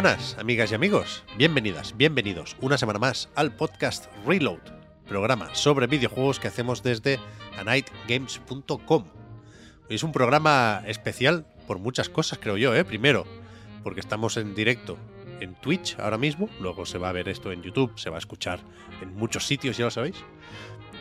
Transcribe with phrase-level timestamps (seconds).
[0.00, 1.24] Buenas, amigas y amigos.
[1.36, 4.60] Bienvenidas, bienvenidos una semana más al podcast Reload,
[5.08, 7.18] programa sobre videojuegos que hacemos desde
[7.58, 9.06] anightgames.com.
[9.88, 12.84] Es un programa especial por muchas cosas, creo yo, ¿eh?
[12.84, 13.26] Primero,
[13.82, 14.96] porque estamos en directo
[15.40, 18.20] en Twitch ahora mismo, luego se va a ver esto en YouTube, se va a
[18.20, 18.60] escuchar
[19.02, 20.14] en muchos sitios, ya lo sabéis.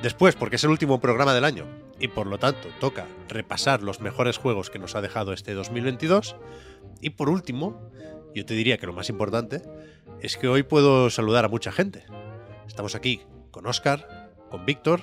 [0.02, 1.68] Después, porque es el último programa del año
[2.00, 6.36] y por lo tanto toca repasar los mejores juegos que nos ha dejado este 2022.
[7.00, 7.92] Y por último,
[8.38, 9.64] yo te diría que lo más importante
[10.22, 12.06] es que hoy puedo saludar a mucha gente.
[12.68, 15.02] Estamos aquí con Oscar, con Víctor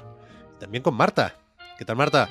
[0.55, 1.37] y también con Marta.
[1.77, 2.29] ¿Qué tal, Marta?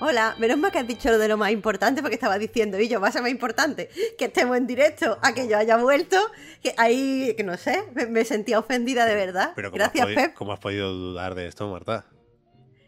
[0.00, 2.88] Hola, menos mal que has dicho lo de lo más importante porque estaba diciendo, y
[2.88, 3.88] yo, va a ser más importante
[4.18, 6.18] que estemos en directo a que yo haya vuelto,
[6.60, 9.52] que ahí, que no sé, me, me sentía ofendida de verdad.
[9.54, 10.34] Pero ¿cómo Gracias, has Pep.
[10.34, 12.04] ¿Cómo has podido dudar de esto, Marta?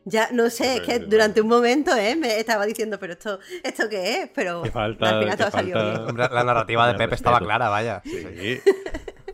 [0.09, 2.15] Ya, no sé, es que durante un momento, ¿eh?
[2.15, 4.31] Me estaba diciendo, pero esto, ¿esto qué es?
[4.33, 6.09] Pero falta- al final te todo salió falta- bien.
[6.09, 8.03] Hombre, la narrativa de Pepe estaba clara, vaya.
[8.05, 8.61] Sí.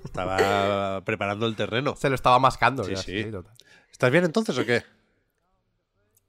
[0.03, 1.95] Estaba preparando el terreno.
[1.97, 2.85] Se lo estaba mascando.
[2.85, 3.25] Sí, ya, sí.
[3.25, 3.53] total.
[3.91, 4.83] ¿Estás bien entonces o qué?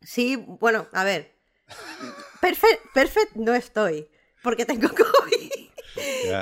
[0.01, 1.31] Sí, bueno, a ver.
[2.41, 4.09] Perfect, perfect no estoy,
[4.43, 5.51] porque tengo COVID.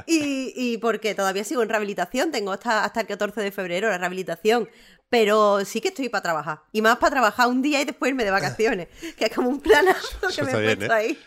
[0.08, 3.98] Y, y porque todavía sigo en rehabilitación, tengo hasta, hasta el 14 de febrero la
[3.98, 4.70] rehabilitación,
[5.12, 6.62] pero sí que estoy para trabajar.
[6.72, 9.60] Y más para trabajar un día y después irme de vacaciones, que es como un
[9.62, 10.98] planazo que Eso me he puesto ¿eh?
[10.98, 11.20] ahí.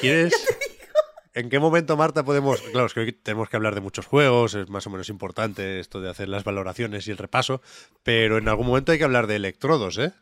[0.00, 0.34] ¿Quieres?
[1.34, 2.60] ¿En qué momento, Marta, podemos.?
[2.60, 5.80] Claro, es que hoy tenemos que hablar de muchos juegos, es más o menos importante
[5.80, 7.62] esto de hacer las valoraciones y el repaso,
[8.02, 10.12] pero en algún momento hay que hablar de electrodos, ¿eh?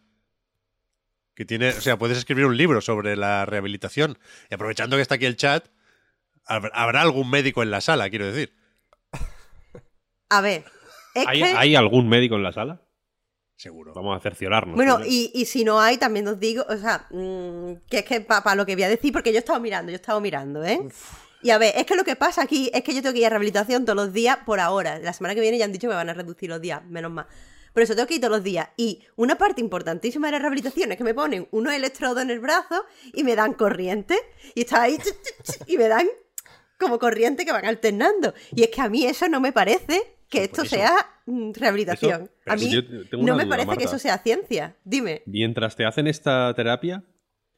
[1.34, 1.70] Que tiene.
[1.70, 4.18] O sea, puedes escribir un libro sobre la rehabilitación.
[4.50, 5.66] Y aprovechando que está aquí el chat,
[6.46, 8.54] hab- habrá algún médico en la sala, quiero decir.
[10.28, 10.64] A ver,
[11.16, 11.44] es ¿Hay, que...
[11.44, 12.82] hay algún médico en la sala?
[13.60, 13.92] Seguro.
[13.92, 14.74] Vamos a cerciorarnos.
[14.74, 18.22] Bueno, y, y si no hay, también os digo, o sea, mm, que es que
[18.22, 20.64] para lo que voy a decir, porque yo he estado mirando, yo he estado mirando,
[20.64, 20.80] ¿eh?
[21.42, 23.26] Y a ver, es que lo que pasa aquí es que yo tengo que ir
[23.26, 24.98] a rehabilitación todos los días por ahora.
[25.00, 27.12] La semana que viene ya han dicho que me van a reducir los días, menos
[27.12, 27.26] mal.
[27.74, 28.70] Por eso tengo que ir todos los días.
[28.78, 32.40] Y una parte importantísima de la rehabilitación es que me ponen unos electrodos en el
[32.40, 34.18] brazo y me dan corriente.
[34.54, 34.96] Y está ahí
[35.66, 36.08] y me dan
[36.78, 38.32] como corriente que van alternando.
[38.52, 40.76] Y es que a mí eso no me parece que esto por eso.
[40.76, 40.94] sea
[41.26, 42.22] mm, rehabilitación.
[42.22, 42.70] Eso- a mí
[43.22, 44.76] no me duda, parece que eso sea ciencia.
[44.84, 45.22] Dime.
[45.26, 47.04] Mientras te hacen esta terapia,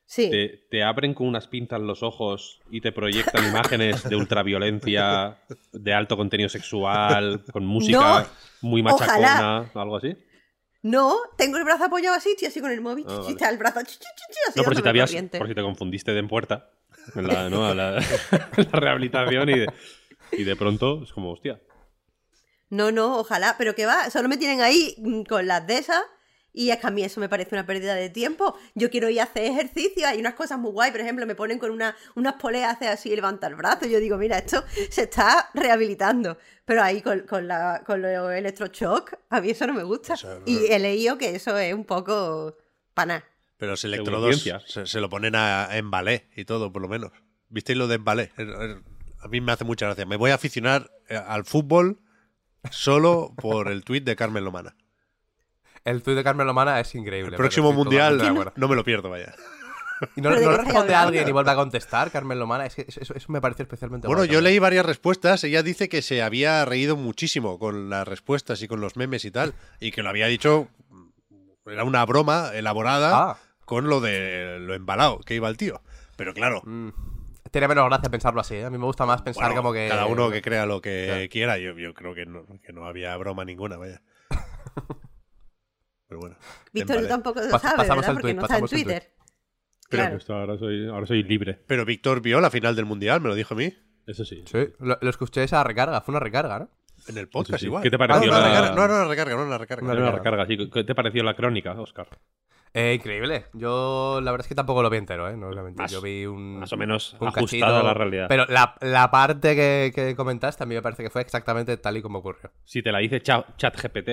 [0.04, 0.28] Sí.
[0.28, 5.38] te, te abren con unas pinzas los ojos y te proyectan imágenes de ultraviolencia,
[5.72, 7.98] de alto contenido sexual, con música
[8.62, 9.70] No, muy machacona, ojalá.
[9.74, 10.16] algo así.
[10.82, 13.36] No, tengo el brazo apoyado así, estoy así con el móvil, Ah, vale.
[13.52, 13.96] el brazo así
[14.56, 16.70] No, por si, te habías, por si te confundiste de en puerta
[17.14, 17.66] en la, ¿no?
[17.66, 17.92] a la,
[18.72, 19.66] la rehabilitación y de,
[20.32, 21.60] y de pronto es como, hostia.
[22.72, 26.02] No, no, ojalá, pero que va, solo me tienen ahí mm, con las de esas
[26.54, 28.56] y es que a mí eso me parece una pérdida de tiempo.
[28.74, 31.58] Yo quiero ir a hacer ejercicio, hay unas cosas muy guay, por ejemplo, me ponen
[31.58, 35.02] con una, unas poleas, hace así y levanta el brazo, yo digo, mira, esto se
[35.02, 39.82] está rehabilitando, pero ahí con, con, la, con los electroshock, a mí eso no me
[39.82, 40.14] gusta.
[40.46, 42.56] Y he leído que eso es un poco
[42.94, 43.24] para nada.
[43.58, 44.36] Pero los electrodos
[44.66, 47.12] se, se lo ponen a- en ballet y todo, por lo menos.
[47.48, 48.30] ¿Visteis lo de Ballet?
[49.20, 50.04] A mí me hace mucha gracia.
[50.06, 52.00] Me voy a aficionar eh, al fútbol
[52.70, 54.74] solo por el tuit de Carmen Lomana.
[55.84, 57.30] El tuit de Carmen Lomana es increíble.
[57.32, 58.52] El próximo mundial acuerdo.
[58.56, 59.34] no me lo pierdo, vaya.
[60.16, 62.66] Y no, Pero ¿de no responde a alguien y vuelve a contestar, Carmen Lomana.
[62.66, 65.42] Es que eso, me parece especialmente Bueno, guay yo leí varias respuestas.
[65.44, 69.30] Ella dice que se había reído muchísimo con las respuestas y con los memes y
[69.30, 69.54] tal.
[69.80, 70.68] Y que lo había dicho.
[71.66, 73.36] Era una broma elaborada Ah.
[73.64, 75.80] con lo de lo embalado que iba el tío.
[76.16, 76.88] Pero claro, Mm.
[77.52, 78.56] Tiene menos gracia pensarlo así.
[78.56, 78.64] ¿eh?
[78.64, 79.86] A mí me gusta más pensar bueno, como que.
[79.88, 81.28] cada uno que crea lo que Claro.
[81.30, 81.58] quiera.
[81.58, 84.02] Yo, yo creo que no, que no había broma ninguna, vaya.
[86.08, 86.36] Pero bueno.
[86.72, 88.20] Víctor, tú tampoco lo Pas- sabes, pasamos ¿verdad?
[88.20, 88.84] Porque no está en tuit.
[88.84, 89.02] Twitter.
[89.88, 90.16] Pero Claro.
[90.16, 91.54] Esto ahora soy, ahora soy libre.
[91.66, 93.72] Pero Víctor vio la final del mundial, me lo dijo a mí.
[94.06, 94.42] Eso sí.
[94.50, 96.00] Sí, lo, lo escuché esa recarga.
[96.00, 96.70] Fue una recarga, ¿no?
[97.08, 97.66] En el podcast sí.
[97.66, 97.82] igual.
[97.82, 99.84] ¿Qué te Ah, pareció no, la- recarga, no, no, una recarga, no, una recarga.
[99.84, 100.44] Una Era una recarga.
[100.44, 100.70] recarga, sí.
[100.70, 102.08] ¿Qué te pareció la crónica, Oscar?
[102.74, 103.46] Eh, increíble.
[103.52, 105.36] Yo la verdad es que tampoco lo vi entero, ¿eh?
[105.36, 105.50] No.
[105.74, 106.60] Más- Yo vi un.
[106.60, 108.26] Más o menos un cachito, a la realidad.
[108.28, 111.96] Pero la, la parte que, que comentaste a mí me parece que fue exactamente tal
[111.98, 112.50] y como ocurrió.
[112.64, 114.08] Si te la dice Cha- ChatGPT,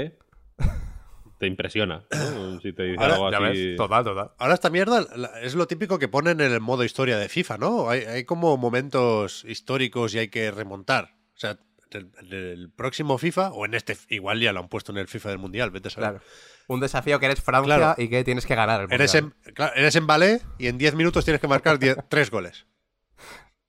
[1.38, 2.04] te impresiona.
[2.12, 2.60] ¿no?
[2.60, 3.68] Si te dice Ahora, algo Ya así.
[3.70, 4.32] ves, total, total.
[4.38, 5.06] Ahora esta mierda
[5.42, 7.90] es lo típico que ponen en el modo historia de FIFA, ¿no?
[7.90, 11.16] Hay, hay como momentos históricos y hay que remontar.
[11.34, 11.52] O sea,
[11.92, 14.98] en el, en el próximo FIFA, o en este, igual ya lo han puesto en
[14.98, 16.10] el FIFA del Mundial, vete a saber.
[16.10, 16.26] Claro.
[16.70, 18.02] Un desafío que eres Francia Claro.
[18.02, 18.82] y que tienes que ganar.
[18.82, 21.98] el Eres, en, claro, eres en ballet y en 10 minutos tienes que marcar 10
[22.10, 22.66] tres goles.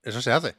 [0.03, 0.55] Eso se hace.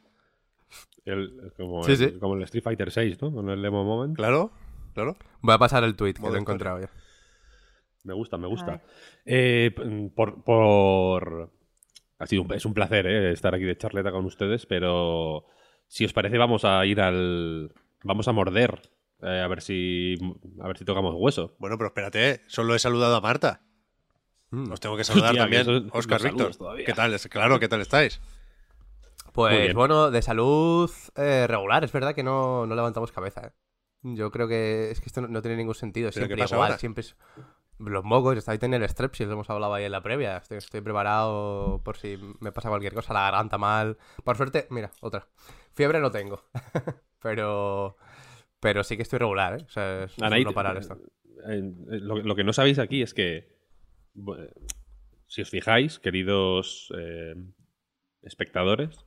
[1.05, 2.11] El- como, Sí, el, sí.
[2.19, 3.31] como el Street Fighter 6, ¿no?
[3.33, 4.15] Con el Demo Moment.
[4.15, 4.51] Claro,
[4.93, 5.17] claro.
[5.41, 6.89] Voy a pasar el tweet que lo he encontrado ya.
[8.03, 8.81] Me gusta, me gusta.
[9.25, 11.49] Eh, p- por, por-
[12.19, 15.45] Ha sido un, es un placer eh, estar aquí de charleta con ustedes, pero
[15.87, 17.71] si os parece vamos a ir al...
[18.03, 18.81] Vamos a morder.
[19.23, 20.15] Eh, a ver si
[20.61, 21.55] a ver si tocamos hueso.
[21.59, 22.41] Bueno, pero espérate, ¿eh?
[22.47, 23.61] solo he saludado a Marta.
[24.51, 24.71] Mm.
[24.71, 26.55] Os tengo que saludar Hostia, también, Oscar Víctor.
[26.55, 26.85] todavía.
[26.85, 27.13] ¿Qué tal?
[27.13, 28.21] Es- Claro, ¿qué tal estáis?
[29.31, 31.83] Pues bueno, de salud eh, regular.
[31.83, 33.47] Es verdad que no, no levantamos cabeza.
[33.47, 33.51] ¿eh?
[34.03, 36.09] Yo creo que es que esto no, no tiene ningún sentido.
[36.09, 36.79] ¿Pero Siempre qué pasa igual, ahora?
[36.79, 37.15] siempre es...
[37.79, 40.37] Los mocos, está ahí en el strepsils, hemos hablado ahí en la previa.
[40.37, 43.97] Estoy, estoy preparado por si me pasa cualquier cosa, la garganta mal.
[44.23, 45.27] Por suerte, mira, otra.
[45.73, 46.43] Fiebre no tengo.
[47.19, 47.97] pero
[48.63, 49.63] pero sí que estoy regular, ¿eh?
[49.63, 50.95] O sea, es, es Anaid, no parar esto.
[51.47, 53.55] eh, eh, lo, lo que no sabéis aquí es que,
[54.15, 54.49] bu-
[55.27, 57.35] si os fijáis, queridos eh,
[58.23, 59.05] espectadores,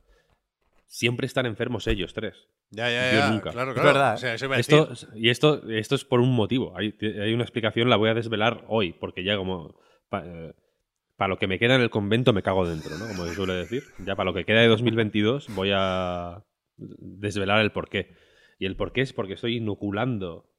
[0.85, 2.47] siempre están enfermos ellos tres.
[2.69, 3.29] Ya, ya, Yo ya.
[3.31, 3.51] nunca.
[3.51, 3.89] Claro, Es claro.
[3.93, 4.15] verdad, ¿eh?
[4.15, 5.09] O sea, eso iba a Esto, decir.
[5.15, 6.77] y esto, esto es por un motivo.
[6.77, 9.79] Hay, hay una explicación, la voy a desvelar hoy, porque ya como...
[10.09, 13.07] para lo que me queda en el convento me cago dentro, ¿no?
[13.07, 13.83] Como se suele decir.
[13.99, 16.43] Ya para lo que queda de 2022 voy a
[16.77, 18.15] desvelar el porqué.
[18.59, 20.49] Y el porqué es porque estoy inoculando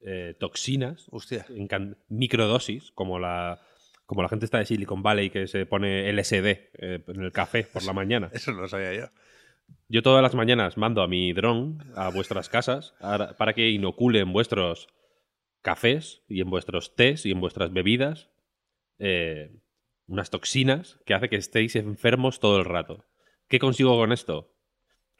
[0.00, 1.46] eh, toxinas Hostia.
[1.48, 3.60] en microdosis, como la,
[4.06, 7.64] como la gente está de Silicon Valley que se pone LSD eh, en el café
[7.64, 8.30] por la mañana.
[8.32, 9.06] Eso no lo sabía yo.
[9.88, 14.18] Yo todas las mañanas mando a mi dron a vuestras casas ara- para que inocule
[14.20, 14.88] en vuestros
[15.62, 18.28] cafés y en vuestros tés y en vuestras bebidas
[18.98, 19.54] eh,
[20.06, 23.04] unas toxinas que hace que estéis enfermos todo el rato.
[23.48, 24.51] ¿Qué consigo con esto?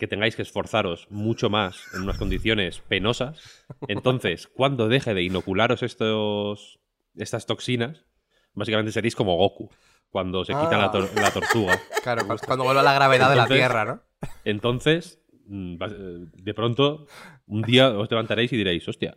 [0.03, 3.65] Que tengáis que esforzaros mucho más en unas condiciones penosas.
[3.87, 6.81] Entonces, cuando deje de inocularos estos,
[7.15, 8.05] estas toxinas,
[8.53, 9.71] básicamente seréis como Goku,
[10.11, 10.79] cuando se quita Ah.
[10.79, 11.79] la, tor- la tortuga.
[12.03, 14.03] Claro, cu- cuando vuelva la gravedad de la Tierra, ¿no?
[14.45, 17.07] Entonces, mm, eh, de pronto,
[17.47, 19.17] un día os levantaréis y diréis, hostia,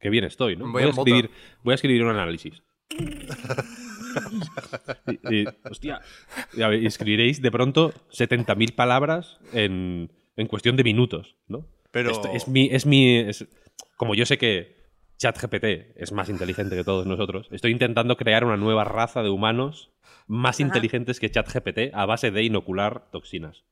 [0.00, 0.64] qué bien estoy, ¿no?
[0.64, 1.10] Voy Voy, a, en moto.
[1.10, 1.30] escribir,
[1.62, 2.62] voy a escribir un análisis.
[5.30, 6.00] y, y, hostia,
[6.54, 11.66] y escribiréis de pronto 70.000 palabras en, en cuestión de minutos, ¿no?
[11.90, 12.68] Pero- Esto es mi...
[12.70, 13.46] Es mi es-
[13.96, 14.76] como yo sé que
[15.18, 15.64] ChatGPT
[15.96, 19.92] es más inteligente que todos nosotros, estoy intentando crear una nueva raza de humanos
[20.26, 20.66] más Ajá.
[20.66, 23.64] inteligentes que ChatGPT a base de inocular toxinas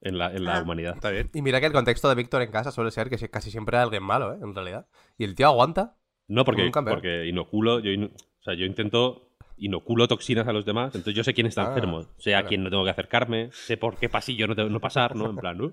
[0.00, 0.62] en la, en la Ah.
[0.62, 0.94] humanidad.
[0.94, 1.30] Está bien.
[1.34, 3.82] Y mira que el contexto de Víctor en casa suele ser que casi siempre hay
[3.82, 4.38] alguien malo, ¿eh?
[4.42, 4.86] En realidad.
[5.18, 5.96] Y el tío aguanta.
[6.28, 7.90] No, porque, porque inoculo, yo,
[8.48, 12.06] sea, yo intento inoculo toxinas a los demás, entonces yo sé quién está Ah, enfermo,
[12.18, 15.16] sé a quién no tengo que acercarme, sé por qué pasillo no tengo no pasar,
[15.16, 15.30] ¿no?
[15.30, 15.72] En plan, ¿no?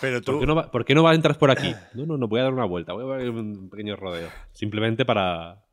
[0.00, 0.32] Pero tú.
[0.32, 1.74] ¿Por qué, no va, por qué no va entrar por aquí?
[1.94, 4.28] No, no, no, voy a dar una vuelta, voy a dar un pequeño rodeo.
[4.52, 5.64] Simplemente para,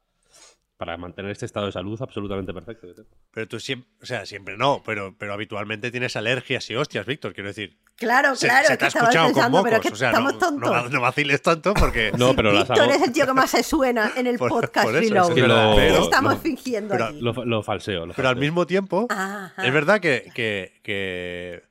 [0.77, 2.87] para mantener este estado de salud absolutamente perfecto.
[3.33, 3.89] Pero tú siempre.
[4.01, 7.33] O sea, siempre no, pero, pero habitualmente tienes alergias y hostias, Víctor.
[7.33, 7.77] Quiero decir.
[7.97, 9.87] Claro, Se, claro, se es te que ha escuchado con pensando, pero mocos.
[9.89, 10.69] que o sea, no, estamos tontos.
[10.71, 12.11] no, no vaciles tanto porque.
[12.17, 12.83] No, pero las hago...
[12.91, 15.29] es el tío que más se suena en el Por- podcast por eso, Reload.
[15.29, 17.19] es que lo- pero- estamos lo- fingiendo pero aquí.
[17.21, 18.05] Lo, lo falseo.
[18.05, 19.07] lo Pero al mismo tiempo.
[19.09, 19.53] Ajá.
[19.65, 21.63] Es verdad que, que, que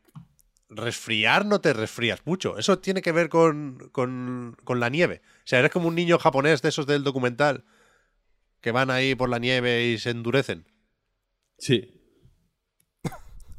[0.71, 2.57] resfriar no te resfrías mucho.
[2.57, 5.21] Eso tiene que ver con, con, con la nieve.
[5.39, 7.65] O sea, eres como un niño japonés de esos del documental
[8.63, 10.67] que van ahí por la nieve y se endurecen.
[11.59, 11.91] Sí.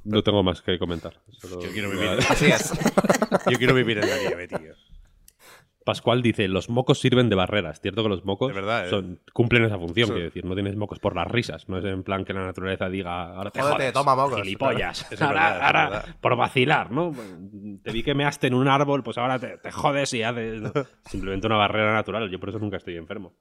[0.03, 1.19] No tengo más que comentar.
[1.49, 2.09] Yo quiero vivir.
[2.29, 2.71] Así es.
[3.51, 4.73] Yo quiero vivir en la nieve, tío.
[5.83, 7.79] Pascual dice, los mocos sirven de barreras.
[7.79, 8.89] Cierto que los mocos verdad, ¿eh?
[8.89, 10.13] son, cumplen esa función, Sí.
[10.13, 11.69] quiero decir, no tienes mocos por las risas.
[11.69, 14.41] No es en plan que la naturaleza diga, ahora te Jódete, jodes, toma mocos".
[14.41, 15.11] gilipollas.
[15.11, 17.13] Es ahora, verdad, ahora, por vacilar, ¿no?
[17.83, 20.59] Te vi que measte en un árbol, pues ahora te, te jodes y haces...
[20.59, 20.71] ¿no?
[21.05, 22.31] Simplemente una barrera natural.
[22.31, 23.35] Yo por eso nunca estoy enfermo.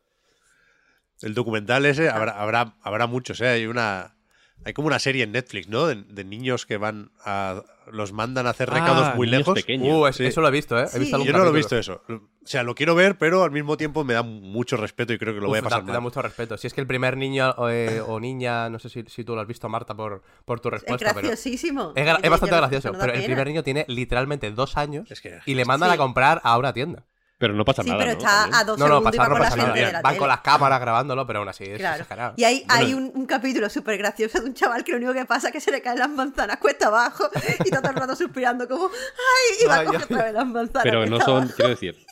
[1.23, 3.49] El documental ese habrá, habrá, habrá muchos, ¿eh?
[3.49, 4.17] Hay una.
[4.65, 5.87] Hay como una serie en Netflix, ¿no?
[5.87, 7.63] De, de niños que van a.
[7.93, 9.55] los mandan a hacer recados Ah, muy niños lejos.
[9.55, 9.95] pequeños.
[9.95, 10.25] Uh, es- Sí.
[10.25, 10.85] eso lo he visto, ¿eh?
[10.85, 10.99] He Sí.
[11.01, 12.03] visto algún Yo no lo he visto eso.
[12.09, 15.35] O sea, lo quiero ver, pero al mismo tiempo me da mucho respeto y creo
[15.35, 16.03] que lo voy a Uf, pasar da, da mal.
[16.03, 16.57] mucho respeto.
[16.57, 19.43] Si es que el primer niño eh, o niña, no sé si, si tú lo
[19.43, 21.93] has visto, Marta, por, por tu Es respuesta, pero graciosísimo.
[21.95, 22.93] es, es bastante yo- gracioso.
[22.93, 25.91] no da Pero el primer niño tiene literalmente dos años Es que- y le mandan
[25.91, 25.95] Sí.
[25.95, 27.05] a comprar a una tienda.
[27.45, 28.19] Pero no pasa Sí, nada, pero ¿no?
[28.19, 28.55] está También.
[28.61, 29.87] a dos No, no, segundos y va pasar no con la pasa gente nada.
[29.87, 30.19] de la Van tele.
[30.19, 31.95] con las cámaras grabándolo, pero aún así es Claro.
[32.03, 32.35] exagerado.
[32.37, 33.09] Y hay, hay Bueno.
[33.15, 35.61] un, un capítulo súper gracioso de un chaval que lo único que pasa es que
[35.61, 39.57] se le caen las manzanas cuesta abajo y está todo el rato suspirando como ¡ay!
[39.63, 40.05] y va a coger ay.
[40.11, 40.83] otra vez las manzanas.
[40.85, 41.53] Pero no son, abajo.
[41.57, 42.07] quiero decir,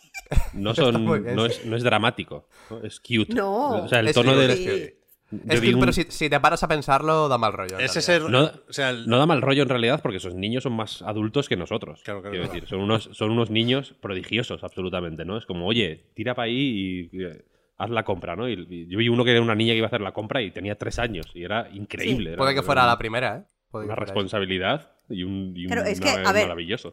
[0.52, 1.52] no son, bien, no sí.
[1.52, 2.82] es, no es dramático, ¿no?
[2.82, 3.34] es cute.
[3.34, 3.84] No.
[3.84, 4.94] O sea, el Es tono cute, del...
[5.48, 7.78] Es que, un- pero si, si te paras a pensarlo, da mal rollo.
[7.78, 10.62] Ese es No, o sea, el- no da mal rollo en realidad porque esos niños
[10.64, 12.02] son más adultos que nosotros.
[12.04, 12.54] Claro, claro, quiero claro.
[12.54, 15.36] decir, son unos, son unos niños prodigiosos, absolutamente, ¿no?
[15.38, 17.44] Es como, oye, tira para ahí y eh,
[17.78, 18.48] haz la compra, ¿no?
[18.48, 20.42] Y, y yo vi uno que era una niña que iba a hacer la compra
[20.42, 22.30] y tenía tres años y era increíble.
[22.30, 23.42] era- Puede que era fuera la primera, ¿eh?
[23.70, 26.92] Puede Una responsabilidad y un, y un Claro, es que, una- a ver, maravilloso.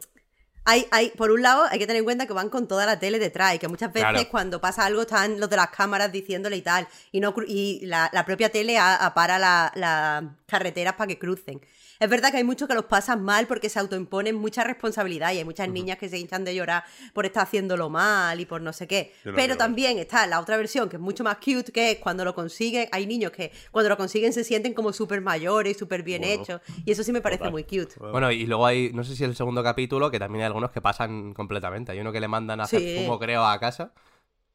[0.64, 2.98] Hay, hay, por un lado, hay que tener en cuenta que van con toda la
[2.98, 4.28] tele detrás y que muchas veces Claro.
[4.30, 6.86] cuando pasa algo están los de las cámaras diciéndole y tal.
[7.12, 11.60] Y, no, y la, la propia tele apara la- las carreteras para que crucen.
[12.00, 15.38] Es verdad que hay muchos que los pasan mal porque se autoimponen mucha responsabilidad y
[15.38, 18.72] hay muchas niñas que se hinchan de llorar por estar haciéndolo mal y por no
[18.72, 19.12] sé qué.
[19.24, 22.24] No Pero también está la otra versión que es mucho más cute, que es cuando
[22.24, 22.88] lo consiguen.
[22.90, 26.42] Hay niños que cuando lo consiguen se sienten como súper mayores, súper bien Bueno.
[26.42, 26.60] hechos.
[26.86, 27.52] Y eso sí me parece Total.
[27.52, 27.94] muy cute.
[27.98, 30.70] Bueno, y luego hay, no sé si es el segundo capítulo, que también hay algunos
[30.70, 31.92] que pasan completamente.
[31.92, 32.94] Hay uno que le mandan a hacer Sí.
[32.96, 33.92] zumo, creo, a casa.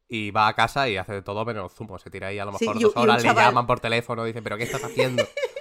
[0.08, 2.00] Y va a casa y hace de todo menos zumo.
[2.00, 4.24] Se tira ahí a lo Sí, mejor y dos y horas, le llaman por teléfono,
[4.24, 5.28] dicen, ¿pero qué estás haciendo?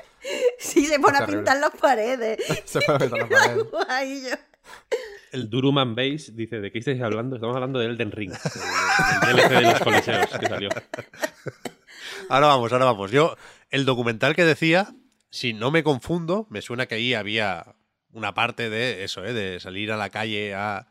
[0.64, 2.38] Sí, se pone a pintar las paredes.
[2.64, 3.71] Se pone a meter las paredes.
[3.71, 4.37] Guay, yo.
[5.33, 7.37] El Duruman Base dice, ¿de qué estáis hablando?
[7.37, 10.68] Estamos hablando de Elden Ring, el, el DLC de los coliseos que salió.
[12.30, 13.11] Ahora vamos, ahora vamos.
[13.11, 13.37] Yo,
[13.71, 14.94] el documental que decía,
[15.30, 17.75] si no me confundo, me suena que ahí había
[18.12, 19.33] una parte de eso, ¿eh?
[19.33, 20.87] de salir a la calle a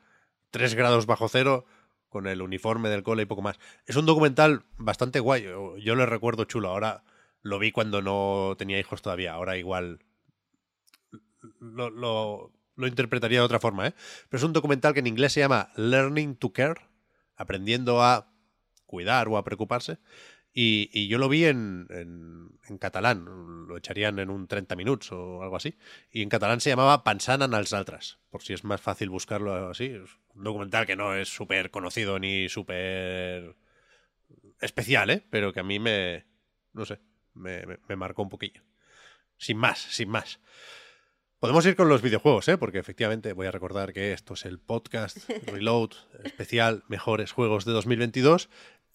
[0.51, 1.65] 3 grados bajo cero
[2.09, 3.57] con el uniforme del cole y poco más.
[3.87, 5.43] Es un documental bastante guay.
[5.43, 6.69] Yo, yo lo recuerdo chulo.
[6.69, 7.03] Ahora
[7.43, 9.33] lo vi cuando no tenía hijos todavía.
[9.33, 9.99] Ahora igual
[11.59, 12.51] lo, lo-
[12.87, 13.93] interpretaría de otra forma, ¿eh?
[14.29, 16.81] Pero es un documental que en inglés se llama Learning to Care,
[17.35, 18.31] aprendiendo a
[18.85, 19.99] cuidar o a preocuparse.
[20.55, 23.25] Y, y yo lo vi en, en, catalán,
[23.67, 25.75] lo echarían en un 30 minutos o algo así.
[26.11, 27.51] Y en catalán se llamaba Pensant en
[28.29, 29.95] por si es más fácil buscarlo así.
[30.35, 33.55] Un documental que no es súper conocido ni súper
[34.61, 35.23] especial, ¿eh?
[35.29, 36.25] Pero que a mí me,
[36.73, 36.99] no sé,
[37.33, 38.61] me, me- me marcó un poquillo.
[39.37, 40.39] Sin más, sin más.
[41.39, 42.57] Podemos ir con los videojuegos, ¿eh?
[42.57, 45.89] Porque efectivamente voy a recordar que esto es el podcast Reload
[46.23, 48.49] especial Mejores Juegos de 2022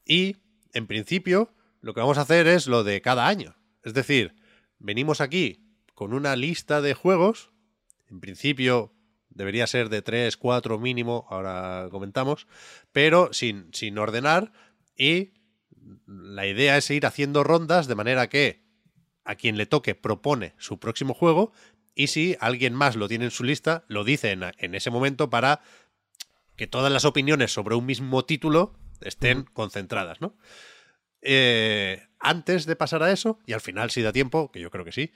[0.07, 0.37] y
[0.73, 1.53] en principio
[1.83, 3.57] lo que vamos a hacer es lo de cada año.
[3.83, 4.35] Es decir,
[4.79, 5.65] venimos aquí
[5.95, 7.51] con una lista de juegos,
[8.09, 8.95] en principio
[9.29, 12.47] debería ser de 3, 4 mínimo, ahora comentamos,
[12.93, 14.53] pero sin, sin ordenar
[14.97, 15.33] y
[16.07, 18.63] la idea es ir haciendo rondas de manera que
[19.25, 21.53] a quien le toque propone su próximo juego
[21.95, 25.31] y si alguien más lo tiene en su lista, lo dice en, en ese momento
[25.31, 25.61] para
[26.57, 30.37] que todas las opiniones sobre un mismo título estén concentradas, ¿no?
[31.23, 34.85] Eh, antes de pasar a eso, y al final si da tiempo, que yo creo
[34.85, 35.13] que sí,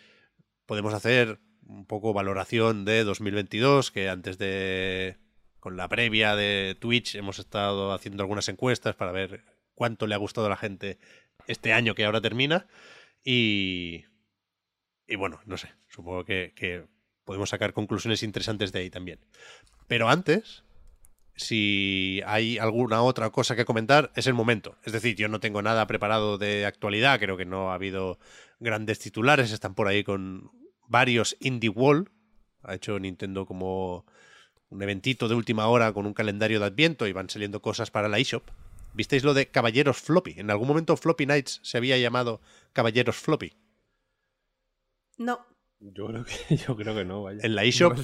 [0.66, 5.18] podemos hacer un poco valoración de 2022, que antes de,
[5.60, 10.18] con la previa de Twitch, hemos estado haciendo algunas encuestas para ver cuánto le ha
[10.18, 10.98] gustado a la gente
[11.46, 12.66] este año que ahora termina.
[13.24, 14.04] Y,
[15.06, 16.86] y bueno, no sé, supongo que, que
[17.24, 19.20] podemos sacar conclusiones interesantes de ahí también.
[19.86, 20.64] Pero antes,
[21.34, 24.78] si hay alguna otra cosa que comentar, es el momento.
[24.84, 28.18] Es decir, yo no tengo nada preparado de actualidad, creo que no ha habido
[28.60, 30.50] grandes titulares, están por ahí con
[30.88, 32.10] varios Indie Wall.
[32.62, 34.06] Ha hecho Nintendo como
[34.68, 38.08] un eventito de última hora con un calendario de Adviento y van saliendo cosas para
[38.08, 38.48] la eShop.
[38.94, 40.34] ¿Visteis lo de Caballeros Floppy?
[40.38, 42.40] En algún momento Floppy Nights se había llamado
[42.72, 43.54] Caballeros Floppy.
[45.18, 45.46] No.
[45.80, 47.40] Yo creo que, yo creo que no, vaya.
[47.42, 47.94] En la eShop,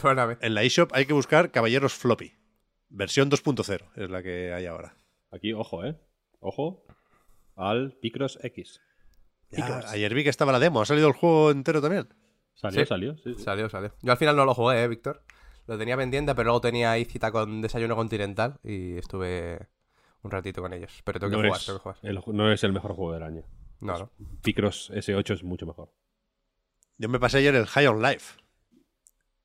[0.43, 2.35] eShop hay que buscar Caballeros Floppy.
[2.89, 4.97] Versión 2.0 es la que hay ahora.
[5.31, 5.97] Aquí, ojo, ¿eh?
[6.41, 6.85] Ojo
[7.55, 8.81] al Picross X.
[9.51, 10.81] Ya, ayer vi que estaba la demo.
[10.81, 12.09] ¿Ha salido el juego entero también?
[12.55, 12.87] Salió, Sí.
[12.87, 13.17] salió.
[13.19, 13.43] sí, sí.
[13.43, 13.95] Salió, salió.
[14.03, 15.23] Yo al final no lo jugué, eh, Víctor.
[15.67, 19.69] Lo tenía pendiente, pero luego tenía ahí cita con Desayuno Continental y estuve
[20.23, 21.01] un ratito con ellos.
[21.05, 21.97] Pero tengo que no, jugar, es tengo que jugar.
[22.03, 23.43] el, no es el mejor juego del año.
[23.81, 24.11] No, no.
[24.43, 25.93] Picross S8 es mucho mejor.
[26.99, 28.41] Yo me pasé ayer el High on Life,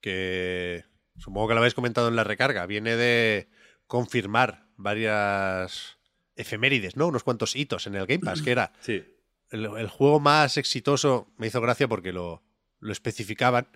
[0.01, 0.83] que
[1.17, 2.65] supongo que lo habéis comentado en la recarga.
[2.65, 3.47] Viene de
[3.87, 5.97] confirmar varias
[6.35, 7.07] efemérides, ¿no?
[7.07, 9.03] Unos cuantos hitos en el Game Pass, que era Sí.
[9.51, 12.41] el, el juego más exitoso, me hizo gracia porque lo,
[12.79, 13.67] lo especificaban,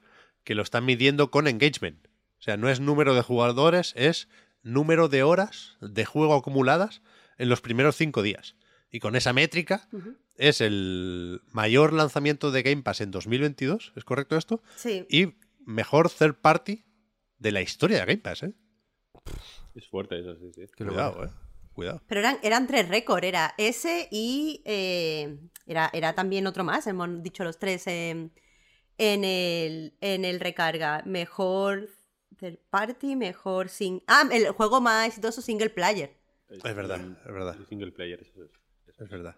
[0.44, 2.08] que lo están midiendo con engagement.
[2.40, 4.28] O sea, no es número de jugadores, es
[4.74, 7.02] número de horas de juego acumuladas
[7.38, 8.56] en los primeros cinco días.
[8.90, 9.88] Y con esa métrica
[10.36, 14.62] es el mayor lanzamiento de Game Pass en 2022, ¿es correcto esto?
[14.76, 15.06] Sí.
[15.10, 16.86] Y mejor third party
[17.38, 18.54] de la historia de Game Pass, ¿eh?
[19.76, 20.62] Es fuerte eso, sí, sí.
[20.76, 21.26] Qué Cuidado.
[21.26, 21.30] ¿eh?
[21.74, 22.02] Cuidado.
[22.08, 27.22] Pero eran, eran tres récords, era ese y eh, era, era también otro más, hemos
[27.22, 28.32] dicho los tres eh,
[28.98, 31.04] en, el, en el recarga.
[31.06, 31.90] Mejor
[32.38, 34.04] third party, mejor sin...
[34.08, 36.18] Ah, el juego más exitoso single player.
[36.50, 37.56] Es verdad, es verdad.
[37.58, 38.52] El single player, eso es.
[38.98, 39.36] Es verdad.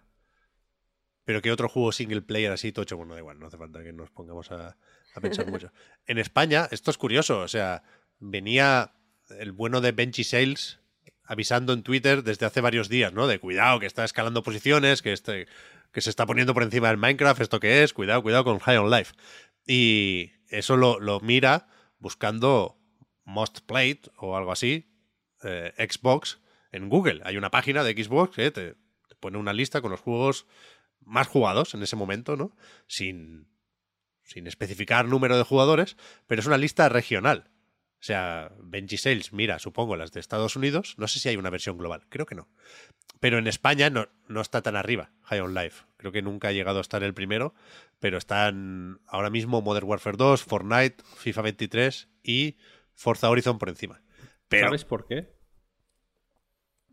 [1.24, 2.96] Pero ¿qué otro juego single player así tocho?
[2.96, 4.76] Bueno, da igual, no hace falta que nos pongamos a,
[5.14, 5.70] a pensar mucho.
[6.06, 7.82] En España, esto es curioso, o sea,
[8.18, 8.94] venía
[9.38, 10.80] el bueno de Benji Sales
[11.24, 13.28] avisando en Twitter desde hace varios días, ¿no?
[13.28, 15.46] De cuidado, que está escalando posiciones, que, este,
[15.92, 17.92] que se está poniendo por encima del Minecraft, ¿esto qué es?
[17.92, 19.14] Cuidado, cuidado con High on Life.
[19.64, 21.68] Y eso lo, lo mira
[22.00, 22.79] buscando
[23.30, 24.90] Most Played o algo así,
[25.42, 26.40] eh, Xbox,
[26.72, 27.20] en Google.
[27.24, 28.76] Hay una página de Xbox que te,
[29.20, 30.46] pone una lista con los juegos
[31.00, 32.56] más jugados en ese momento, ¿no?
[32.86, 33.48] Sin,
[34.22, 35.96] sin especificar número de jugadores,
[36.26, 37.50] pero es una lista regional.
[38.00, 40.94] O sea, Benji Sales mira, supongo, las de Estados Unidos.
[40.96, 42.48] No sé si hay una versión global, creo que no.
[43.20, 45.84] Pero en España no, no está tan arriba, High on Life.
[45.98, 47.54] Creo que nunca ha llegado a estar el primero,
[47.98, 52.56] pero están ahora mismo Modern Warfare 2, Fortnite, FIFA 23 y
[53.00, 54.02] Forza Horizon por encima.
[54.48, 55.28] Pero, ¿Sabes por qué?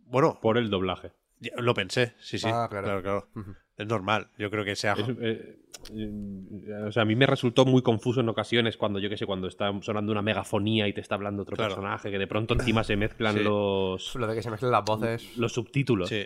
[0.05, 1.11] bueno, Por el doblaje.
[1.39, 2.47] ya lo pensé, sí, sí.
[2.49, 2.85] Ah, claro.
[3.01, 3.01] claro,
[3.33, 3.53] claro.
[3.75, 4.93] Es normal, yo creo que sea...
[4.93, 5.59] Es, eh,
[5.93, 9.25] eh, o sea, a mí me resultó muy confuso en ocasiones cuando, yo qué sé,
[9.25, 11.75] cuando está sonando una megafonía y te está hablando otro Claro.
[11.75, 13.43] personaje, que de pronto encima se mezclan Sí.
[13.43, 15.37] los, Lo de que se mezclen las voces.
[15.37, 16.07] los subtítulos.
[16.09, 16.25] Sí,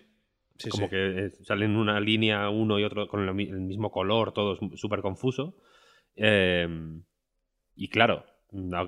[0.60, 0.90] sí, como sí.
[0.92, 4.54] que eh, salen una línea uno y otro con el, mi- el mismo color, todo
[4.54, 5.58] es súper confuso.
[6.16, 6.68] Eh,
[7.76, 8.88] y claro, no-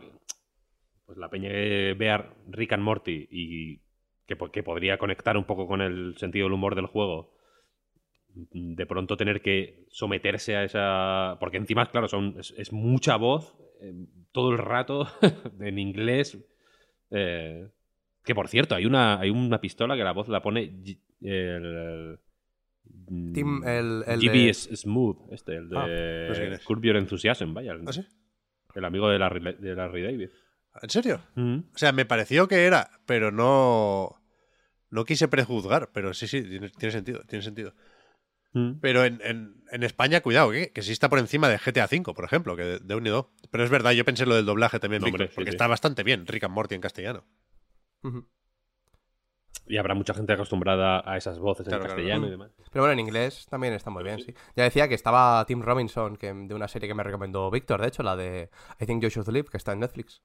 [1.05, 3.79] pues la peña que vea Rick and Morty y
[4.25, 7.33] que, que podría conectar un poco con el sentido del humor del juego,
[8.35, 11.37] de pronto tener que someterse a esa...
[11.39, 13.93] Porque encima, claro, son, es, es mucha voz eh,
[14.31, 15.07] todo el rato
[15.59, 16.37] en inglés.
[17.11, 17.67] eh,
[18.25, 22.19] que por cierto, hay una, hay una pistola que la voz la pone el, el-
[23.33, 26.63] Tim, el- el GB de- Smooth, este, el de Ah, no sé quién es.
[26.63, 27.73] Curb Your Enthusiasm, vaya.
[27.73, 28.03] el, ¿Ah, sí?
[28.75, 30.29] el amigo de Larry, de Larry David.
[30.81, 31.21] ¿En serio?
[31.35, 31.57] Mm.
[31.73, 34.19] O sea, me pareció que era, pero no.
[34.89, 37.73] No quise prejuzgar, pero sí, sí, tiene, tiene sentido, tiene sentido.
[38.53, 38.73] Mm.
[38.81, 42.13] Pero en, en- en España, cuidado, que, que sí está por encima de GTA V,
[42.13, 43.31] por ejemplo, que de, de unido.
[43.49, 45.55] Pero es verdad, yo pensé lo del doblaje también, No, Víctor, hombre, sí, porque sí.
[45.55, 47.25] está bastante bien Rick and Morty en castellano.
[49.65, 51.95] Y habrá mucha gente acostumbrada a esas voces Claro, en claro.
[51.95, 52.51] castellano y demás.
[52.71, 54.33] Pero bueno, en inglés también está muy bien, sí.
[54.55, 57.87] Ya decía que estaba Tim Robinson, que, de una serie que me recomendó Víctor, de
[57.87, 60.21] hecho, la de I Think You Should Live, que está en Netflix.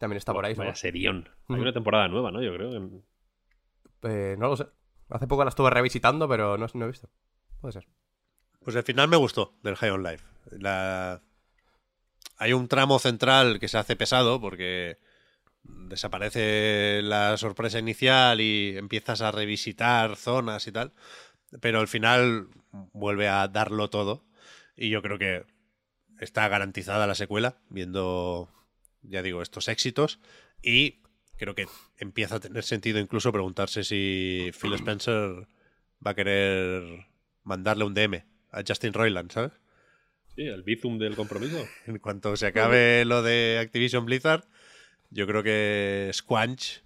[0.00, 0.54] También está por ahí.
[0.54, 1.28] Vaya serión.
[1.48, 2.42] Hay una temporada nueva, ¿no?
[2.42, 2.74] Yo creo.
[2.74, 3.04] en-
[4.02, 4.66] Eh, no lo sé.
[5.10, 7.08] Hace poco la estuve revisitando, pero no, no he visto.
[7.60, 7.86] Puede ser.
[8.64, 10.24] Pues al final me gustó del High on Life.
[10.52, 11.20] La...
[12.38, 14.98] Hay un tramo central que se hace pesado porque
[15.62, 20.92] desaparece la sorpresa inicial y empiezas a revisitar zonas y tal.
[21.60, 22.48] Pero al final
[22.92, 24.24] vuelve a darlo todo.
[24.76, 25.44] Y yo creo que
[26.20, 28.48] está garantizada la secuela, viendo,
[29.02, 30.20] ya digo, estos éxitos.
[30.62, 31.02] Y
[31.36, 31.66] creo que
[31.98, 35.46] empieza a tener sentido incluso preguntarse si Phil Spencer
[36.04, 37.06] va a querer
[37.44, 39.52] mandarle un DM a Justin Roiland, ¿sabes?
[40.34, 41.66] Sí, el bizum del compromiso.
[41.86, 44.44] En cuanto se acabe lo de Activision Blizzard,
[45.10, 46.82] yo creo que Squanch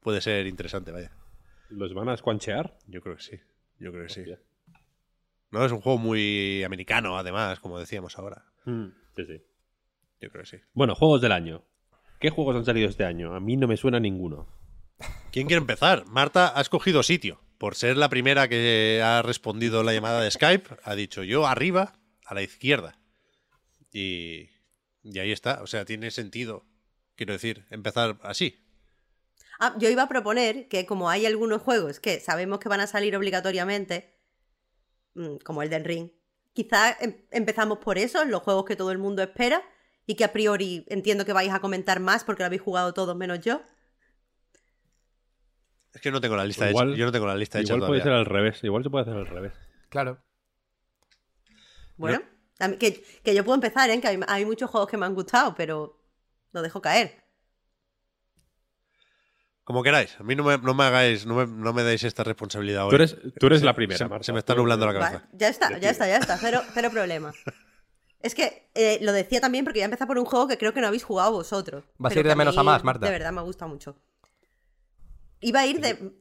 [0.00, 1.12] puede ser interesante, vaya.
[1.68, 2.76] ¿Los van a escuanchear?
[2.88, 3.40] Yo creo que sí.
[3.78, 4.24] Yo creo que sí.
[5.50, 8.44] No, es un juego muy americano, además, como decíamos ahora.
[8.64, 9.42] Mm, Sí, sí.
[10.20, 10.56] Yo creo que sí.
[10.72, 11.64] Bueno, juegos del año.
[12.18, 13.34] ¿Qué juegos han salido este año?
[13.34, 14.46] A mí no me suena ninguno.
[15.32, 16.06] ¿Quién quiere empezar?
[16.06, 17.40] Marta ha escogido sitio.
[17.56, 21.98] Por ser la primera que ha respondido la llamada de Skype, ha dicho yo arriba,
[22.26, 22.98] a la izquierda.
[23.92, 24.50] Y,
[25.02, 25.62] y ahí está.
[25.62, 26.64] O sea, tiene sentido,
[27.16, 28.62] quiero decir, empezar así.
[29.58, 32.86] Ah, yo iba a proponer que como hay algunos juegos que sabemos que van a
[32.86, 34.16] salir obligatoriamente,
[35.14, 36.10] mm, como el Den Ring,
[36.54, 39.62] quizás em- empezamos por eso, los juegos que todo el mundo espera
[40.10, 43.14] y que a priori entiendo que vais a comentar más porque lo habéis jugado todos
[43.16, 43.62] menos yo.
[45.92, 46.98] Es que no tengo la lista Igual- hecha.
[46.98, 48.62] Yo no tengo la lista hecha Igual puede ser al revés.
[48.64, 49.52] Igual se puede hacer al revés.
[49.88, 50.20] Claro.
[51.96, 52.22] Bueno,
[52.80, 54.00] que, que yo puedo empezar, ¿eh?
[54.00, 56.02] que hay, hay muchos juegos que me han gustado, pero
[56.52, 57.22] lo dejo caer.
[59.62, 60.16] Como queráis.
[60.18, 62.90] A mí no me, no me hagáis, no me, no me deis esta responsabilidad hoy.
[62.90, 64.24] Tú eres, tú eres Se- la primera, se- Marta.
[64.24, 65.28] se me está nublando la cabeza.
[65.34, 67.32] Ya está, ya está, ya está, cero, cero problema.
[68.22, 70.74] Es que eh, lo decía también porque voy a empezar por un juego que creo
[70.74, 71.84] que no habéis jugado vosotros.
[71.98, 73.06] Vas a pero ir de menos a mí, más, Marta.
[73.06, 73.96] De verdad me gusta mucho.
[75.40, 76.12] Iba a ir de...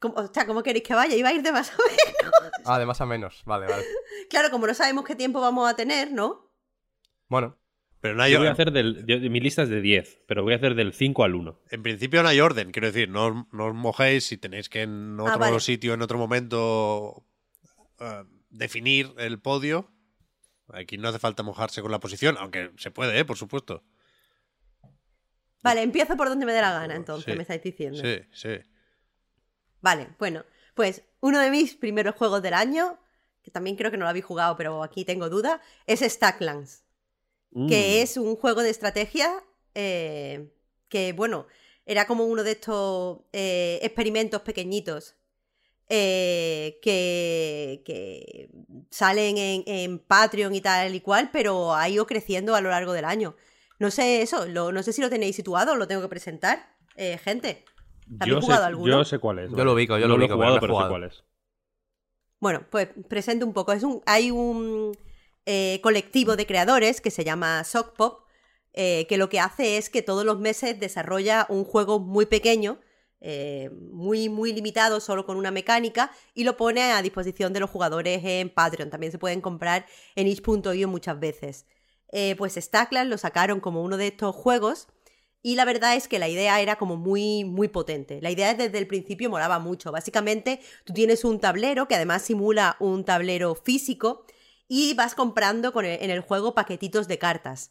[0.00, 1.16] ¿Cómo- O sea, ¿cómo queréis que vaya?
[1.16, 2.32] Iba a ir de más a menos.
[2.64, 3.42] Ah, de más a menos.
[3.44, 3.84] Vale, vale.
[4.30, 6.52] Claro, como no sabemos qué tiempo vamos a tener, ¿no?
[7.28, 7.58] Bueno,
[8.00, 8.62] Pero no hay Yo voy a orden.
[8.62, 9.04] hacer del.
[9.06, 11.58] yo- mi lista es de 10, pero voy a hacer del 5 al 1.
[11.70, 12.70] En principio no hay orden.
[12.70, 15.58] Quiero decir, no, os- no os mojéis si tenéis que en otro Ah, vale.
[15.60, 17.24] sitio, en otro momento,
[17.98, 19.90] eh, definir el podio.
[20.72, 23.24] Aquí no hace falta mojarse con la posición, aunque se puede, ¿eh?
[23.24, 23.82] por supuesto.
[25.62, 28.00] Vale, empiezo por donde me dé la gana, entonces, Sí, me estáis diciendo.
[28.00, 28.60] Sí, sí.
[29.80, 32.98] Vale, bueno, pues uno de mis primeros juegos del año,
[33.42, 36.84] que también creo que no lo habéis jugado, pero aquí tengo duda, es Stacklands.
[37.50, 37.68] Mm.
[37.68, 39.42] que es un juego de estrategia
[39.74, 40.52] eh,
[40.88, 41.46] que, bueno,
[41.86, 45.16] era como uno de estos eh, experimentos pequeñitos
[45.88, 48.50] eh, que, que
[48.90, 52.92] salen en, en Patreon y tal y cual, pero ha ido creciendo a lo largo
[52.92, 53.36] del año.
[53.78, 56.76] No sé eso, lo- no sé si lo tenéis situado o lo tengo que presentar.
[56.96, 57.64] Eh, gente,
[58.18, 58.96] ¿habéis Yo jugado sé, alguno?
[58.98, 59.50] yo sé cuál es.
[59.52, 60.90] Yo lo ubico, yo no lo he ubico, pero jugado, no pero sé jugado.
[60.90, 61.24] cuál es.
[62.40, 63.72] Bueno, pues presento un poco.
[63.72, 64.96] Es un, hay un
[65.46, 68.26] eh, colectivo de creadores que se llama Sock Pop,
[68.72, 72.80] eh, que lo que hace es que todos los meses desarrolla un juego muy pequeño,
[73.20, 77.70] eh, muy, muy limitado, solo con una mecánica, y lo pone a disposición de los
[77.70, 78.90] jugadores en Patreon.
[78.90, 81.66] También se pueden comprar en itch.io muchas veces.
[82.12, 84.88] Eh, pues Stackland lo sacaron como uno de estos juegos.
[85.40, 88.20] Y la verdad es que la idea era como muy, muy potente.
[88.20, 89.92] La idea desde el principio molaba mucho.
[89.92, 94.24] Básicamente, tú tienes un tablero que además simula un tablero físico
[94.66, 97.70] y vas comprando con el- en el juego paquetitos de cartas.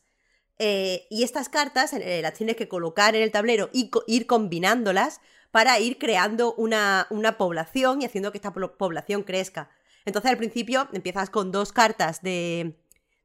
[0.60, 4.26] Eh, y estas cartas eh, las tienes que colocar en el tablero y co- ir
[4.26, 9.70] combinándolas para ir creando una, una población y haciendo que esta po- población crezca.
[10.06, 12.80] Entonces al principio empiezas con dos cartas de,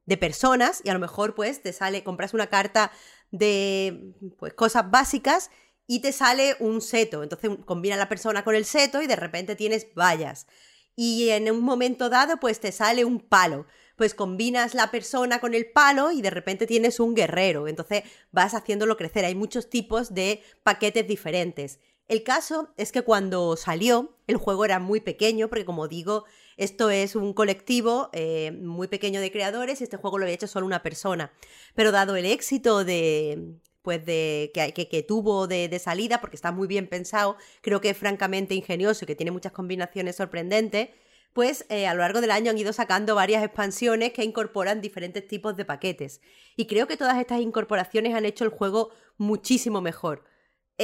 [0.07, 2.91] de personas y a lo mejor pues te sale, compras una carta
[3.31, 5.51] de pues cosas básicas
[5.87, 7.23] y te sale un seto.
[7.23, 10.47] Entonces combina la persona con el seto y de repente tienes vallas.
[10.95, 13.67] Y en un momento dado pues te sale un palo.
[13.97, 17.69] Pues combinas la persona con el palo y de repente tienes un guerrero.
[17.69, 19.25] Entonces vas haciéndolo crecer.
[19.25, 21.79] Hay muchos tipos de paquetes diferentes.
[22.13, 26.27] El caso es que cuando salió, el juego era muy pequeño, porque como digo,
[26.59, 30.47] esto es un colectivo eh, muy pequeño de creadores y este juego lo había hecho
[30.47, 31.33] solo una persona.
[31.75, 36.69] Pero dado el éxito de pues de que, tuvo de, de salida, porque está muy
[36.69, 40.91] bien pensado, creo que es francamente ingenioso y que tiene muchas combinaciones sorprendentes,
[41.33, 45.27] pues eh, a lo largo del año han ido sacando varias expansiones que incorporan diferentes
[45.27, 46.21] tipos de paquetes.
[46.57, 50.25] Y creo que todas estas incorporaciones han hecho el juego muchísimo mejor.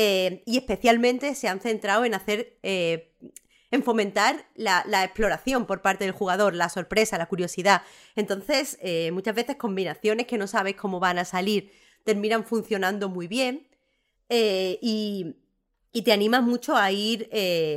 [0.01, 2.57] Eh, y especialmente se han centrado en hacer.
[2.63, 3.17] eh,
[3.73, 7.83] en fomentar la, exploración por parte del jugador, la sorpresa, la curiosidad.
[8.17, 11.71] Entonces, eh, muchas veces combinaciones que no sabes cómo van a salir
[12.05, 13.67] terminan funcionando muy bien.
[14.31, 15.35] y,
[16.05, 17.29] te animas mucho a ir,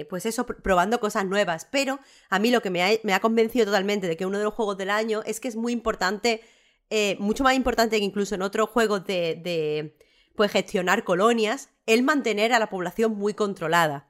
[0.09, 1.65] pues eso, pr- probando cosas nuevas.
[1.71, 4.43] Pero a mí lo que me ha, me ha convencido totalmente de que uno de
[4.43, 6.41] los juegos del año es que es muy importante,
[7.19, 9.95] mucho más importante que incluso en otros juegos de,
[10.41, 14.09] pues gestionar colonias, el mantener a la población muy controlada.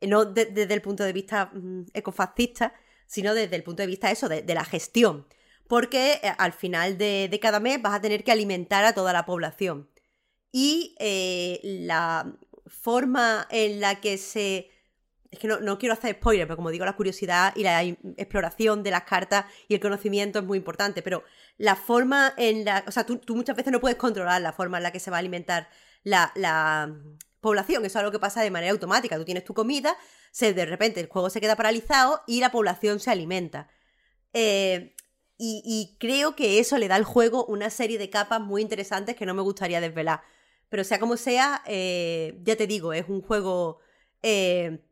[0.00, 2.72] No de- desde el punto de vista mm, ecofascista,
[3.06, 5.26] sino desde el punto de vista eso, de, la gestión.
[5.66, 9.26] Porque eh, al final de, cada mes vas a tener que alimentar a toda la
[9.26, 9.90] población.
[10.52, 12.34] Y eh, la
[12.66, 14.70] forma en la que se...
[15.30, 18.82] Es que no, no quiero hacer spoiler, pero como digo, la curiosidad y la exploración
[18.82, 21.24] de las cartas y el conocimiento es muy importante, pero
[21.58, 22.84] la forma en la...
[22.86, 25.10] O sea, tú, tú muchas veces no puedes controlar la forma en la que se
[25.10, 25.68] va a alimentar
[26.04, 26.94] la, la
[27.40, 29.16] población, eso es algo que pasa de manera automática.
[29.16, 29.96] Tú tienes tu comida,
[30.30, 33.68] se, de repente el juego se queda paralizado y la población se alimenta.
[34.32, 34.94] Eh,
[35.36, 39.16] y, y creo que eso le da al juego una serie de capas muy interesantes
[39.16, 40.22] que no me gustaría desvelar.
[40.68, 43.78] Pero sea como sea, eh, ya te digo, es un juego
[44.22, 44.84] eh,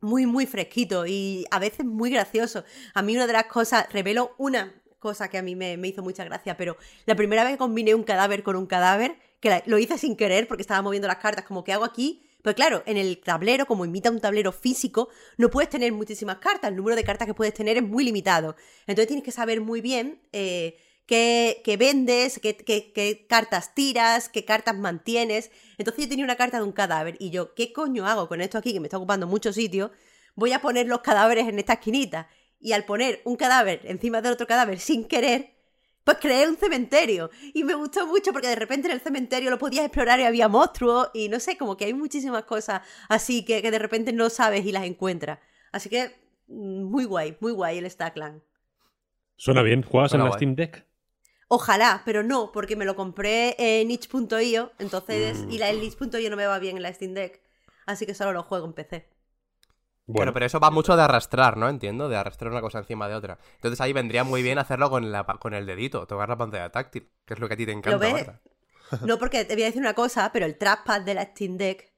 [0.00, 2.64] muy, muy fresquito y a veces muy gracioso.
[2.94, 6.24] A mí una de las cosas, revelo una cosa que a mí me, hizo mucha
[6.24, 9.98] gracia, pero la primera vez que combiné un cadáver con un cadáver, que lo hice
[9.98, 13.18] sin querer porque estaba moviendo las cartas, como que hago aquí, Pues claro, en el
[13.20, 16.70] tablero, como imita un tablero físico, no puedes tener muchísimas cartas.
[16.70, 18.56] El número de cartas que puedes tener es muy limitado.
[18.86, 24.76] Entonces tienes que saber muy bien eh, qué, vendes, qué- qué cartas tiras, qué cartas
[24.76, 25.50] mantienes.
[25.78, 28.58] Entonces yo tenía una carta de un cadáver y yo, ¿qué coño hago con esto
[28.58, 29.92] aquí que me está ocupando mucho sitio?
[30.34, 32.28] Voy a poner los cadáveres en esta esquinita.
[32.62, 35.50] Y al poner un cadáver encima del otro cadáver sin querer,
[36.04, 37.28] pues creé un cementerio.
[37.52, 40.48] Y me gustó mucho porque de repente en el cementerio lo podías explorar y había
[40.48, 41.10] monstruos.
[41.12, 44.64] Y no sé, como que hay muchísimas cosas así que, que de repente no sabes
[44.64, 45.40] y las encuentras.
[45.72, 46.12] Así que
[46.46, 48.40] mm, muy guay, muy guay el Stackland.
[49.36, 49.82] Suena bien.
[49.82, 50.38] ¿Juegas Suena en la guay.
[50.38, 50.86] Steam Deck?
[51.48, 55.50] Ojalá, pero no, porque me lo compré en itch.io, entonces, Mm.
[55.50, 57.42] y la el itch.io no me va bien en la Steam Deck,
[57.84, 59.11] así que solo lo juego en PC.
[60.06, 61.68] Bueno, Claro, pero eso va mucho de arrastrar, ¿no?
[61.68, 63.38] Entiendo, de arrastrar una cosa encima de otra.
[63.54, 67.08] Entonces ahí vendría muy bien hacerlo con, la, con el dedito, tocar la pantalla táctil,
[67.24, 67.98] que es lo que a ti te encanta.
[67.98, 68.12] ves?
[68.12, 68.40] Marta.
[69.06, 71.92] No, porque te voy a decir una cosa, pero el trackpad de la Steam Deck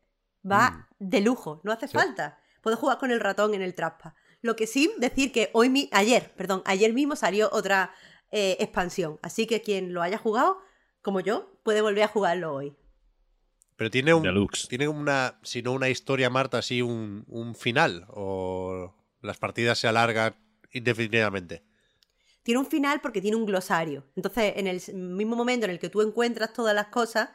[0.49, 0.87] va Mm.
[1.01, 1.97] de lujo, no hace Sí.
[1.97, 2.39] falta.
[2.63, 4.13] Puedes jugar con el ratón en el trackpad.
[4.43, 7.91] Lo que sí, decir que hoy, mi ayer, perdón, ayer mismo salió otra
[8.31, 10.59] eh, expansión, así que quien lo haya jugado,
[11.03, 12.77] como yo, puede volver a jugarlo hoy.
[13.77, 14.23] Pero tiene un.
[14.23, 14.69] Deluxe.
[14.69, 15.39] Tiene una.
[15.43, 18.07] Si no una historia, Marta, así un, un final.
[18.11, 20.35] O las partidas se alargan
[20.73, 21.65] indefinidamente.
[22.43, 24.05] Tiene un final porque tiene un glosario.
[24.17, 27.31] Entonces, en el mismo momento en el que tú encuentras todas las cosas,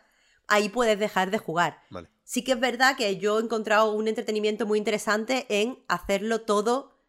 [0.48, 1.82] ahí puedes dejar de jugar.
[1.90, 2.10] Vale.
[2.24, 7.00] Sí que es verdad que yo he encontrado un entretenimiento muy interesante en hacerlo todo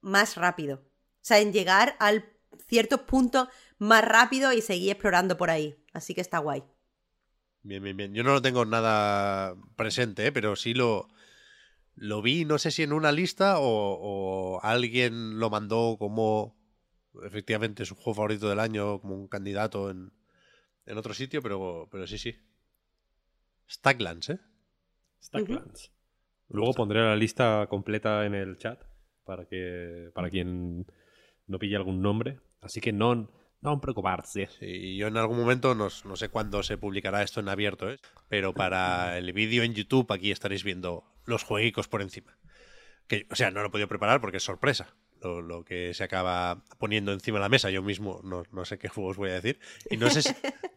[0.00, 0.76] más rápido.
[0.76, 2.24] O sea, en llegar al
[2.68, 3.48] ciertos puntos
[3.78, 5.76] más rápido y seguir explorando por ahí.
[5.92, 6.62] Así que está guay.
[7.62, 8.14] Bien, bien, bien.
[8.14, 10.32] Yo no lo tengo nada presente, ¿eh?
[10.32, 11.08] pero sí lo,
[11.96, 16.56] lo vi, no sé si en una lista o, o alguien lo mandó como
[17.24, 20.12] efectivamente su juego favorito del año, como un candidato en,
[20.86, 22.36] en otro sitio, pero, pero sí, sí.
[23.68, 24.40] Stacklands, ¿eh?
[25.22, 25.92] Stacklands.
[26.48, 28.82] Luego pondré la lista completa en el chat
[29.24, 30.86] para que para quien
[31.46, 32.40] no pille algún nombre.
[32.62, 34.48] Así que no, no preocuparse.
[34.58, 37.98] Sí, yo en algún momento, no, no sé cuándo se publicará esto en abierto, ¿eh?
[38.28, 42.36] pero para el vídeo en YouTube aquí estaréis viendo los jueguicos por encima.
[43.06, 46.04] Que, o sea, no lo he podido preparar porque es sorpresa lo, lo que se
[46.04, 47.70] acaba poniendo encima de la mesa.
[47.70, 49.58] Yo mismo no, no sé qué juegos voy a decir.
[49.90, 50.32] Y no sé si,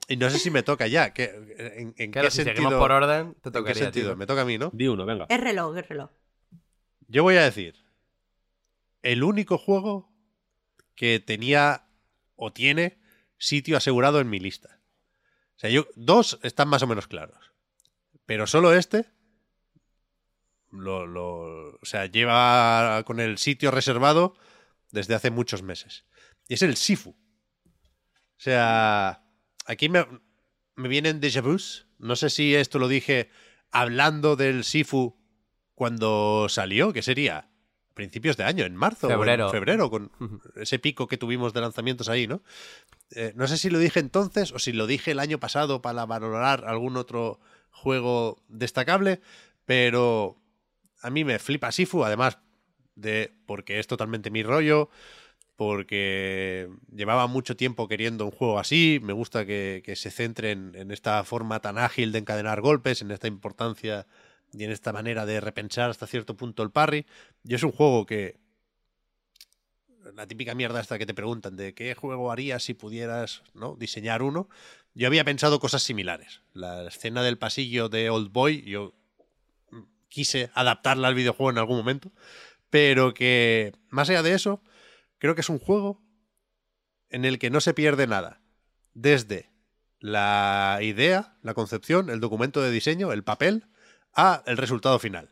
[0.08, 1.13] y no sé si me toca ya.
[1.13, 2.56] ¿Qué- ¿En, en Claro, qué si sentido?
[2.56, 4.10] seguimos por orden, te ¿En qué sentido?
[4.12, 4.17] tío.
[4.17, 4.72] Me toca a mí, ¿no?
[4.74, 5.26] Di uno, venga.
[5.30, 6.10] Es reloj, es reloj.
[7.08, 7.76] Yo voy a decir,
[9.04, 10.10] el único juego
[10.96, 11.86] que tenía
[12.43, 12.97] o tiene
[13.38, 14.82] sitio asegurado en mi lista.
[15.56, 17.51] O sea, yo, dos están más o menos claros.
[18.25, 19.06] Pero solo este,
[20.71, 24.36] lo, o sea, lleva con el sitio reservado
[24.89, 26.06] desde hace muchos meses.
[26.47, 27.12] Y es el Sifu.
[27.12, 29.23] O sea,
[29.67, 30.08] aquí me,
[30.75, 31.86] me vienen déjà vus.
[31.99, 33.30] No sé si esto lo dije
[33.69, 35.21] hablando del Sifu
[35.75, 37.51] cuando salió, que sería
[37.93, 39.08] principios de año, en marzo.
[39.08, 39.49] o en Febrero.
[39.49, 40.12] febrero, con
[40.56, 42.41] ese pico que tuvimos de lanzamientos ahí, ¿no?
[43.12, 46.06] Eh, no sé si lo dije entonces o si lo dije el año pasado para
[46.06, 49.21] valorar algún otro juego destacable,
[49.65, 50.38] pero
[51.01, 52.38] a mí me flipa Sifu, además
[52.95, 54.89] de porque es totalmente mi rollo,
[55.56, 60.75] porque llevaba mucho tiempo queriendo un juego así, me gusta que, que se centre en,
[60.75, 64.08] en esta forma tan ágil de encadenar golpes, en esta importancia
[64.54, 67.06] y en esta manera de repensar hasta cierto punto el parry.
[67.44, 68.40] Y es un juego que...
[70.16, 73.76] La típica mierda esta que te preguntan de qué juego harías si pudieras ¿no?
[73.76, 74.50] diseñar uno.
[74.94, 76.42] Yo había pensado cosas similares.
[76.54, 78.94] La escena del pasillo de Old Boy, yo
[80.10, 82.12] quise adaptarla al videojuego en algún momento,
[82.70, 84.62] pero que más allá de eso,
[85.20, 86.04] creo que es un juego
[87.10, 88.42] en el que no se pierde nada.
[88.94, 89.50] Desde
[90.00, 93.68] la idea, la concepción, el documento de diseño, el papel,
[94.13, 95.30] a el resultado final.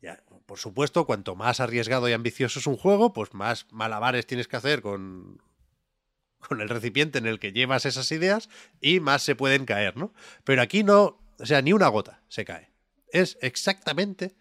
[0.00, 4.48] Ya, por supuesto, cuanto más arriesgado y ambicioso es un juego, pues más malabares tienes
[4.48, 5.40] que hacer con,
[6.38, 8.48] con el recipiente en el que llevas esas ideas
[8.80, 10.12] y más se pueden caer, ¿no?
[10.44, 12.70] Pero aquí no, o sea, ni una gota se cae.
[13.12, 14.34] Es exactamente,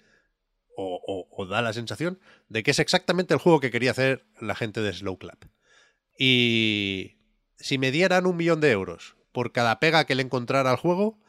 [0.76, 2.20] o, o- da la sensación,
[2.50, 5.46] de que es exactamente el juego que quería hacer la gente de Slow Clap.
[6.18, 7.18] Y
[7.58, 11.20] si me dieran un millón de euros por cada pega que le encontrara al juego,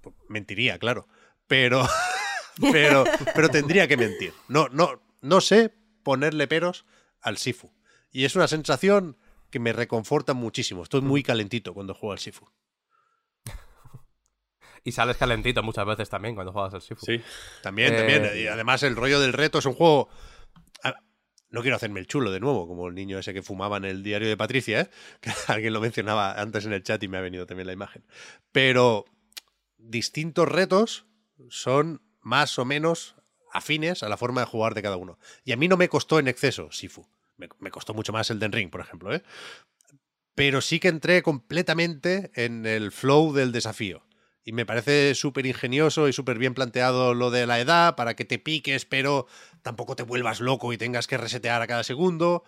[0.00, 1.08] pues, mentiría, claro.
[1.46, 1.86] Pero,
[2.72, 3.04] pero,
[3.34, 4.32] pero tendría que mentir.
[4.48, 6.84] No, no, no sé ponerle peros
[7.20, 7.72] al Sifu.
[8.10, 9.16] Y es una sensación
[9.50, 10.82] que me reconforta muchísimo.
[10.82, 12.48] Estoy muy calentito cuando juego al Sifu.
[14.84, 17.04] Y sales calentito muchas veces también cuando juegas al Sifu.
[17.04, 17.20] Sí.
[17.62, 18.30] También, Eh, también.
[18.36, 20.08] Y además el rollo del reto es un juego...
[20.84, 20.94] Ah,
[21.50, 24.02] No quiero hacerme el chulo de nuevo, como el niño ese que fumaba en el
[24.04, 24.90] diario de Patricia, ¿eh?
[25.20, 28.04] que alguien lo mencionaba antes en el chat y me ha venido también la imagen.
[28.52, 29.04] Pero
[29.76, 31.06] distintos retos
[31.48, 33.16] son más o menos
[33.52, 35.18] afines a la forma de jugar de cada uno.
[35.44, 37.06] Y a mí no me costó en exceso Sifu.
[37.36, 39.22] Me, me costó mucho más el Den Ring, por ejemplo, ¿eh?
[40.34, 44.06] Pero sí que entré completamente en el flow del desafío.
[44.44, 48.24] Y me parece súper ingenioso y súper bien planteado lo de la edad para que
[48.24, 49.26] te piques, pero
[49.62, 52.44] tampoco te vuelvas loco y tengas que resetear a cada segundo.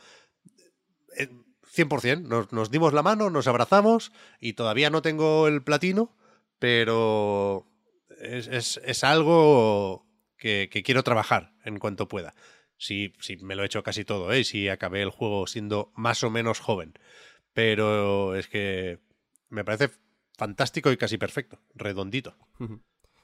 [1.17, 1.29] Eh,
[1.75, 6.15] 100%, nos, nos dimos la mano, nos abrazamos y todavía no tengo el platino,
[6.59, 7.68] pero
[8.21, 12.35] es, es- es algo que, que quiero trabajar en cuanto pueda.
[12.77, 14.41] Sí, sí, me lo he hecho casi todo, ¿eh?
[14.41, 16.95] Y sí acabé el juego siendo más o menos joven.
[17.53, 19.01] Pero es que
[19.49, 19.91] me parece
[20.37, 22.37] fantástico y casi perfecto, redondito.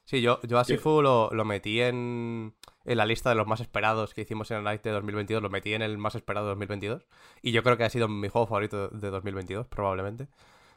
[0.06, 2.54] Sí, yo, yo a Sifu lo, lo metí en,
[2.84, 5.42] en la lista de los más esperados que hicimos en el Night de 2022.
[5.42, 7.06] Lo metí en el más esperado de 2022.
[7.42, 10.28] Y yo creo que ha sido mi juego favorito de 2022, probablemente.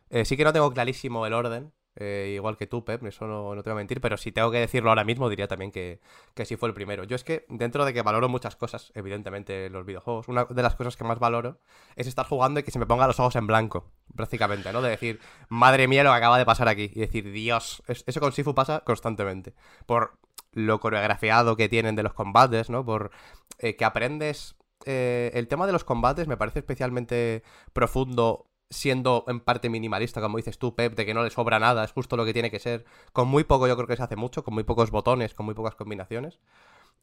[0.10, 3.53] Eh, sí que no tengo clarísimo el orden, eh, igual que tú, Pep, eso no,
[3.55, 5.99] no te voy a mentir, pero si tengo que decirlo ahora mismo, diría también que,
[6.33, 7.03] que sí fue el primero.
[7.03, 10.63] Yo es que, dentro de que valoro muchas cosas, evidentemente, en los videojuegos, una de
[10.63, 11.60] las cosas que más valoro
[11.95, 14.81] es estar jugando y que se me pongan los ojos en blanco, prácticamente, ¿no?
[14.81, 16.91] De decir, madre mía, lo que acaba de pasar aquí.
[16.93, 19.53] Y decir, Dios, Es- eso con Sifu pasa constantemente.
[19.86, 20.17] Por
[20.53, 22.86] lo coreografiado que tienen de los combates, ¿no?
[22.86, 23.12] Por
[23.60, 24.55] eh, que aprendes...
[24.86, 30.38] eh, el tema de los combates me parece especialmente profundo siendo en parte minimalista, como
[30.38, 32.60] dices tú, Pep, de que no le sobra nada, es justo lo que tiene que
[32.60, 32.86] ser.
[33.13, 35.56] Con muy poco yo creo que se hace mucho, con muy pocos botones, con muy
[35.56, 36.39] pocas combinaciones.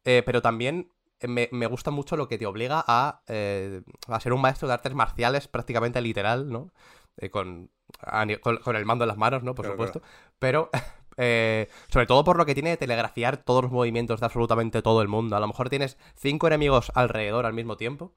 [0.05, 0.91] Eh, pero también
[1.23, 4.75] me, me gusta mucho lo que te obliga a, eh, a ser un maestro de
[4.75, 6.71] artes marciales prácticamente literal, ¿no?
[7.17, 7.71] Eh, con,
[8.03, 9.55] a con, con el mando en las manos, ¿no?
[9.55, 10.03] Por Claro, supuesto.
[10.39, 10.71] Pero
[11.17, 15.01] eh, sobre todo por lo que tiene de telegrafiar todos los movimientos de absolutamente todo
[15.03, 15.37] el mundo.
[15.37, 18.13] A lo mejor tienes cinco enemigos alrededor al mismo tiempo.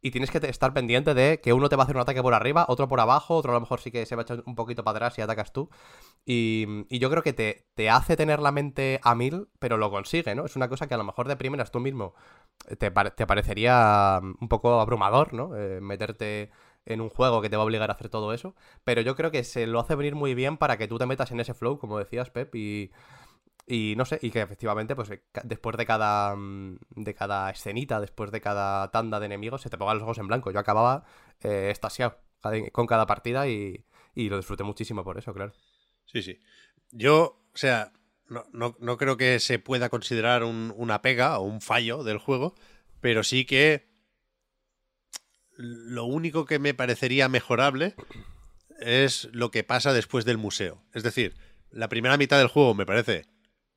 [0.00, 2.22] Y tienes que te- estar pendiente de que uno te va a hacer un ataque
[2.22, 4.42] por arriba, otro por abajo, otro a lo mejor sí que se va a echar
[4.46, 5.70] un poquito para atrás y atacas tú.
[6.26, 9.90] Y, y yo creo que te, te hace tener la mente a mil, pero lo
[9.90, 10.44] consigue, ¿no?
[10.46, 12.14] Es una cosa que a lo mejor de primeras tú mismo
[12.78, 15.56] te, pare- te parecería mm, un poco abrumador, ¿no?
[15.56, 16.50] Eh, meterte
[16.86, 18.54] en un juego que te va a obligar a hacer todo eso.
[18.84, 21.30] Pero yo creo que se lo hace venir muy bien para que tú te metas
[21.32, 22.90] en ese flow, como decías, Pep, y,
[23.68, 28.00] y no sé, y que efectivamente, pues eh, después de cada, mm, de cada escenita,
[28.00, 30.50] después de cada tanda de enemigos, se te pongan los ojos en blanco.
[30.50, 31.04] Yo acababa
[31.40, 32.18] eh, estasiado
[32.72, 35.52] con cada partida y, y lo disfruté muchísimo por eso, claro.
[36.06, 36.40] Sí, sí.
[36.92, 37.92] Yo, o sea,
[38.28, 42.18] no, no- no creo que se pueda considerar un- una pega o un fallo del
[42.18, 42.54] juego,
[43.00, 43.86] pero sí que
[45.56, 47.94] lo único que me parecería mejorable
[48.80, 50.82] es lo que pasa después del museo.
[50.94, 51.34] Es decir,
[51.70, 53.26] la primera mitad del juego me parece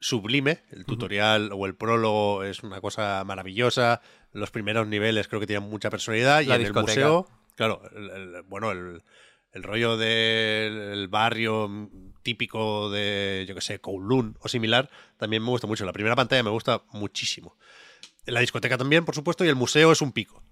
[0.02, 4.02] sublime, el tutorial o el prólogo es una cosa maravillosa,
[4.34, 6.92] los primeros niveles creo que tienen mucha personalidad y en discoteca.
[6.92, 9.04] el museo, claro, el- el- bueno, el,
[9.54, 11.90] el rollo del el barrio
[12.24, 15.86] típico de, yo que sé, Kowloon o similar, también me gusta mucho.
[15.86, 17.56] La primera pantalla me gusta muchísimo.
[18.26, 20.44] La discoteca también, por supuesto, y el museo es un pico.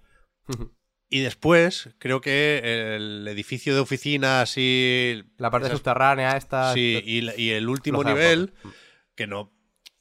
[1.11, 5.23] Y después, creo que el edificio de oficinas y...
[5.37, 6.73] La parte esas- subterránea esta...
[6.73, 8.53] Sí, y, y el último nivel.
[9.19, 9.51] Que no,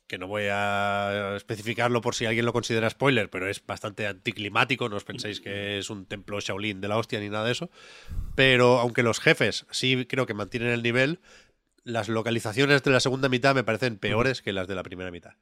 [0.07, 4.89] que no voy a especificarlo por si alguien lo considera spoiler, pero es bastante anticlimático,
[4.89, 7.69] no os penséis que es un templo Shaolin de la hostia ni nada de eso.
[8.37, 11.19] Pero aunque los jefes sí creo que mantienen el nivel,
[11.83, 15.33] las localizaciones de la segunda mitad me parecen peores que las de la primera mitad.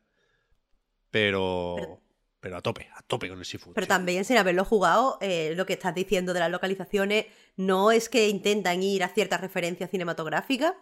[1.11, 2.01] Pero,
[2.41, 3.75] Pero- a tope, a tope con el Sifu.
[3.75, 8.09] Pero también sin haberlo jugado, eh, lo que estás diciendo de las localizaciones no es
[8.09, 10.73] que intentan ir a ciertas referencias cinematográficas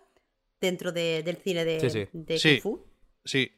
[0.64, 2.08] dentro de- del cine de, Sí, sí.
[2.12, 2.60] de Sí.
[2.60, 2.86] Kung Fu.
[3.24, 3.52] Sí,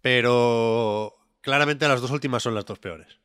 [0.00, 3.18] pero claramente las dos últimas son las dos peores.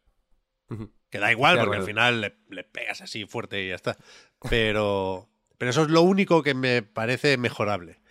[1.09, 3.97] Que da igual, porque al final le, le pegas así fuerte y ya está.
[4.49, 8.01] Pero, pero eso es lo único que me parece mejorable.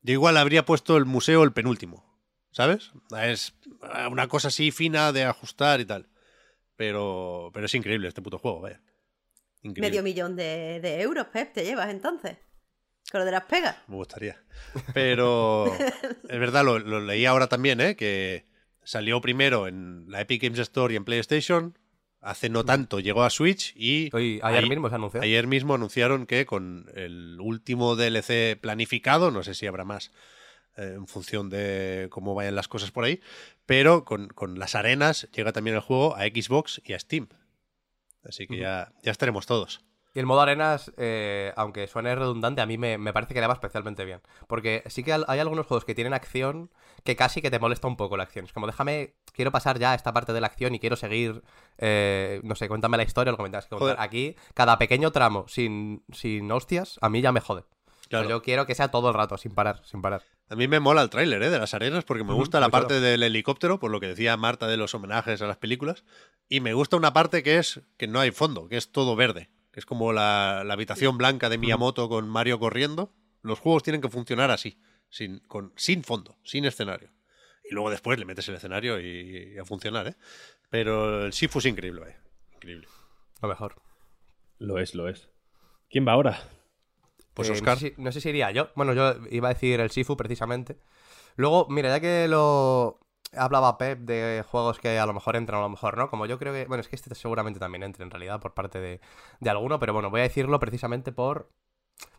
[0.00, 2.18] Yo igual habría puesto el museo el penúltimo,
[2.52, 2.92] ¿sabes?
[3.22, 3.54] Es
[4.10, 6.08] una cosa así fina de ajustar y tal.
[6.76, 8.80] Pero, pero es increíble este puto juego, vaya.
[9.62, 9.90] Increíble.
[9.90, 12.38] Medio millón de, de euros, Pep, te llevas entonces.
[13.10, 13.76] Con lo de las pegas.
[13.88, 14.36] Me gustaría.
[14.94, 15.66] Pero
[16.28, 17.96] es verdad, lo, lo leí ahora también, ¿eh?
[17.96, 18.46] Que
[18.84, 21.78] salió primero en la Epic Games Store y en PlayStation.
[22.20, 25.20] Hace no tanto llegó a Switch y Hoy, ayer ahí- mismo se anunció.
[25.22, 30.10] ayer mismo anunciaron que con el último DLC planificado, no sé si habrá más
[30.76, 33.20] eh, en función de cómo vayan las cosas por ahí,
[33.64, 37.28] pero con, con las arenas llega también el juego a Xbox y a Steam.
[38.24, 39.84] Así que ya, ya estaremos todos.
[40.16, 43.46] Y el modo arenas, eh, aunque suene redundante, a mí me, me parece que le
[43.46, 44.22] va especialmente bien.
[44.46, 46.70] Porque sí que hay algunos juegos que tienen acción
[47.04, 48.46] que casi que te molesta un poco la acción.
[48.46, 51.42] Es como, déjame, quiero pasar ya a esta parte de la acción y quiero seguir,
[51.76, 53.66] eh, no sé, cuéntame la historia, lo que contar.
[53.68, 53.96] Joder.
[53.98, 57.60] Aquí, cada pequeño tramo sin, sin hostias, a mí ya me jode.
[57.60, 58.26] O Claro.
[58.26, 60.22] yo quiero que sea todo el rato, sin parar, sin parar.
[60.48, 61.50] A mí me mola el tráiler ¿eh?
[61.50, 64.66] de las arenas porque me gusta la parte del helicóptero, por lo que decía Marta
[64.66, 66.04] de los homenajes a las películas.
[66.48, 69.50] Y me gusta una parte que es que no hay fondo, que es todo verde.
[69.76, 73.12] Que es como la, la habitación blanca de Miyamoto con Mario corriendo.
[73.42, 77.10] Los juegos tienen que funcionar así, sin, con, sin fondo, sin escenario.
[77.62, 80.16] Y luego después le metes el escenario y, y a funcionar, ¿eh?
[80.70, 82.18] Pero el Shifu es increíble, vaya.
[82.54, 82.88] Increíble.
[83.42, 83.74] Lo mejor.
[84.56, 85.28] Lo es, lo es.
[85.90, 86.40] ¿Quién va ahora?
[87.34, 87.74] Pues Eh, Oscar.
[87.74, 88.70] No sé, si, no sé si iría yo.
[88.76, 90.78] Bueno, yo iba a decir el Sifu precisamente.
[91.36, 92.98] Luego, mira, ya que lo
[93.36, 96.10] hablaba Pep de juegos que a lo mejor entran, a lo mejor no.
[96.10, 96.66] Como yo creo que.
[96.66, 99.00] Bueno, es que este seguramente también entre en realidad por parte de,
[99.40, 101.50] de alguno, pero bueno, voy a decirlo precisamente por.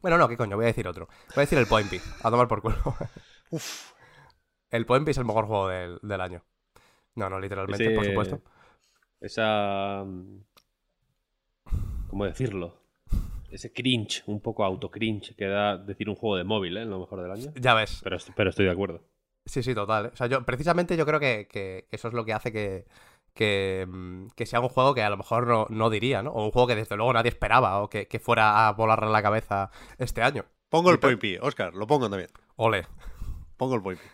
[0.01, 0.55] Bueno, no, ¿qué coño?
[0.55, 1.07] Voy a decir otro.
[1.36, 2.01] Voy a decir el Point P.
[2.24, 2.78] A tomar por culo.
[3.51, 3.91] Uf,
[4.72, 6.43] El Point P es el mejor juego del, del año.
[7.15, 8.41] No, no, literalmente, Ese- por supuesto.
[9.20, 10.03] Esa.
[10.05, 10.39] mm,
[12.09, 12.76] ¿Cómo decirlo?
[13.51, 16.86] Ese cringe, un poco auto-cringe que da decir un juego de móvil, ¿eh?
[16.86, 17.51] Lo mejor del año.
[17.55, 18.01] Ya ves.
[18.03, 19.01] Pero, pero estoy de acuerdo.
[19.48, 20.06] Sí, sí, total.
[20.08, 20.10] ¿eh?
[20.14, 22.86] O sea, yo precisamente yo creo que, que eso es lo que hace que,
[23.34, 26.32] que, mm, que sea un juego que a lo mejor no, no diría, ¿no?
[26.32, 29.22] O un juego que desde luego nadie esperaba o que, que fuera a volarle la
[29.24, 30.45] cabeza este año.
[30.70, 32.30] pongo el Point P, Oscar, lo pongo también.
[32.58, 32.86] Ole.
[33.58, 34.06] Pongo el Point P.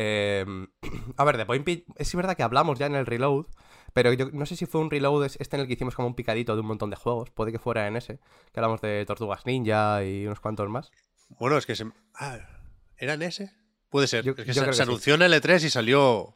[0.00, 0.44] Eh,
[1.16, 3.46] a ver, de Point P, es verdad que hablamos ya en el reload,
[3.92, 6.08] pero yo no sé si fue un reload es- este en el que hicimos como
[6.08, 8.18] un picadito de un montón de juegos, puede que fuera en ese,
[8.52, 10.90] que hablamos de Tortugas Ninja y unos cuantos más.
[11.40, 11.84] Bueno, es que se.
[12.14, 12.38] Ah,
[12.96, 13.52] ¿era en ese?
[13.90, 14.24] Puede ser.
[14.24, 14.82] Yo- es que se, sí.
[14.82, 16.34] anunció en L3 y salió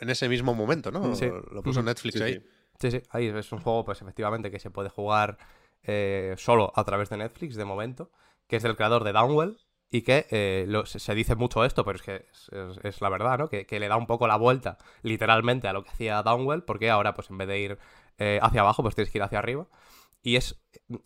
[0.00, 1.14] en ese mismo momento, ¿no?
[1.14, 1.26] Sí.
[1.26, 1.82] Lo, lo puso.
[1.82, 2.34] Netflix Sí, ahí.
[2.34, 2.42] sí.
[2.80, 5.38] Sí, sí, ahí es un juego, pues efectivamente, que se puede jugar
[5.84, 8.10] eh, solo a través de Netflix de momento,
[8.48, 9.58] que es del creador de Downwell
[9.90, 13.00] y que eh, lo- se, se dice mucho esto, pero es que es, es- es
[13.00, 13.48] la verdad, ¿no?
[13.48, 16.90] Que, que le da un poco la vuelta, literalmente, a lo que hacía Downwell, porque
[16.90, 17.78] ahora, pues en vez de ir
[18.18, 19.66] eh, hacia abajo, pues tienes que ir hacia arriba.
[20.24, 20.60] Y es.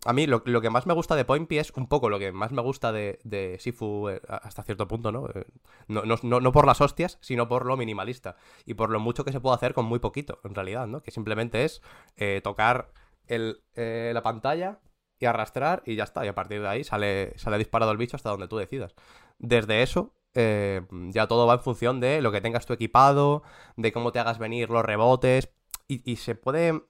[0.05, 2.19] A mí lo, lo que más me gusta de Point P es un poco lo
[2.19, 5.27] que más me gusta de, de Sifu eh, hasta cierto punto, ¿no?
[5.29, 5.45] Eh,
[5.87, 8.37] no, no, no- no por las hostias, sino por lo minimalista.
[8.65, 11.03] Y por lo mucho que se puede hacer con muy poquito, en realidad, ¿no?
[11.03, 11.81] Que simplemente es
[12.15, 12.91] eh, tocar
[13.27, 14.79] el, la pantalla
[15.19, 16.25] y arrastrar y ya está.
[16.25, 18.95] Y a partir de ahí sale, sale disparado el bicho hasta donde tú decidas.
[19.37, 23.43] Desde eso, ya todo va en función de lo que tengas tú equipado,
[23.75, 25.49] de cómo te hagas venir los rebotes.
[25.87, 26.83] Y se puede.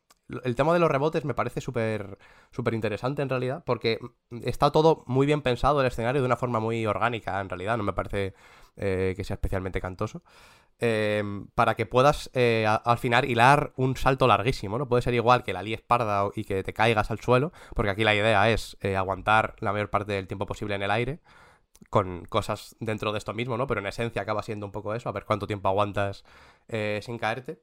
[0.43, 2.17] El tema de los rebotes me parece súper
[2.51, 3.99] súper interesante en realidad, porque
[4.43, 7.83] está todo muy bien pensado el escenario de una forma muy orgánica en realidad, no
[7.83, 8.33] me parece
[8.77, 10.23] eh, que sea especialmente cantoso.
[10.79, 11.21] Eh,
[11.55, 14.87] para que puedas eh, al final hilar un salto larguísimo, ¿no?
[14.87, 18.03] Puede ser igual que la líes parda y que te caigas al suelo, porque aquí
[18.05, 21.19] la idea es aguantar la mayor parte del tiempo posible en el aire,
[21.89, 23.67] con cosas dentro de esto mismo, ¿no?
[23.67, 26.23] Pero en esencia acaba siendo un poco eso, a ver cuánto tiempo aguantas
[27.01, 27.61] sin caerte.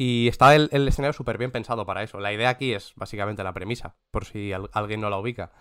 [0.00, 2.20] Y está el, el escenario súper bien pensado para eso.
[2.20, 5.52] La idea aquí es básicamente la premisa, por si al- alguien no la ubica.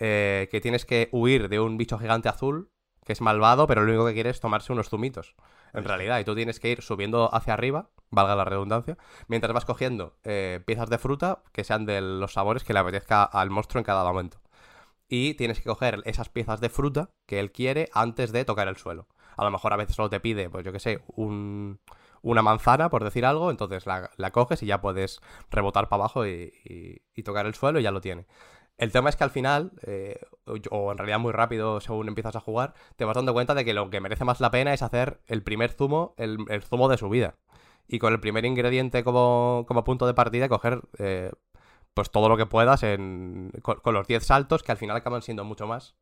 [0.00, 2.70] eh, que tienes que huir de un bicho gigante azul
[3.04, 5.36] que es malvado, pero lo único que quiere es tomarse unos zumitos,
[5.74, 6.18] en realidad.
[6.20, 10.62] Y tú tienes que ir subiendo hacia arriba, valga la redundancia, mientras vas cogiendo eh,
[10.66, 14.04] piezas de fruta que sean de los sabores que le apetezca al monstruo en cada
[14.04, 14.40] momento.
[15.08, 18.76] Y tienes que coger esas piezas de fruta que él quiere antes de tocar el
[18.76, 19.06] suelo.
[19.36, 21.78] A lo mejor a veces solo te pide, pues yo qué sé, un,
[22.22, 26.26] una manzana, por decir algo, entonces la, la coges y ya puedes rebotar para abajo
[26.26, 28.26] y, y- tocar el suelo y ya lo tiene.
[28.78, 30.20] El tema es que al final, eh,
[30.70, 33.72] o, en realidad muy rápido según empiezas a jugar, te vas dando cuenta de que
[33.74, 36.98] lo que merece más la pena es hacer el primer zumo, el, el zumo de
[36.98, 37.36] su vida.
[37.88, 41.32] Y con el primer ingrediente como, como punto de partida, coger eh,
[41.94, 45.22] pues todo lo que puedas en, con, con los 10 saltos, que al final acaban
[45.22, 45.96] siendo mucho más.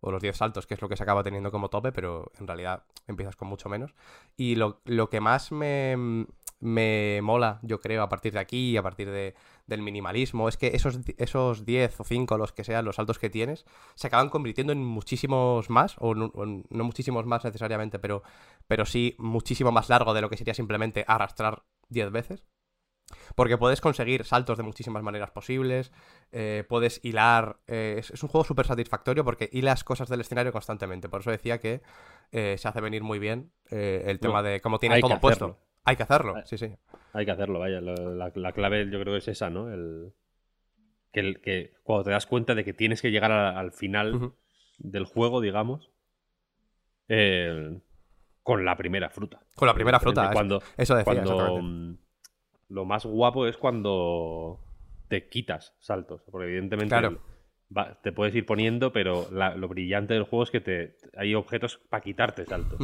[0.00, 2.46] O los 10 saltos, que es lo que se acaba teniendo como tope, pero en
[2.46, 3.94] realidad empiezas con mucho menos.
[4.36, 6.26] Y lo, lo que más me,
[6.60, 9.34] me mola, yo creo, a partir de aquí a partir de,
[9.66, 13.30] del minimalismo, es que esos, esos 10 o 5, los que sean, los saltos que
[13.30, 18.22] tienes, se acaban convirtiendo en muchísimos más, o no, no muchísimos más necesariamente, pero,
[18.66, 22.44] pero sí muchísimo más largo de lo que sería simplemente arrastrar 10 veces.
[23.36, 25.92] Porque puedes conseguir saltos de muchísimas maneras posibles,
[26.32, 27.58] eh, puedes hilar...
[27.68, 31.08] eh, es, es un juego súper satisfactorio porque hilas cosas del escenario constantemente.
[31.08, 31.82] Por eso decía que
[32.32, 35.44] eh, se hace venir muy bien el tema de cómo tiene todo puesto.
[35.44, 35.66] hacerlo.
[35.84, 36.74] Hay que hacerlo, Hay- sí, sí.
[37.12, 37.80] Hay que hacerlo, vaya.
[37.80, 39.72] La, la- la clave yo creo que es esa, ¿no?
[39.72, 40.12] El,
[41.12, 44.32] que, el- que cuando te das cuenta de que tienes que llegar a- al final
[44.78, 45.90] del juego, digamos,
[48.42, 49.40] con la primera fruta.
[49.54, 51.98] Con la primera fruta, Cuando, Eso decía, cuando
[52.68, 54.60] lo más guapo es cuando
[55.08, 56.22] te quitas saltos.
[56.30, 57.08] Porque evidentemente Claro.
[57.08, 57.18] el-
[57.76, 61.34] va- te puedes ir poniendo, pero la- lo brillante del juego es que te, hay
[61.34, 62.78] objetos para quitarte saltos.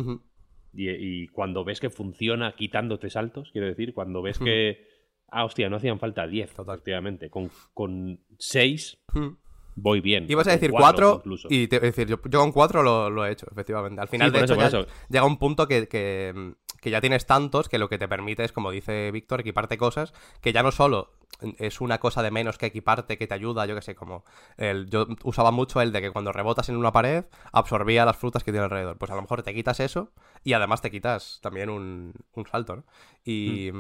[0.74, 4.87] Y, y cuando ves que funciona quitándote saltos, quiero decir, cuando ves que.
[5.35, 6.74] Ah, hostia, no hacían falta 10, Total.
[6.76, 7.30] efectivamente.
[7.30, 9.39] Con, con 6 Ujú.
[9.76, 10.26] voy bien.
[10.28, 11.49] Ibas a decir cuatro 4 incluso.
[11.51, 14.01] y te, es decir, yo, yo con 4 lo, lo he hecho, efectivamente.
[14.01, 16.53] Al final, Sí, de hecho, eso, ya llega un punto que, que,
[16.83, 20.12] que ya tienes tantos que lo que te permite es, como dice Víctor, equiparte cosas
[20.41, 21.12] que ya no solo
[21.59, 24.24] es una cosa de menos que equiparte que te ayuda, yo que sé, como
[24.57, 28.43] el, yo usaba mucho el de que cuando rebotas en una pared absorbía las frutas
[28.43, 28.99] que tiene alrededor.
[28.99, 30.11] Pues a lo mejor te quitas eso
[30.43, 32.85] y además te quitas también un, un salto, ¿no?
[33.24, 33.70] Y,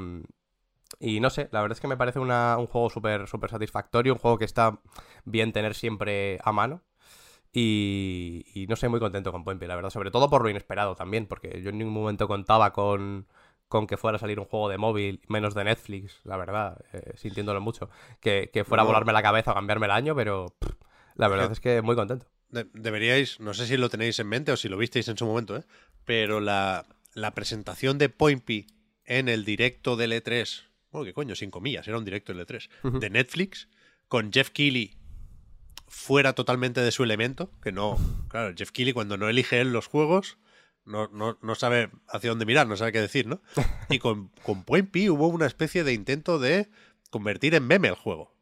[1.00, 2.28] y no sé, la verdad es que me parece un
[2.66, 4.78] juego súper súper satisfactorio, un juego que está
[5.24, 6.82] bien tener siempre a mano.
[7.52, 9.90] Y, y no sé, muy contento con Point P, la verdad.
[9.90, 13.26] Sobre todo por lo inesperado también, porque yo en ningún momento contaba con,
[13.68, 17.12] con que fuera a salir un juego de móvil, menos de Netflix, la verdad, eh,
[17.16, 17.90] sintiéndolo mucho.
[18.20, 20.70] Que, que fuera a volarme la cabeza o cambiarme el año, pero pff,
[21.16, 22.26] la verdad es que muy contento.
[22.48, 25.26] De- deberíais, no sé si lo tenéis en mente o si lo visteis en su
[25.26, 25.64] momento, ¿eh?
[26.04, 28.66] pero la, la presentación de Point P
[29.04, 32.68] en el directo del E3, bueno, qué coño, sin comillas, era un directo del E3,
[32.98, 33.68] de Netflix,
[34.08, 34.94] con Jeff Keighley
[35.92, 39.86] fuera totalmente de su elemento, que no, claro, Jeff Keighley cuando no elige él los
[39.86, 40.38] juegos,
[40.86, 43.42] no, no, no sabe hacia dónde mirar, no sabe qué decir, ¿no?
[43.90, 46.70] Y con, con Point P hubo una especie de intento de
[47.10, 48.34] convertir en meme el juego.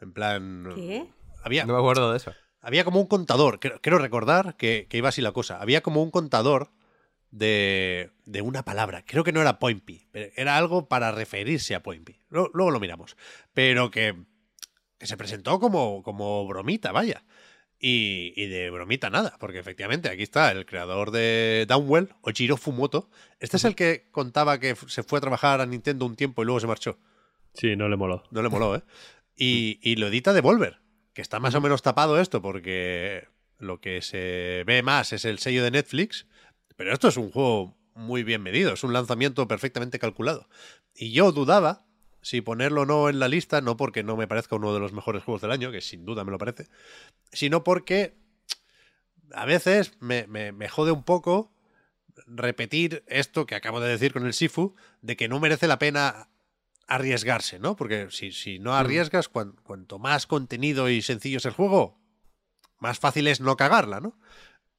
[0.00, 0.70] En plan...
[0.74, 1.08] ¿Qué?
[1.42, 2.34] Había, No me acuerdo de eso.
[2.60, 5.60] había como un contador, creo, creo recordar que, que iba así la cosa.
[5.62, 6.70] Había como un contador
[7.30, 9.02] de, de una palabra.
[9.06, 12.20] Creo que no era Point P, pero era algo para referirse a Point P.
[12.28, 13.16] Luego, luego lo miramos.
[13.54, 14.14] Pero que,
[15.00, 17.24] que se presentó como, como bromita, vaya.
[17.78, 23.08] Y, y de bromita nada, porque efectivamente aquí está el creador de Downwell, Ojiro Fumoto.
[23.40, 26.44] Este es el que contaba que se fue a trabajar a Nintendo un tiempo y
[26.44, 26.98] luego se marchó.
[27.54, 28.22] Sí, no le moló.
[28.30, 28.82] No le moló, ¿eh?
[29.42, 30.80] Y, y lo edita Devolver,
[31.14, 33.26] que está más o menos tapado esto porque
[33.56, 36.26] lo que se ve más es el sello de Netflix,
[36.76, 40.46] pero esto es un juego muy bien medido, es un lanzamiento perfectamente calculado.
[40.94, 41.86] Y yo dudaba
[42.22, 44.92] si ponerlo o no en la lista, no porque no me parezca uno de los
[44.92, 46.66] mejores juegos del año, que sin duda me lo parece,
[47.32, 48.14] sino porque
[49.32, 51.52] a veces me, me- me jode un poco
[52.26, 56.28] repetir esto que acabo de decir con el Sifu, de que no merece la pena
[56.86, 57.76] arriesgarse, ¿no?
[57.76, 61.98] Porque si, si no arriesgas, cuan- cuanto más contenido y sencillo es el juego,
[62.78, 64.18] más fácil es no cagarla, ¿no?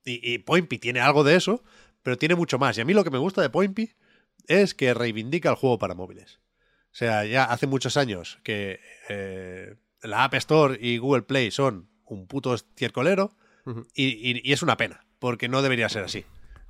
[0.03, 0.39] Y, y
[0.79, 1.63] tiene algo de eso,
[2.03, 2.77] pero tiene mucho más.
[2.77, 3.95] Y a mí lo que me gusta de Point P
[4.47, 6.40] es que reivindica el juego para móviles.
[6.91, 8.79] O sea, ya hace muchos años que
[9.09, 13.35] eh, la App Store y Google Play son un puto estiercolero
[13.93, 16.25] y, y- y es una pena, porque no debería ser así.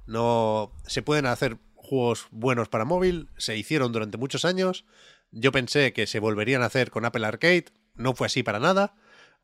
[0.05, 4.85] No se pueden hacer juegos buenos para móvil, se hicieron durante muchos años.
[5.31, 7.65] Yo pensé que se volverían a hacer con Apple Arcade,
[7.95, 8.93] no fue así para nada,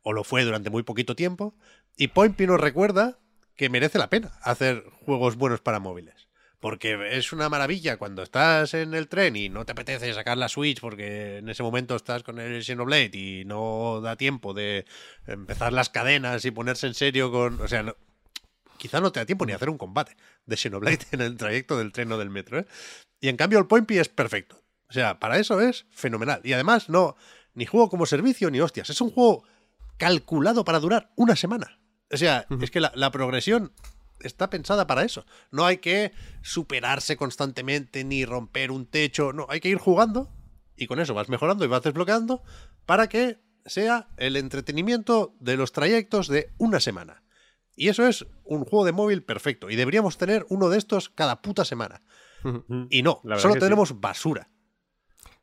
[0.04, 1.56] o lo fue durante muy poquito tiempo.
[1.96, 3.18] Y Point P nos recuerda
[3.56, 6.27] que merece la pena hacer juegos buenos para móviles.
[6.70, 10.50] Porque es una maravilla cuando estás en el tren y no te apetece sacar la
[10.50, 14.86] Switch porque en ese momento estás con el Xenoblade y no da tiempo de
[15.28, 17.62] empezar las cadenas y ponerse en serio con...
[17.62, 17.96] O sea, no-
[18.78, 21.94] quizá no te da tiempo ni hacer un combate de Xenoblade en el trayecto del
[21.94, 22.60] tren o del metro.
[22.60, 22.68] ¿eh?
[23.22, 24.62] Y en cambio el Point P es perfecto.
[24.90, 26.42] O sea, para eso es fenomenal.
[26.44, 27.16] Y además no,
[27.54, 28.90] ni juego como servicio ni hostias.
[28.90, 29.46] Es un juego
[29.98, 31.80] calculado para durar una semana.
[32.12, 33.72] O sea, es que la, la progresión
[34.22, 35.26] está pensada para eso.
[35.52, 36.12] No hay que
[36.42, 39.34] superarse constantemente ni romper un techo.
[39.34, 40.30] No, hay que ir jugando
[40.76, 42.44] y con eso vas mejorando y vas desbloqueando
[42.86, 47.24] para que sea el entretenimiento de los trayectos de una semana.
[47.76, 49.70] Y eso es un juego de móvil perfecto.
[49.70, 52.02] Y deberíamos tener uno de estos cada puta semana.
[52.90, 53.60] Y no, La solo sí.
[53.60, 54.50] tenemos basura.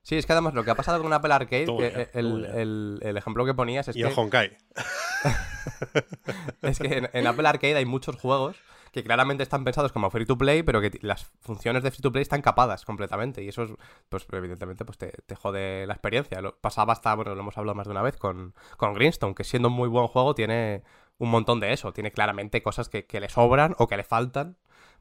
[0.04, 2.98] Sí, es que además lo que ha pasado con Apple Arcade, que ya, el, el-
[3.02, 4.56] el ejemplo que ponías es Y que, el Honkai.
[6.62, 8.56] es que en, en Apple Arcade hay muchos juegos
[8.92, 12.12] que claramente están pensados como free to play, pero que las funciones de free to
[12.12, 13.42] play están capadas completamente.
[13.42, 13.70] Y eso, es,
[14.08, 16.40] pues evidentemente, pues te, te jode la experiencia.
[16.40, 19.42] Lo, pasaba hasta, bueno, lo hemos hablado más de una vez con, con Greenstone, que
[19.42, 20.84] siendo un muy buen juego tiene
[21.18, 21.92] un montón de eso.
[21.92, 24.58] Tiene claramente cosas que, que le sobran o que le faltan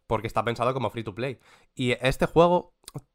[0.08, 1.40] porque está pensado como free to play.
[1.76, 2.74] Y este juego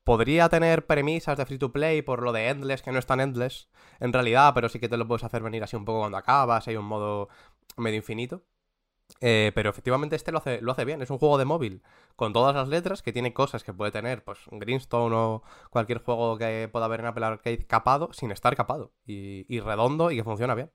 [0.08, 3.20] podría tener premisas de free to play por lo de endless, que no es tan
[3.20, 3.68] endless
[4.00, 6.66] en realidad, pero sí que te lo puedes hacer venir así un poco cuando acabas,
[6.66, 7.28] hay un modo
[7.76, 8.42] medio infinito.
[9.20, 11.00] Eh, pero efectivamente este lo hace, lo hace bien.
[11.02, 11.82] Es un juego de móvil
[12.16, 16.36] con todas las letras que tiene cosas que puede tener, pues Greenstone o cualquier juego
[16.38, 18.92] que pueda haber en Apple Arcade capado sin estar capado.
[19.06, 20.70] Y, y redondo y que funciona bien.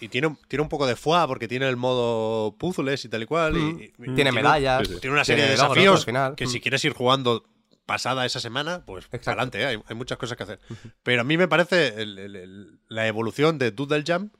[0.00, 3.22] Y tiene, un- tiene un poco de foie porque tiene el modo puzzles y tal
[3.22, 3.56] y cual.
[3.56, 3.80] y- Mm.
[3.80, 4.88] y- Tiene tiene- medallas.
[5.00, 6.34] Tiene una serie de tiene desafíos al final.
[6.36, 6.48] que Mm.
[6.48, 7.44] si quieres ir jugando
[7.86, 9.66] pasada esa semana, pues adelante, ¿eh?
[9.66, 10.60] hay, hay muchas cosas que hacer.
[11.02, 14.34] Pero a mí me parece el- el- el- la evolución de Doodle Jump,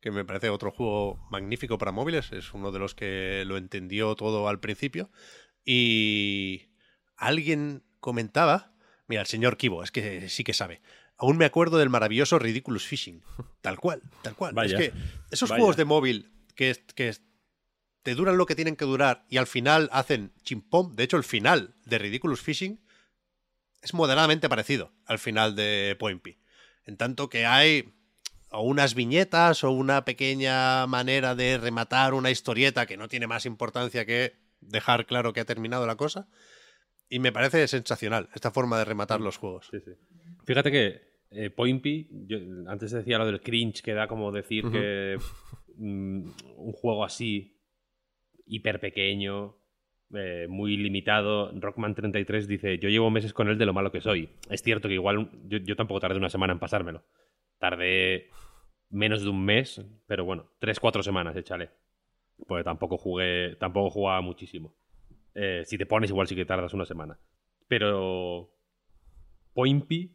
[0.00, 4.14] que me parece otro juego magnífico para móviles, es uno de los que lo entendió
[4.16, 5.10] todo al principio.
[5.64, 6.70] Y
[7.16, 8.72] alguien comentaba,
[9.06, 10.80] Mira, el señor Kibo, es que sí que sabe.
[11.16, 13.22] Aún me acuerdo del maravilloso Ridiculous Fishing.
[13.60, 14.54] Tal cual, tal cual.
[14.54, 14.98] Vaya, es que
[15.32, 15.58] esos vaya.
[15.58, 17.12] juegos de móvil que, que
[18.02, 20.96] te duran lo que tienen que durar y al final hacen chimpón.
[20.96, 22.80] De hecho, el final de Ridiculous Fishing
[23.82, 26.38] es moderadamente parecido al final de Point P.
[26.86, 27.94] En tanto que hay
[28.50, 33.46] o unas viñetas o una pequeña manera de rematar una historieta que no tiene más
[33.46, 36.28] importancia que dejar claro que ha terminado la cosa.
[37.08, 39.68] Y me parece sensacional esta forma de rematar los juegos.
[39.70, 39.92] Sí, sí.
[40.44, 42.38] Fíjate que eh, Point P, yo
[42.68, 45.16] antes decía lo del cringe, que da como decir que
[45.76, 47.59] mm, un juego así,
[48.50, 49.56] hiper pequeño,
[50.14, 51.52] eh, muy limitado.
[51.58, 54.28] Rockman 33 dice: Yo llevo meses con él de lo malo que soy.
[54.50, 57.04] Es cierto que igual yo, yo tampoco tardé una semana en pasármelo.
[57.58, 58.28] Tardé
[58.90, 61.70] menos de un mes, pero bueno, 3-4 semanas, échale.
[62.46, 64.74] Porque tampoco jugué, tampoco jugaba muchísimo.
[65.34, 67.18] Eh, si te pones, igual sí que tardas una semana.
[67.68, 68.52] Pero
[69.54, 70.10] Point P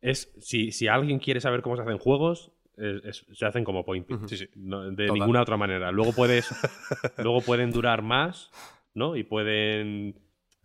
[0.00, 0.34] es.
[0.38, 4.14] Si, si alguien quiere saber cómo se hacen juegos, es- se hacen como Point P.
[4.14, 4.28] Ujú.
[4.28, 4.48] Sí, sí.
[4.56, 5.20] No, de Total.
[5.20, 5.90] ninguna otra manera.
[5.92, 6.48] Luego puedes.
[7.18, 8.50] luego pueden durar más,
[8.94, 9.16] ¿no?
[9.16, 10.16] Y pueden.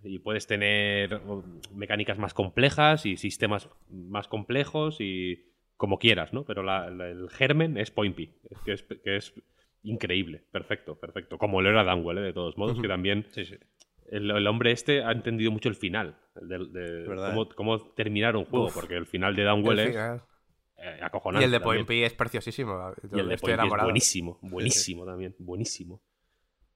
[0.01, 1.19] Y puedes tener
[1.73, 5.45] mecánicas más complejas y sistemas más complejos y
[5.75, 6.45] como quieras, ¿no?
[6.45, 8.15] Pero la- la- el germen es Point
[8.65, 9.33] que es, que es
[9.83, 11.37] increíble, perfecto, perfecto.
[11.37, 12.21] Como lo era Dunwell, ¿eh?
[12.21, 13.55] de todos modos, que también Sí, sí.
[14.09, 17.47] el, el hombre este ha entendido mucho el final, de, cómo, ¿eh?
[17.55, 18.73] cómo terminar un juego, Uf.
[18.73, 20.21] porque el final de Downwell El es final.
[20.81, 21.61] Eh, Y el de también.
[21.61, 22.93] Point P es preciosísimo.
[23.11, 26.01] Y el de Estoy Point P es buenísimo, buenísimo también, buenísimo.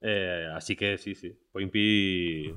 [0.01, 2.53] Eh, así que sí, sí, Point P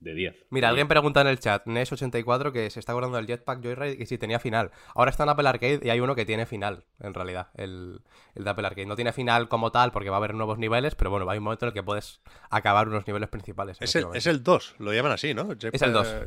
[0.00, 0.46] de 10.
[0.50, 0.90] Mira, de alguien 10.
[0.90, 4.38] pregunta en el chat, NES84, que se está acordando del Jetpack Joyride y si tenía
[4.38, 4.70] final.
[4.94, 8.00] Ahora está en Apple Arcade y hay uno que tiene final, en realidad, el,
[8.34, 8.86] el de Apple Arcade.
[8.86, 11.44] No tiene final como tal porque va a haber nuevos niveles, pero bueno, hay un
[11.44, 13.78] momento en el que puedes acabar unos niveles principales.
[13.80, 15.48] Es el, es el 2, lo llaman así, ¿no?
[15.52, 16.08] Es el 2.
[16.08, 16.26] Eh,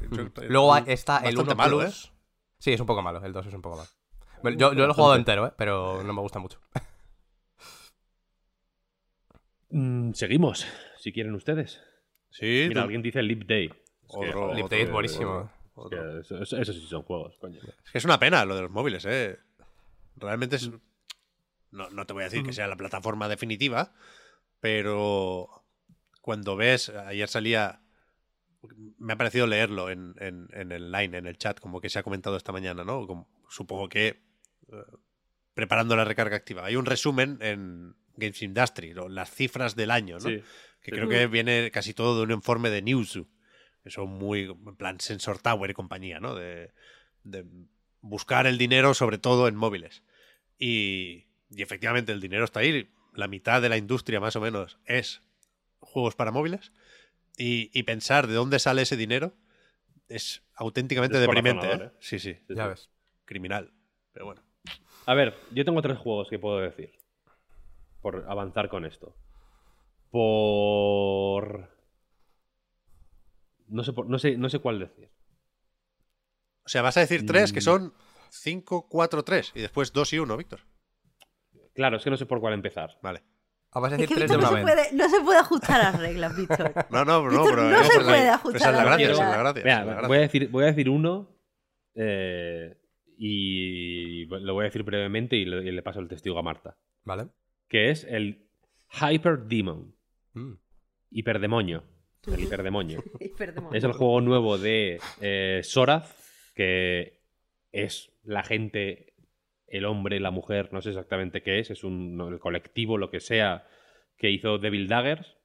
[0.49, 2.05] Luego está el bastante 1 malo, Plus.
[2.05, 2.17] ¿eh?
[2.59, 3.89] Sí, es un poco malo, el 2 es un poco malo.
[4.41, 5.53] Bueno, Yo, yo lo he jugado entero, ¿eh?
[5.57, 6.59] pero no me gusta mucho.
[9.73, 10.67] Mm, seguimos,
[10.97, 11.79] si quieren ustedes.
[12.29, 13.65] Sí, Mira, tú- alguien dice Leap Day.
[13.67, 13.71] Es
[14.19, 15.51] que, Otro- joder, Leap otro- Day es buenísimo.
[16.21, 17.57] es que eso, sí son juegos, coño.
[17.85, 19.39] Es que es una pena lo de los móviles, ¿eh?
[20.17, 20.69] Realmente es...
[21.71, 23.93] No, no te voy a decir que sea la plataforma definitiva,
[24.59, 25.47] pero
[26.21, 27.79] cuando ves, ayer salía,
[28.97, 31.97] me ha parecido leerlo en, en- en el line, en el chat, como que se
[31.97, 33.07] ha comentado esta mañana, ¿no?
[33.07, 34.21] Como- supongo que
[35.53, 36.65] preparando la recarga activa.
[36.65, 40.29] Hay un resumen en Games Industry, las cifras del año, ¿no?
[40.29, 40.41] Sí.
[40.81, 40.91] que Sí.
[40.97, 43.27] creo que viene casi todo de un informe de Newzoo,
[43.83, 46.33] que son muy, en plan, Sensor Tower y compañía, ¿no?
[46.35, 46.71] De,
[47.23, 47.45] de
[48.01, 50.01] buscar el dinero sobre todo en móviles.
[50.57, 54.79] Y, y efectivamente el dinero está ahí, la mitad de la industria más o menos
[54.85, 55.21] es
[55.79, 56.71] juegos para móviles,
[57.37, 59.35] y, y pensar de dónde sale ese dinero
[60.07, 61.91] es auténticamente deprimente, ¿eh?
[61.99, 62.69] Sí, sí, Sí, Ya sí.
[62.69, 62.89] ves.
[63.25, 63.71] criminal.
[64.13, 64.43] Pero bueno.
[65.05, 66.91] A ver, yo tengo tres juegos que puedo decir.
[68.01, 69.15] Por avanzar con esto.
[70.11, 71.69] Por.
[73.67, 75.09] No sé, por- no sé, no sé cuál decir.
[76.65, 77.63] O sea, vas a decir tres que Mm.
[77.63, 77.93] son
[78.29, 80.59] 5, 4, 3 y después 2 y 1, Víctor.
[81.73, 82.97] Claro, es que no sé por cuál empezar.
[83.01, 83.23] Vale.
[83.71, 84.87] Ah, vas a Es decir que tres de Víctor no una se, vez.
[84.89, 86.73] puede, no se puede ajustar a las reglas, Víctor.
[86.89, 89.05] No, no, no, Víctor, pero no se puede esa ajustar es a la la gracia,
[89.11, 89.61] esa es la gracia.
[89.61, 90.19] Esa es la voy, a gracia.
[90.19, 91.29] decir, voy a decir uno.
[91.95, 92.77] eh,
[93.23, 96.75] y lo voy a decir brevemente y le, y le paso el testigo a Marta.
[97.03, 97.27] Vale.
[97.67, 98.47] Que es el
[98.99, 99.93] Hyper Demon.
[100.33, 100.53] Mm.
[101.11, 101.83] Hiperdemonio.
[102.25, 103.03] El hiperdemonio.
[103.37, 103.75] Perdemos.
[103.75, 106.07] Es el juego nuevo de eh, Sorath,
[106.55, 107.21] que
[107.71, 109.13] es la gente,
[109.67, 113.19] el hombre, la mujer, no sé exactamente qué es, es un, el colectivo, lo que
[113.19, 113.67] sea,
[114.17, 115.37] que hizo Devil Daggers.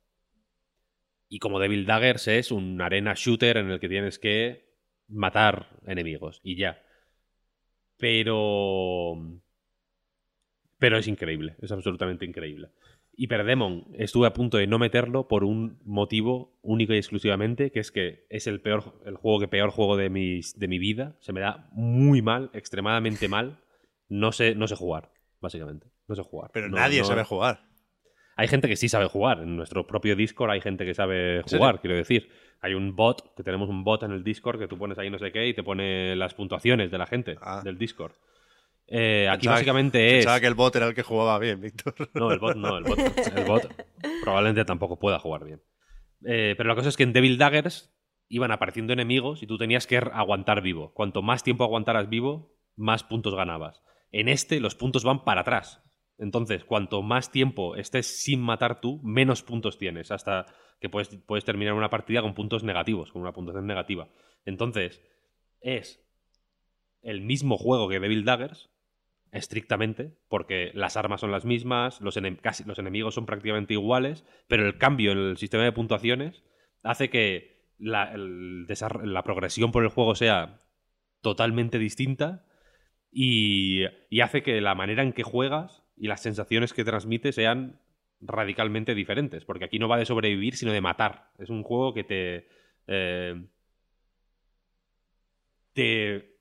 [1.29, 4.65] Y como Devil Daggers es un arena shooter en el que tienes que
[5.09, 6.86] matar enemigos y ya.
[7.99, 9.15] Pero...
[10.79, 12.69] Pero es increíble, es absolutamente increíble.
[13.17, 17.91] Hyperdemon estuve a punto de no meterlo por un motivo único y exclusivamente, que es
[17.91, 21.17] que es el peor, el juego que peor juego de, mis, de mi vida.
[21.21, 23.59] Se me da muy mal, extremadamente mal.
[24.11, 25.87] No sé, no sé jugar, básicamente.
[26.09, 26.51] No sé jugar.
[26.53, 27.65] Pero No- nadie no- sabe jugar.
[28.37, 29.41] Hay gente que sí sabe jugar.
[29.41, 32.29] En nuestro propio Discord hay gente que sabe jugar, quiero decir.
[32.61, 35.19] Hay un bot, que tenemos un bot en el Discord que tú pones ahí no
[35.19, 37.61] sé qué y te pone las puntuaciones de la gente Ah.
[37.65, 38.13] del Discord.
[38.89, 40.25] Eh, aquí Pensaba- básicamente es...
[40.25, 41.95] Pensaba que el bot era el que jugaba bien, Víctor.
[42.15, 43.69] No, el bot no, el bot, el bot
[44.23, 45.61] probablemente tampoco pueda jugar bien.
[46.25, 47.93] Eh, pero la cosa es que en Devil Daggers
[48.29, 50.93] iban apareciendo enemigos y tú tenías que aguantar vivo.
[50.95, 53.83] Cuanto más tiempo aguantaras vivo, más puntos ganabas.
[54.13, 55.83] En este los puntos van para atrás.
[56.19, 60.11] Entonces, cuanto más tiempo estés sin matar tú, menos puntos tienes.
[60.11, 60.47] Hasta
[60.81, 64.09] que puedes, puedes terminar una partida con puntos negativos, con una puntuación negativa.
[64.45, 65.03] Entonces,
[65.61, 66.03] es
[67.03, 68.71] el mismo juego que Devil Daggers,
[69.33, 74.67] estrictamente, porque las armas son las mismas, los, casi, los enemigos son prácticamente iguales, pero
[74.67, 76.43] el cambio en el sistema de puntuaciones
[76.83, 80.63] hace que la progresión por el juego sea
[81.21, 82.47] totalmente distinta
[83.11, 87.81] y, y hace que la manera en que juegas y las sensaciones que transmite sean
[88.21, 91.31] radicalmente diferentes, porque aquí no va de sobrevivir, sino de matar.
[91.39, 92.49] Es un juego que te...
[92.87, 93.45] eh,
[95.75, 96.35] te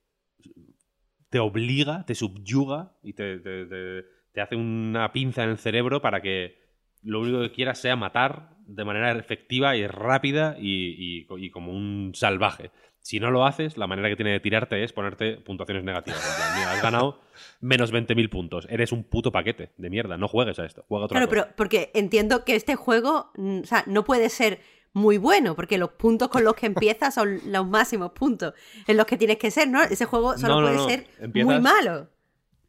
[1.29, 6.21] te obliga, te subyuga y te, te- te- hace una pinza en el cerebro para
[6.21, 6.59] que
[7.03, 12.11] lo único que quieras sea matar de manera efectiva y rápida y, y como un
[12.15, 12.71] salvaje.
[13.05, 16.19] Si no lo haces, la manera que tiene de tirarte es ponerte puntuaciones negativas.
[16.57, 17.21] Mira, has ganado
[17.61, 18.65] menos 20.000 puntos.
[18.67, 20.17] Eres un puto paquete de mierda.
[20.17, 20.83] No juegues a esto.
[20.87, 21.43] Juega otra Claro, cosa.
[21.43, 24.59] pero porque entiendo que este juego, mm, o sea, no puede ser
[24.93, 28.55] muy bueno, porque los puntos con los que empiezas son los máximos puntos
[28.87, 29.83] en los que tienes que ser, ¿no?
[29.83, 30.89] Ese juego solo No, no, puede no.
[30.89, 32.09] ser Empiezas- muy malo.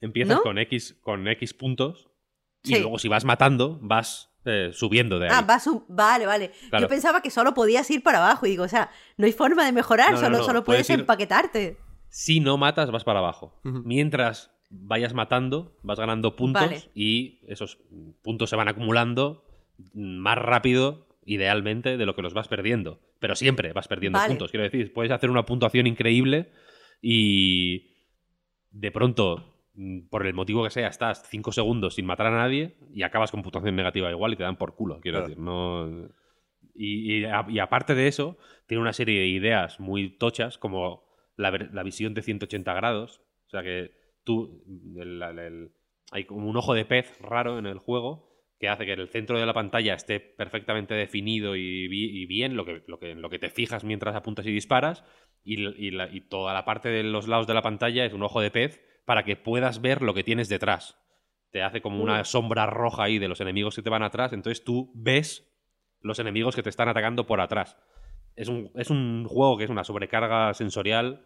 [0.02, 2.10] Empiezas con, X, con X puntos
[2.62, 2.80] y Sí.
[2.80, 5.32] luego si vas matando, vas eh, subiendo de ahí.
[5.36, 5.84] Ah, vas un...
[5.88, 6.52] Vale, vale.
[6.70, 6.84] Claro.
[6.84, 9.64] Yo pensaba que solo podías ir para abajo y digo, o sea, no hay forma
[9.66, 11.76] de mejorar, No, no, solo, no, solo puedes puedes ir- empaquetarte.
[12.08, 13.60] Si no matas, vas para abajo.
[13.62, 16.82] Mientras vayas matando, vas ganando puntos Vale.
[16.94, 17.78] y esos
[18.22, 19.44] puntos se van acumulando
[19.92, 23.00] más rápido, idealmente, de lo que los vas perdiendo.
[23.18, 24.30] Pero siempre vas perdiendo Vale.
[24.30, 24.50] puntos.
[24.50, 26.52] Quiero decir, puedes hacer una puntuación increíble
[27.02, 27.96] y
[28.70, 29.55] de pronto,
[30.10, 33.42] por el motivo que sea, estás 5 segundos sin matar a nadie y acabas con
[33.42, 35.00] puntuación negativa igual y te dan por culo.
[35.00, 35.28] Quiero Claro.
[35.28, 36.08] decir, no.
[36.74, 41.04] Y, y a- y aparte de eso, tiene una serie de ideas muy tochas, como
[41.36, 43.22] la, la visión de 180 grados.
[43.46, 43.92] O sea que
[44.24, 44.62] tú.
[44.98, 45.70] el- el- el-
[46.12, 48.26] hay como un ojo de pez raro en el juego
[48.58, 52.56] que hace que el centro de la pantalla esté perfectamente definido y, bi- y bien,
[52.56, 55.04] lo que, lo, que, en lo que te fijas mientras apuntas y disparas,
[55.44, 58.40] y la- y toda la parte de los lados de la pantalla es un ojo
[58.40, 60.98] de pez para que puedas ver lo que tienes detrás.
[61.50, 64.62] Te hace como una sombra roja ahí de los enemigos que te van atrás, entonces
[64.62, 65.50] tú ves
[66.02, 67.78] los enemigos que te están atacando por atrás.
[68.34, 71.24] Es un, es un juego que es una sobrecarga sensorial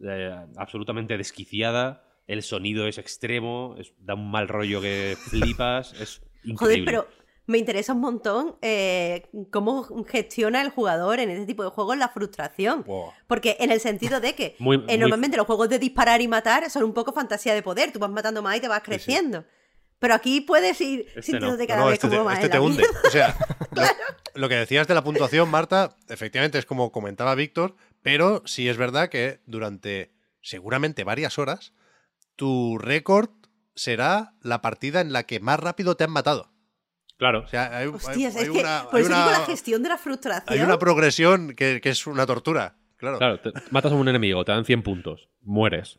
[0.00, 2.02] eh, absolutamente desquiciada.
[2.26, 5.94] El sonido es extremo, es- da un mal rollo que flipas.
[6.00, 6.84] Es Joder, increíble.
[6.86, 7.08] pero
[7.46, 12.08] me interesa un montón eh, cómo gestiona el jugador en este tipo de juegos la
[12.08, 12.84] frustración.
[13.28, 16.28] Porque en el sentido de que Muy- eh, muy- normalmente los juegos de disparar y
[16.28, 17.92] matar son un poco fantasía de poder.
[17.92, 19.44] Tú vas matando más y te vas creciendo.
[19.98, 21.68] Pero aquí puedes ir Este sintiéndote no.
[21.68, 22.82] cada No, vez este como te, más este en te la hunde.
[22.82, 23.00] mierda.
[23.06, 23.36] O sea,
[24.34, 28.68] lo, lo que decías de la puntuación, Marta, efectivamente es como comentaba Víctor, pero sí
[28.68, 31.72] es verdad que durante seguramente varias horas,
[32.36, 33.30] tu récord
[33.74, 36.52] será la partida en la que más rápido te han matado.
[37.18, 37.40] Claro.
[37.40, 39.44] O sea, hay, Hostias, hay- es hay que una, por hay eso digo una- la
[39.46, 40.44] gestión de la frustración.
[40.58, 42.76] hay una progresión que, que es una tortura.
[42.96, 43.18] Claro.
[43.18, 45.98] Claro, te- matas a un enemigo, te dan 100 puntos, mueres.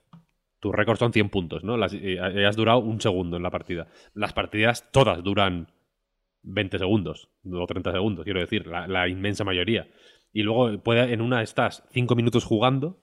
[0.59, 1.77] Tu récord son 100 puntos, ¿no?
[1.77, 3.87] Las- y y has durado un segundo en la partida.
[4.13, 5.71] Las partidas todas duran
[6.43, 9.87] 20 segundos o 30 segundos, quiero decir, la, la inmensa mayoría.
[10.33, 12.99] Y luego puede, en una estás 5 minutos jugando,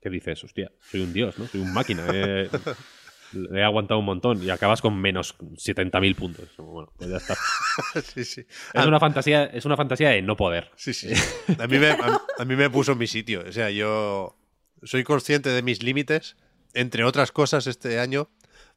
[0.00, 1.46] que dices, hostia, soy un dios, ¿no?
[1.46, 2.04] Soy un máquina.
[3.34, 6.48] He, he aguantado un montón y acabas con menos 70.000 puntos.
[6.58, 7.34] Bueno, pues ya está.
[8.02, 8.46] sí, sí.
[8.72, 10.70] Es una fantasía, es una fantasía de no poder.
[10.76, 11.14] Sí, sí.
[11.14, 11.56] sí.
[11.58, 13.44] A mí, me, a, a mí me puso en mi sitio.
[13.46, 14.36] O sea, yo
[14.82, 16.36] soy consciente de mis límites,
[16.74, 18.28] entre otras cosas, este año,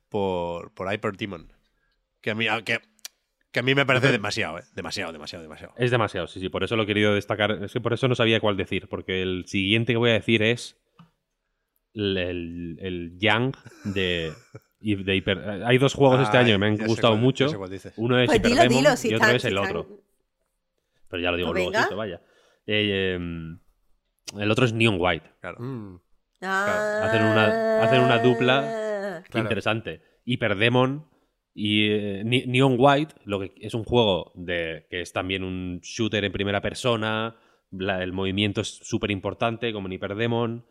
[0.10, 1.52] por, por Hyper Demon.
[2.22, 2.80] Que a mí, que,
[3.52, 4.64] que a mí me parece demasiado, ¿eh?
[4.76, 5.74] Demasiado, demasiado, demasiado.
[5.78, 7.52] Es demasiado, sí, sí, por eso lo he querido destacar.
[7.64, 10.42] Es que por eso no sabía cuál decir, porque el siguiente que voy a decir
[10.42, 10.78] es
[11.98, 13.54] el, el, Yang
[13.86, 14.32] de,
[14.80, 15.64] de Hyper.
[15.66, 17.48] Hay dos juegos este Ay, año que me han gustado cuál- mucho.
[17.98, 19.88] Uno es Pues Hyper dilo, Demon dilo, si y otro es el si otro.
[21.10, 22.22] Pero ya lo digo Pues luego, vaya.
[22.66, 23.60] Eh, em,
[24.38, 25.26] el otro es Neon White.
[25.42, 25.58] Claro.
[25.60, 26.00] Mm,
[26.42, 27.02] Ah.
[27.06, 29.24] hacen una- hacen una dupla.
[29.30, 29.46] Claro.
[29.46, 30.02] Interesante.
[30.26, 31.08] Hyper Demon
[31.54, 35.80] y eh, Ne- Neon White, lo que es un juego de que es también un
[35.82, 37.36] shooter en primera persona.
[37.72, 40.66] la- el movimiento es súper importante, como en Hyper Demon.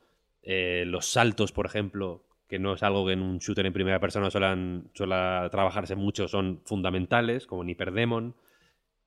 [0.49, 3.99] Eh, los saltos, por ejemplo, que no es algo que en un shooter en primera
[3.99, 8.37] persona suela trabajarse mucho, son fundamentales, como en Hyper Demon.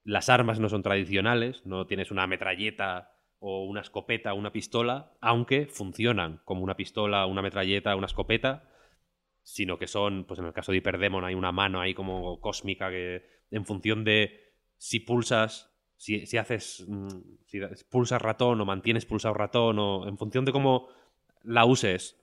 [0.03, 5.13] Las armas no son tradicionales, no tienes una metralleta o una escopeta o una pistola,
[5.21, 8.69] aunque funcionan como una pistola, una metralleta, una escopeta,
[9.41, 12.89] sino que son, pues en el caso de Hyperdemon hay una mano ahí como cósmica
[12.89, 17.07] que en función de si pulsas, si, si haces, mm,
[17.45, 20.89] si pulsas ratón o mantienes pulsado ratón o en función de cómo
[21.43, 22.17] la uses,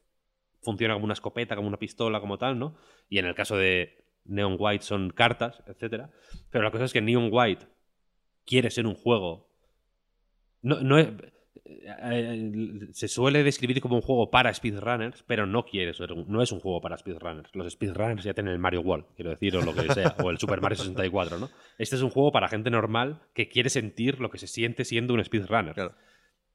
[0.63, 2.77] funciona como una escopeta, como una pistola, como tal, ¿no?
[3.09, 6.11] Y en el caso de Neon White son cartas, etcétera.
[6.51, 7.67] Pero la cosa es que Neon White
[8.45, 9.49] quiere ser un juego.
[10.63, 11.09] No, no es-
[11.65, 16.43] eh, se suele describir como un juego para speedrunners, pero no quiere ser un- no
[16.43, 17.55] es un juego para speedrunners.
[17.55, 20.39] Los speedrunners ya tienen el Mario World, quiero decir, o lo que sea, o el
[20.39, 21.51] Super Mario 64, ¿no?
[21.79, 25.15] Este es un juego para gente normal que quiere sentir lo que se siente siendo
[25.15, 25.75] un speedrunner.
[25.75, 25.95] Claro.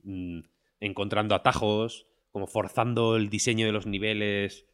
[0.03, 0.39] Mm,
[0.79, 4.65] encontrando atajos, como forzando el diseño de los niveles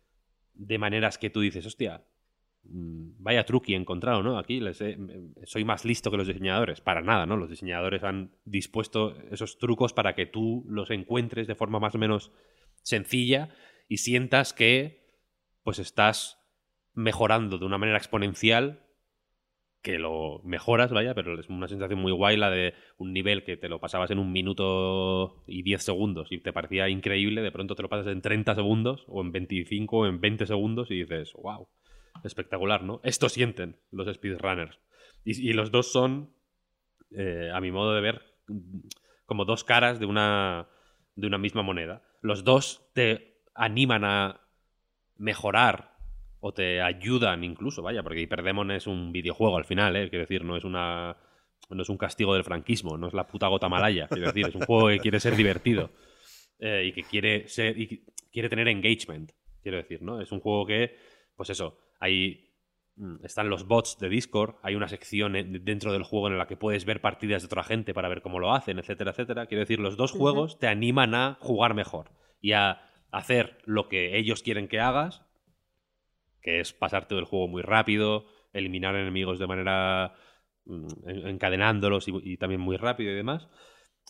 [0.53, 2.03] de maneras que tú dices, hostia,
[2.64, 4.38] mm, vaya truqui he encontrado, ¿no?
[4.38, 4.62] Aquí
[5.43, 6.82] soy más listo que los diseñadores.
[6.82, 7.38] Para nada, ¿no?
[7.38, 11.97] Los diseñadores han dispuesto esos trucos para que tú los encuentres de forma más o
[11.97, 12.32] menos
[12.82, 13.49] sencilla
[13.88, 15.05] y sientas que
[15.64, 16.39] pues estás
[16.93, 18.87] mejorando de una manera exponencial
[19.88, 23.56] que lo mejoras, vaya, pero es una sensación muy guay la de un nivel que
[23.56, 27.74] te lo pasabas en un minuto y 10 segundos y te parecía increíble, de pronto
[27.74, 31.32] te lo pasas en 30 segundos o en 25 o en 20 segundos y dices,
[31.42, 31.70] wow,
[32.26, 33.00] espectacular, ¿no?
[33.06, 34.78] Esto sienten los speedrunners.
[35.24, 36.34] Y, y los dos son,
[37.12, 38.36] eh, a mi modo de ver,
[39.26, 40.68] como dos caras de una,
[41.16, 42.04] de una misma moneda.
[42.22, 44.42] Los dos te animan a
[45.16, 45.97] mejorar
[46.40, 50.10] o te ayudan incluso, vaya, porque Hyperdemon es un videojuego al final, ¿eh?
[50.10, 51.18] Quiero decir, no es una
[51.70, 54.56] no es un castigo del franquismo, no es la puta gota malaya, quiero decir, es
[54.56, 55.90] un juego que quiere ser divertido
[56.60, 59.32] eh, y que quiere ser y que quiere tener engagement,
[59.62, 60.22] quiero decir, ¿no?
[60.22, 60.96] Es un juego que,
[61.36, 62.54] pues eso, hay
[62.96, 66.48] mm, están los bots de Discord, hay una sección en- dentro del juego en la
[66.48, 69.48] que puedes ver partidas de otra gente para ver cómo lo hacen, etcétera, etcétera.
[69.48, 72.82] Quiero decir, los dos juegos te animan a jugar mejor y a
[73.12, 75.24] hacer lo que ellos quieren que hagas,
[76.48, 80.14] que es pasarte del juego muy rápido, eliminar enemigos de manera
[80.64, 83.50] mm, en- encadenándolos y, y también muy rápido y demás.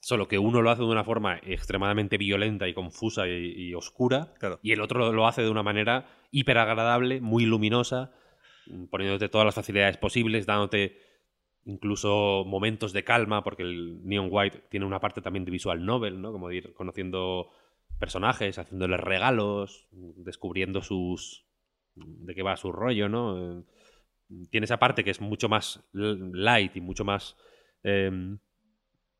[0.03, 4.35] Solo que uno lo hace de una forma extremadamente violenta y confusa y, y oscura,
[4.39, 4.59] Claro.
[4.61, 8.11] y el otro lo hace de una manera hiper agradable, muy luminosa,
[8.67, 10.95] mm, poniéndote todas las facilidades posibles, dándote
[11.65, 16.21] incluso momentos de calma, porque el Neon White tiene una parte también de visual novel,
[16.21, 16.31] ¿no?
[16.31, 17.49] Como de ir conociendo
[17.97, 21.46] personajes, haciéndoles regalos, descubriendo sus
[22.05, 23.59] de qué va su rollo, ¿no?
[23.59, 23.63] Eh,
[24.51, 27.35] Tiene esa parte que es mucho más light y mucho más
[27.83, 28.11] eh,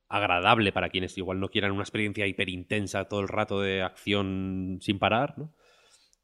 [0.10, 4.80] agradable para quienes igual no quieran una experiencia hiper intensa todo el rato de acción
[4.82, 5.54] sin parar, ¿no?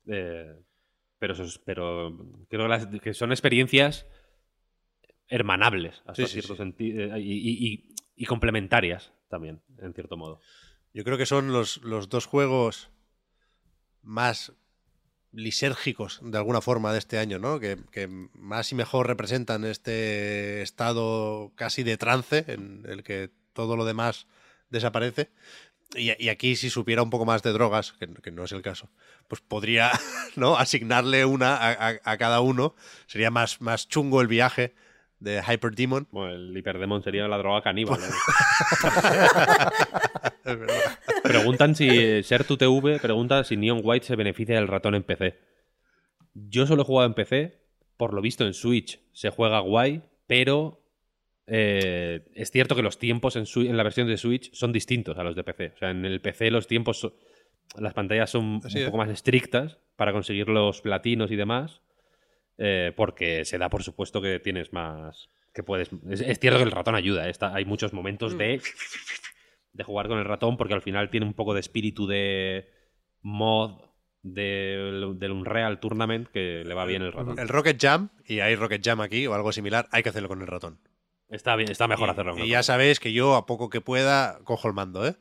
[0.07, 0.53] Eh,
[1.19, 2.17] pero, eso es- pero
[2.49, 4.05] creo que, las- que son experiencias
[5.27, 6.57] hermanables hasta Sí, cierto sí.
[6.57, 10.39] sentido y, y- y- y complementarias también, en cierto modo.
[10.93, 12.91] Yo creo que son los, los dos juegos
[14.01, 14.53] más
[15.33, 17.59] lisérgicos de alguna forma de este año, ¿no?
[17.59, 23.75] Que, que más y mejor representan este estado casi de trance en el que todo
[23.75, 24.27] lo demás
[24.69, 25.29] desaparece.
[25.95, 28.89] Y, aquí, si supiera un poco más de drogas, que, que no es el caso,
[29.27, 29.91] pues podría
[30.35, 30.57] ¿no?
[30.57, 32.73] asignarle una a, a- a cada uno.
[33.05, 34.73] Sería más, más chungo el viaje
[35.23, 36.07] de Hyper Demon.
[36.11, 37.99] Bueno, el hiperdemon sería la droga caníbal.
[37.99, 38.05] ¿no?
[40.45, 40.75] Es verdad.
[41.23, 45.39] Preguntan si Ser2TV pregunta si Neon White se beneficia del ratón en PC.
[46.33, 47.61] Yo solo he jugado en PC,
[47.95, 50.83] por lo visto en Switch se juega guay, pero
[51.47, 55.33] eh, es cierto que los tiempos en, la versión de Switch son distintos a los
[55.35, 55.71] de PC.
[55.75, 57.09] O sea, en el PC los tiempos,
[57.77, 58.85] las pantallas son Así un es.
[58.87, 61.81] poco más estrictas para conseguir los platinos y demás,
[62.57, 65.29] eh, porque se da por supuesto que tienes más...
[65.53, 65.89] que puedes...
[66.09, 67.29] Es, es cierto que el ratón ayuda, ¿eh?
[67.31, 68.37] Está- hay muchos momentos Mm.
[68.37, 68.61] de
[69.73, 72.69] de jugar con el ratón porque al final tiene un poco de espíritu de
[73.23, 73.81] mod
[74.21, 77.39] del, del Unreal Tournament que le va bien el ratón.
[77.39, 80.41] El Rocket Jam, y hay Rocket Jam aquí o algo similar, hay que hacerlo con
[80.41, 80.79] el ratón.
[81.29, 82.31] Está bien, está mejor y, hacerlo.
[82.33, 82.63] con y el ya ratón.
[82.65, 85.15] sabéis que yo, a poco que pueda, cojo el mando, ¿eh?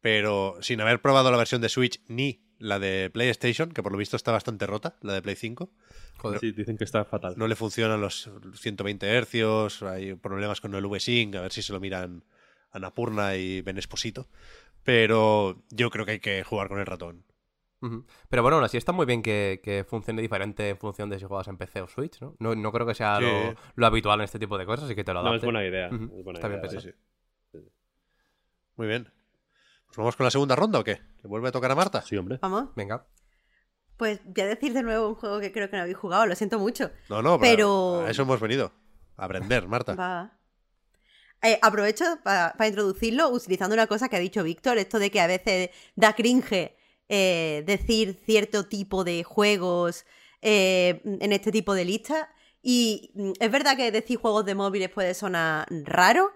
[0.00, 3.98] Pero sin haber probado la versión de Switch ni la de PlayStation, que por lo
[3.98, 5.70] visto está bastante rota, la de Play 5.
[6.18, 6.40] Joder.
[6.40, 7.34] Sí, dicen que está fatal.
[7.36, 11.72] No le funcionan los 120 hercios, hay problemas con el V-Sync, a ver si se
[11.72, 12.24] lo miran
[12.72, 14.28] Anapurna y Ben Esposito.
[14.82, 17.24] Pero yo creo que hay que jugar con el ratón.
[18.28, 21.24] Pero bueno, aún así está muy bien que, que funcione diferente en función de si
[21.24, 22.34] juegas en PC o Switch, ¿no?
[22.40, 23.22] No, no creo que sea Sí.
[23.24, 25.36] lo, lo habitual en este tipo de cosas y que te lo No, adapte.
[25.46, 25.86] es buena idea.
[25.92, 26.04] Ujú.
[26.18, 26.92] es buena Está bien pensado.
[28.76, 29.08] Muy bien.
[29.96, 31.00] ¿Pues vamos con la segunda ronda o qué?
[31.22, 32.02] ¿Le vuelve a tocar a Marta?
[32.02, 32.38] Sí, hombre.
[32.42, 32.68] Vamos.
[32.76, 33.06] Venga.
[33.96, 36.34] Pues voy a decir de nuevo un juego que creo que no habéis jugado, lo
[36.34, 36.90] siento mucho.
[37.08, 38.72] No, no, Pero- a eso hemos venido.
[39.16, 39.94] A aprender, Marta.
[39.94, 40.38] Va.
[41.42, 45.26] Eh, aprovecho para introducirlo utilizando una cosa que ha dicho Víctor, esto de que a
[45.26, 46.76] veces da cringe
[47.08, 50.04] eh, decir cierto tipo de juegos
[50.42, 52.28] eh, en este tipo de listas.
[52.60, 56.32] Y mm, es verdad que decir juegos de móviles puede sonar raro,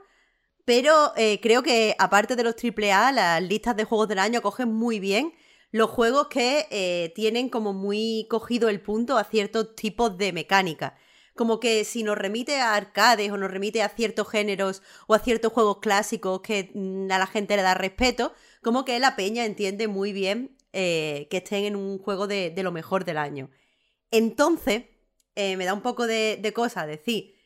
[0.70, 4.72] pero eh, creo que aparte de los AAA, las listas de juegos del año cogen
[4.72, 5.34] muy bien
[5.72, 10.94] los juegos que eh, tienen como muy cogido el punto a ciertos tipos de mecánica.
[11.34, 15.18] Como que si nos remite a arcades o nos remite a ciertos géneros o a
[15.18, 19.46] ciertos juegos clásicos que mm, a la gente le da respeto, como que la peña
[19.46, 23.50] entiende muy bien eh, que estén en un juego de, lo mejor del año.
[24.12, 24.84] Entonces,
[25.34, 27.39] me da un poco de, de cosa decir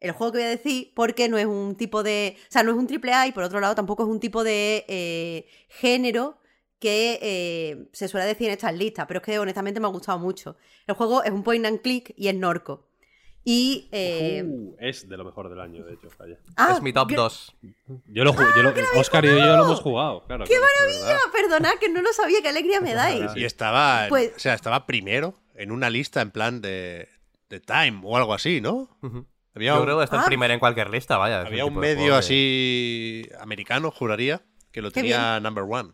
[0.00, 2.36] el juego que voy a decir porque no es un tipo de...
[2.38, 4.42] O sea, no es un triple A y por otro lado tampoco es un tipo
[4.44, 6.38] de eh, género
[6.78, 10.18] que eh, se suele decir en estas listas, pero es que honestamente me ha gustado
[10.18, 10.56] mucho.
[10.86, 12.86] El juego es un point and click y es Norco.
[13.44, 13.88] Y...
[13.92, 16.08] eh, Uh, es de lo mejor del año, de hecho.
[16.56, 17.56] ah, es mi top gr- 2.
[18.06, 20.44] Yo lo, yo lo- Oscar y yo lo hemos jugado, claro.
[20.44, 20.54] ¡Qué.
[21.06, 23.32] Ah, perdonad que no lo sabía, qué alegría me dais.
[23.36, 27.08] Y estaba, Pues- o sea, estaba primero en una lista en plan de,
[27.50, 28.88] de Time o algo así, ¿no?
[29.02, 29.26] Ujú.
[29.60, 30.24] Había Yo un, creo que está Ah.
[30.26, 31.42] primero en cualquier lista, vaya.
[31.42, 34.42] es había un tipo de medio así americano, juraría,
[34.72, 35.90] que lo Qué tenía number one.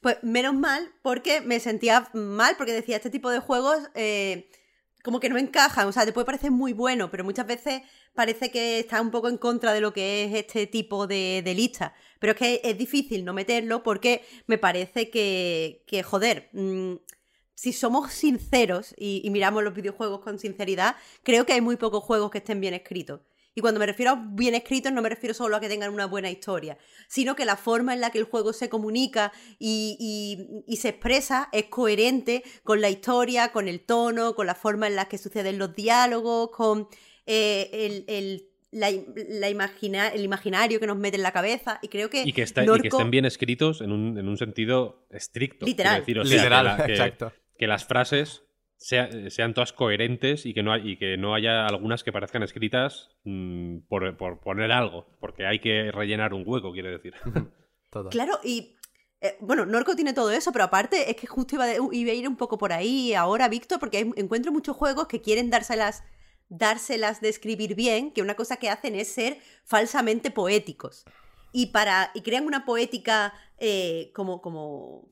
[0.00, 4.48] Pues menos mal, porque me sentía mal, porque decía, este tipo de juegos eh,
[5.04, 5.86] como que no encajan.
[5.88, 7.82] O sea, te puede parecer muy bueno, pero muchas veces
[8.14, 11.54] parece que está un poco en contra de lo que es este tipo de, de
[11.54, 11.92] lista.
[12.18, 16.94] Pero es que es difícil no meterlo porque me parece que, que joder, mm,
[17.60, 20.94] si somos sinceros y, y miramos los videojuegos con sinceridad,
[21.24, 23.20] creo que hay muy pocos juegos que estén bien escritos.
[23.56, 26.06] Y cuando me refiero a bien escritos, no me refiero solo a que tengan una
[26.06, 26.78] buena historia,
[27.08, 30.90] sino que la forma en la que el juego se comunica y, y- y se
[30.90, 35.18] expresa es coherente con la historia, con el tono, con la forma en la que
[35.18, 36.86] suceden los diálogos, con
[37.26, 38.90] eh, el, el- la,
[39.30, 41.80] la imagina- el imaginario que nos mete en la cabeza.
[41.82, 44.36] Y creo que, Y que, está- y que estén bien escritos en un, en un
[44.36, 45.66] sentido estricto.
[45.66, 45.98] Literal.
[46.00, 47.32] decir, o sea, Literal, que la- que- exacto.
[47.58, 48.44] Que las frases
[48.76, 52.42] sea- sean todas coherentes y que no, hay- y que no haya algunas que parezcan
[52.42, 57.14] escritas mm, por, por poner algo, porque hay que rellenar un hueco, quiere decir.
[57.90, 58.08] Todo.
[58.10, 58.76] Claro, y
[59.20, 62.14] eh, bueno, Norco tiene todo eso, pero aparte es que justo iba, de- iba a
[62.14, 66.04] ir un poco por ahí ahora, Víctor, porque hay- encuentro muchos juegos que quieren dárselas,
[66.48, 71.04] dárselas de escribir bien, que una cosa que hacen es ser falsamente poéticos.
[71.52, 72.10] Y para.
[72.14, 74.40] y crean una poética eh, como.
[74.42, 75.08] como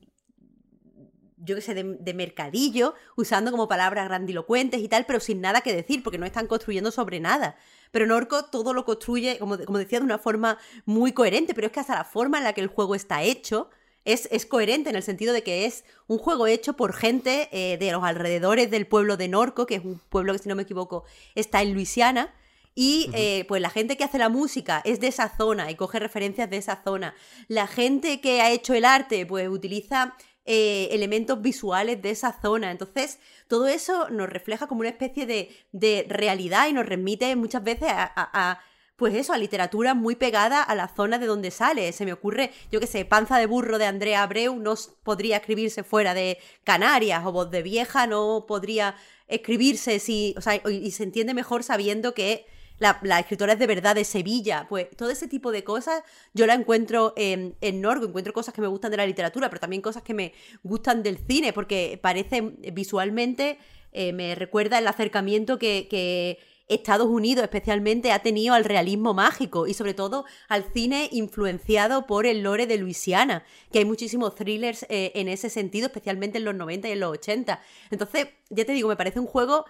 [1.47, 5.61] yo qué sé, de, de mercadillo, usando como palabras grandilocuentes y tal, pero sin nada
[5.61, 7.55] que decir, porque no están construyendo sobre nada.
[7.91, 11.73] Pero Norco todo lo construye, como, como decía, de una forma muy coherente, pero es
[11.73, 13.69] que hasta la forma en la que el juego está hecho
[14.07, 17.77] es, es coherente en el sentido de que es un juego hecho por gente eh,
[17.77, 20.63] de los alrededores del pueblo de Norco, que es un pueblo que, si no me
[20.63, 21.03] equivoco,
[21.35, 22.33] está en Luisiana.
[22.73, 25.99] Y eh, pues la gente que hace la música es de esa zona y coge
[25.99, 27.15] referencias de esa zona.
[27.47, 30.15] La gente que ha hecho el arte, pues utiliza
[30.47, 32.71] eh, elementos visuales de esa zona.
[32.71, 37.63] Entonces, todo eso nos refleja como una especie de, de realidad y nos remite muchas
[37.63, 38.59] veces a, a-
[38.95, 41.91] pues eso, a literatura muy pegada a la zona de donde sale.
[41.91, 44.73] Se me ocurre, yo qué sé, Panza de burro de Andrea Abreu no
[45.03, 48.95] podría escribirse fuera de Canarias, o Voz de vieja no podría
[49.27, 52.47] escribirse si, o sea, y se entiende mejor sabiendo que
[52.79, 56.03] la, la escritora es de verdad de Sevilla, pues todo ese tipo de cosas
[56.33, 59.59] yo la encuentro en, en Norgo, encuentro cosas que me gustan de la literatura, pero
[59.59, 62.41] también cosas que me gustan del cine, porque parece
[62.73, 63.57] visualmente,
[63.91, 69.67] eh, me recuerda el acercamiento que, que Estados Unidos especialmente ha tenido al realismo mágico
[69.67, 74.85] y sobre todo al cine influenciado por el lore de Luisiana, que hay muchísimos thrillers
[74.89, 77.61] eh, en ese sentido, especialmente en los 90 y en los 80.
[77.89, 79.65] Entonces, ya te digo, me parece un juego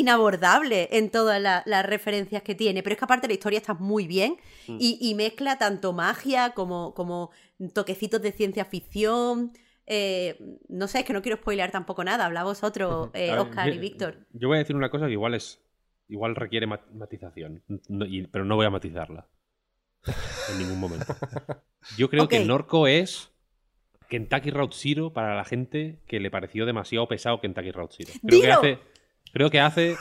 [0.00, 3.74] inabordable en todas la- las referencias que tiene, pero es que aparte la historia está
[3.74, 4.36] muy bien
[4.68, 7.30] y, y mezcla tanto magia como, como
[7.74, 9.52] toquecitos de ciencia ficción.
[9.86, 10.36] eh,
[10.68, 13.78] no sé, es que no quiero spoilear tampoco nada, habla vosotros, eh, ver, Oscar y
[13.78, 14.26] Víctor.
[14.32, 15.60] Yo voy a decir una cosa que igual es.
[16.08, 17.62] Igual requiere mat- matización.
[17.88, 19.26] no- y- pero no voy a matizarla.
[20.52, 21.14] En ningún momento.
[21.96, 22.46] Yo creo que Ok.
[22.46, 23.30] Norco es
[24.08, 28.12] Kentucky Route Zero para la gente que le pareció demasiado pesado Kentucky Route Zero.
[28.26, 28.78] Creo que hace.
[29.36, 29.96] Creo que hace.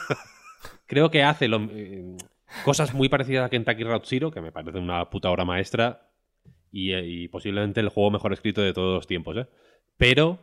[0.86, 2.16] creo que hace lo- eh,
[2.64, 6.10] cosas muy parecidas a Kentucky Route Zero, que me parece una puta obra maestra.
[6.72, 9.48] Y, eh, y posiblemente el juego mejor escrito de todos los tiempos, ¿eh?
[9.98, 10.40] Pero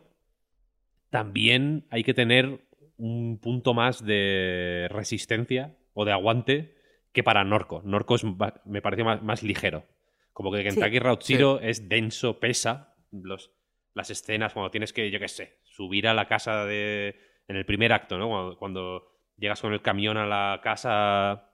[1.11, 2.61] también hay que tener
[2.97, 6.75] un punto más de resistencia o de aguante
[7.13, 7.83] que para Norco.
[7.85, 8.25] Norco es,
[8.65, 9.85] me parece más, más ligero.
[10.33, 11.35] Como que Kentucky Route Sí.
[11.35, 12.95] Zero es denso, pesa.
[13.11, 13.51] Los,
[13.95, 17.17] las escenas, cuando tienes que, yo qué sé, subir a la casa de.
[17.49, 18.29] En el primer acto, ¿no?
[18.29, 21.49] Cuando, cuando llegas con el camión a la casa.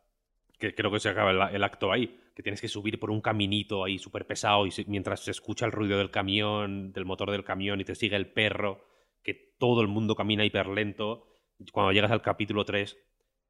[0.59, 2.21] Que creo que se acaba el, el acto ahí.
[2.35, 5.67] Que tienes que subir por un caminito ahí súper pesado y se- mientras se escucha
[5.67, 8.85] el ruido del camión, del motor del camión y te sigue el perro,
[9.23, 11.27] que todo el mundo camina hiper lento.
[11.73, 12.97] Cuando llegas al capítulo 3,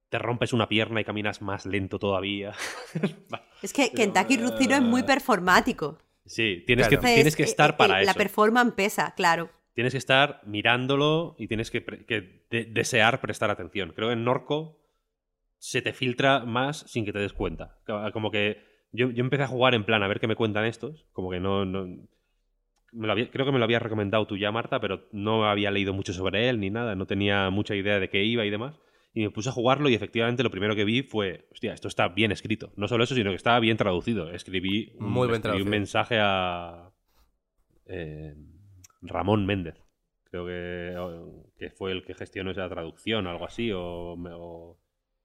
[0.08, 2.52] te rompes una pierna y caminas más lento todavía.
[3.62, 5.98] Es que Kentucky Zero es muy performático.
[6.24, 7.02] sí, tienes, Claro.
[7.02, 8.14] que, tienes que estar eh, eh, para La eso.
[8.18, 9.50] performance pesa, claro.
[9.78, 13.92] Tienes que estar mirándolo y tienes que, pre- que de- desear prestar atención.
[13.94, 14.80] Creo que en Norco
[15.58, 17.78] se te filtra más sin que te des cuenta.
[18.12, 18.60] Como que
[18.90, 21.06] yo, yo empecé a jugar en plan a ver qué me cuentan estos.
[21.12, 21.86] Como que no, no-
[22.90, 25.70] me lo había- creo que me lo habías recomendado tú ya, Marta, pero no había
[25.70, 28.80] leído mucho sobre él ni nada, no tenía mucha idea de qué iba y demás.
[29.14, 32.08] Y me puse a jugarlo y efectivamente lo primero que vi fue, hostia, esto está
[32.08, 32.72] bien escrito.
[32.74, 34.28] No solo eso, sino que estaba bien traducido.
[34.32, 35.70] Escribí un, Muy bien escribí un traducido.
[35.70, 36.90] mensaje a
[37.86, 38.34] eh,
[39.02, 39.76] Ramón Méndez.
[40.24, 40.94] Creo que,
[41.58, 43.72] que fue el que gestionó esa traducción o algo así.
[43.72, 44.78] O, o-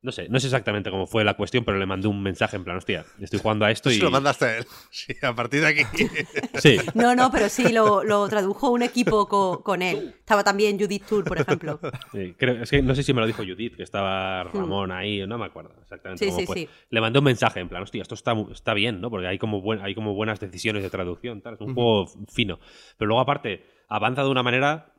[0.04, 2.64] no sé, no sé exactamente cómo fue la cuestión, pero le mandé un mensaje en
[2.66, 3.95] plan, hostia, estoy jugando a esto y...
[3.95, 4.66] Se lo mandaste a él.
[4.91, 5.84] Sí, a partir de aquí.
[6.56, 10.14] Sí, No, no, pero sí, lo, lo tradujo un equipo co- con él.
[10.20, 11.80] Estaba también Judith Tour, por ejemplo.
[12.12, 15.26] Sí, creo- es que no sé si me lo dijo Judith, que estaba Ramón ahí,
[15.26, 16.56] no me acuerdo exactamente Sí, cómo sí, fue.
[16.58, 16.70] sí.
[16.89, 19.10] Le mandé un mensaje en plan, hostia, esto está, está bien, ¿no?
[19.10, 21.54] Porque hay como, buen- hay como buenas decisiones de traducción, tal.
[21.56, 22.60] Es un juego fino.
[22.97, 24.89] Pero luego, aparte, avanza de una manera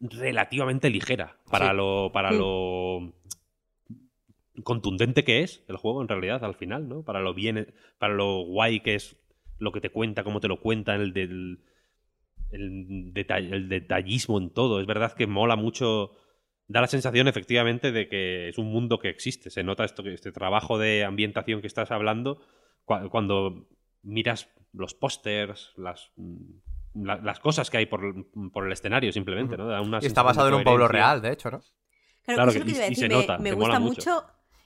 [0.00, 1.76] relativamente ligera para Sí.
[1.76, 2.10] lo.
[2.12, 2.36] para Mm.
[2.38, 3.12] lo
[4.62, 7.02] contundente que es el juego en realidad al final, ¿no?
[7.02, 9.16] Para lo bien, para lo guay que es
[9.58, 11.60] lo que te cuenta, cómo te lo cuenta, el del
[12.50, 14.80] el, detall- el detallismo en todo.
[14.80, 16.12] Es verdad que mola mucho.
[16.66, 19.50] Da la sensación, efectivamente, de que es un mundo que existe.
[19.50, 22.40] Se nota esto, que este trabajo de ambientación que estás hablando
[22.86, 23.66] cua- cuando
[24.02, 29.56] miras los pósters, las, mm, la- las cosas que hay por, por el escenario, simplemente,
[29.56, 29.66] ¿no?
[29.66, 31.58] Da una Y está basado en un pueblo real, de hecho, ¿no?
[32.24, 33.02] Claro, Claro eso es que- lo que y- iba a y decir.
[33.04, 34.24] se me, nota, me te gusta mucho.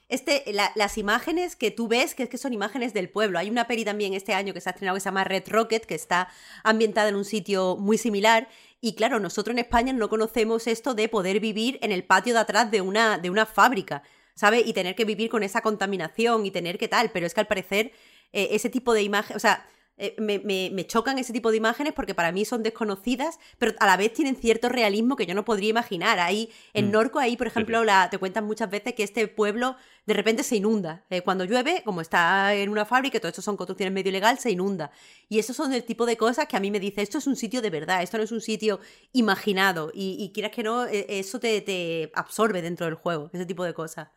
[0.09, 3.37] Este, la- las imágenes que tú ves, que es que son imágenes del pueblo.
[3.39, 5.85] Hay una peli también este año que se ha estrenado que se llama Red Rocket,
[5.85, 6.29] que está
[6.63, 8.47] ambientada en un sitio muy similar.
[8.81, 12.39] Y claro, nosotros en España no conocemos esto de poder vivir en el patio de
[12.39, 14.01] atrás de una, de una fábrica,
[14.35, 14.65] ¿sabes?
[14.65, 17.11] Y tener que vivir con esa contaminación y tener que tal.
[17.11, 17.91] Pero es que al parecer
[18.33, 19.65] eh, ese tipo de imágenes, o sea,
[19.99, 23.73] eh, me, me- me chocan ese tipo de imágenes porque para mí son desconocidas, pero
[23.79, 26.19] a la vez tienen cierto realismo que yo no podría imaginar.
[26.19, 26.91] Ahí, en Mm.
[26.91, 27.85] Norco, ahí, por ejemplo, sí.
[27.85, 29.75] la- te cuentan muchas veces que este pueblo
[30.05, 31.05] de repente se inunda.
[31.11, 34.39] Eh, cuando llueve, como está en una fábrica, y todo esto son construcciones medio ilegal,
[34.39, 34.89] se inunda.
[35.27, 37.35] Y esos son el tipo de cosas que a mí me dice, esto es un
[37.35, 38.79] sitio de verdad, esto no es un sitio
[39.13, 39.91] imaginado.
[39.93, 43.63] Y, y quieras que no, eh, eso te, te absorbe dentro del juego, ese tipo
[43.63, 44.07] de cosas.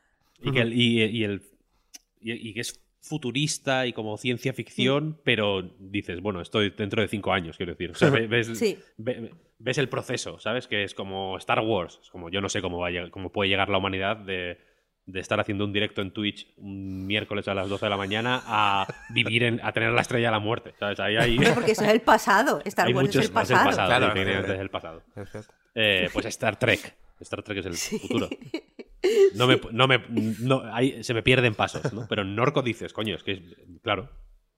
[0.41, 1.43] Y que el, y, y el-
[2.21, 7.09] y- y que es futurista y como ciencia ficción, pero dices, bueno, estoy dentro de
[7.09, 7.91] cinco años, quiero decir.
[7.91, 8.79] O sea, ve- ves, Sí.
[8.97, 10.69] ve- ves el proceso, ¿sabes?
[10.69, 11.99] Que es como Star Wars.
[12.03, 14.59] Es como yo no sé cómo, va a lleg- cómo puede llegar la humanidad de,
[15.05, 18.41] de estar haciendo un directo en Twitch un miércoles a las 12 de la mañana
[18.47, 20.73] a vivir en, a tener la estrella de la muerte.
[20.79, 21.01] ¿Sabes?
[21.01, 22.63] Ahí hay, Porque eso es el pasado.
[22.65, 23.65] Star hay Wars muchos es el pasado.
[23.65, 23.89] pasado.
[23.89, 25.03] Claro, es el pasado.
[25.17, 25.51] Es.
[25.75, 26.95] Eh, pues Star Trek.
[27.23, 28.29] Star Trek es el futuro.
[29.35, 32.07] No me, no me, no, ahí se me pierden pasos, ¿no?
[32.09, 33.41] Pero en Norco dices, coño, es que es.
[33.83, 34.09] Claro,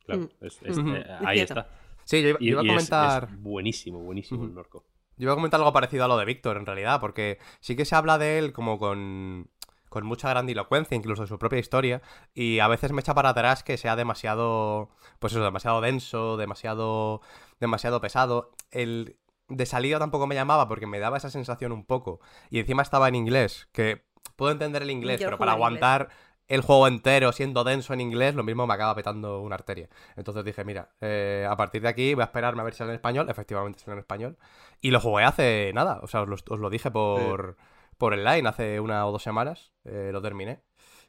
[0.04, 0.28] claro.
[0.42, 1.66] es- es- eh, ahí está.
[2.04, 3.28] Sí, yo, iba- Y, yo iba a comentar...
[3.32, 4.52] es, buenísimo, buenísimo el.
[4.54, 4.84] Norco.
[5.16, 7.86] Yo iba a comentar algo parecido a lo de Víctor, en realidad, porque sí que
[7.86, 9.48] se habla de él como con,
[9.88, 12.02] con mucha grandilocuencia, incluso de su propia historia,
[12.34, 14.90] y a veces me echa para atrás que sea demasiado,
[15.20, 17.22] pues eso, demasiado denso, demasiado,
[17.60, 18.50] demasiado pesado.
[18.70, 19.16] El
[19.48, 22.20] de salida tampoco me llamaba porque me daba esa sensación un poco,
[22.50, 24.04] y encima estaba en inglés, que
[24.36, 26.08] puedo entender el inglés, Yo pero para aguantar
[26.46, 29.88] el juego entero siendo denso en inglés, lo mismo me acaba petando una arteria.
[30.16, 32.90] Entonces dije, mira, eh, a partir de aquí voy a esperarme a ver si sale
[32.90, 33.30] en español.
[33.30, 34.36] Efectivamente sale en español.
[34.80, 37.56] Y lo jugué hace nada, o sea, os lo, os lo dije por,
[37.96, 40.60] por el line hace una o dos semanas, eh, lo terminé.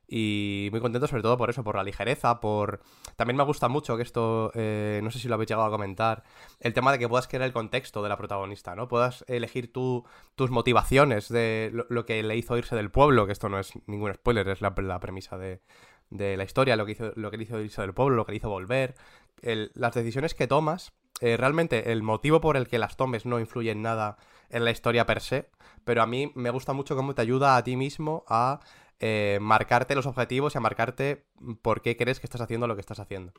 [0.07, 2.81] Y muy contento sobre todo por eso, por la ligereza, por...
[3.15, 6.23] También me gusta mucho que esto, eh, no sé si lo habéis llegado a comentar,
[6.59, 8.87] el tema de que puedas crear el contexto de la protagonista, ¿no?
[8.87, 13.49] Puedas elegir tú tus motivaciones de lo, que le hizo irse del pueblo, que esto
[13.49, 15.61] no es ningún spoiler, es la, premisa de,
[16.09, 18.33] de la historia, lo que, hizo, lo que le hizo irse del pueblo, lo que
[18.33, 18.95] le hizo volver,
[19.41, 23.71] las decisiones que tomas, eh, realmente el motivo por el que las tomes no influye
[23.71, 24.17] en nada
[24.49, 25.49] en la historia per se,
[25.83, 28.59] pero a mí me gusta mucho cómo te ayuda a ti mismo a
[28.99, 31.25] eh, marcarte los objetivos y a marcarte
[31.61, 33.33] por qué crees que estás haciendo lo que estás haciendo.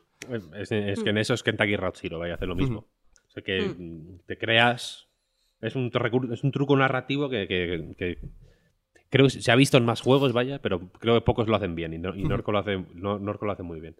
[0.53, 2.87] Es, es que en eso es Kentucky Route Zero, vaya a hacer lo mismo.
[3.27, 5.07] O sea, que mm, te creas.
[5.61, 5.91] Es un,
[6.31, 8.19] es un truco narrativo que, que- que
[9.09, 11.73] creo que se ha visto en más juegos, vaya, pero creo que pocos lo hacen
[11.75, 11.93] bien.
[11.93, 13.95] Y, no- y Norco, lo hace, no- Norco lo hace muy bien.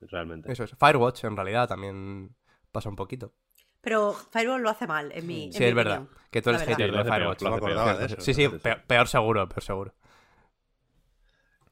[0.00, 0.52] Realmente.
[0.52, 0.76] Eso es.
[0.78, 2.34] Firewatch, en realidad, también
[2.70, 3.32] pasa un poquito.
[3.80, 6.02] Pero Firewall lo hace mal, en mi, en Sí, mi es verdad.
[6.02, 6.18] opinión.
[6.30, 7.42] Que tú eres hater de peor, Firewatch.
[7.42, 8.22] No.
[8.22, 8.48] Sí, sí,
[8.86, 9.94] peor seguro, peor seguro.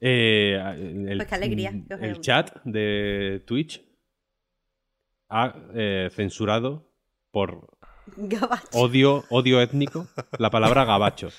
[0.00, 0.60] Eh,
[1.08, 3.82] el, Pues qué alegría os el chat de Twitch
[5.28, 6.92] ha eh, censurado
[7.30, 7.76] por
[8.16, 8.68] Gabacho.
[8.72, 10.06] odio, odio étnico
[10.38, 11.30] la palabra gabacho.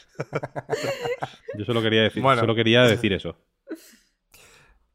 [1.58, 2.42] Yo solo quería decir, Bueno.
[2.42, 3.36] solo quería decir eso.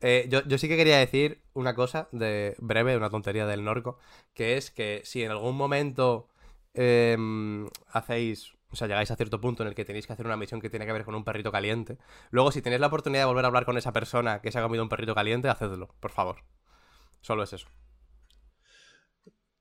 [0.05, 4.01] Eh, yo, yo sí que quería decir una cosa de breve, una tontería del Norco,
[4.35, 6.29] que es que si en algún momento
[6.75, 10.37] em, hacéis, o sea, llegáis a cierto punto en el que tenéis que hacer una
[10.37, 11.99] misión que tiene que ver con un perrito caliente,
[12.31, 14.63] luego si tenéis la oportunidad de volver a hablar con esa persona que se ha
[14.63, 16.37] comido un perrito caliente, hacedlo, por favor.
[17.21, 17.69] Solo es eso.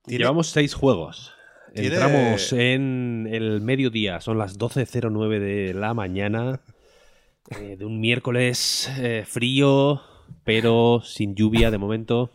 [0.06, 1.34] Tiene- Llevamos seis juegos.
[1.74, 6.62] Tiene- Entramos en el mediodía, son las 12.09 de la mañana
[7.50, 10.02] eh, de un miércoles eh, frío,
[10.44, 12.32] pero sin lluvia de momento.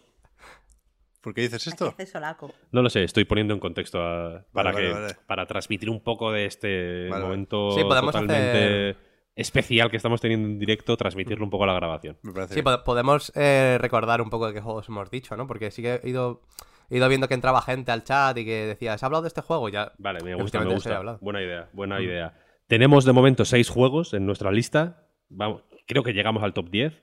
[1.27, 1.93] ¿Por qué dices esto?
[2.07, 2.53] Solaco.
[2.70, 5.15] No lo sé, estoy poniendo en contexto a- para, vale, que, vale.
[5.27, 7.24] para transmitir un poco de este vale.
[7.24, 8.97] momento Sí, totalmente hacer-
[9.35, 12.16] especial que estamos teniendo en directo, transmitirlo un poco a la grabación.
[12.23, 12.65] Me Sí, bien.
[12.85, 15.48] podemos eh, recordar un poco de qué juegos hemos dicho, ¿no?
[15.48, 16.43] Porque sí que he ido,
[16.90, 19.40] he ido viendo que entraba gente al chat y que decía, ¿has hablado de este
[19.43, 19.69] juego?
[19.69, 19.90] Ya.
[19.98, 20.97] Vale, me gusta, me gusta.
[20.97, 21.19] hablado.
[21.20, 22.39] Buena idea, buena idea.
[22.69, 25.09] Tenemos de momento seis juegos en nuestra lista.
[25.28, 27.03] Vamos, creo que llegamos al top 10.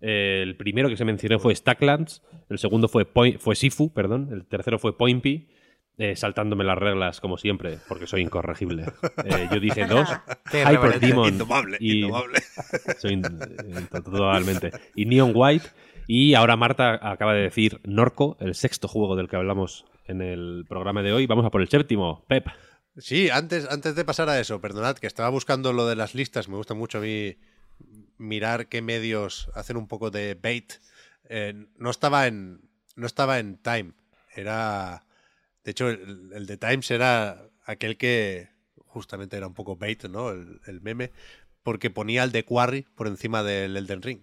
[0.00, 4.28] Eh, el primero que se mencionó fue Stacklands, el segundo fue, Poi- fue Sifu, perdón,
[4.32, 5.48] el tercero fue Poimpy,
[5.98, 8.84] eh, saltándome las reglas como siempre, porque soy incorregible.
[9.24, 10.08] Eh, yo dije dos,
[10.52, 10.98] Hyper.
[11.00, 12.38] Demon Indomable, y- indomable.
[12.98, 13.22] soy in-
[13.90, 14.70] totalmente.
[14.94, 15.66] Y Neon White.
[16.06, 20.64] Y ahora Marta acaba de decir Norco, el sexto juego del que hablamos en el
[20.68, 21.26] programa de hoy.
[21.26, 22.24] Vamos a por el séptimo.
[22.26, 22.46] Pep.
[22.96, 26.48] Sí, antes, antes de pasar a eso, perdonad, que estaba buscando lo de las listas.
[26.48, 27.36] Me gusta mucho a mí
[28.20, 30.74] mirar qué medios hacen un poco de bait.
[31.28, 32.60] Eh, no estaba en.
[32.96, 33.92] No estaba en Time.
[34.36, 35.04] Era.
[35.64, 38.48] De hecho, el, el de Times era aquel que
[38.86, 40.30] justamente era un poco bait, ¿no?
[40.30, 41.10] El, el meme.
[41.62, 44.20] Porque ponía el de Quarry por encima del Elden Ring.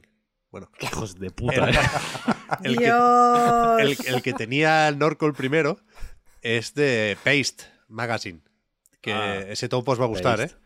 [0.50, 1.70] Bueno, Hijos de puta.
[1.70, 1.74] ¿eh?
[2.64, 3.80] el que, Dios.
[4.08, 5.80] el, el que tenía el Norco el primero
[6.42, 8.42] es de Paste Magazine.
[9.02, 10.56] Que Ah, ese topo os va a gustar, Paste.
[10.56, 10.58] ¿eh?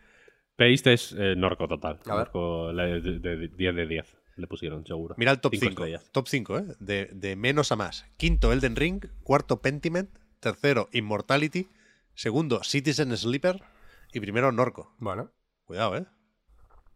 [0.72, 2.00] Paste es eh, Norco total.
[2.06, 2.26] A ver.
[2.26, 5.16] Norco de, de- de 10 de 10 le pusieron, seguro.
[5.18, 5.84] Mira el top Cinco 5.
[5.86, 6.12] estrellas.
[6.12, 6.66] Top 5, ¿eh?
[6.80, 8.06] De, de menos a más.
[8.18, 9.06] Quinto, Elden Ring.
[9.24, 10.10] Cuarto, Pentiment.
[10.40, 11.68] Tercero, Immortality.
[12.16, 13.62] Segundo, Citizen Sleeper.
[14.14, 14.94] Y primero, Norco.
[15.00, 15.32] Bueno.
[15.66, 16.06] Cuidado, ¿eh?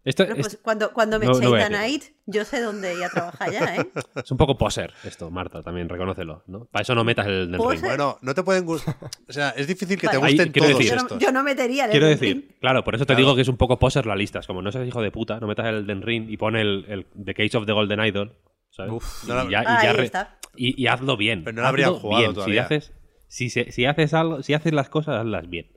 [0.06, 1.70] Esto Bueno, pues es, cuando, cuando me No- no echéis a.
[1.70, 3.88] Night, yo sé dónde ir a trabajar ya, ¿eh?
[4.24, 6.44] es un poco poser esto, Marta, también reconócelo.
[6.46, 6.66] ¿no?
[6.66, 7.82] Para eso no metas el del ring.
[7.82, 8.96] Bueno, no te pueden gustar.
[9.28, 10.28] O sea, es difícil que te Vale.
[10.30, 12.60] Ahí, gusten quiero todos decir- Yo no, yo no metería el Quiero decir, Ring.
[12.62, 13.20] claro, por eso te Claro.
[13.20, 14.40] digo que es un poco poser la lista.
[14.40, 16.86] Es como no seas hijo de puta, no metas el Den Ring y pon el,
[16.88, 18.38] el The Case of the Golden Idol.
[18.70, 18.92] ¿sabes?
[18.92, 19.24] Uf.
[19.24, 20.38] y, No la- ya, y Ahí ya re- está.
[20.56, 21.44] y- y hazlo bien.
[21.44, 22.34] Pero no lo habrían Hazlo jugado bien.
[22.36, 22.68] todavía.
[22.68, 22.94] Si haces,
[23.28, 25.72] si, se- si haces algo, si haces las cosas, hazlas bien.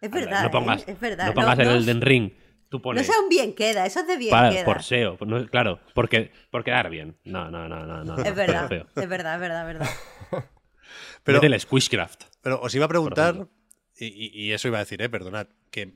[0.00, 1.26] Es verdad, no pongas, es verdad.
[1.26, 2.32] no pongas no, el no- Elden Ring.
[2.68, 4.64] Tú no sea un bien queda, eso es de bien para- queda.
[4.64, 5.16] por SEO.
[5.24, 7.16] no- claro, porque, por quedar bien.
[7.24, 8.04] No, no, no, no.
[8.04, 9.02] no Es verdad, feo, feo.
[9.02, 9.90] es verdad, es verdad, es verdad.
[11.24, 12.24] Pero, Mete el Squishcraft.
[12.40, 13.48] pero os iba a preguntar,
[13.98, 15.08] y, eso iba a decir, ¿eh?
[15.08, 15.94] Perdonad, que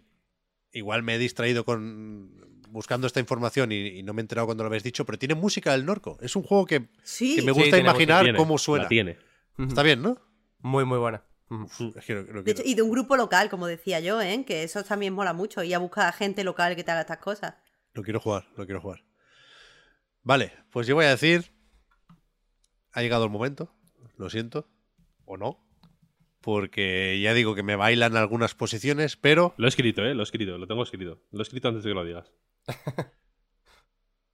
[0.73, 4.63] igual me he distraído con buscando esta información y, y no me he enterado cuando
[4.65, 6.19] lo habéis dicho, pero tiene música el Norco.
[6.21, 8.89] Es un juego que, Sí, que me gusta imaginar Tiene, cómo la suena.
[8.89, 9.19] tiene.
[9.59, 10.19] Está bien, ¿no?
[10.61, 11.23] Muy, muy buena.
[11.51, 11.93] Ujú.
[11.97, 14.21] Es que no- no de hecho, quiero- y de un grupo local, como decía yo,
[14.23, 14.45] ¿eh?
[14.47, 17.19] que eso también mola mucho, ir a buscar a gente local que te haga estas
[17.19, 17.55] cosas.
[17.95, 19.05] No quiero jugar, no quiero jugar.
[20.23, 21.53] Vale, pues yo voy a decir.
[22.93, 23.73] Ha llegado el momento,
[24.17, 24.69] lo siento,
[25.25, 25.65] o no.
[26.41, 30.15] Porque ya digo que me bailan algunas posiciones, pero Lo he escrito, ¿eh?
[30.15, 31.23] Lo he escrito, lo tengo escrito.
[31.33, 32.33] Lo he escrito antes de que lo digas.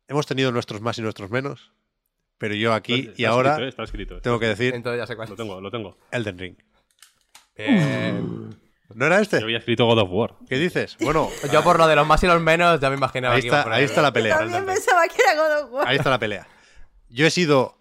[0.09, 1.73] hemos tenido nuestros más y nuestros menos.
[2.39, 3.69] Pero yo aquí Está y ahora escrito, ¿eh?
[3.71, 4.21] Está escrito.
[4.21, 5.29] tengo que decir Entonces ya sé cuál.
[5.31, 5.99] Lo tengo, lo tengo.
[6.11, 6.57] Elden Ring.
[7.59, 9.37] ¿No era Yo este?
[9.39, 10.35] había escrito God of War.
[10.49, 10.97] ¿Qué dices?
[11.01, 13.49] Bueno, Yo por lo de los más y los menos ya me imaginaba ahí que
[13.49, 14.39] iba está, por ahí está la Yo pelea.
[14.39, 15.89] también pensaba que era God of War.
[15.89, 16.47] Ahí está la pelea.
[17.09, 17.79] Yo he sido.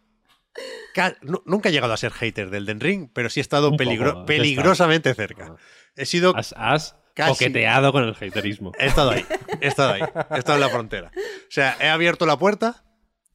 [0.93, 3.71] ca- nu- Nunca he llegado a ser hater del Den Ring, pero sí he estado
[3.77, 5.55] peligro- peligrosamente cerca.
[5.95, 7.31] He sido Has, has Casi.
[7.31, 8.73] coqueteado con el haterismo.
[8.77, 9.25] He estado ahí,
[9.61, 11.11] he estado ahí, he estado en la frontera.
[11.15, 12.83] O sea, he abierto la puerta,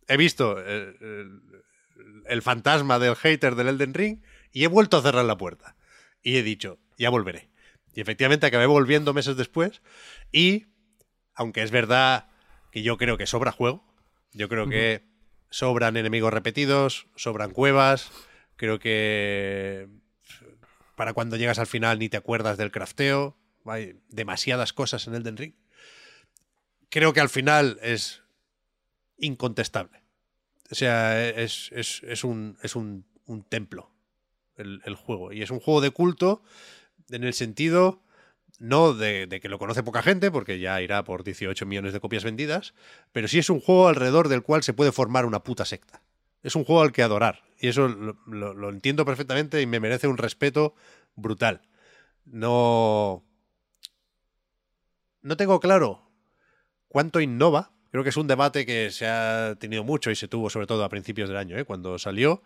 [0.06, 1.40] he visto el, el-
[2.26, 4.22] el fantasma del hater del Elden Ring
[4.52, 5.76] y he vuelto a cerrar la puerta.
[6.22, 7.48] Y he dicho, ya volveré.
[7.94, 9.82] Y efectivamente acabé volviendo meses después
[10.32, 10.66] y,
[11.34, 12.28] aunque es verdad
[12.70, 13.84] que yo creo que sobra juego,
[14.32, 15.02] yo creo que
[15.50, 18.12] sobran enemigos repetidos, sobran cuevas,
[18.56, 19.88] creo que
[20.94, 25.36] para cuando llegas al final ni te acuerdas del crafteo, hay demasiadas cosas en Elden
[25.36, 25.54] Ring.
[26.90, 28.22] Creo que al final es
[29.18, 30.02] incontestable.
[30.70, 33.92] O sea, es, es- es un, es un, un templo
[34.60, 35.32] el, juego.
[35.32, 36.42] Y es un juego de culto
[37.10, 38.02] en el sentido
[38.58, 42.24] no de, que lo conoce poca gente, porque ya irá por 18 millones de copias
[42.24, 42.74] vendidas,
[43.12, 46.02] pero sí es un juego alrededor del cual se puede formar una puta secta.
[46.42, 47.42] Es un juego al que adorar.
[47.58, 50.74] Y eso lo entiendo perfectamente y me merece un respeto
[51.14, 51.62] brutal.
[52.24, 53.24] No.
[55.22, 56.10] No tengo claro
[56.88, 57.72] cuánto innova.
[57.90, 60.84] Creo que es un debate que se ha tenido mucho y se tuvo sobre todo
[60.84, 61.64] a principios del año, ¿eh?
[61.64, 62.42] cuando salió.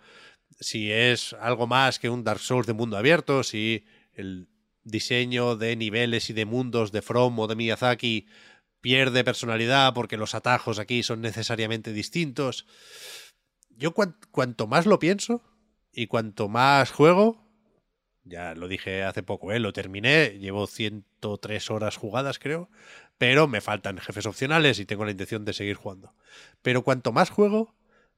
[0.60, 4.48] Si es algo más que un Dark Souls de mundo abierto, si el
[4.84, 8.26] diseño de niveles y de mundos de From o de Miyazaki
[8.80, 12.66] pierde personalidad porque los atajos aquí son necesariamente distintos.
[13.70, 15.42] Yo cuan- cuanto más lo pienso
[15.92, 17.42] y cuanto más juego,
[18.26, 19.58] Ya lo dije hace poco, ¿eh?
[19.60, 22.70] lo terminé, llevo 103 horas jugadas, creo,
[23.18, 26.14] pero me faltan jefes opcionales y tengo la intención de seguir jugando.
[26.62, 27.74] Pero cuanto más juego,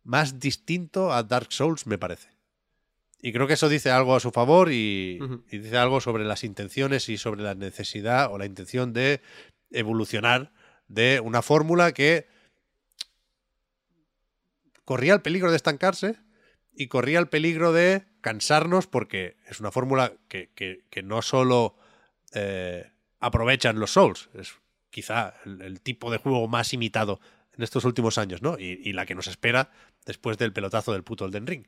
[0.06, 2.28] más distinto a Dark Souls me parece.
[3.20, 5.18] Y creo que eso dice algo a su favor y,
[5.50, 9.20] dice algo sobre las intenciones y sobre la necesidad o la intención de
[9.70, 10.52] evolucionar
[10.86, 12.26] de una fórmula que
[14.84, 16.16] corría el peligro de estancarse
[16.72, 21.76] y corría el peligro de cansarnos porque es una fórmula que, que- que no solo
[22.32, 24.54] eh, aprovechan los Souls, es
[24.90, 27.20] quizá el, el tipo de juego más imitado
[27.56, 28.58] en estos últimos años, ¿no?
[28.58, 29.70] Y, y la que nos espera
[30.04, 31.66] después del pelotazo del puto Elden Ring.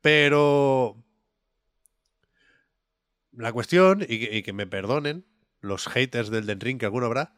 [0.00, 0.96] Pero
[3.32, 5.24] la cuestión, y que, y que me perdonen
[5.60, 7.34] los haters del Elden Ring que alguno habrá,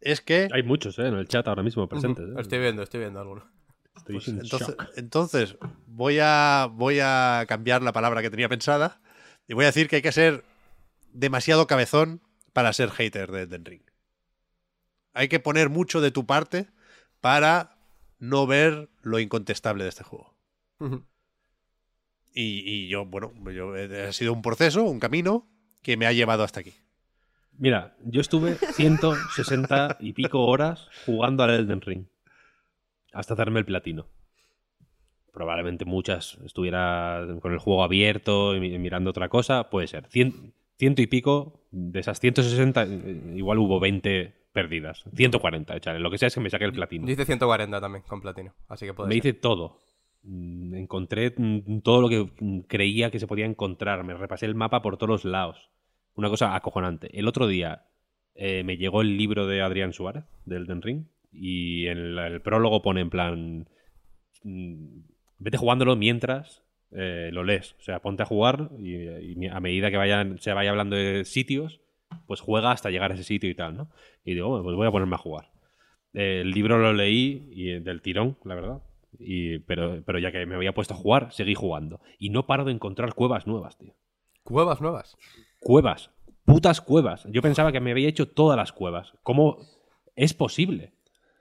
[0.00, 1.06] es que Hay muchos, ¿eh?
[1.06, 2.24] En el chat ahora mismo presentes.
[2.28, 2.40] ¿eh?
[2.40, 3.50] Estoy viendo, estoy viendo alguno.
[3.96, 4.88] Estoy Pues en entonces, shock.
[4.96, 5.56] entonces
[5.86, 9.00] voy, a, voy a cambiar la palabra que tenía pensada
[9.48, 10.44] y voy a decir que hay que ser
[11.12, 13.82] demasiado cabezón para ser hater de Elden Ring.
[15.14, 16.68] Hay que poner mucho de tu parte
[17.20, 17.76] para
[18.18, 20.34] no ver lo incontestable de este juego.
[22.34, 25.48] Y, y yo, bueno, yo, ha sido un proceso, un camino
[25.82, 26.74] que me ha llevado hasta aquí.
[27.56, 32.04] Mira, yo estuve 160 y pico horas jugando al Elden Ring.
[33.12, 34.06] Hasta hacerme el platino.
[35.32, 39.70] Probablemente muchas estuviera con el juego abierto y mi- mirando otra cosa.
[39.70, 40.08] Puede ser.
[40.08, 45.04] Cien- ciento y pico, de esas 160, eh, igual hubo 20 perdidas.
[45.14, 46.00] 140, échale.
[46.00, 47.06] Lo que sea es que me saqué el platino.
[47.06, 49.26] Yo hice 140 también con platino, así que puede Me ser.
[49.26, 49.78] hice todo.
[50.22, 54.04] Mm, Encontré mm, todo lo que mm, creía que se podía encontrar.
[54.04, 55.70] Me repasé el mapa por todos los lados.
[56.14, 57.16] Una cosa acojonante.
[57.18, 57.84] El otro día
[58.34, 62.40] eh, me llegó el libro de Adrián Suárez, del Den Ring, y en el, el
[62.40, 63.68] prólogo pone en plan...
[65.40, 67.74] Vete jugándolo mientras eh, lo lees.
[67.78, 71.24] O sea, ponte a jugar y, y a medida que vayan, se vaya hablando de
[71.24, 71.80] sitios,
[72.26, 73.90] pues juega hasta llegar a ese sitio y tal, ¿no?
[74.24, 75.50] Y digo, bueno, pues voy a ponerme a jugar.
[76.14, 78.82] Eh, el libro lo leí y, eh, del tirón, la verdad.
[79.18, 82.00] Y, pero, pero ya que me había puesto a jugar, seguí jugando.
[82.18, 83.94] Y no paro de encontrar cuevas nuevas, tío.
[84.42, 85.16] Cuevas nuevas.
[85.60, 86.10] Cuevas.
[86.44, 87.26] Putas cuevas.
[87.30, 89.12] Yo pensaba que me había hecho todas las cuevas.
[89.22, 89.58] ¿Cómo
[90.16, 90.94] es posible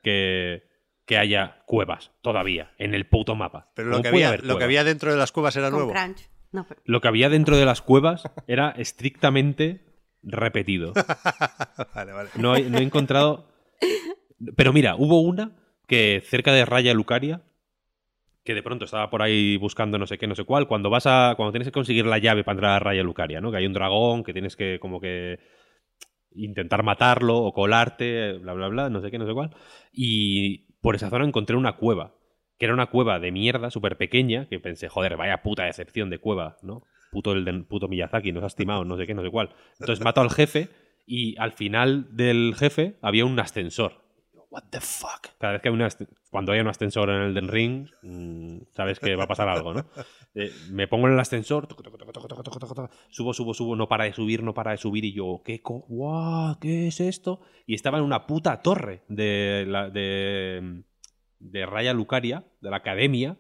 [0.03, 0.63] que,
[1.05, 3.71] que haya cuevas todavía en el puto mapa?
[3.75, 4.63] Pero lo ¿Cómo que, había, haber lo que cuevas?
[4.65, 5.93] había dentro de las cuevas era Con nuevo.
[5.93, 6.29] crunch.
[6.51, 9.85] No, pero- Lo que había dentro de las cuevas era estrictamente
[10.27, 10.93] repetido.
[11.95, 12.29] Vale, vale.
[12.35, 13.47] No he, no he encontrado.
[14.55, 15.51] Pero mira, hubo una
[15.87, 17.41] que cerca de Raya Lucaria,
[18.43, 20.67] que de pronto estaba por ahí buscando no sé qué, no sé cuál.
[20.67, 21.33] Cuando vas a.
[21.35, 23.51] Cuando tienes que conseguir la llave para entrar a Raya Lucaria, ¿no?
[23.51, 25.39] Que hay un dragón, que tienes que como que
[26.37, 29.55] intentar matarlo o colarte, bla, bla, bla, no sé qué, no sé cuál.
[29.91, 32.15] Y por esa zona encontré una cueva,
[32.57, 36.19] que era una cueva de mierda, súper pequeña, que pensé, joder, vaya puta decepción de
[36.19, 36.83] cueva, ¿no?
[37.11, 39.49] puto, el de, puto Miyazaki, nos ha timado, no sé qué, no sé cuál.
[39.79, 40.69] Entonces mato al jefe
[41.05, 44.07] y al final del jefe había un ascensor.
[44.49, 45.27] What the fuck?
[45.39, 45.89] Cada vez que hay una,
[46.31, 49.73] cuando haya un ascensor en el Den Ring, mm, sabes que va a pasar algo,
[49.73, 49.85] ¿no?
[50.35, 51.67] Eh, me pongo en el ascensor,
[53.09, 55.85] subo, subo, subo, no para de subir, no para de subir, y yo, ¿qué, co
[56.61, 57.41] ¿qué es esto?
[57.65, 60.79] Y estaba en una puta torre de, la, de, mm,
[61.39, 63.37] de Raya Lucaria, de la academia,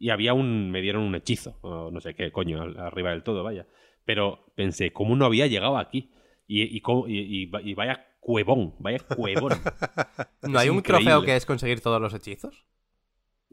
[0.00, 0.72] y había un.
[0.72, 3.66] me dieron un hechizo, o no sé qué coño, al- arriba del todo, vaya.
[4.04, 6.10] Pero pensé, ¿cómo no había llegado aquí?
[6.48, 9.52] Y, y, cómo- y- y- vaya cuevón, vaya cuevón.
[10.42, 11.04] ¿No hay un increíble.
[11.10, 12.64] trofeo que es conseguir todos los hechizos?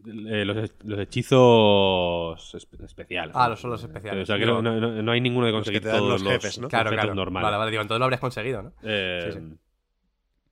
[0.05, 3.35] Eh, los, los hechizos espe- especiales.
[3.35, 4.23] Ah, los son los especiales.
[4.23, 6.31] O sea, que no, no- no hay ninguno de Los que conseguir dan todos los
[6.33, 6.67] jefes, ¿no?
[6.69, 7.13] Claro, claro.
[7.15, 7.45] normales.
[7.45, 8.73] Vale, vale, digo, entonces lo habrías conseguido, ¿no?
[8.83, 9.55] Eh, Sí, sí.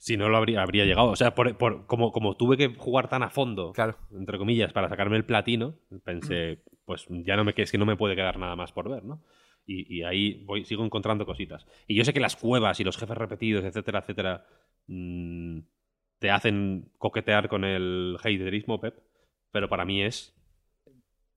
[0.05, 1.09] Si no, lo habría, habría llegado.
[1.09, 3.97] O sea, por, por- como, como tuve que jugar tan a fondo, Claro.
[4.11, 7.95] entre comillas, para sacarme el platino, pensé, pues ya no me es que no me
[7.97, 9.23] puede quedar nada más por ver, ¿no?
[9.65, 11.65] Y, y ahí voy, sigo encontrando cositas.
[11.87, 14.45] Y yo sé que las cuevas y los jefes repetidos, etcétera, etcétera,
[14.85, 15.59] mm,
[16.19, 18.99] te hacen coquetear con el haterismo, Pep,
[19.51, 20.35] pero para mí es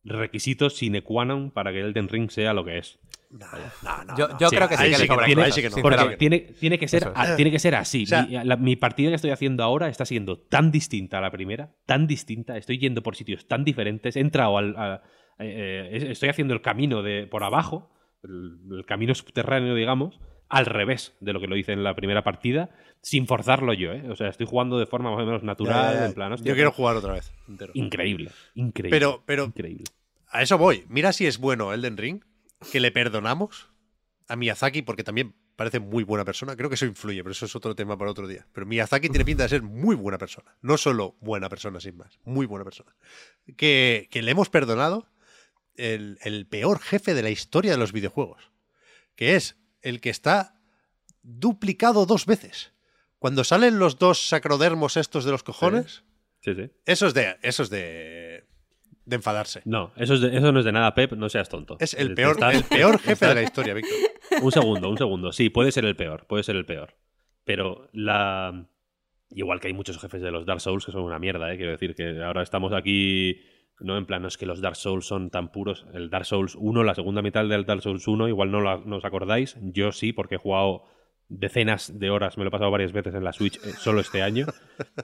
[0.05, 3.01] requisito sine qua non para que Elden Ring sea lo que es.
[3.31, 3.47] No,
[3.83, 4.39] no, no, Yo, no.
[4.39, 5.43] yo Sí, creo que sí que sí tiene- cosas, que no.
[5.43, 6.17] Porque sinceramente.
[6.17, 7.19] tiene, tiene, que ser, Eso es.
[7.31, 8.05] a- tiene que ser así.
[8.05, 11.21] O sea- mi, la- mi partida que estoy haciendo ahora está siendo tan distinta a
[11.21, 12.57] la primera, tan distinta.
[12.57, 14.17] Estoy yendo por sitios tan diferentes.
[14.17, 14.75] He entrado al.
[14.77, 15.03] a-
[15.41, 17.91] eh, eh, estoy haciendo el camino de por abajo,
[18.25, 20.19] el, el camino subterráneo, digamos,
[20.49, 22.71] al revés de lo que lo hice en la primera partida,
[23.03, 24.09] sin forzarlo yo, ¿eh?
[24.11, 26.07] O sea, estoy jugando de forma más o menos Ya, natural, ya, ya.
[26.07, 26.33] en plan.
[26.33, 27.31] hostia, Yo quiero jugar otra vez.
[27.47, 27.73] entero.
[27.75, 28.97] Increíble, increíble.
[28.99, 29.85] Pero- pero- Increíble.
[30.31, 30.85] A eso voy.
[30.89, 32.21] Mira si es bueno Elden Ring,
[32.73, 33.69] que le perdonamos
[34.29, 36.55] a Miyazaki porque también parece muy buena persona.
[36.57, 38.47] Creo que eso influye, pero eso es otro tema para otro día.
[38.53, 40.57] Pero Miyazaki tiene pinta de ser muy buena persona.
[40.63, 42.19] No solo buena persona, sin más.
[42.25, 42.95] Muy buena persona.
[43.57, 45.09] Que, que le hemos perdonado
[45.75, 48.51] el, el peor jefe de la historia de los videojuegos.
[49.17, 50.61] que es el que está
[51.23, 52.73] duplicado dos veces.
[53.19, 56.05] Cuando salen los dos sacrodermos estos de los cojones,
[56.41, 56.71] Sí, sí.
[56.87, 58.47] eso es de, eso es de,
[59.09, 59.63] de enfadarse.
[59.65, 61.77] No, eso, es de- eso no es de nada, Pep, no seas tonto.
[61.81, 63.95] Es el Te peor, estás- el peor jefe de la historia, Víctor.
[64.43, 65.33] Un segundo, un segundo.
[65.33, 66.95] Sí, puede ser el peor, puede ser el peor.
[67.45, 68.67] Pero la.
[69.31, 71.57] Igual que hay muchos jefes de los Dark Souls que son una mierda, ¿eh?
[71.57, 73.41] Quiero decir que ahora estamos aquí.
[73.81, 75.87] No, en plan, no es que los Dark Souls son tan puros.
[75.95, 78.97] El Dark Souls 1, la segunda mitad del Dark Souls 1, igual no, la- no
[78.97, 79.57] os acordáis.
[79.63, 80.83] Yo sí, porque he jugado
[81.29, 84.23] decenas de horas, me lo he pasado varias veces en la Switch eh, solo este
[84.23, 84.47] año.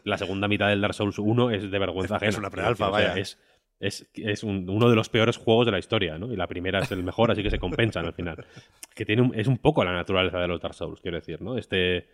[0.04, 2.38] La segunda mitad del Dark Souls 1 es de vergüenza Es ajena.
[2.38, 3.20] una prealfa, o sea, vaya.
[3.20, 3.38] Es,
[3.86, 6.32] es, es un- uno de los peores juegos de la historia, ¿no?
[6.32, 8.44] Y la primera es el mejor, así que se compensan al final.
[8.94, 11.56] Que tiene un- es un poco la naturaleza de los Dark Souls, quiero decir, ¿no?
[11.58, 12.06] Este,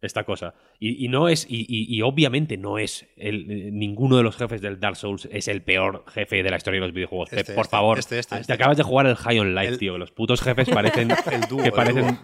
[0.00, 0.54] esta cosa.
[0.78, 4.36] Y, y no es, y, y- y obviamente no es, el, eh, ninguno de los
[4.36, 7.32] jefes del Dark Souls es el peor jefe de la historia de los videojuegos.
[7.32, 8.52] Este, por este, favor, este, este, te este.
[8.54, 9.98] acabas de jugar el High on Life, El- tío.
[9.98, 11.08] Los putos jefes parecen,
[11.50, 12.18] dúo, que el parecen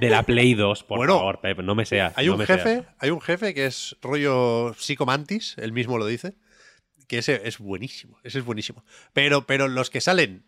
[0.00, 2.12] de la Play 2, por Bueno, favor, Pep, no me seas.
[2.16, 2.62] Hay no un me seas.
[2.62, 6.34] jefe, hay un jefe que es rollo psicomantis, él mismo lo dice,
[7.08, 8.84] que ese es buenísimo, ese es buenísimo.
[9.12, 10.44] Pero, pero los que salen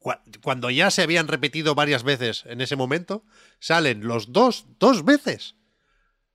[0.00, 3.24] cua- cuando ya se habían repetido varias veces en ese momento,
[3.58, 5.56] salen los dos dos veces.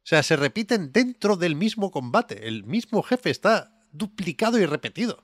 [0.03, 2.47] O sea, se repiten dentro del mismo combate.
[2.47, 5.23] El mismo jefe está duplicado y repetido.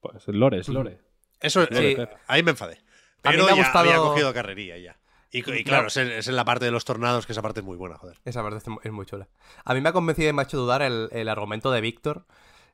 [0.00, 1.00] Pues lore, es lore.
[1.40, 1.68] Eso Sí.
[1.72, 2.74] eh, ahí me enfadé.
[3.22, 4.98] A mí Pero me ha ya había cogido carrería ya.
[5.32, 5.86] Y, y claro, Claro.
[5.88, 7.96] es, en- es en la parte de los tornados que esa parte es muy buena,
[7.96, 8.18] joder.
[8.24, 9.28] Esa parte es muy chula.
[9.64, 12.26] A mí me ha convencido y me ha hecho dudar el, el argumento de Víctor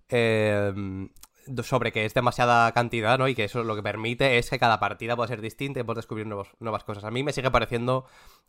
[0.08, 0.72] eh,
[1.62, 3.28] sobre que es demasiada cantidad, ¿no?
[3.28, 5.98] Y que eso lo que permite es que cada partida pueda ser distinta y puedes
[5.98, 7.04] descubrir nuevos- nuevas cosas.
[7.04, 8.06] A mí me sigue pareciendo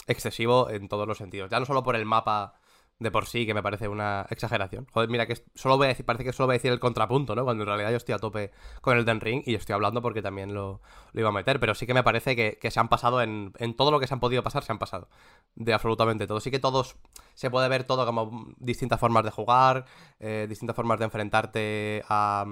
[0.08, 1.50] excesivo en todos los sentidos.
[1.52, 2.54] Ya no solo por el mapa
[3.00, 4.88] de por sí, que me parece una exageración.
[4.92, 7.36] Joder, mira que solo voy a decir, parece que solo voy a decir el contrapunto,
[7.36, 7.44] ¿no?
[7.44, 8.52] Cuando en realidad yo estoy a tope
[8.82, 11.60] con el Den Ring y estoy hablando porque también lo, lo iba a meter.
[11.60, 14.08] Pero sí que me parece que, que se han pasado en, en todo lo que
[14.08, 15.10] se han podido pasar, se han pasado.
[15.56, 16.40] De absolutamente todo.
[16.40, 16.98] Sí que todos
[17.36, 19.86] se puede ver todo como distintas formas de jugar,
[20.20, 22.46] eh, distintas formas de enfrentarte a,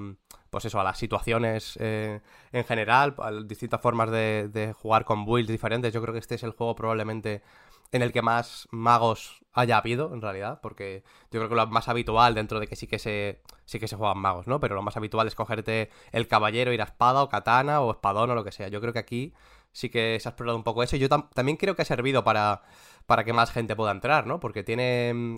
[0.51, 5.25] pues eso, a las situaciones eh, en general, a distintas formas de, de jugar con
[5.25, 5.91] builds diferentes.
[5.91, 7.41] Yo creo que este es el juego probablemente
[7.91, 11.87] en el que más magos haya habido, en realidad, porque yo creo que lo más
[11.87, 14.59] habitual, dentro de que sí que se, sí que se juegan magos, ¿no?
[14.59, 18.29] Pero lo más habitual es cogerte el caballero, ir a espada o katana o espadón
[18.31, 18.67] o lo que sea.
[18.67, 19.33] Yo creo que aquí
[19.71, 20.95] sí que se ha explorado un poco eso.
[20.95, 22.63] y Yo tam- también creo que ha servido para,
[23.05, 24.39] para que más gente pueda entrar, ¿no?
[24.39, 25.13] Porque tiene...
[25.13, 25.37] mm,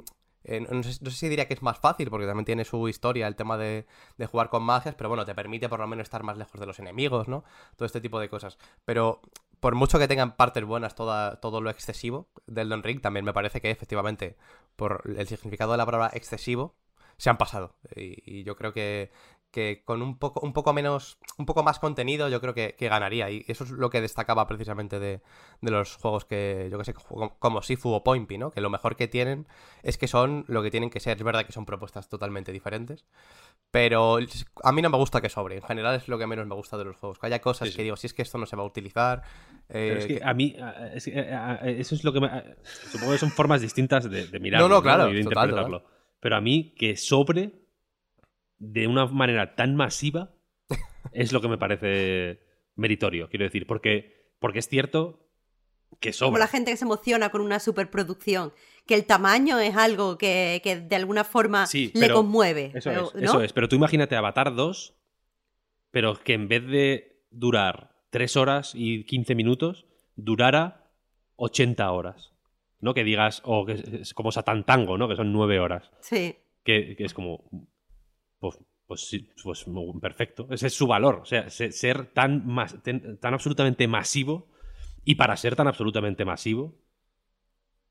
[0.72, 3.28] no, sé, no sé si diría que es más fácil, porque también tiene su historia
[3.28, 3.86] el tema de,
[4.18, 6.66] de jugar con magias, pero bueno, te permite por lo menos estar más lejos de
[6.66, 7.44] los enemigos, ¿no?
[7.76, 8.58] Todo este tipo de cosas.
[8.86, 9.22] Pero
[9.60, 13.34] por mucho que tengan partes buenas toda, todo lo excesivo del Don Ring, también me
[13.34, 14.38] parece que efectivamente,
[14.76, 16.76] por el significado de la palabra excesivo,
[17.18, 17.76] se han pasado.
[17.96, 19.12] Y, yo creo que,
[19.52, 22.90] que con un poco, un poco menos, un poco más contenido, yo creo que, que
[22.90, 23.30] ganaría.
[23.32, 25.22] Y eso es lo que destacaba precisamente de,
[25.62, 28.52] de los juegos que, yo que sé, como, como Sifu o Pointy, ¿no?
[28.52, 29.48] Que lo mejor que tienen
[29.84, 31.18] es que son lo que tienen que ser.
[31.18, 33.06] Es verdad que son propuestas totalmente diferentes.
[33.70, 34.18] Pero
[34.64, 35.58] a mí no me gusta que sobre.
[35.58, 37.20] En general es lo que menos me gusta de los juegos.
[37.20, 37.78] Que haya cosas Sí, sí.
[37.78, 39.22] que digo, si es que esto no se va a utilizar.
[39.70, 42.14] eh, Pero es que que- a mí, a- es que, a- a- eso es lo
[42.14, 42.30] que me-
[42.64, 45.86] Supongo que son formas distintas de, de mirarlo No, no, claro, y de total, interpretarlo.
[46.22, 47.52] Pero a mí, que sobre
[48.58, 50.34] de una manera tan masiva
[51.12, 52.40] es lo que me parece
[52.76, 53.68] meritorio, quiero decir.
[53.68, 55.27] Porque, porque es cierto
[56.00, 58.54] que Como la gente que se emociona con una superproducción,
[58.86, 62.72] que el tamaño es algo que, que de alguna forma Sí, le conmueve.
[62.76, 63.22] Eso pero- es, ¿no?
[63.22, 63.54] eso es.
[63.54, 64.94] Pero tú imagínate Avatar 2,
[65.92, 70.90] pero que en vez de durar 3 horas y 15 minutos, durara
[71.36, 72.34] 80 horas.
[72.80, 72.94] ¿No?
[72.94, 75.08] Que digas, o que es- como Satan Tango, ¿no?
[75.10, 75.90] Que son 9 horas.
[76.00, 76.36] Sí.
[76.64, 77.50] Que, que es como.
[78.40, 79.10] Pues, pues
[79.44, 79.66] pues
[80.00, 80.48] perfecto.
[80.52, 81.16] Ese es su valor.
[81.22, 84.48] O sea, se- ser tan, mas- tan absolutamente masivo.
[85.08, 86.76] Y para ser tan absolutamente masivo,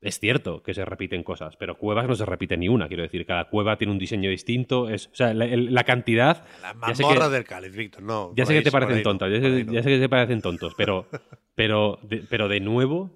[0.01, 2.87] es cierto que se repiten cosas, pero cuevas no se repite ni una.
[2.87, 4.87] Quiero decir, cada cueva tiene un diseño distinto.
[4.87, 6.45] Es, o sea, la, la cantidad.
[6.75, 8.33] Mazmorras que- del cáliz, Víctor, no.
[8.35, 11.07] Ya sé que te parecen tontas, ya sé, ya que te parecen tontos, pero,
[11.55, 13.09] pero, de, pero de nuevo,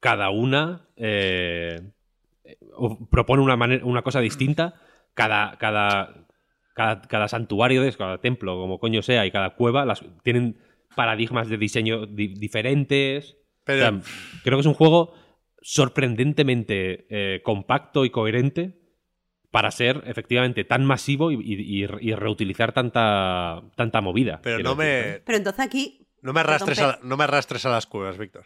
[0.00, 1.78] cada una eh,
[3.10, 4.76] propone una, manera, una cosa distinta.
[5.12, 6.26] Cada, cada,
[6.72, 10.56] cada, cada santuario, de, cada templo, como coño sea, y cada cueva las, tienen
[10.94, 13.36] paradigmas de diseño di- diferentes.
[13.64, 14.12] Pero- O sea,
[14.42, 15.14] creo que es un juego
[15.62, 18.78] sorprendentemente eh, compacto y coherente
[19.50, 24.40] para ser efectivamente tan masivo y, y- y- y reutilizar tanta, tanta movida.
[24.42, 26.06] Pero no decir, me, Pero entonces aquí.
[26.22, 28.44] no me arrastres a, no me arrastres a las cuevas, Víctor.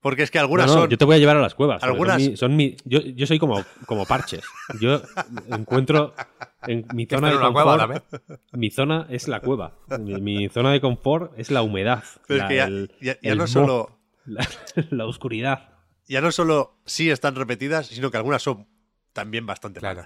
[0.00, 0.88] Porque es que No, algunas no, son.
[0.88, 1.82] yo te voy a llevar a las cuevas.
[1.82, 4.42] Algunas- Son mi, son mi- yo, yo soy como, como parches.
[4.80, 5.02] Yo
[5.50, 6.14] encuentro
[6.66, 8.04] en mi zona de una cueva confort.
[8.52, 9.76] Mi zona es la cueva.
[9.98, 12.02] Mi, mi zona de confort es la humedad.
[12.26, 13.96] Pero es que ya, el- ya- ya el no solo.
[14.26, 14.46] La,
[14.90, 15.70] la oscuridad.
[16.06, 18.68] Ya no solo sí están repetidas, sino que algunas son
[19.12, 20.04] también bastante Claro.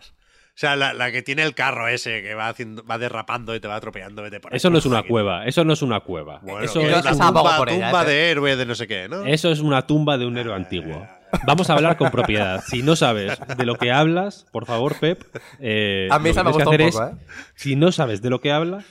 [0.55, 3.61] O sea, la, la que tiene el carro ese que va haciendo, va derrapando y
[3.61, 4.57] te va atropellando, vete por ahí.
[4.57, 5.09] Eso no es una Aquí.
[5.09, 6.39] cueva, eso no es una cueva.
[6.43, 8.07] Bueno, eso, es la un- pasaba tumba, por ella, tumba eh.
[8.07, 9.25] de héroe de no sé qué, ¿no?
[9.25, 11.07] eso es una tumba de un héroe antiguo.
[11.45, 12.63] Vamos a hablar con propiedad.
[12.65, 15.25] Si no sabes de lo que hablas, por favor, Pep.
[15.59, 17.17] eh, A mí lo esa que me gustó un hacer poco, es, ¿eh?
[17.57, 18.85] Si no sabes de lo que hablas,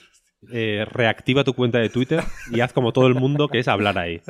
[0.52, 3.98] eh, reactiva tu cuenta de Twitter y haz como todo el mundo, que es hablar
[3.98, 4.22] ahí.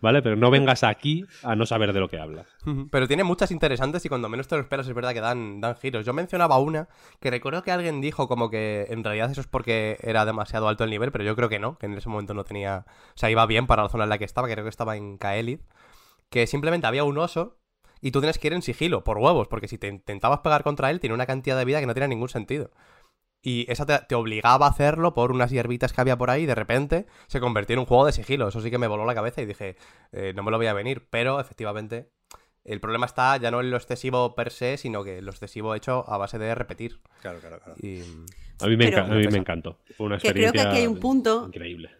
[0.00, 0.22] ¿Vale?
[0.22, 2.46] Pero no vengas aquí a no saber de lo que hablas.
[2.90, 5.76] Pero tiene muchas interesantes y cuando menos te lo esperas es verdad que dan, dan
[5.76, 6.04] giros.
[6.04, 6.88] Yo mencionaba una
[7.20, 10.84] que recuerdo que alguien dijo como que en realidad eso es porque era demasiado alto
[10.84, 12.84] el nivel, pero yo creo que no, que en ese momento no tenía...
[12.88, 14.96] O sea, iba bien para la zona en la que estaba, que creo que estaba
[14.96, 15.60] en Kaelid,
[16.30, 17.58] que simplemente había un oso
[18.00, 20.90] y tú tienes que ir en sigilo, por huevos, porque si te intentabas pegar contra
[20.90, 22.70] él tiene una cantidad de vida que no tiene ningún sentido.
[23.40, 26.46] Y esa te, te obligaba a hacerlo por unas hierbitas que había por ahí y
[26.46, 28.48] de repente se convirtió en un juego de sigilo.
[28.48, 29.76] Eso sí que me voló la cabeza y dije,
[30.12, 31.06] eh, no me lo voy a venir.
[31.08, 32.08] Pero efectivamente,
[32.64, 36.04] el problema está ya no en lo excesivo per se, sino que lo excesivo hecho
[36.10, 37.00] a base de repetir.
[37.22, 37.74] Claro, claro, claro.
[37.80, 38.00] Y...
[38.60, 39.78] A mí me, Pero- enca- a mí me encantó.
[39.96, 41.90] Fue una Que creo que experiencia aquí hay un punto- increíble.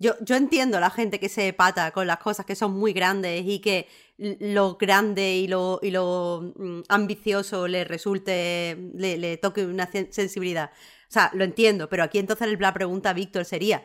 [0.00, 2.92] Yo, yo entiendo a la gente que se pata con las cosas que son muy
[2.92, 9.36] grandes y que lo grande y lo, y lo mm, ambicioso le resulte, le, le
[9.38, 10.70] toque una sen- sensibilidad.
[11.08, 13.82] O sea, lo entiendo, pero aquí entonces la pregunta, Víctor, sería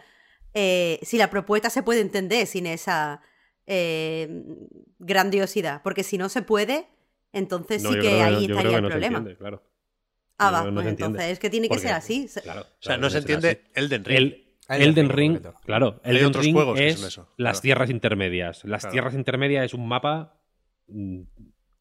[0.54, 3.22] eh, si la propuesta se puede entender sin esa
[3.66, 4.44] eh,
[5.00, 5.82] grandiosidad.
[5.84, 6.88] Porque si no se puede,
[7.32, 9.18] entonces No, sí que creo que no- ahí estaría que el no se problema.
[9.20, 9.64] entiende, claro.
[10.38, 12.28] Ah, va, no pues entonces es que tiene que Porque- ser así.
[12.44, 14.18] Claro, O sea, no se entiende Elden Ring.
[14.18, 17.54] El, Elden Elden Ring, claro, Hay Elden otros Ring juegos que es son eso, las
[17.58, 17.62] claro.
[17.62, 18.64] tierras intermedias.
[18.66, 18.92] Las Claro.
[18.94, 20.40] tierras intermedias es un mapa
[20.88, 21.22] mm,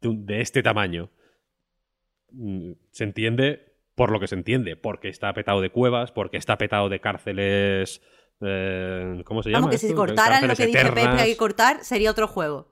[0.00, 1.10] de, este tamaño.
[2.30, 6.56] Mm, Se entiende por lo que se entiende, porque está petado de cuevas, porque está
[6.58, 8.00] petado de cárceles.
[8.40, 9.66] eh, ¿Cómo se llama?
[9.66, 12.70] Vamos, que si cortaran lo que dice Pepe que hay que cortar, sería otro juego.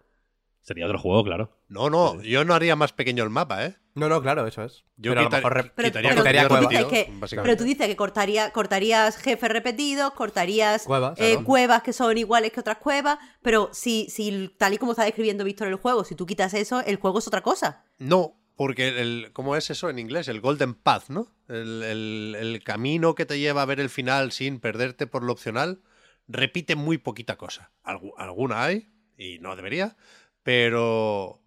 [0.62, 1.57] Sería otro juego, claro.
[1.71, 3.77] No, no, yo no haría más pequeño el mapa, ¿eh?
[3.95, 4.85] No, no, claro, eso es.
[4.97, 6.69] Yo pero a lo mejor re- Pero, Quitaría pero quitaría tú cuevas.
[6.71, 11.45] dices que, pero tú dices que cortaría, cortarías jefes repetidos, cortarías Cuevas, eh, claro.
[11.45, 15.45] cuevas que son iguales que otras cuevas, pero si, si tal y como está describiendo
[15.45, 17.85] Víctor el juego, si tú quitas eso, el juego es otra cosa.
[17.99, 20.27] No, porque el, ¿cómo es eso en inglés?
[20.29, 21.29] El Golden Path, ¿no?
[21.49, 25.33] El, el- el camino que te lleva a ver el final sin perderte por lo
[25.33, 25.83] opcional
[26.27, 27.71] repite muy poquita cosa.
[27.85, 29.97] Algu- alguna hay, y no debería,
[30.43, 31.41] pero.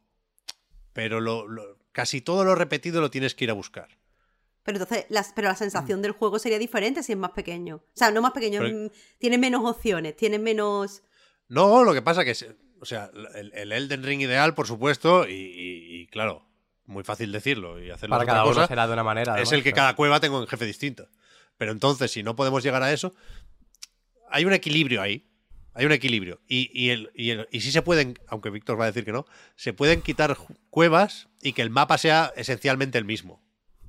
[0.94, 3.90] Pero lo, lo- casi todo lo repetido lo tienes que ir a buscar.
[4.64, 7.78] Pero entonces, las, pero la sensación del juego sería diferente si es más pequeño.
[7.78, 8.90] O sea, no más pequeño, Pero- mm,
[9.20, 11.04] tiene menos opciones, tiene menos...
[11.50, 12.48] No, lo que pasa que, es-
[12.80, 16.46] o sea, el, el Elden Ring ideal, por supuesto, y, y- y, claro,
[16.86, 19.40] muy fácil decirlo y hacerlo para cada uno cosa, será de una manera.
[19.42, 19.88] es el que claro.
[19.88, 21.10] cada cueva tenga un jefe distinto.
[21.58, 23.14] Pero entonces, si no podemos llegar a eso,
[24.30, 25.30] hay un equilibrio ahí.
[25.74, 26.40] Hay un equilibrio.
[26.48, 29.12] Y, y, el, y, el- y sí se pueden, aunque Víctor va a decir que
[29.12, 29.26] no,
[29.56, 30.38] se pueden quitar
[30.70, 33.42] cuevas y que el mapa sea esencialmente el mismo.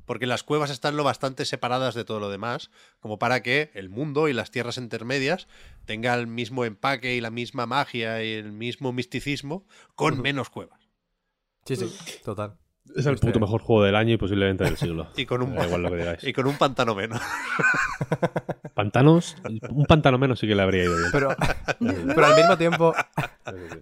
[0.06, 2.70] Porque las cuevas están lo bastante separadas de todo lo demás,
[3.00, 5.48] como para que el mundo y las tierras intermedias
[5.86, 10.88] tengan el mismo empaque y la misma magia y el mismo misticismo con menos cuevas.
[11.64, 11.90] Sí, sí,
[12.22, 12.58] total.
[12.96, 15.08] Es el Estoy- puto mejor juego del año y posiblemente del siglo.
[15.16, 16.24] Y con un, igual lo que digáis.
[16.24, 17.20] y con un pantano menos.
[18.74, 19.36] Pantanos,
[19.70, 21.08] un pantano menos sí que le habría ido bien.
[21.12, 21.28] Pero,
[22.14, 22.94] pero al mismo tiempo,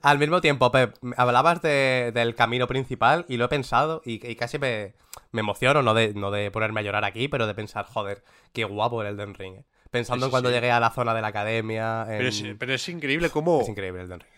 [0.02, 4.36] al mismo tiempo, Pep, hablabas de- del camino principal y lo he pensado y, y
[4.36, 4.94] casi me,
[5.32, 8.22] me emociono, no de, no de ponerme a llorar aquí, pero de pensar, joder,
[8.52, 9.54] qué guapo el Elden Ring.
[9.56, 9.64] eh.
[9.90, 10.54] Pensando Sí, en cuando sí.
[10.54, 12.02] llegué a la zona de la academia.
[12.08, 13.60] en- Pero es, pero es increíble cómo...
[13.62, 14.32] es increíble el Elden Ring.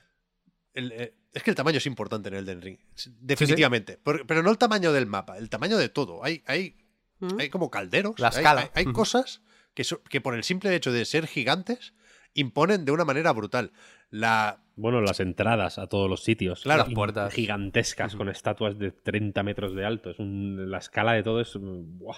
[0.75, 2.79] El- eh, es que el tamaño es importante en Elden Ring.
[3.21, 3.99] Definitivamente.
[4.03, 6.25] Pero no el tamaño del mapa, el tamaño de todo.
[6.25, 6.77] Hay, hay,
[7.21, 7.41] ¿Mm?
[7.41, 8.19] hay como calderos.
[8.19, 8.71] La hay- escala.
[8.75, 9.43] Hay, cosas
[9.75, 11.95] que, so- que por el simple hecho de ser gigantes
[12.35, 13.73] imponen de una manera brutal.
[14.11, 16.63] La, Bueno, las entradas a todos los sitios.
[16.63, 16.85] Claro.
[16.85, 17.33] Las puertas.
[17.35, 20.11] Gigantescas, con estatuas de 30 metros de alto.
[20.11, 21.55] Es un- la escala de todo es.
[21.57, 22.17] mm, ¡buah!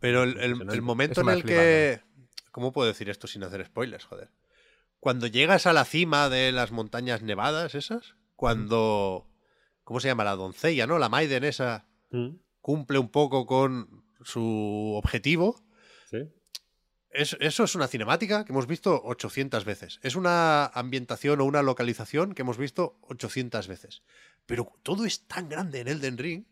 [0.00, 2.00] pero el, el- momento en el que...
[2.52, 4.30] ¿Cómo puedo decir esto sin hacer spoilers, joder?
[5.00, 9.26] Cuando llegas a la cima de las montañas nevadas esas, cuando...
[9.82, 10.24] ¿Cómo se llama?
[10.24, 10.98] La doncella, ¿no?
[10.98, 15.60] La Maiden esa Mm, cumple un poco con su objetivo.
[16.10, 16.18] ¿Sí?
[17.10, 20.00] Es- eso es una cinemática que hemos visto 800 veces.
[20.02, 24.02] Es una ambientación o una localización que hemos visto 800 veces.
[24.46, 26.44] Pero todo es tan grande en Elden Ring.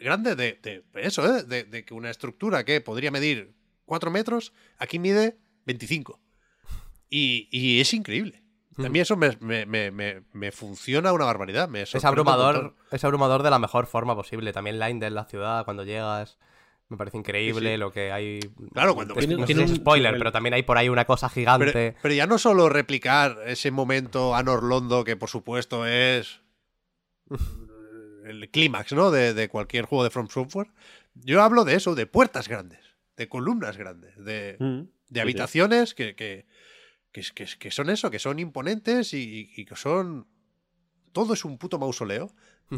[0.00, 1.42] Grande de, de eso, ¿eh?
[1.44, 3.54] De, de que una estructura que podría medir
[3.86, 6.20] 4 metros, aquí mide 25.
[7.10, 8.42] Y, y es increíble.
[8.78, 11.68] A mí eso me, me- me- me- me funciona una barbaridad.
[11.68, 14.52] Me Es abrumador, es abrumador de la mejor forma posible.
[14.52, 16.38] También Line de la ciudad, cuando llegas.
[16.90, 17.76] Me parece increíble Sí, sí.
[17.76, 18.38] lo que hay.
[18.72, 20.88] Claro, cuando Es- no sé tiene si es un- spoiler, pero también hay por ahí
[20.88, 21.72] una cosa gigante.
[21.72, 26.40] Pero, pero ya no solo replicar ese momento Anor Londo, que por supuesto es
[28.24, 29.10] el clímax, ¿no?
[29.10, 30.68] De, de cualquier juego de From Software.
[31.14, 32.80] Yo hablo de eso, de puertas grandes,
[33.16, 36.46] de columnas grandes, de, Mm, de sí, habitaciones que, que,
[37.20, 40.26] que, que- que son eso, que son imponentes y, y que son...
[41.12, 42.30] Todo es un puto mausoleo.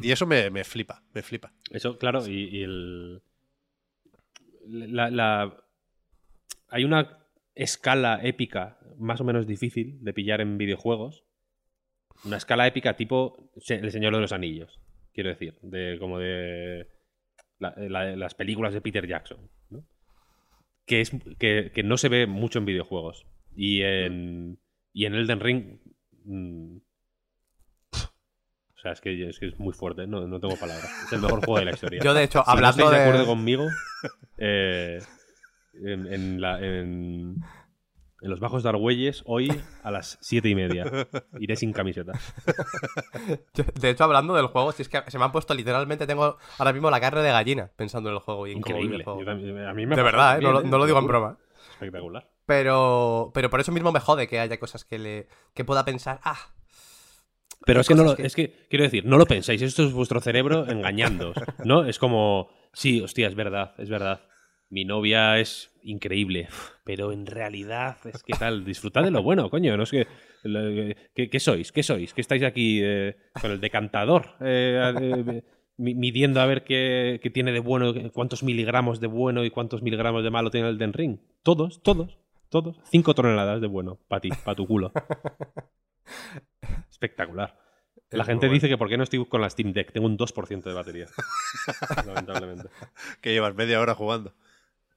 [0.02, 1.52] Y eso me, me flipa, me flipa.
[1.68, 3.22] Eso, claro, y, y el.
[4.68, 5.64] La, la-
[6.68, 7.18] Hay una
[7.56, 11.24] escala épica más o menos difícil de pillar en videojuegos.
[12.24, 14.78] Una escala épica tipo El Señor de los Anillos,
[15.12, 15.58] quiero decir.
[15.62, 16.86] De, como de.
[17.58, 19.50] la- la- las películas de Peter Jackson.
[19.70, 19.84] ¿no?
[20.86, 21.10] Que, es,
[21.40, 23.26] que, que no se ve mucho en videojuegos.
[23.54, 24.58] Y en.
[24.92, 25.78] Y en Elden Ring.
[26.24, 26.76] mm,
[27.92, 30.88] o sea, es que, es que es muy fuerte, no, no tengo palabras.
[31.04, 32.00] Es el mejor juego de la historia.
[32.02, 33.66] Yo, de hecho, Si no hablando estáis de acuerdo conmigo,
[34.38, 34.98] eh,
[35.74, 37.36] en, en la- en-
[38.22, 39.50] en los bajos de Argüelles, hoy
[39.82, 40.84] a las siete y media.
[41.38, 42.12] Iré sin camiseta.
[43.80, 46.72] De hecho, hablando del juego, si es que se me han puesto literalmente, tengo ahora
[46.74, 48.96] mismo la carne de gallina pensando en el juego y en Increíble.
[48.96, 49.20] el juego.
[49.20, 50.42] Yo también- a mí me De verdad, ¿eh?
[50.42, 51.20] no, no lo digo en Te juro.
[51.20, 51.38] broma.
[51.72, 52.30] Espectacular.
[52.50, 56.18] Pero, pero por eso mismo me jode que haya cosas que le que pueda pensar,
[56.24, 56.50] ah,
[57.64, 59.92] Pero es que, no lo, que- es que, quiero decir, no lo pensáis, esto es
[59.92, 61.84] vuestro cerebro engañándoos, ¿no?
[61.84, 64.22] Es como, sí, hostia, es verdad, es verdad.
[64.68, 66.48] Mi novia es increíble,
[66.84, 70.08] pero en realidad es que tal, disfrutad de lo bueno, coño, no es que...
[71.14, 71.70] ¿Qué, qué sois?
[71.70, 72.12] ¿Qué sois?
[72.14, 74.34] ¿Qué estáis aquí eh, con el decantador?
[74.40, 75.42] eh, eh,
[75.76, 79.82] mi- midiendo a ver qué, qué tiene de bueno, cuántos miligramos de bueno y cuántos
[79.82, 81.18] miligramos de malo tiene el Den Ring.
[81.44, 82.18] Todos, todos,
[82.50, 82.76] todos.
[82.90, 84.92] Cinco toneladas de bueno, para ti, para tu culo.
[86.90, 87.56] Espectacular.
[88.10, 89.92] La gente dice que por qué no estoy con la Steam Deck.
[89.92, 91.06] Tengo un 2% de batería.
[92.06, 92.68] Lamentablemente.
[93.20, 94.34] Que llevas media hora jugando.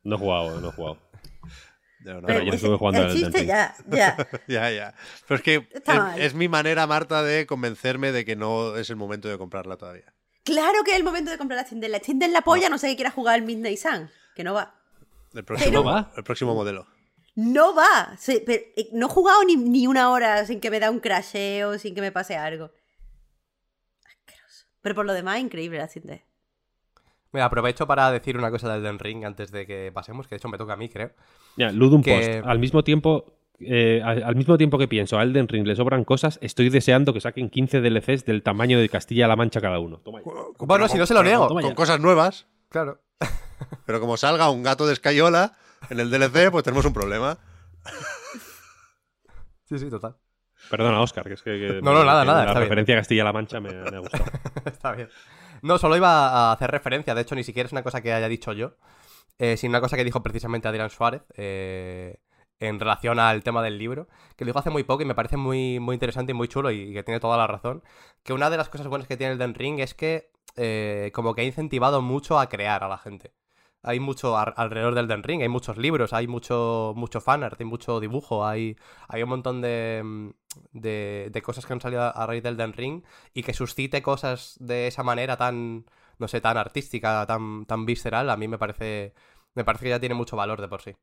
[0.03, 0.97] No he jugado, no he jugado.
[2.03, 4.17] No, Pero no, yo estuve jugando el al chiste ya, ya.
[4.47, 4.95] ya, ya.
[5.27, 5.69] Pero es que
[6.17, 10.13] es, mi manera, Marta, de convencerme de que no es el momento de comprarla todavía.
[10.43, 11.91] Claro que es el momento de comprar la Steam Deck.
[11.91, 14.53] La Steam Deck la polla, no sé que quiera jugar al Midnight Sun, que no
[14.53, 14.75] va.
[15.33, 16.11] El próximo, Pero- va.
[16.17, 16.87] el próximo modelo.
[17.35, 18.15] No va.
[18.25, 21.77] Pero, eh, no he jugado ni, ni una hora sin que me da un crasheo,
[21.79, 22.71] sin que me pase algo.
[24.05, 24.65] Asqueroso.
[24.81, 26.23] Pero por lo demás, increíble la Deck.
[27.31, 30.37] Mira, aprovecho para decir una cosa del Den Ring antes de que pasemos, que de
[30.37, 31.11] hecho me toca a mí, creo.
[31.57, 32.47] Ya, Ludum Que- Post.
[32.47, 33.33] Al mismo tiempo.
[33.59, 37.13] eh, al, al mismo tiempo que pienso a Elden Ring le sobran cosas, estoy deseando
[37.13, 39.97] que saquen 15 DLCs del tamaño de Castilla-La Mancha cada uno.
[39.99, 40.19] Toma.
[40.59, 41.47] Bueno, si no se lo niego.
[41.47, 42.45] Con, con cosas nuevas.
[42.69, 43.01] Claro.
[43.85, 45.55] Pero como salga un gato de escayola
[45.89, 47.37] en el DLC, pues tenemos un problema.
[49.65, 50.15] Sí, sí, total.
[50.69, 51.51] Perdona, Oscar, que es que.
[51.59, 52.69] que- No, no, nada, que nada, La está bien.
[52.69, 54.25] referencia a Castilla-La Mancha me, me ha gustado.
[54.65, 55.09] Está bien.
[55.61, 58.27] No, solo iba a hacer referencia, de hecho, ni siquiera es una cosa que haya
[58.27, 58.75] dicho yo,
[59.39, 62.19] eh, sino una cosa que dijo precisamente Adrián Suárez eh,
[62.59, 65.37] en relación al tema del libro, que lo dijo hace muy poco y me parece
[65.37, 67.81] muy, muy interesante y muy chulo y que tiene toda la razón.
[68.23, 71.33] Que una de las cosas buenas que tiene el Den Ring es que eh, como
[71.33, 73.33] que ha incentivado mucho a crear a la gente.
[73.83, 77.65] Hay mucho ar- alrededor del Den Ring, hay muchos libros, hay mucho, mucho fanart, hay
[77.65, 78.77] mucho dibujo, hay,
[79.09, 80.29] hay un montón de, mm,
[80.71, 83.03] de, de cosas que han salido a raíz del Den Ring
[83.33, 85.85] y que suscite cosas de esa manera tan,
[86.17, 89.13] no sé, tan artística, tan, tan visceral, a mí me parece,
[89.55, 90.95] me parece que ya tiene mucho valor de por sí.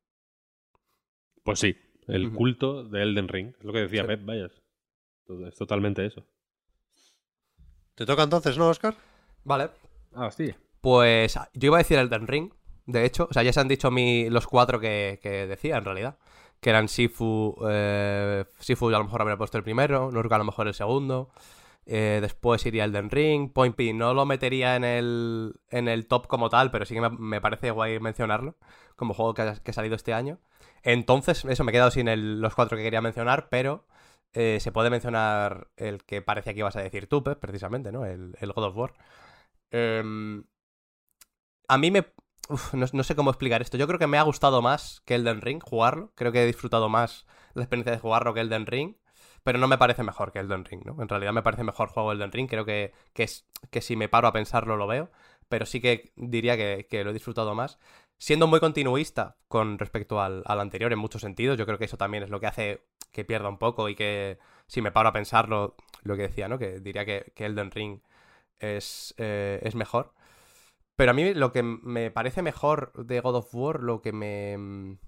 [1.42, 1.76] Pues sí,
[2.06, 3.54] el culto de Elden Ring.
[3.58, 4.06] Es lo que decía Sí.
[4.08, 4.52] Pep, vayas.
[5.48, 6.24] Es totalmente eso.
[7.94, 8.94] ¿Te toca entonces, no, Oscar?
[9.44, 9.70] Vale.
[10.14, 10.56] Ah, hostia.
[10.80, 12.50] Pues yo iba a decir Elden Ring,
[12.92, 16.18] de hecho, o sea, ya se han dicho los cuatro que, que decía en realidad.
[16.60, 20.44] Que eran Sifu, eh, Sifu a lo mejor habría puesto el primero, Nurka a lo
[20.44, 21.30] mejor el segundo.
[21.86, 26.26] eh, después iría Elden Ring, Point P no lo metería en el, en el top
[26.28, 28.56] como tal, pero sí que me, parece guay mencionarlo
[28.96, 30.38] como juego que ha, que ha salido este año.
[30.82, 33.86] Entonces, eso, me he quedado sin el- los cuatro que quería mencionar, pero
[34.34, 38.04] eh, se puede mencionar el que parecía que ibas a decir tú, precisamente, ¿no?
[38.06, 38.92] El, el God of War.
[39.72, 40.44] Em,
[41.68, 42.04] a mí me...
[42.72, 43.76] no sé cómo explicar esto.
[43.76, 46.12] Yo creo que me ha gustado más que Elden Ring jugarlo.
[46.14, 48.96] Creo que he disfrutado más la experiencia de jugarlo que Elden Ring.
[49.42, 51.00] Pero no me parece mejor que Elden Ring, ¿no?
[51.00, 52.48] En realidad me parece mejor juego Elden Ring.
[52.48, 55.10] Creo que, que, es, que si me paro a pensarlo lo veo.
[55.48, 57.78] Pero sí que diría que, que lo he disfrutado más.
[58.18, 61.56] Siendo muy continuista con respecto al, al anterior en muchos sentidos.
[61.58, 64.38] Yo creo que eso también es lo que hace que pierda un poco y que
[64.66, 66.58] si me paro a pensarlo, lo que decía, ¿no?
[66.58, 68.00] Que diría que, que Elden Ring
[68.58, 70.12] es, eh, es mejor.
[71.00, 74.98] Pero a mí lo que me parece mejor de God of War, lo que me...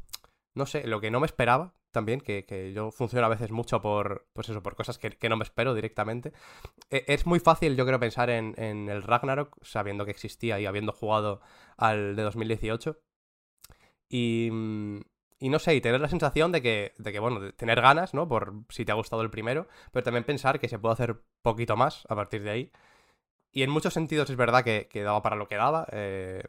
[0.55, 3.83] No sé, lo que no me esperaba, también, que, que yo funciono a veces mucho
[3.83, 6.33] por, pues eso, por cosas que, que no me espero directamente.
[6.89, 10.65] E- es muy fácil, yo creo, pensar en, en el Ragnarok, sabiendo que existía y
[10.65, 11.43] habiendo jugado
[11.77, 12.99] al de 2018.
[14.09, 15.01] Y, mm,
[15.41, 18.27] y no sé, y tener la sensación de que, de que, bueno, tener ganas, ¿no?
[18.29, 21.77] Por si te ha gustado el primero, pero también pensar que se puede hacer poquito
[21.77, 22.73] más a partir de ahí.
[23.53, 25.87] Y en muchos sentidos es verdad que, que daba para lo que daba.
[25.93, 26.43] eh,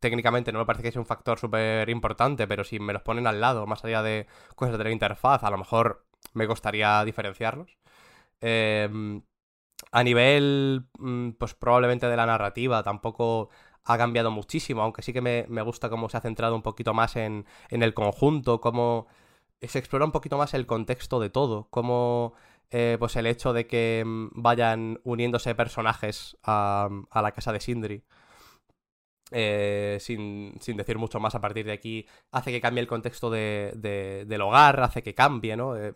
[0.00, 3.26] técnicamente no me parece que sea un factor súper importante, pero si me los ponen
[3.26, 6.04] al lado, más allá de cosas de la interfaz, a lo mejor
[6.34, 7.78] me costaría diferenciarlos.
[8.40, 9.20] Eh,
[9.92, 13.50] a nivel, mm, pues probablemente de la narrativa, tampoco
[13.84, 16.92] ha cambiado muchísimo, aunque sí que me, me gusta cómo se ha centrado un poquito
[16.94, 19.06] más en, en el conjunto, cómo
[19.62, 22.34] se explora un poquito más el contexto de todo, cómo
[22.70, 27.60] eh, pues el hecho de que mm, vayan uniéndose personajes a, a la casa de
[27.60, 28.04] Sindri.
[29.32, 33.28] eh, sin, sin decir mucho más a partir de aquí, hace que cambie el contexto
[33.30, 35.76] de, de- del hogar, hace que cambie, ¿no?
[35.76, 35.92] Eh,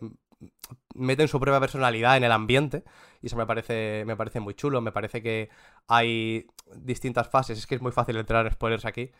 [0.95, 2.83] meten su propia personalidad en el ambiente
[3.21, 5.49] y eso me parece, me parece muy chulo, me parece que
[5.87, 9.11] hay distintas fases, es que es muy fácil entrar en spoilers aquí,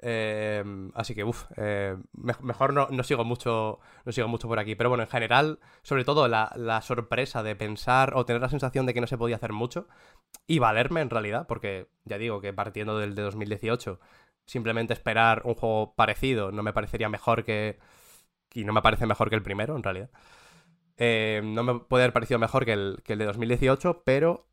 [0.00, 0.64] eh,
[0.94, 1.44] así que, uff,
[2.40, 6.04] mejor no, no sigo mucho no sigo mucho por aquí, pero bueno, en general, sobre
[6.04, 9.36] todo la, la sorpresa de pensar o tener la sensación de que no se podía
[9.36, 9.88] hacer mucho
[10.46, 14.00] y valerme en realidad, porque ya digo que partiendo del de 2018,
[14.46, 17.78] simplemente esperar un juego parecido no me parecería mejor que...
[18.54, 20.10] y no me parece mejor que el primero, en realidad.
[20.96, 24.48] Eh, no me puede haber parecido mejor que el, que el de 2018, pero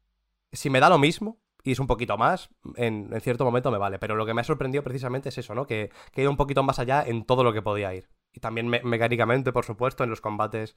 [0.52, 3.78] si me da lo mismo y es un poquito más, en, en cierto momento me
[3.78, 4.00] vale.
[4.00, 5.66] Pero lo que me ha sorprendido precisamente es eso, ¿no?
[5.68, 8.08] Que, que he ido un poquito más allá en todo lo que podía ir.
[8.34, 10.76] Y también me- mecánicamente, por supuesto, en los combates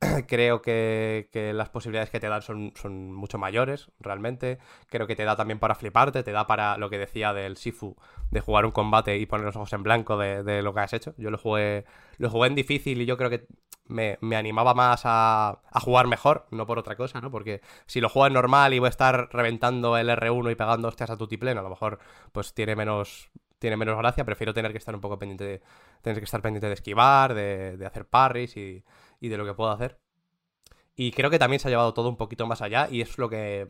[0.28, 4.58] creo que, que las posibilidades que te dan son, son mucho mayores, realmente.
[4.88, 7.96] Creo que te da también para fliparte, te da para lo que decía del Sifu,
[8.30, 10.92] de jugar un combate y poner los ojos en blanco de, de lo que has
[10.92, 11.14] hecho.
[11.18, 11.84] Yo lo jugué,
[12.18, 13.46] lo jugué en difícil y yo creo que
[13.88, 17.30] me, me animaba más a, a jugar mejor, no por otra cosa, ¿no?
[17.30, 20.88] Porque si lo juego en normal y voy a estar reventando el R1 y pegando
[20.88, 21.98] hostias a tutipleno, a lo mejor
[22.32, 25.62] pues tiene menos, tiene menos gracia, prefiero tener que estar un poco pendiente de,
[26.02, 28.84] tener que estar pendiente de esquivar, de, de hacer parries y,
[29.20, 29.98] y de lo que puedo hacer.
[30.94, 33.28] Y creo que también se ha llevado todo un poquito más allá y es lo
[33.28, 33.68] que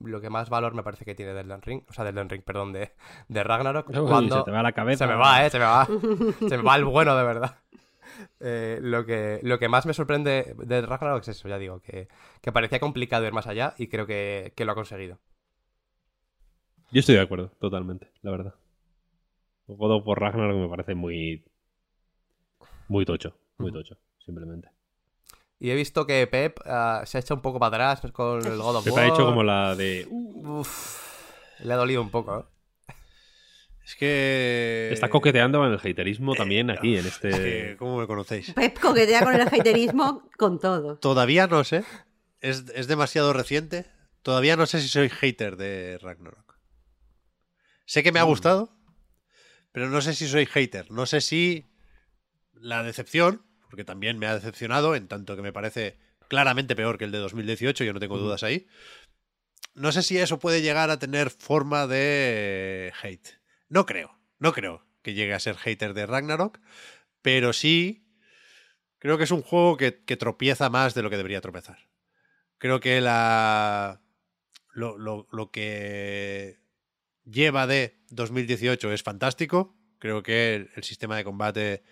[0.00, 2.28] lo que más valor me parece que tiene del Elden Ring, o sea, del Elden
[2.28, 2.92] Ring, perdón, de,
[3.28, 3.88] de Ragnarok.
[3.90, 4.38] Uy, cuando...
[4.38, 5.06] se te va la cabeza.
[5.06, 5.86] Se me va, eh, se me va.
[5.86, 7.56] se me va el bueno, de verdad.
[8.40, 12.08] Eh, lo, que, lo que más me sorprende de Ragnarok es eso, ya digo, que,
[12.40, 15.18] que parecía complicado ir más allá y creo que, que lo ha conseguido.
[16.90, 18.54] Yo estoy de acuerdo, totalmente, la verdad.
[19.66, 21.44] God of War Ragnarok me parece muy.
[22.88, 24.68] Muy tocho, muy tocho, simplemente.
[25.58, 28.58] Y he visto que Pep ah, se ha hecho un poco para atrás con el
[28.58, 29.04] God of War.
[29.04, 30.06] ha hecho como la de.
[30.10, 32.44] Uf, le ha dolido un poco, ¿eh?
[33.84, 34.90] Es que.
[34.92, 37.76] Está coqueteando con el haterismo también aquí, en Es que, este.
[37.76, 38.52] ¿Cómo me conocéis?
[38.52, 40.96] Pep coquetea con el haterismo con todo.
[40.98, 41.84] Todavía no sé.
[42.40, 43.86] Es, es demasiado reciente.
[44.22, 46.58] Todavía no sé si soy hater de Ragnarok.
[47.84, 48.74] Sé que me ha gustado,
[49.72, 50.90] pero no sé si soy hater.
[50.90, 51.66] No sé si
[52.54, 55.98] la decepción, porque también me ha decepcionado, en tanto que me parece
[56.28, 58.66] claramente peor que el de 2018, yo no tengo dudas ahí.
[59.74, 63.43] No sé si eso puede llegar a tener forma de hate.
[63.68, 66.60] No creo, no creo que llegue a ser hater de Ragnarok,
[67.22, 68.06] pero sí
[68.98, 71.78] creo que es un juego que, tropieza más de lo que debería tropezar.
[72.58, 74.00] Creo que la
[74.72, 76.60] lo, lo- lo que
[77.24, 79.76] lleva de 2018 es fantástico.
[79.98, 81.82] Creo que el, el sistema de combate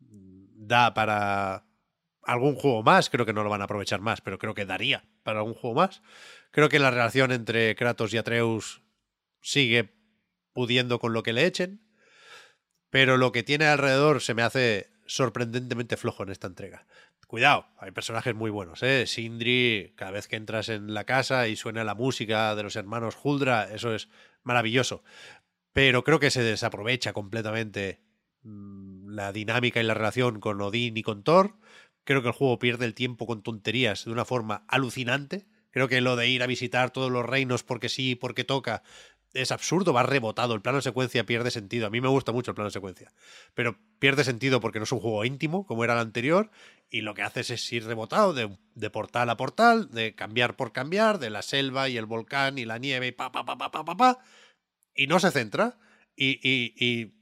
[0.00, 1.66] mm, da para
[2.22, 3.10] algún juego más.
[3.10, 5.76] Creo que no lo van a aprovechar más, pero creo que daría para algún juego
[5.76, 6.02] más.
[6.50, 8.82] Creo que la relación entre Kratos y Atreus
[9.40, 9.94] sigue
[10.52, 11.80] pudiendo con lo que le echen.
[12.90, 16.86] Pero lo que tiene alrededor se me hace sorprendentemente flojo en esta entrega.
[17.26, 19.06] Cuidado, hay personajes muy buenos, ¿eh?
[19.06, 23.16] Sindri, cada vez que entras en la casa y suena la música de los hermanos
[23.22, 24.10] Huldra, eso es
[24.42, 25.02] maravilloso.
[25.72, 28.02] Pero creo que se desaprovecha completamente
[28.42, 31.56] mm, la dinámica y la relación con Odín y con Thor.
[32.04, 35.46] Creo que el juego pierde el tiempo con tonterías de una forma alucinante.
[35.70, 38.82] Creo que lo de ir a visitar todos los reinos porque sí, porque toca,
[39.34, 40.54] es absurdo, va rebotado.
[40.54, 41.86] El plano de secuencia pierde sentido.
[41.86, 43.12] A mí me gusta mucho el plano de secuencia.
[43.54, 46.50] Pero pierde sentido porque no es un juego íntimo como era el anterior.
[46.90, 50.72] Y lo que haces es ir rebotado de, de portal a portal, de cambiar por
[50.72, 53.70] cambiar, de la selva y el volcán y la nieve y pa, pa, pa, pa,
[53.70, 54.18] pa, pa, pa.
[54.94, 55.78] Y no se centra.
[56.14, 57.14] Y, y, y,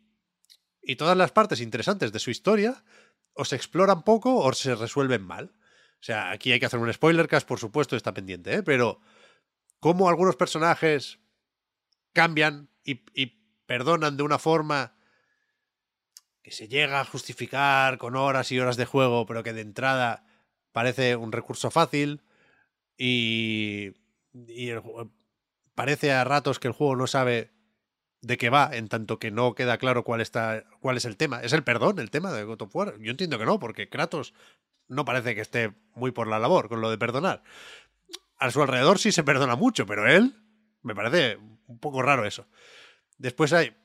[0.83, 2.83] y todas las partes interesantes de su historia
[3.35, 5.53] o se exploran poco o se resuelven mal.
[6.01, 8.63] O sea, aquí hay que hacer un spoiler cast, por supuesto, está pendiente, ¿eh?
[8.65, 9.01] Pero
[9.79, 11.20] cómo algunos personajes
[12.13, 12.97] cambian y,
[13.67, 14.97] perdonan de una forma
[16.43, 20.27] que se llega a justificar con horas y horas de juego, pero que de entrada
[20.73, 22.23] parece un recurso fácil
[22.97, 23.93] y,
[25.75, 27.53] parece a ratos que el juego no sabe
[28.23, 31.41] de qué va, en tanto que no queda claro cuál, está, cuál es el tema.
[31.41, 32.99] ¿Es el perdón el tema de God of War?
[33.01, 34.35] Yo entiendo que no, porque Kratos
[34.89, 37.43] no parece que esté muy por la labor con lo de perdonar.
[38.37, 40.35] A su alrededor sí se perdona mucho, pero él
[40.83, 41.39] me parece
[41.71, 42.47] un poco raro eso.
[43.17, 43.77] Después hay.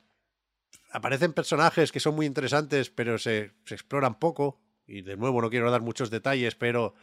[0.92, 4.62] Aparecen personajes que son muy interesantes, pero se, se exploran poco.
[4.88, 6.96] Y de nuevo no quiero dar muchos detalles, pero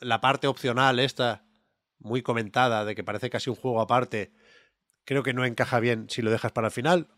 [0.00, 1.44] la parte opcional esta,
[1.98, 4.32] muy comentada, de que parece casi un juego aparte,
[5.04, 7.08] creo que no encaja bien si lo dejas para el final.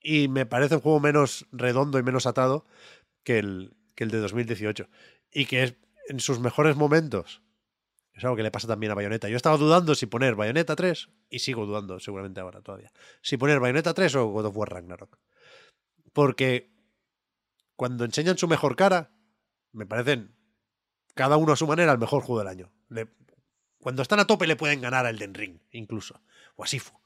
[0.00, 2.66] Y me parece un juego menos redondo y menos atado
[3.22, 4.88] que el, que el de 2018.
[5.30, 5.74] Y que es
[6.08, 7.41] en sus mejores momentos.
[8.14, 9.28] Es algo que le pasa también a Bayonetta.
[9.28, 13.58] Yo estaba dudando si poner Bayonetta 3, y sigo dudando seguramente ahora todavía, si poner
[13.58, 15.18] Bayonetta 3 o God of War Ragnarok.
[16.12, 16.72] Porque
[17.76, 19.10] cuando enseñan su mejor cara,
[19.72, 20.36] me parecen
[21.14, 22.72] cada uno a su manera el mejor juego del año.
[23.78, 26.22] Cuando están a tope le pueden ganar al Den Ring, incluso.
[26.54, 27.00] O a Sifu.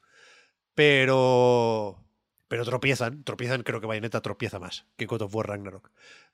[0.74, 2.04] Pero.
[2.48, 3.24] Pero tropiezan.
[3.24, 5.90] Tropiezan, creo que Bayonetta tropieza más que God of War Ragnarok.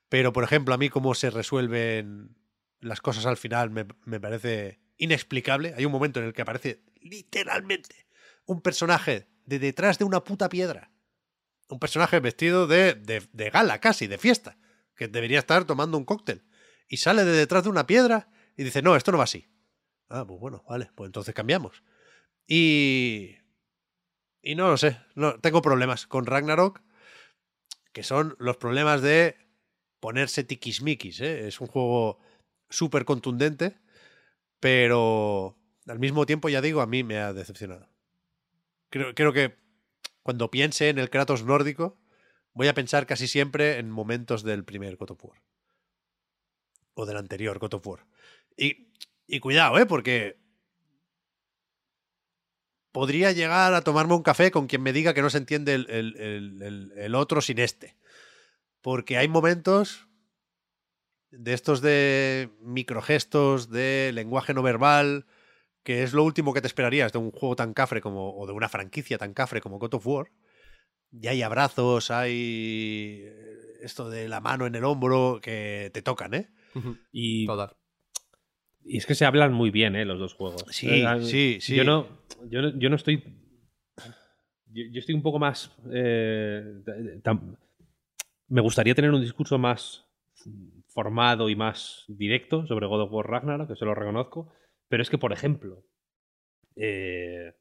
[0.08, 2.36] Pero, por ejemplo, a mí cómo se resuelven
[2.82, 5.74] las cosas al final me, me parece inexplicable.
[5.76, 8.06] Hay un momento en el que aparece literalmente
[8.44, 10.90] un personaje de detrás de una puta piedra.
[11.68, 14.58] Un personaje vestido de, de, de gala, casi, de fiesta.
[14.94, 16.44] Que debería estar tomando un cóctel.
[16.88, 19.48] Y sale de detrás de una piedra y dice, no, esto no va así.
[20.08, 21.82] Ah, pues bueno, vale, pues entonces cambiamos.
[22.46, 23.36] Y.
[24.42, 26.82] Y no lo sé, no, tengo problemas con Ragnarok,
[27.92, 29.36] que son los problemas de
[30.00, 31.20] ponerse tiquismiquis.
[31.20, 31.46] ¿eh?
[31.46, 32.18] Es un juego
[32.72, 33.78] súper contundente,
[34.58, 37.88] pero al mismo tiempo, ya digo, a mí me ha decepcionado.
[38.90, 39.56] Creo, creo que
[40.22, 41.98] cuando piense en el Kratos nórdico,
[42.54, 45.24] voy a pensar casi siempre en momentos del primer God of.
[46.94, 47.86] O del anterior God of.
[48.56, 48.92] Y,
[49.26, 49.86] y cuidado, ¿eh?
[49.86, 50.38] Porque
[52.92, 55.88] podría llegar a tomarme un café con quien me diga que no se entiende el-
[55.88, 57.96] el- el- el otro sin este.
[58.82, 60.06] Porque hay momentos
[61.32, 65.26] de estos de microgestos, de lenguaje no verbal,
[65.82, 68.52] que es lo último que te esperarías de un juego tan cafre como, o de
[68.52, 70.26] una franquicia tan cafre como God of War.
[71.10, 76.34] Y hay abrazos, hay eh, esto de la mano en el hombro que te tocan,
[76.34, 76.50] ¿eh?
[77.10, 77.76] Y, Total.
[78.84, 80.04] y es que se hablan muy bien, ¿eh?
[80.04, 80.64] Los dos juegos.
[80.70, 81.74] Sí, Eh, sí, sí.
[81.74, 82.06] Yo no,
[82.48, 83.22] yo no, yo no estoy.
[84.66, 85.70] Yo, yo estoy un poco más.
[85.92, 86.62] eh,
[87.22, 87.56] tam-
[88.48, 90.06] me gustaría tener un discurso más
[90.92, 94.52] formado y más directo sobre God of War Ragnarok, que se lo reconozco.
[94.88, 95.84] Pero es que, por ejemplo,
[96.76, 97.52] eh,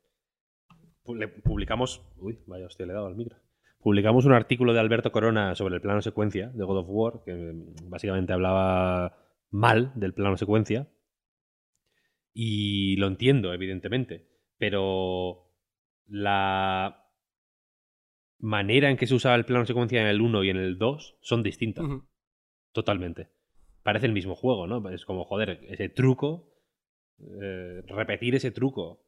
[1.08, 2.02] le- publicamos.
[2.18, 3.38] Uy, vaya, hostia, le he dado al micro.
[3.80, 7.34] Publicamos un artículo de Alberto Corona sobre el plano secuencia de God of War, que
[7.34, 9.18] mm, básicamente hablaba
[9.50, 10.88] mal del plano secuencia.
[12.34, 14.28] Y lo entiendo, evidentemente.
[14.58, 15.50] Pero
[16.08, 17.08] la
[18.40, 21.18] manera en que se usaba el plano secuencia en el 1 y en el 2
[21.22, 21.86] son distintas.
[22.72, 23.30] Totalmente.
[23.84, 24.90] Parece el mismo juego, ¿no?
[24.90, 26.54] Es como, joder, ese truco,
[27.20, 29.06] eh, repetir ese truco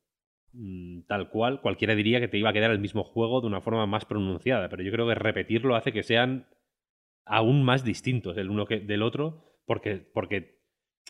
[0.53, 3.61] mm, tal cual, cualquiera diría que te iba a quedar el mismo juego de una
[3.61, 6.47] forma más pronunciada, pero yo creo que repetirlo hace que sean
[7.25, 10.61] aún más distintos el uno que, del otro, porque, porque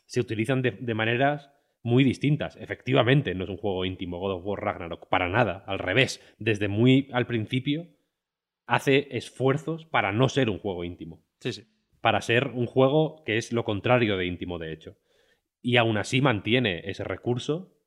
[0.05, 1.51] se utilizan de, de maneras
[1.81, 2.55] muy distintas.
[2.57, 6.67] Efectivamente, no es un juego íntimo God of War Ragnarok, para nada, al revés, desde
[6.67, 7.87] muy al principio
[8.65, 11.72] hace esfuerzos para no ser un juego íntimo Sí, sí.
[12.03, 14.97] Para ser un juego que es lo contrario de íntimo, de hecho.
[15.61, 17.77] Y aún así mantiene ese recurso.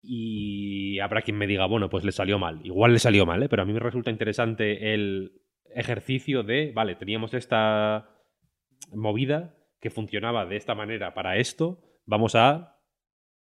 [0.00, 2.60] Y habrá quien me diga, bueno, pues le salió mal.
[2.62, 3.48] Igual le salió mal, ¿eh?
[3.48, 5.42] pero a mí me resulta interesante el
[5.74, 8.10] ejercicio de, vale, teníamos esta
[8.94, 12.76] movida que funcionaba de esta manera para esto, vamos a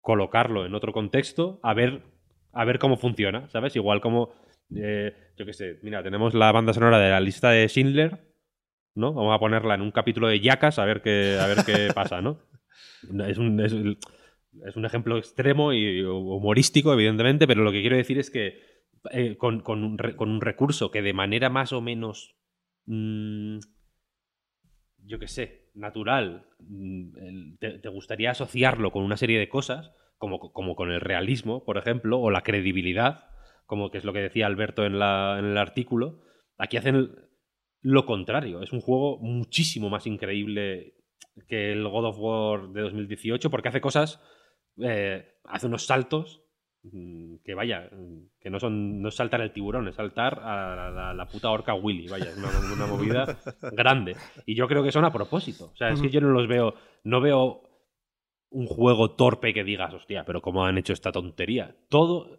[0.00, 2.02] colocarlo en otro contexto, a ver,
[2.52, 3.74] a ver cómo funciona, ¿sabes?
[3.74, 4.32] Igual como,
[4.76, 8.35] eh, yo qué sé, mira, tenemos la banda sonora de la lista de Schindler,
[8.96, 9.12] ¿no?
[9.12, 12.20] Vamos a ponerla en un capítulo de Yacas a ver qué, a ver qué pasa,
[12.20, 12.38] ¿no?
[13.26, 18.18] Es un, es, es un ejemplo extremo y humorístico, evidentemente, pero lo que quiero decir
[18.18, 18.60] es que
[19.12, 22.36] eh, con, con, un re, con, un recurso que de manera más o menos,
[22.86, 23.58] mmm,
[25.04, 30.52] yo qué sé, natural, mmm, te, te, gustaría asociarlo con una serie de cosas, como,
[30.52, 33.28] como con el realismo, por ejemplo, o la credibilidad,
[33.66, 36.22] como que es lo que decía Alberto en, la, en el artículo,
[36.56, 37.10] aquí hacen
[37.86, 38.62] lo contrario.
[38.62, 40.94] Es un juego muchísimo más increíble
[41.46, 44.20] que el God of War de 2018 porque hace cosas,
[44.82, 46.42] eh, hace unos saltos
[46.82, 51.14] mm, que vaya, mm, que no son no es saltar el tiburón, es saltar a
[51.14, 53.38] la, puta orca Willy, vaya, es una, una movida
[53.72, 54.16] grande.
[54.46, 55.70] Y yo creo que son a propósito.
[55.72, 57.62] O sea, es que yo no los veo, no veo
[58.50, 61.76] un juego torpe que digas, hostia, pero ¿cómo han hecho esta tontería?
[61.88, 62.36] Todo,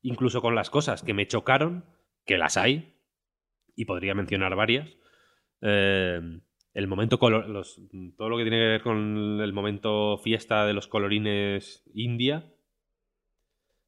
[0.00, 1.84] incluso con las cosas que me chocaron,
[2.24, 2.97] que las hay,
[3.78, 4.88] y podría mencionar varias.
[5.62, 6.20] eh,
[6.74, 7.80] el momento colo- los-
[8.16, 12.44] todo lo que tiene que ver con el momento fiesta de los colorines India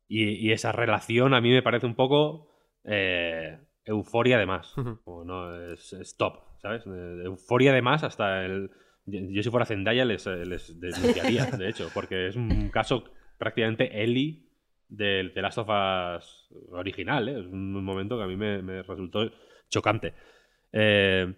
[0.08, 2.48] y, y esa relación a mí me parece un poco
[2.84, 4.74] eh, euforia de más.
[5.04, 6.84] Como no, es, es top, ¿sabes?
[6.86, 8.70] Euforia de más hasta el...
[9.06, 13.04] Yo, si fuera Zendaya les, eh, les denunciaría, de hecho, porque es un caso
[13.38, 14.46] prácticamente Ellie
[14.88, 17.38] del The Last of Us original, ¿eh?
[17.40, 19.30] Es un momento que a mí me, me resultó
[19.70, 20.14] chocante.
[20.72, 21.34] Eh,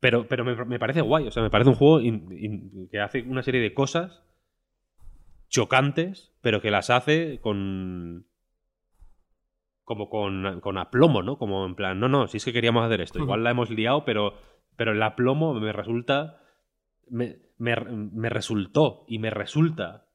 [0.00, 3.00] pero pero me, me parece guay, o sea, me parece un juego in- in- que
[3.00, 4.22] hace una serie de cosas
[5.48, 8.26] chocantes, pero que las hace con.
[9.84, 11.36] como con, con aplomo, ¿no?
[11.38, 14.04] Como en plan, no, no, si es que queríamos hacer esto, igual la hemos liado,
[14.04, 14.34] pero,
[14.76, 16.36] pero el aplomo me resulta.
[17.08, 20.06] Me, me, me resultó y me resulta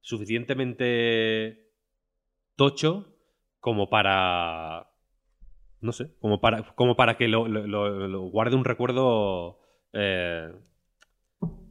[0.00, 1.70] suficientemente
[2.56, 3.14] tocho
[3.58, 4.89] como para.
[5.80, 7.46] No sé, como para, como para que lo,
[8.30, 9.58] guarde un recuerdo.
[9.92, 10.52] eh,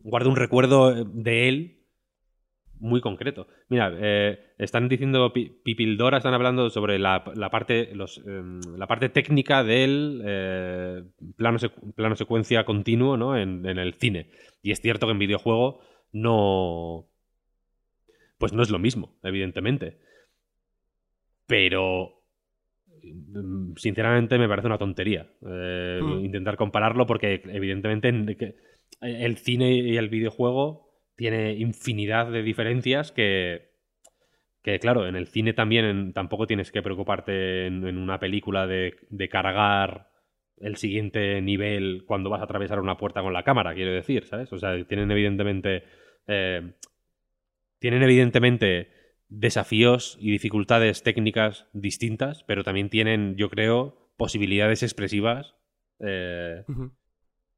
[0.04, 1.76] guarde un recuerdo de él
[2.80, 3.48] muy concreto.
[3.68, 8.88] Mira, eh, están diciendo Pi- Pipildora, están hablando sobre la, la parte, los, em, la
[8.88, 11.04] parte técnica del eh,
[11.36, 11.58] plano,
[11.96, 13.38] plano secuencia continuo ¿no?
[13.38, 14.30] en, en el cine.
[14.64, 15.82] Y es cierto que en videojuego
[16.14, 17.06] no.
[18.38, 20.00] Pues no es lo mismo, evidentemente.
[21.48, 22.19] Pero.
[23.76, 26.26] Sinceramente me parece una tontería eh, Mm.
[26.26, 28.10] intentar compararlo porque evidentemente
[29.02, 33.70] el cine y el videojuego tiene infinidad de diferencias que,
[34.64, 38.68] que claro, en el cine también en- tampoco tienes que preocuparte en, en una película
[38.68, 40.10] de, de cargar
[40.58, 44.52] el siguiente nivel cuando vas a atravesar una puerta con la cámara, quiero decir, ¿sabes?
[44.54, 45.84] O sea, tienen evidentemente...
[46.28, 46.74] eh,
[47.80, 48.90] tienen evidentemente
[49.30, 55.56] desafíos y dificultades técnicas distintas, pero también tienen, yo creo, posibilidades expresivas
[56.00, 56.64] eh,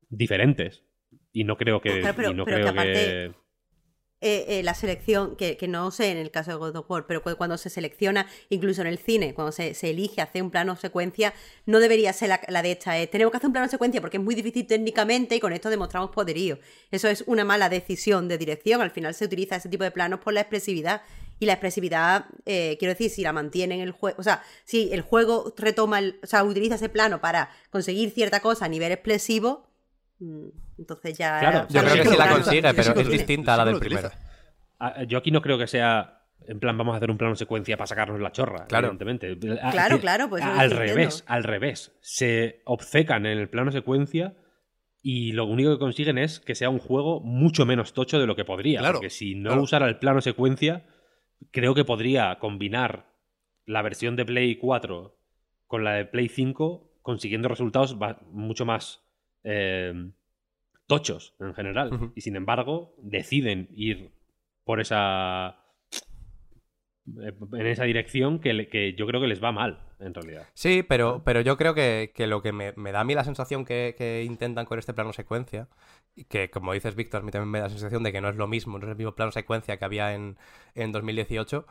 [0.09, 0.83] diferentes.
[1.33, 1.99] Y no creo que.
[2.01, 2.79] Claro, pero- y no pero creo que.
[2.79, 3.35] aparte-
[4.23, 7.07] eh, eh, la selección, que, que no sé en el caso de God of War,
[7.07, 10.51] pero cu- cuando se selecciona, incluso en el cine, cuando se, se elige hacer un
[10.51, 11.33] plano secuencia,
[11.65, 14.17] no debería ser la, la de esta, es, tenemos que hacer un plano secuencia porque
[14.17, 16.59] es muy difícil técnicamente y con esto demostramos poderío.
[16.91, 20.19] Eso es una mala decisión de dirección, al final se utiliza ese tipo de planos
[20.19, 21.01] por la expresividad.
[21.41, 24.93] Y la expresividad, eh, quiero decir, si la mantiene en el juego, o sea, si
[24.93, 28.91] el juego retoma, el, o sea, utiliza ese plano para conseguir cierta cosa a nivel
[28.91, 29.67] expresivo,
[30.19, 31.39] mm, entonces ya...
[31.39, 34.11] Claro, Yo creo que sí la consigue, pero es distinta a la del primero.
[34.79, 36.19] Ah, Yo aquí no creo que sea.
[36.47, 38.89] En plan, vamos a hacer un plano secuencia para sacarnos la chorra, Claro.
[38.89, 39.35] evidentemente.
[39.71, 41.91] Claro, claro, pues Al revés, al revés.
[42.01, 44.35] Se obcecan en el plano secuencia
[45.01, 48.35] y lo único que consiguen es que sea un juego mucho menos tocho de lo
[48.35, 48.77] que podría.
[48.81, 49.63] Claro, porque si no claro.
[49.63, 50.85] usara el plano secuencia,
[51.51, 53.11] creo que podría combinar
[53.65, 55.17] la versión de Play 4
[55.67, 57.97] con la de Play 5, consiguiendo resultados
[58.31, 59.03] mucho más
[59.43, 59.93] eh,
[60.87, 62.11] tochos en general.
[62.15, 64.11] Y sin embargo, deciden ir
[64.63, 65.63] por esa.
[67.21, 70.47] eh, en esa dirección que yo creo que les va mal, en realidad.
[70.53, 73.23] Sí, pero, pero yo creo que, que lo que me, me da a mí la
[73.23, 75.67] sensación que, que intentan con este plano secuencia,
[76.29, 78.35] que como dices Víctor, a mí también me da la sensación de que no es
[78.35, 80.37] lo mismo, no es el mismo plano secuencia que había en,
[80.75, 81.65] en 2018,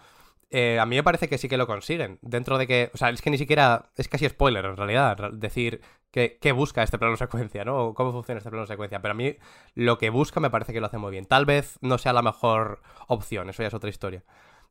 [0.52, 2.19] eh, a mí me parece que sí que lo consiguen.
[2.23, 5.81] Dentro de que, o sea, es que ni siquiera, es casi spoiler en realidad, decir
[6.11, 7.78] que- qué busca este plano secuencia, ¿no?
[7.86, 9.01] O cómo funciona este plano secuencia.
[9.01, 9.36] Pero a mí
[9.74, 11.24] lo que busca me parece que lo hace muy bien.
[11.27, 14.24] Tal vez no sea la mejor opción, eso ya es otra historia.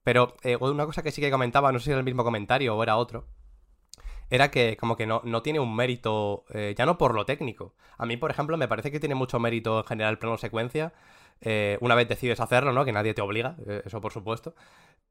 [0.04, 2.76] Pero eh, una cosa que sí que comentaba, no sé si era el mismo comentario
[2.76, 3.28] o era otro,
[4.30, 7.74] era que como que no, no tiene un mérito, eh, ya no por lo técnico.
[7.98, 10.94] A mí, por ejemplo, me parece que tiene mucho mérito en general el plano secuencia.
[11.42, 12.84] eh, una vez decides hacerlo, ¿no?
[12.86, 14.56] Que nadie te obliga, eh, eso por supuesto.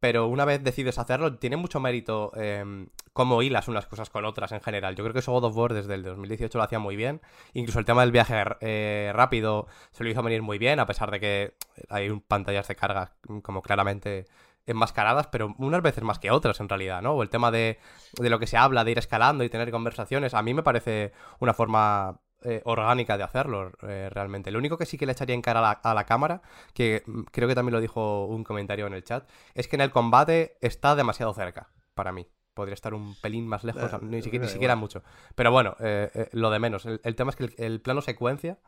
[0.00, 4.52] Pero una vez decides hacerlo, tiene mucho mérito eh, cómo hilas unas cosas con otras
[4.52, 4.94] en general.
[4.94, 7.20] Yo creo que eso God of War desde el 2018 lo hacía muy bien.
[7.54, 11.10] Incluso el tema del viaje eh, rápido se lo hizo venir muy bien, a pesar
[11.10, 11.54] de que
[11.88, 14.26] hay un- pantallas de carga mm, como claramente
[14.68, 17.14] enmascaradas, pero unas veces más que otras en realidad, ¿no?
[17.14, 17.78] O el tema de,
[18.20, 21.12] de lo que se habla, de ir escalando y tener conversaciones, a mí me parece
[21.40, 24.50] una forma eh, orgánica de hacerlo eh, realmente.
[24.50, 26.42] Lo único que sí que le echaría en cara a la, a la cámara,
[26.72, 29.90] que creo que también lo dijo un comentario en el chat, es que en el
[29.90, 32.28] combate está demasiado cerca, para mí.
[32.54, 35.04] Podría estar un pelín más lejos, Eh, ni siquiera, ni siquiera mucho.
[35.36, 36.86] Pero bueno, eh, lo de menos.
[36.86, 38.58] El, el tema es que el, el plano secuencia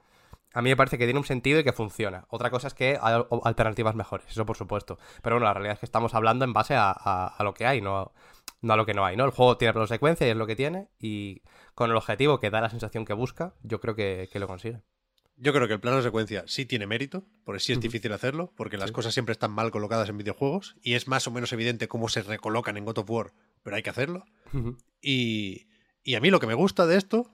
[0.53, 2.27] A mí me parece que tiene un sentido y que funciona.
[2.29, 4.99] Otra cosa es que hay al- alternativas mejores, eso por supuesto.
[5.23, 7.67] Pero bueno, la realidad es que estamos hablando en base a, a- a lo que
[7.67, 8.13] hay, no,
[8.61, 9.25] no a lo que no hay, ¿no?
[9.25, 10.89] El juego tiene plano secuencia y es lo que tiene.
[10.99, 11.43] Y
[11.75, 14.81] con el objetivo que da la sensación que busca, yo creo que, que lo consigue.
[15.43, 18.53] Yo creo que el plano de secuencia sí tiene mérito, porque sí es difícil hacerlo,
[18.57, 21.89] porque las cosas siempre están mal colocadas en videojuegos y es más o menos evidente
[21.89, 23.33] cómo se recolocan en God of War,
[23.63, 24.25] pero hay que hacerlo.
[25.01, 25.69] Y,
[26.03, 27.31] y a mí lo que me gusta de esto,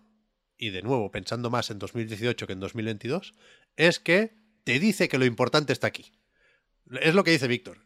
[0.58, 3.34] y de nuevo pensando más en 2018 que en 2022,
[3.76, 6.12] es que te dice que lo importante está aquí.
[7.00, 7.78] Es lo que dice Víctor.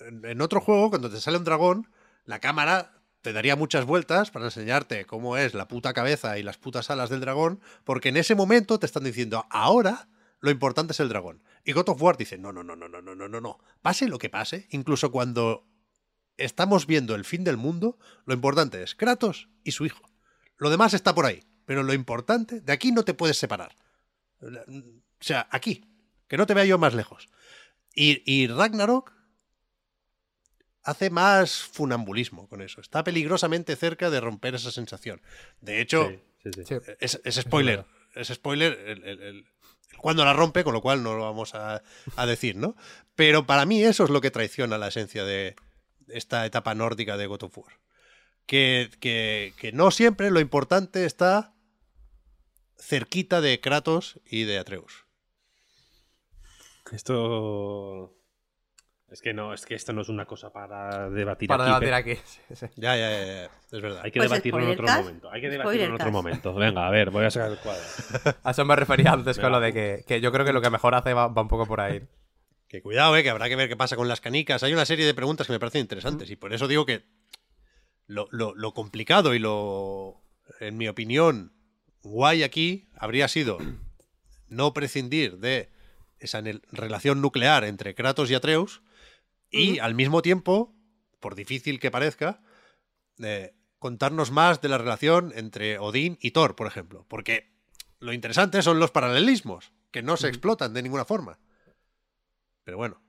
[0.00, 1.90] En, otro juego, cuando te sale un dragón,
[2.24, 6.58] la cámara te daría muchas vueltas para enseñarte cómo es la puta cabeza y las
[6.58, 10.08] putas alas del dragón, porque en ese momento te están diciendo, ahora
[10.40, 11.42] lo importante es el dragón.
[11.64, 13.58] Y God of War dice, no, no, no, no, no, no, no, no, no.
[13.80, 15.66] Pase lo que pase, incluso cuando
[16.36, 20.02] estamos viendo el fin del mundo, lo importante es Kratos y su hijo.
[20.58, 23.74] Lo demás está por ahí, pero lo importante, de aquí no te puedes separar.
[24.40, 24.48] O
[25.20, 25.84] sea, aquí,
[26.28, 27.28] que no te vea yo más lejos.
[27.94, 29.12] Y, y Ragnarok
[30.82, 32.80] hace más funambulismo con eso.
[32.80, 35.22] Está peligrosamente cerca de romper esa sensación.
[35.60, 36.10] De hecho,
[36.42, 36.64] Sí, sí, sí.
[36.66, 36.92] Sí.
[37.00, 37.86] es, es spoiler.
[38.14, 39.46] Es spoiler el, el- el- el
[39.98, 41.82] cuando la rompe, con lo cual no lo vamos a,
[42.16, 42.76] a decir, ¿no?
[43.14, 45.54] Pero para mí eso es lo que traiciona la esencia de
[46.08, 47.78] esta etapa nórdica de God of War.
[48.44, 51.53] Que, que- que no siempre lo importante está
[52.78, 55.04] cerquita de Kratos y de Atreus.
[56.92, 58.14] Esto.
[59.10, 61.86] Es que no, es que esto no es una cosa para debatir Para aquí.
[61.86, 62.18] debatir Pep.
[62.18, 62.28] aquí.
[62.54, 62.66] sí, sí.
[62.76, 64.00] Ya, ya, ya, ya, es verdad.
[64.02, 65.30] Hay que Pues debatirlo en otro momento.
[65.30, 66.54] Hay que debatirlo en otro momento.
[66.54, 67.82] Venga, a ver, voy a sacar el cuadro.
[68.42, 70.70] A eso me refería antes con lo de que, que yo creo que lo que
[70.70, 72.02] mejor hace va, va un poco por ahí.
[72.68, 74.62] Que cuidado, eh, que habrá que ver qué pasa con las canicas.
[74.64, 77.04] Hay una serie de preguntas que me parecen interesantes y por eso digo que
[78.06, 80.20] lo, lo- lo complicado y lo,
[80.58, 81.52] en mi opinión,
[82.04, 83.58] guay aquí habría sido
[84.48, 85.70] no prescindir de
[86.18, 88.82] esa relación nuclear entre Kratos y Atreus
[89.50, 90.74] y al mismo tiempo,
[91.20, 92.42] por difícil que parezca,
[93.22, 97.06] eh, contarnos más de la relación entre Odín y Thor, por ejemplo.
[97.08, 97.52] Porque
[98.00, 101.38] lo interesante son los paralelismos, que no se explotan de ninguna forma.
[102.64, 103.00] Pero bueno,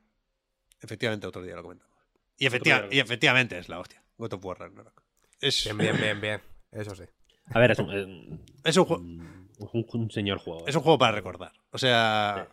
[0.82, 1.96] efectivamente otro día lo comentamos.
[2.38, 4.04] Y, efectivamente es la hostia.
[4.18, 5.02] God of War Ragnarok.
[5.40, 6.42] Es, Bien, bien, bien, bien.
[6.72, 7.06] Eso sí.
[7.54, 10.68] A ver, es un, eh, es un, un, un señor juego.
[10.68, 11.54] es un juego para recordar.
[11.72, 12.50] O sea,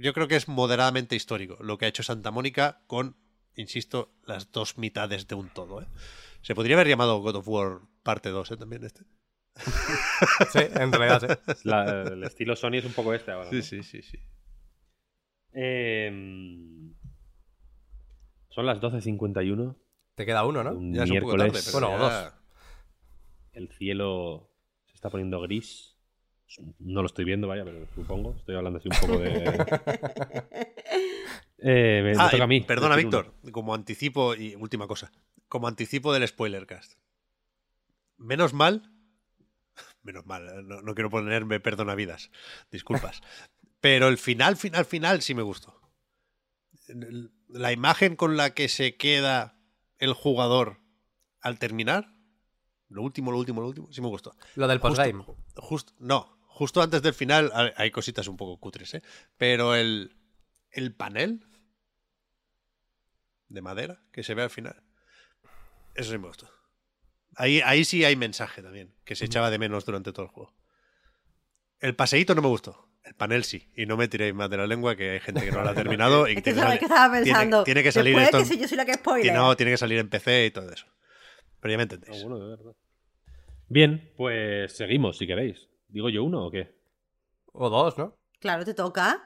[0.00, 3.16] yo creo que es moderadamente histórico lo que ha hecho Santa Mónica con,
[3.56, 5.82] insisto, las dos mitades de un todo.
[5.82, 5.86] ¿eh?
[6.40, 8.56] Se podría haber llamado God of War parte 2 ¿eh?
[8.56, 9.04] también este.
[10.50, 11.52] Sí, en realidad sí.
[11.68, 13.50] La- el estilo Sony es un poco este ahora.
[13.52, 13.62] ¿no?
[13.62, 14.18] sí, sí, sí.
[15.52, 16.94] Em,
[18.48, 19.76] son las 12.51.
[20.14, 20.72] Te queda uno, ¿no?
[20.72, 21.52] Un Ya es un poco miércoles.
[21.64, 22.41] tarde, pero Bueno, ya-
[23.52, 24.50] El cielo
[24.86, 25.96] se está poniendo gris.
[26.78, 28.34] No lo estoy viendo, vaya, pero supongo.
[28.38, 30.52] Estoy hablando así un poco de.
[31.64, 32.60] Eh, me, me Ah, toca a mí.
[32.62, 33.52] Perdona, Víctor, uno.
[33.52, 35.12] como anticipo, y última cosa,
[35.46, 36.94] como anticipo del spoilercast.
[38.18, 38.90] Menos mal,
[40.02, 42.32] menos mal, eh, no, no quiero ponerme perdonavidas,
[42.72, 43.22] disculpas,
[43.80, 45.80] pero el final, final, final sí me gustó.
[47.46, 49.56] La imagen con la que se queda
[49.98, 50.80] el jugador
[51.40, 52.11] al terminar,
[52.92, 54.34] lo último, lo último, lo último, sí me gustó.
[54.54, 55.24] Lo del postgame.
[55.56, 59.02] Justo, no, justo antes del final hay- hay cositas un poco cutres, ¿eh?
[59.36, 60.16] Pero el,
[60.70, 61.46] el panel
[63.48, 64.82] de madera que se ve al final,
[65.94, 66.48] eso sí me gustó.
[67.36, 70.54] Ahí, ahí sí hay mensaje también, que se echaba de menos durante todo el juego.
[71.80, 72.88] El paseíto no me gustó.
[73.04, 73.68] El panel sí.
[73.74, 75.74] Y no me tiréis más de la lengua, que hay gente que no lo ha
[75.74, 76.28] terminado.
[76.28, 77.64] y Es que tiene, que estaba tiene- pensando.
[77.64, 79.22] tiene que salir esto que si yo soy la que spoiler.
[79.22, 80.86] tiene- no, tiene que salir en PC y todo eso.
[81.62, 82.22] Pero ya me Ah, entendéis.
[82.24, 82.72] bueno, de verdad.
[83.68, 85.70] Bien, pues seguimos si queréis.
[85.88, 86.74] ¿Digo yo uno o qué?
[87.52, 88.18] O dos, ¿no?
[88.40, 89.22] Claro, te toca.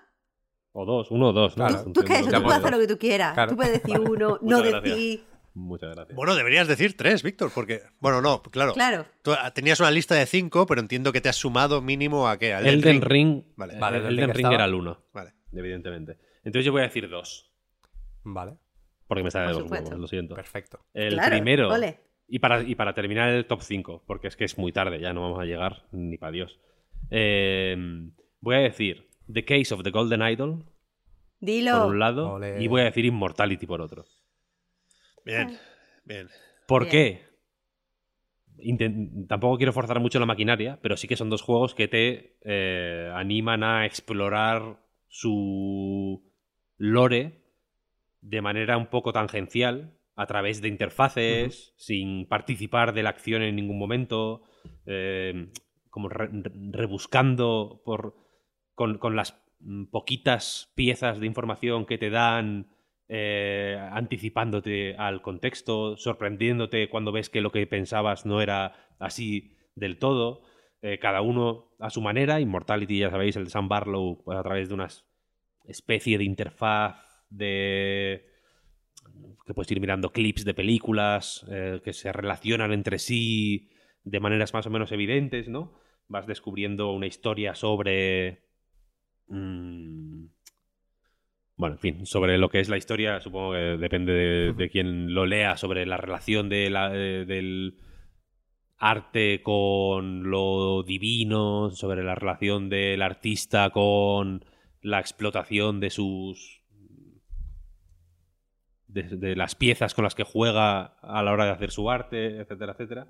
[0.72, 1.56] O dos, uno o dos.
[1.56, 1.66] ¿no?
[1.66, 1.84] Claro.
[1.84, 3.32] Tú, tú qué, puedes hacer lo que tú quieras.
[3.34, 3.50] Claro.
[3.50, 4.82] Tú puedes decir uno, no Muchas gracias.
[4.94, 5.24] decir.
[5.54, 6.14] Muchas gracias.
[6.14, 7.80] Bueno, deberías decir tres, Víctor, porque.
[7.98, 8.74] Bueno, no, claro.
[8.74, 9.06] Claro.
[9.22, 12.52] Tú tenías una lista de cinco, pero entiendo que te has sumado mínimo a qué?
[12.52, 13.04] Al Elden Elden Ring.
[13.38, 13.44] Ring.
[13.56, 13.74] Vale.
[13.74, 14.54] eh, Vale, Elden Elden Ring estaba.
[14.54, 15.32] era el uno, Vale.
[15.52, 16.18] evidentemente.
[16.44, 17.50] Entonces yo voy a decir dos.
[18.24, 18.58] Vale,
[19.08, 19.88] Porque me sale de Por los supuesto.
[19.88, 20.34] huevos, lo siento.
[20.34, 20.80] perfecto.
[20.92, 21.72] El Claro, primero.
[21.72, 22.00] ole.
[22.28, 25.12] Y para, y para terminar el top 5, porque es que es muy tarde, ya
[25.12, 26.58] no vamos a llegar ni para Dios.
[27.10, 27.76] Eh,
[28.40, 30.64] voy a decir The Case of the Golden Idol
[31.38, 31.72] Dilo.
[31.72, 34.04] por un lado y voy a decir Immortality por otro.
[35.24, 35.56] Bien,
[36.04, 36.28] bien.
[36.66, 36.90] ¿Por Bien.
[36.90, 37.26] qué?
[38.58, 42.38] Inten- tampoco quiero forzar mucho la maquinaria, pero sí que son dos juegos que te
[42.42, 46.24] eh, animan a explorar su
[46.78, 47.42] lore
[48.20, 53.54] de manera un poco tangencial, a través de interfaces, sin participar de la acción en
[53.54, 54.42] ningún momento,
[54.86, 55.52] eh,
[55.90, 58.16] como re- re- rebuscando por
[58.74, 59.42] con, con las
[59.90, 62.68] poquitas piezas de información que te dan,
[63.08, 69.98] eh, anticipándote al contexto, sorprendiéndote cuando ves que lo que pensabas no era así del
[69.98, 70.42] todo.
[70.82, 72.40] Eh, cada uno a su manera.
[72.40, 74.88] Immortality, ya sabéis, el de Sam Barlow, pues, a través de una
[75.64, 78.26] especie de interfaz de
[79.46, 83.68] que puedes ir mirando clips de películas eh, que se relacionan entre sí
[84.04, 85.74] de maneras más o menos evidentes, ¿no?
[86.08, 88.42] Vas descubriendo una historia sobre...
[89.28, 90.26] mm,
[91.56, 95.14] bueno, en fin, sobre lo que es la historia, supongo que depende de, de quien
[95.14, 97.78] lo lea, sobre la relación de la- de- del
[98.78, 104.44] arte con lo divino, sobre la relación del artista con
[104.82, 106.62] la explotación de sus
[109.02, 112.72] de, las piezas con las que juega a la hora de hacer su arte, etcétera,
[112.72, 113.06] etcétera.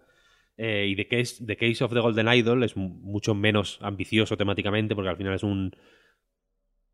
[0.57, 4.95] Eh, y The Case, Case of the Golden Idol es mu- mucho menos ambicioso temáticamente
[4.95, 5.77] porque al final es un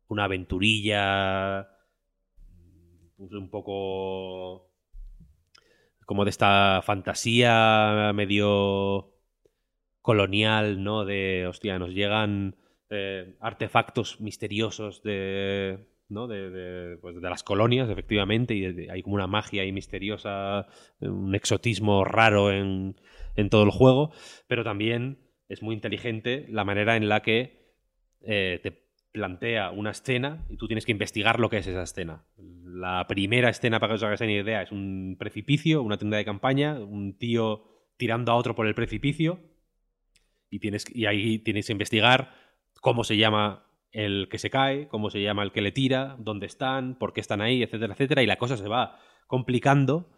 [0.09, 1.67] una aventurilla
[3.17, 4.69] pues, un poco
[6.05, 9.15] como de esta fantasía medio
[10.01, 11.05] colonial, ¿no?
[11.05, 12.57] De, hostia, nos llegan
[12.89, 19.71] eh, artefactos misteriosos de, pues, de las colonias, efectivamente, y hay como una magia ahí
[19.71, 20.67] misteriosa,
[20.99, 22.95] un exotismo raro en,
[23.35, 24.11] en todo el juego,
[24.47, 25.19] pero también
[25.49, 27.63] es muy inteligente la manera en la que
[28.21, 32.25] eh, te plantea una escena y tú tienes que investigar lo que es esa escena.
[32.37, 36.25] La primera escena, para que os hagáis una idea, es un precipicio, una tienda de
[36.25, 37.65] campaña, un tío
[37.97, 39.39] tirando a otro por el precipicio
[40.49, 42.31] y, tienes, y ahí tienes que investigar
[42.81, 46.47] cómo se llama el que se cae, cómo se llama el que le tira, dónde
[46.47, 50.09] están, por qué están ahí, etcétera, etcétera, y la cosa se va complicando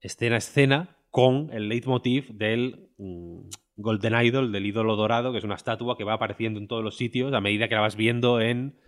[0.00, 5.44] escena a escena con el leitmotiv del mm, Golden Idol, del ídolo dorado, que es
[5.44, 8.40] una estatua que va apareciendo en todos los sitios a medida que la vas viendo
[8.40, 8.78] en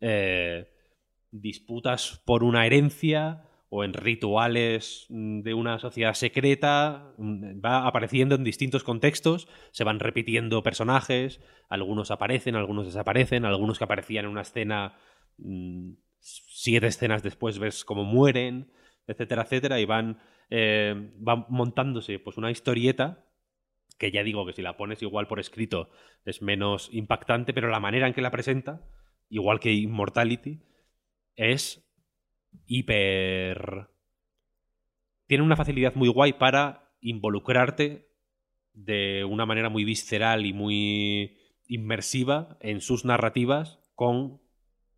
[0.00, 0.68] eh,
[1.30, 3.44] disputas por una herencia
[3.76, 9.82] o en rituales mm, de una sociedad secreta, mm, va apareciendo en distintos contextos, se
[9.82, 14.96] van repitiendo personajes, algunos aparecen, algunos desaparecen, algunos que aparecían en una escena,
[15.38, 18.70] mm, siete escenas después ves cómo mueren,
[19.08, 20.20] etcétera, etcétera, y van,
[20.50, 23.24] eh, van montándose pues una historieta
[23.98, 25.90] que ya digo que si la pones igual por escrito
[26.24, 28.86] es menos impactante, pero la manera en que la presenta,
[29.28, 30.60] igual que Immortality,
[31.34, 31.83] es
[32.66, 33.88] hiper...
[35.26, 38.08] Tiene una facilidad muy guay para involucrarte
[38.72, 44.40] de una manera muy visceral y muy inmersiva en sus narrativas con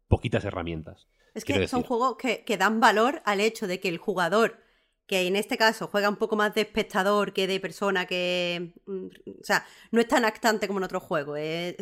[0.09, 1.09] poquitas herramientas.
[1.35, 4.59] Es que son juegos que, que dan valor al hecho de que el jugador,
[5.07, 8.73] que en este caso juega un poco más de espectador que de persona que...
[8.87, 9.07] mm,
[9.41, 11.39] O sea, no es tan actante como en otros juegos.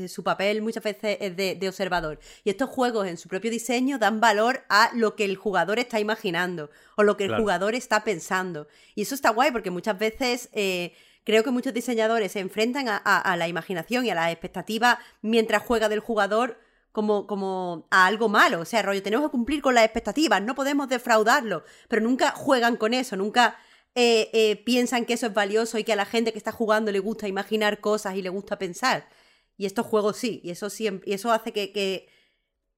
[0.09, 2.19] su papel muchas veces es de, de observador.
[2.45, 6.01] Y estos juegos en su propio diseño dan valor a lo que el jugador está
[6.01, 7.43] imaginando o lo que el Claro.
[7.43, 8.69] jugador está pensando.
[8.95, 10.49] Y eso está guay porque muchas veces...
[10.53, 10.93] eh,
[11.27, 14.99] Creo que muchos diseñadores se enfrentan a, a- a la imaginación y a las expectativas
[15.23, 16.59] mientras juega del jugador
[16.95, 18.61] como, como a algo malo.
[18.61, 21.65] O sea, rollo, tenemos que cumplir con las expectativas, no podemos defraudarlo.
[21.89, 23.59] Pero nunca juegan con eso, nunca
[23.97, 26.93] eh, eh, piensan que eso es valioso y que a la gente que está jugando
[26.93, 29.09] le gusta imaginar cosas y le gusta pensar.
[29.57, 32.09] Y estos juegos sí, y eso siempre, y eso hace que, que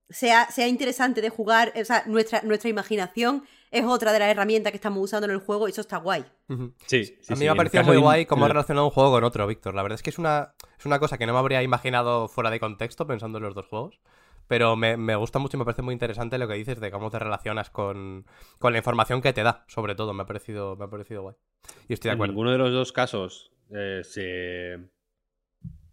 [0.09, 1.75] sea, sea interesante de jugar.
[1.77, 3.45] O sea, nuestra, nuestra imaginación
[3.79, 6.25] es otra de las herramientas que estamos usando en el juego y eso está guay.
[6.87, 8.55] Sí, sí, a mí sí, me en ha parecido muy guay cómo ha en el-
[8.55, 9.75] relacionado un juego con otro, Víctor.
[9.75, 12.51] La verdad es que es una, es una cosa que no me habría imaginado fuera
[12.51, 14.01] de contexto pensando en los dos juegos.
[14.49, 17.11] Pero me, me gusta mucho y me parece muy interesante lo que dices de cómo
[17.11, 18.27] te relacionas con,
[18.61, 20.13] con la información que te da, sobre todo.
[20.15, 21.35] Me ha parecido, me ha parecido guay.
[21.89, 22.33] Y estoy de En acuerdo.
[22.33, 24.89] ninguno de los dos casos eh, se.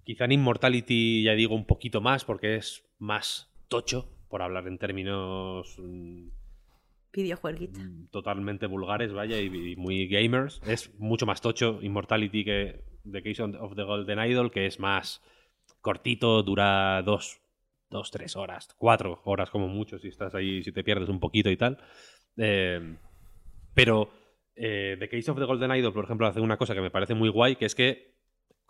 [0.04, 4.78] Quizá en Immortality ya digo un poquito más porque es más tocho, por hablar en
[4.78, 6.28] términos mm,
[7.14, 7.80] Videojueguita.
[7.80, 10.62] mm, totalmente vulgares, vaya, y, muy gamers.
[10.66, 15.22] Es mucho más tocho Immortality que The Case of the Golden Idol, que es más
[15.80, 17.40] cortito, dura dos,
[17.90, 21.52] dos, tres horas, cuatro horas como mucho si estás ahí, si te pierdes un poquito
[21.52, 21.78] y tal.
[22.38, 22.98] Eh,
[23.76, 24.10] pero
[24.56, 27.14] eh, The Case of the Golden Idol, por ejemplo, hace una cosa que me parece
[27.14, 28.14] muy guay, que es que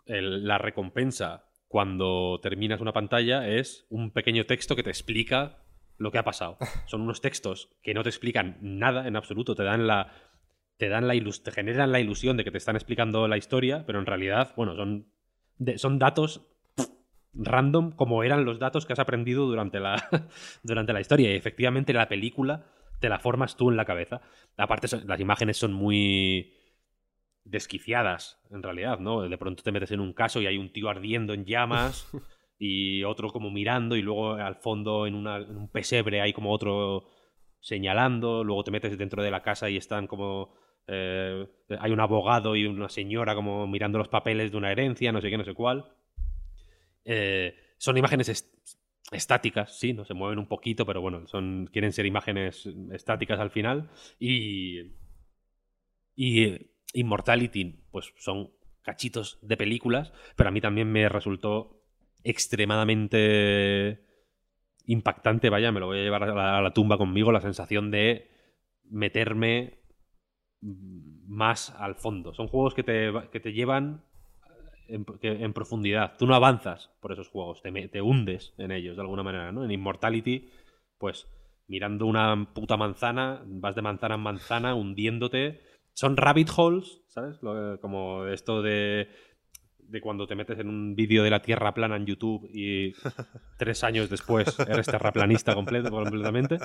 [0.06, 5.63] la recompensa cuando terminas una pantalla es un pequeño texto que te explica
[5.98, 6.58] lo que ha pasado.
[6.86, 10.12] Son unos textos que no te explican nada en absoluto, te dan la
[10.76, 13.84] te dan la ilus- te generan la ilusión de que te están explicando la historia,
[13.86, 15.06] pero en realidad, bueno, son
[15.58, 16.46] de- son datos
[17.32, 19.94] random como eran los datos que has aprendido durante la
[20.62, 22.66] durante la historia y efectivamente la película
[23.00, 24.20] te la formas tú en la cabeza.
[24.56, 26.54] Aparte son- las imágenes son muy
[27.44, 29.22] desquiciadas, en realidad, ¿no?
[29.22, 32.08] De pronto te metes en un caso y hay un tío ardiendo en llamas
[32.58, 37.04] y otro como mirando y luego al fondo en, un pesebre hay como otro
[37.60, 40.54] señalando, luego te metes dentro de la casa y están como...
[40.86, 41.46] eh,
[41.80, 45.30] hay un abogado y una señora como mirando los papeles de una herencia, no sé
[45.30, 45.84] qué, no sé cuál.
[47.04, 48.54] Eh, son imágenes est-
[49.12, 53.50] estáticas, sí, no se mueven un poquito, pero bueno, son quieren ser imágenes estáticas al
[53.50, 54.92] final y
[56.16, 58.50] y Immortality, pues son
[58.82, 61.83] cachitos de películas, pero a mí también me resultó
[62.24, 64.00] extremadamente
[64.86, 68.28] impactante, vaya, me lo voy a llevar a la, tumba conmigo, la sensación de
[68.90, 69.80] meterme
[71.26, 72.34] más al fondo.
[72.34, 74.04] Son juegos que te, que te llevan
[74.88, 76.16] en, que- en profundidad.
[76.18, 79.64] Tú no avanzas por esos juegos, te, te hundes en ellos de alguna manera, ¿no?
[79.64, 80.50] En Immortality,
[80.98, 81.28] pues
[81.66, 85.62] mirando una puta manzana, vas de manzana en manzana, hundiéndote.
[85.94, 87.38] Son rabbit holes, ¿sabes?
[87.80, 89.08] Como esto de,
[89.94, 92.92] de cuando te metes en un vídeo de la Tierra plana en YouTube y
[93.58, 96.58] tres años después eres terraplanista completo, completamente.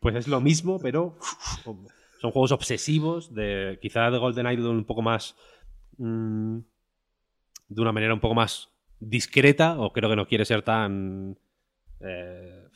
[0.00, 1.18] Pues es lo mismo, pero
[2.18, 5.36] son juegos obsesivos, de quizá de Golden Idol un poco más...
[5.98, 6.58] mm,
[7.68, 8.70] de una manera un poco más
[9.00, 11.38] discreta, o creo que no quiere ser tan
[12.00, 12.68] eh,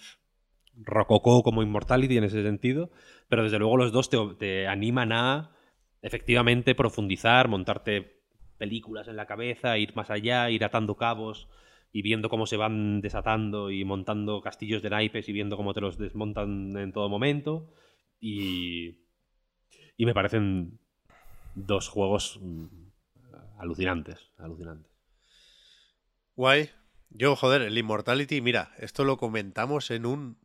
[0.75, 2.91] rococó como Immortality en ese sentido,
[3.29, 5.57] pero desde luego los dos te, te animan a
[6.03, 8.16] efectivamente profundizar, montarte
[8.57, 11.49] películas en la cabeza, ir más allá, ir atando cabos
[11.93, 15.81] y viendo cómo se van desatando y montando castillos de naipes y viendo cómo te
[15.81, 17.73] los desmontan en todo momento.
[18.21, 18.99] Y,
[19.97, 20.79] y me parecen
[21.55, 22.67] dos juegos mm,
[23.59, 24.93] alucinantes, alucinantes.
[26.35, 26.71] Guay.
[27.11, 30.39] Yo, joder, el Immortality, mira, esto lo comentamos en un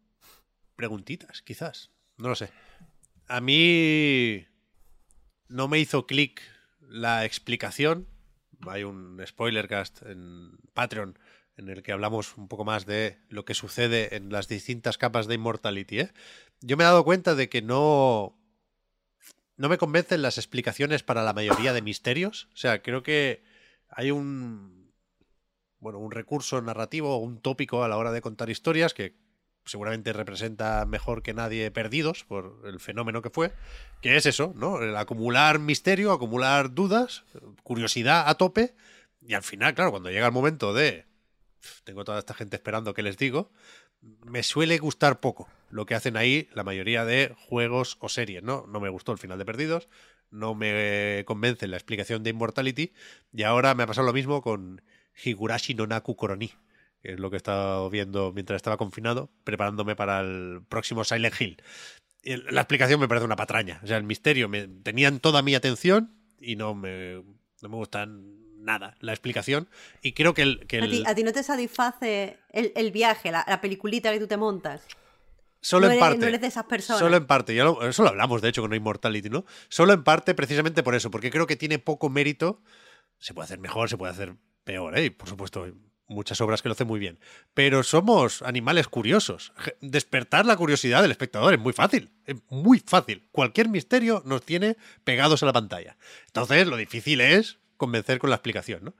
[0.75, 1.91] preguntitas, quizás.
[2.17, 2.49] No lo sé.
[3.27, 4.45] A mí
[5.49, 6.41] no me hizo clic
[6.91, 8.07] la explicación.
[8.67, 11.17] Hay un spoilercast en Patreon
[11.57, 15.27] en el que hablamos un poco más de lo que sucede en las distintas capas
[15.27, 15.99] de Immortality.
[16.01, 16.11] ¿eh?
[16.61, 18.37] Yo me he dado cuenta de que no
[19.57, 22.49] no me convencen las explicaciones para la mayoría de misterios.
[22.53, 23.43] O sea, creo que
[23.89, 24.91] hay un
[25.79, 29.15] bueno, un recurso narrativo un tópico a la hora de contar historias que
[29.65, 33.53] seguramente representa mejor que nadie perdidos por el fenómeno que fue,
[34.01, 34.81] que es eso, ¿no?
[34.81, 37.23] El acumular misterio, acumular dudas,
[37.63, 38.73] curiosidad a tope,
[39.21, 41.05] y al final, claro, cuando llega el momento de
[41.83, 43.51] tengo toda esta gente esperando que les digo,
[44.25, 48.65] me suele gustar poco lo que hacen ahí la mayoría de juegos o series, ¿no?
[48.67, 49.87] No me gustó el final de Perdidos,
[50.31, 52.93] no me convence la explicación de Immortality,
[53.31, 54.81] y ahora me ha pasado lo mismo con
[55.23, 56.51] Higurashi no Naku Koroni,
[57.01, 61.39] que es lo que he estado viendo mientras estaba confinado, preparándome para el próximo Silent
[61.39, 61.61] Hill.
[62.23, 63.79] La explicación me parece una patraña.
[63.83, 67.15] O sea, el misterio me tenían toda mi atención y no me,
[67.61, 69.67] no me gustan nada la explicación.
[70.03, 70.67] Y creo que el.
[70.67, 74.11] Que ¿A, ti, el a ti no te satisface el, el viaje, la, la peliculita
[74.13, 74.85] que tú te montas?
[75.63, 76.17] solo no en eres- parte.
[76.19, 76.99] no eres de esas personas.
[76.99, 77.53] Solo en parte.
[77.55, 79.45] Ya lo, eso lo hablamos, de hecho, con Immortality, ¿no?
[79.69, 82.61] Solo en parte, precisamente por eso, porque creo que tiene poco mérito.
[83.19, 85.05] Se puede hacer mejor, se puede hacer peor, ¿eh?
[85.05, 85.67] Y, por supuesto,
[86.11, 87.19] muchas obras que lo hacen muy bien.
[87.53, 89.53] Pero somos animales curiosos.
[89.81, 92.09] Despertar la curiosidad del espectador es muy fácil.
[92.25, 93.23] Es muy fácil.
[93.31, 95.97] Cualquier misterio nos tiene pegados a la pantalla.
[96.27, 98.93] Entonces, lo difícil es convencer con la explicación, ¿no?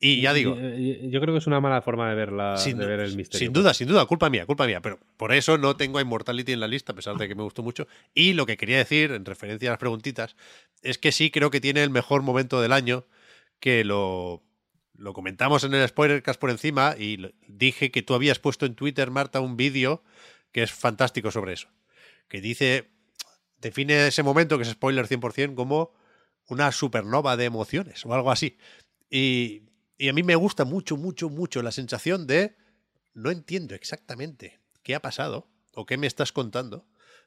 [0.00, 2.84] Y ya digo, yo creo que es una mala forma de ver, la, sin, de
[2.84, 3.46] ver el misterio.
[3.46, 4.82] sin duda, sin duda, culpa mía, culpa mía.
[4.82, 7.42] Pero por eso no tengo a Immortality en la lista, a pesar de que me
[7.42, 7.86] gustó mucho.
[8.12, 10.36] Y lo que quería decir, en referencia a las preguntitas,
[10.82, 13.06] es que sí creo que tiene el mejor momento del año,
[13.60, 14.42] que lo,
[14.96, 19.10] lo comentamos en el Spoilercast por encima, y dije que tú habías puesto en Twitter,
[19.10, 20.02] Marta, un vídeo
[20.52, 21.68] que es fantástico sobre eso.
[22.28, 22.90] Que dice,
[23.60, 25.92] define ese momento, que es spoiler 100%, como
[26.48, 28.56] una supernova de emociones o algo así.
[29.10, 29.62] Y,
[29.98, 32.56] y a mí me gusta mucho, mucho, mucho la sensación de
[33.14, 36.86] no entiendo exactamente qué ha pasado o qué me estás contando,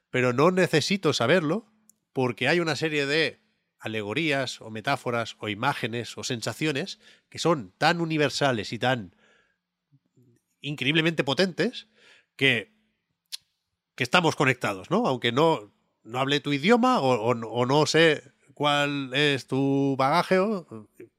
[0.10, 1.65] pero no necesito saberlo
[2.14, 3.39] porque hay una serie de
[3.80, 6.99] alegorías o metáforas o imágenes o sensaciones
[7.30, 9.16] que son tan universales y tan
[10.62, 11.88] increíblemente potentes
[12.36, 12.74] que,
[13.95, 15.08] que estamos conectados, ¿no?
[15.08, 15.72] Aunque no,
[16.04, 18.24] no hable tu idioma o, no- sé
[18.54, 20.40] cuál es tu bagaje,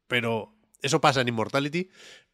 [0.06, 1.88] pero eso pasa en Immortality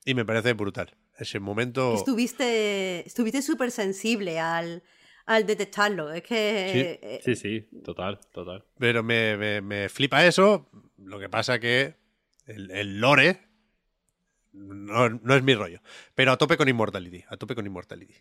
[0.05, 0.97] y me parece brutal.
[1.19, 1.95] Ese momento...
[1.95, 4.83] Estuviste estuviste súper sensible al,
[5.27, 6.13] al detectarlo.
[6.13, 6.99] Es que...
[7.03, 8.65] eh, Sí, sí, total, total.
[8.79, 10.69] Pero me, me- me flipa eso.
[10.99, 11.97] Lo que pasa que
[12.47, 13.41] el, el lore
[14.53, 15.81] no, no es mi rollo.
[16.15, 17.25] Pero a tope con Immortality.
[17.29, 18.15] A tope con Immortality.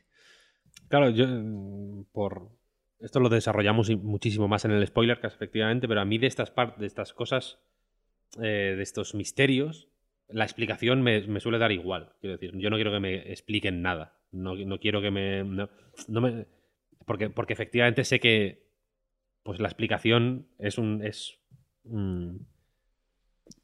[0.89, 2.49] Claro, yo mm, por
[2.99, 6.79] esto lo desarrollamos muchísimo más en el spoiler, efectivamente, pero a mí de estas partes,
[6.79, 7.59] de estas cosas,
[8.41, 9.89] eh, de estos misterios,
[10.29, 12.13] la explicación me, me suele dar igual.
[12.21, 14.17] Quiero decir, yo no quiero que me expliquen nada.
[14.31, 15.43] No, no quiero que me.
[15.43, 15.69] No,
[16.07, 16.47] no me
[17.05, 18.63] porque, porque efectivamente sé que
[19.43, 21.03] pues la explicación es un.
[21.03, 21.37] es.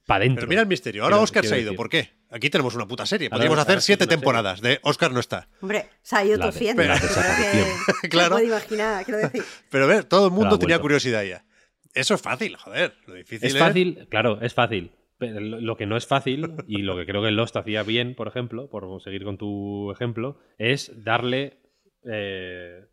[0.06, 0.42] para dentro.
[0.42, 1.04] Pero mira el misterio.
[1.04, 1.66] Ahora Quiero- Oscar se ha ido.
[1.68, 1.78] decir.
[1.78, 2.10] ¿Por qué?
[2.32, 3.28] Aquí tenemos una puta serie.
[3.28, 4.18] Ahora- Podríamos hacer ahora siete serie.
[4.18, 5.48] temporadas de Oscar no está.
[5.62, 6.84] Hombre, se ha ido tosiendo.
[8.10, 8.36] Claro.
[8.36, 9.44] puede imaginar, quiero decir.
[9.70, 11.46] Pero a ver, todo el mundo tenía curiosidad ya.
[11.94, 12.94] Eso es fácil, joder.
[13.08, 13.54] Lo difícil es.
[13.56, 14.92] Es fácil, claro, es fácil.
[15.18, 18.16] Pero lo lo que no es fácil, y lo que creo que Lost hacía bien,
[18.16, 21.58] por ejemplo, por seguir con tu ejemplo, es darle.
[22.06, 22.86] eh,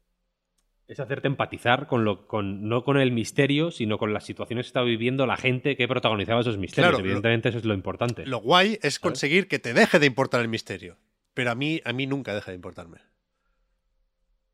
[0.88, 4.68] es hacerte empatizar con lo, con, no con el misterio, sino con las situaciones que
[4.68, 6.90] está viviendo la gente que protagonizaba esos misterios.
[6.90, 8.24] Claro, lo- Evidentemente, eso es lo importante.
[8.26, 10.96] Lo guay es conseguir que te deje de importar el misterio.
[11.34, 12.98] Pero a mí, a mí nunca deja de importarme.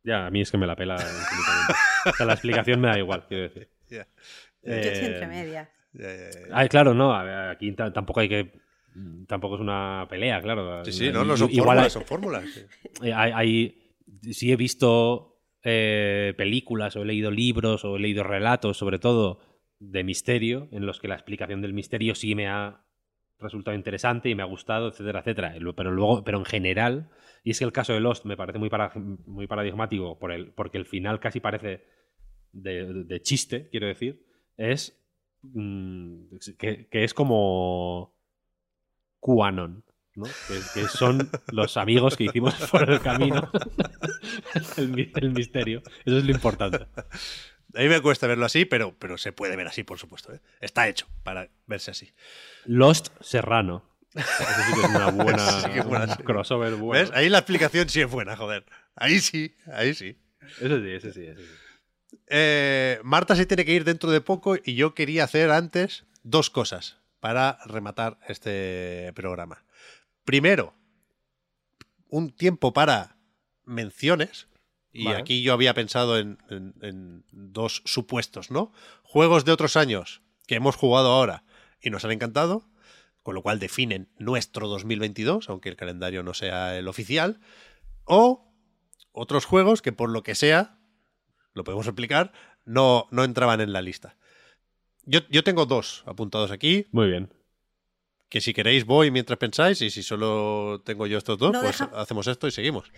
[0.05, 1.75] Ya, a mí es que me la pela infinitamente.
[2.07, 3.69] O sea, la explicación me da igual, quiero decir.
[4.63, 5.09] Estoy
[5.99, 6.31] Eh.
[6.51, 8.53] Ah, claro, no, aquí ta- tampoco hay que.
[9.27, 10.85] Tampoco es una pelea, claro.
[10.85, 12.45] Sí, sí, no, no son Igual fórmulas, hay- son fórmulas.
[12.53, 12.61] sí.
[13.07, 13.95] Eh, hay, hay-
[14.33, 15.32] sí he visto
[15.65, 19.41] eh, películas o he leído libros o he leído relatos, sobre todo
[19.79, 22.85] de misterio, en los que la explicación del misterio sí me ha
[23.39, 25.55] resultado interesante y me ha gustado, etcétera, etcétera.
[25.77, 27.11] Pero luego, pero en general,
[27.45, 28.71] y es que el caso de Lost me parece muy,
[29.27, 31.85] muy paradigmático por el, porque el final casi parece
[32.53, 34.25] de, chiste, quiero decir,
[34.57, 35.01] es
[35.43, 38.15] mm, que, que es como
[39.21, 39.85] QAnon.
[40.15, 40.25] ¿No?
[40.49, 43.51] Que, que son los amigos que hicimos por el camino.
[44.77, 45.83] el, mi- el misterio.
[46.05, 46.87] Eso es lo importante.
[47.75, 50.33] A mí me cuesta verlo así, pero, pero se puede ver así, por supuesto.
[50.35, 50.41] ¿eh?
[50.61, 52.13] Está hecho para verse así.
[52.67, 53.89] Lost Serrano.
[54.15, 54.27] Eso
[54.67, 57.03] sí que es una buena, Sí que buena crossover bueno.
[57.03, 57.17] ¿Ves?
[57.17, 58.67] Ahí la explicación sí es buena, joder.
[58.95, 60.19] Ahí sí, ahí sí.
[60.61, 62.19] Eso sí, eso sí, eso sí.
[62.27, 66.51] Eh, Marta se tiene que ir dentro de poco y yo quería hacer antes dos
[66.51, 69.65] cosas para rematar este programa.
[70.25, 70.75] Primero,
[72.09, 73.17] un tiempo para
[73.65, 74.49] menciones.
[74.95, 75.19] Y Vale.
[75.19, 78.73] aquí yo había pensado en, en- en dos supuestos, ¿no?
[79.03, 81.45] Juegos de otros años que hemos jugado ahora
[81.81, 82.69] y nos han encantado,
[83.23, 87.41] con lo cual definen nuestro 2022, aunque el calendario no sea el oficial.
[88.05, 88.53] O
[89.13, 90.79] otros juegos que por lo que sea,
[91.55, 92.33] lo podemos explicar,
[92.67, 94.17] no, no entraban en la lista.
[95.05, 97.33] Yo, yo tengo dos apuntados aquí, Muy bien.
[98.33, 101.79] Que si queréis voy mientras pensáis y si solo tengo yo estos dos, No, pues
[101.79, 102.91] deja- hacemos esto y seguimos.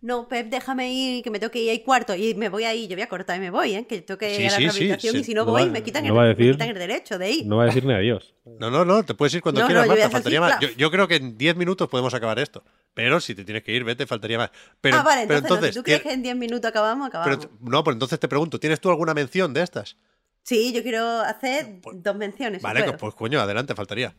[0.00, 2.14] No, Pep, déjame ir, que me tengo que ir ahí cuarto.
[2.14, 3.86] Y me voy ahí, yo voy a cortar y me voy, ¿eh?
[3.86, 5.20] Que tengo que Sí, ir a la sí, sí, rehabilitación sí.
[5.20, 6.68] y si no No voy, va- me, quitan no el, va a me decir- quitan
[6.70, 7.46] el derecho de ir.
[7.46, 8.34] No va a decir ni adiós.
[8.58, 10.76] No, no, no, te puedes ir cuando No, quieras, Marta, faltaría así, más.
[10.76, 12.64] Yo, creo que en 10 minutos podemos acabar esto.
[12.94, 14.50] Pero si te tienes que ir, vete, faltaría más.
[14.80, 17.20] Pero, ah, vale, pero entonces, si tú crees ¿tien- que en 10 minutos acabamos, pero
[17.22, 17.46] acabamos.
[17.46, 19.98] t- no, pero entonces te pregunto, ¿tienes tú alguna mención de estas?
[20.42, 22.60] Sí, yo quiero hacer Pues- dos menciones.
[22.60, 24.14] si Vale, pues, pues coño, adelante, faltaría.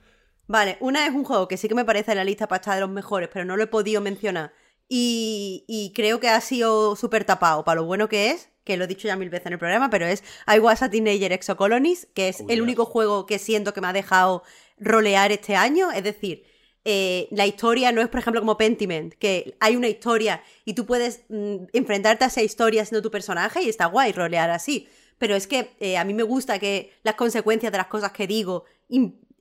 [0.47, 2.75] Vale, una es un juego que sí que me parece en la lista para estar
[2.75, 4.53] de los mejores, pero no lo he podido mencionar.
[4.87, 8.83] Y, y creo que ha sido súper tapado para lo bueno que es, que lo
[8.83, 12.07] he dicho ya mil veces en el programa, pero es I Was a Teenager Exocolonies,
[12.13, 14.43] que es Oh, el único juego que siento que me ha dejado
[14.77, 15.91] rolear este año.
[15.91, 16.43] Es decir,
[16.83, 20.85] eh, la historia no es, por ejemplo, como Pentiment, que hay una historia y tú
[20.85, 24.87] puedes mm, enfrentarte a esa historia siendo tu personaje y está guay rolear así.
[25.17, 28.27] Pero es que eh, a mí me gusta que las consecuencias de las cosas que
[28.27, 28.65] digo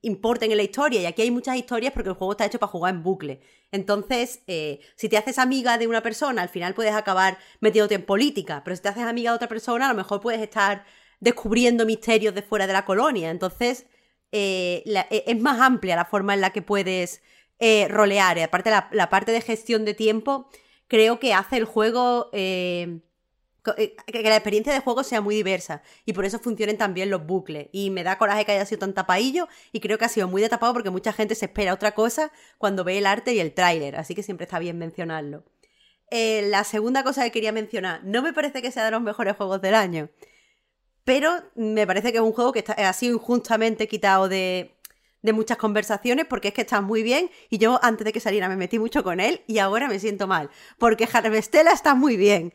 [0.05, 1.01] importen en la historia.
[1.01, 3.41] Y aquí hay muchas historias porque el juego está hecho para jugar en bucle.
[3.73, 8.05] Entonces, eh, si te haces amiga de una persona, al final puedes acabar metiéndote en
[8.07, 8.63] política.
[8.65, 10.85] Pero si te haces amiga de otra persona, a lo mejor puedes estar
[11.21, 13.31] descubriendo misterios de fuera de la colonia.
[13.31, 13.87] Entonces,
[14.33, 17.23] eh, e- es más amplia la forma en la que puedes
[17.59, 18.39] eh, rolear.
[18.39, 20.49] Y aparte, la, parte de gestión de tiempo
[20.89, 22.31] creo que hace el juego...
[22.33, 23.01] eh,
[23.65, 27.27] que que la experiencia de juego sea muy diversa y por eso funcionen también los
[27.27, 27.69] bucles.
[27.73, 30.43] Y me da coraje que haya sido tan tapadillo y creo que ha sido muy
[30.43, 33.53] de tapado porque mucha gente se espera otra cosa cuando ve el arte y el
[33.55, 35.45] tráiler, así que siempre está bien mencionarlo.
[36.11, 39.37] Eh, la segunda cosa que quería mencionar, no me parece que sea de los mejores
[39.37, 40.11] juegos del año,
[41.05, 44.74] pero me parece que es un juego que está- ha sido injustamente quitado de,
[45.25, 48.47] de muchas conversaciones porque es que está muy bien y yo antes de que saliera
[48.49, 52.53] me metí mucho con él y ahora me siento mal porque Harvestella está muy bien.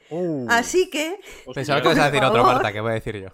[0.47, 1.19] Así que...
[1.53, 2.43] Pensaba que ibas a decir otro.
[2.43, 3.29] Marta, que voy a decir yo.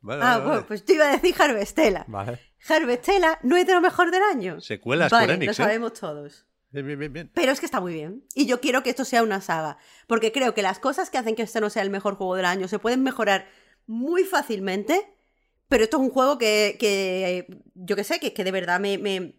[0.00, 0.62] Vale, Ah, vale, bueno, vale.
[0.66, 2.04] pues yo iba a decir Harvestella.
[2.08, 2.40] Vale.
[2.66, 4.58] Harvestella no es de lo mejor del año.
[4.62, 5.66] Secuela Square vale, Enix, lo ¿eh?
[5.66, 6.46] sabemos todos.
[6.70, 7.30] Bien, bien, bien, bien.
[7.34, 8.24] Pero es que está muy bien.
[8.34, 9.76] Y yo quiero que esto sea una saga.
[10.06, 12.46] Porque creo que las cosas que hacen que este no sea el mejor juego del
[12.46, 13.46] año se pueden mejorar
[13.86, 15.12] muy fácilmente.
[15.70, 18.98] Pero esto es un juego que, que yo que sé, que, que de verdad me,
[18.98, 19.34] me,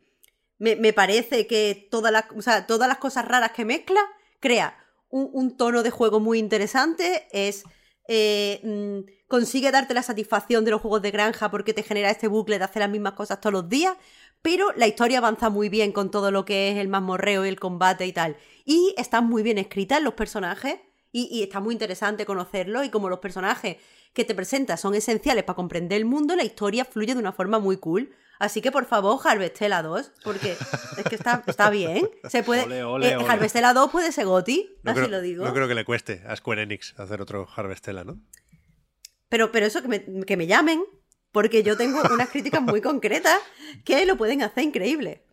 [0.59, 3.99] me, parece que todas las, o sea, todas las cosas raras que mezcla
[4.39, 4.77] crea
[5.09, 7.27] un, un tono de juego muy interesante.
[7.31, 7.63] Es.
[8.07, 12.27] eh, mm, consigue darte la satisfacción de los juegos de granja porque te genera este
[12.27, 13.95] bucle de hacer las mismas cosas todos los días.
[14.41, 17.59] pero la historia avanza muy bien con todo lo que es el mazmorreo y el
[17.59, 18.37] combate y tal.
[18.65, 20.79] Y están muy bien escritas los personajes
[21.11, 23.77] y, y está muy interesante conocerlos y como los personajes
[24.13, 27.59] que te presentas son esenciales para comprender el mundo, la historia fluye de una forma
[27.59, 28.13] muy cool.
[28.39, 30.53] Así que por favor, Harvestella 2, porque
[30.97, 32.09] es que está, está bien.
[32.27, 33.27] Se puede, Ole, ole, eh, ole.
[33.29, 35.45] Harvestella 2 puede ser Goti, No así creo, lo digo.
[35.45, 38.19] no creo que le cueste a Square Enix hacer otro Harvestella, ¿no?
[39.29, 40.83] Pero, pero eso, que me, que me llamen,
[41.31, 43.39] porque yo tengo unas críticas muy concretas
[43.85, 45.23] que lo pueden hacer increíble.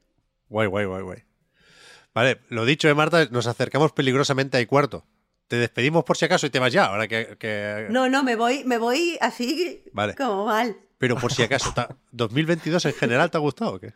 [0.51, 1.25] Guay, guay, guay, guay.
[2.15, 5.07] Vale, lo dicho, eh, Marta, nos acercamos peligrosamente al cuarto.
[5.49, 7.37] Te despedimos por si acaso y te vas ya, ahora que...
[7.39, 10.15] que- No, no, me voy, me voy así Vale.
[10.15, 10.77] como mal.
[10.99, 13.95] Pero por si acaso, ¿ta- ¿2022 en general te ha gustado o qué?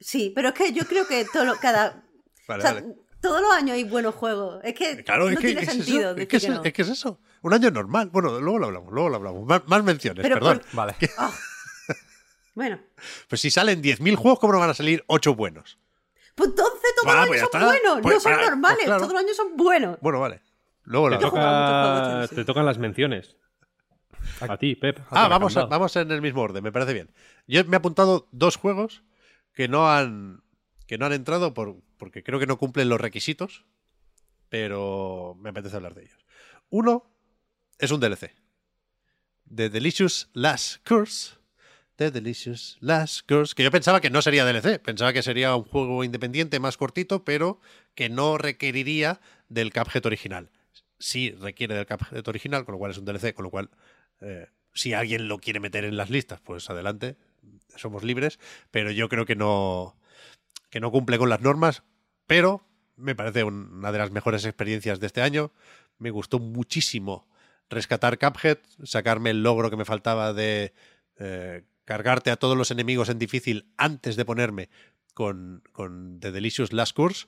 [0.00, 2.04] Sí, pero es que yo creo que todo lo- cada.
[2.48, 2.94] Vale, o sea, vale.
[3.22, 4.60] todos los años hay buenos juegos.
[4.64, 6.62] Es que Claro, no es que, tiene es sentido es, decir que que es, no.
[6.62, 7.18] es que es eso.
[7.40, 8.10] Un año normal.
[8.10, 9.44] Bueno, luego lo hablamos, luego lo hablamos.
[9.46, 10.58] Más, más menciones, Pero perdón.
[10.60, 10.94] por- Vale.
[12.54, 12.78] Bueno,
[13.28, 15.78] Pues si salen 10.000 juegos, ¿cómo no van a salir 8 buenos?
[16.34, 17.66] Pues entonces todos Ah, los pues años son está.
[17.72, 19.00] buenos, Pues, no son pues normales, claro.
[19.00, 19.98] todos los años son buenos.
[20.00, 20.42] Bueno, vale.
[20.84, 23.36] Luego lo Te, toca- te tocan las menciones.
[24.40, 25.00] A ti, Pep.
[25.10, 27.12] Ah, vamos, a- vamos en el mismo orden, me parece bien.
[27.46, 29.02] Yo me he apuntado dos juegos
[29.52, 30.42] que no han,
[30.86, 33.64] que no han entrado por, porque creo que no cumplen los requisitos,
[34.48, 36.24] pero me apetece hablar de ellos.
[36.70, 37.10] Uno
[37.78, 38.34] es un DLC.
[39.54, 41.34] The Delicious Last Curse.
[41.96, 43.54] The Delicious Last Curse.
[43.54, 44.80] Que yo pensaba que no sería DLC.
[44.80, 47.60] Pensaba que sería un juego independiente más cortito, pero
[47.94, 50.50] que no requeriría del Cuphead original.
[50.98, 53.70] Sí requiere del Cuphead original, con lo cual es un DLC, con lo cual
[54.20, 57.16] eh, si alguien lo quiere meter en las listas, pues adelante,
[57.76, 58.38] somos libres,
[58.70, 59.96] pero yo creo que no,
[60.70, 61.82] que no cumple con las normas,
[62.26, 62.66] pero
[62.96, 65.52] me parece un- una de las mejores experiencias de este año.
[65.98, 67.28] Me gustó muchísimo
[67.68, 70.72] rescatar Cuphead, sacarme el logro que me faltaba de
[71.18, 74.68] eh, cargarte a todos los enemigos en difícil antes de ponerme
[75.12, 77.26] con, con The Delicious Last Course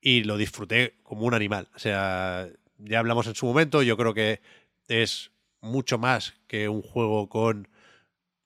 [0.00, 1.68] y lo disfruté como un animal.
[1.74, 2.48] O sea,
[2.78, 4.40] ya hablamos en su momento, yo creo que
[4.88, 5.30] es
[5.60, 7.68] mucho más que un juego con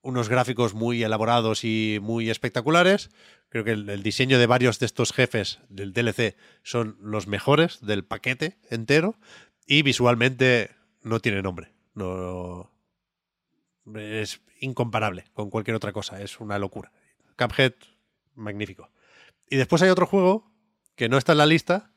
[0.01, 3.09] unos gráficos muy elaborados y muy espectaculares.
[3.49, 8.05] Creo que el, diseño de varios de estos jefes del DLC son los mejores del
[8.05, 9.19] paquete entero
[9.65, 10.71] y visualmente
[11.01, 11.73] no tiene nombre.
[11.93, 12.71] No
[13.95, 16.91] es incomparable con cualquier otra cosa, es una locura.
[17.37, 17.73] Cuphead
[18.35, 18.91] magnífico.
[19.49, 20.51] Y después hay otro juego
[20.95, 21.91] que no está en la lista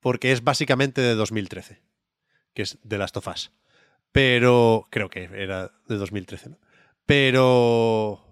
[0.00, 1.82] porque es básicamente de 2013,
[2.54, 3.52] que es The Last of Us.
[4.10, 6.58] Pero creo que era de 2013, ¿no?
[7.06, 8.22] Pero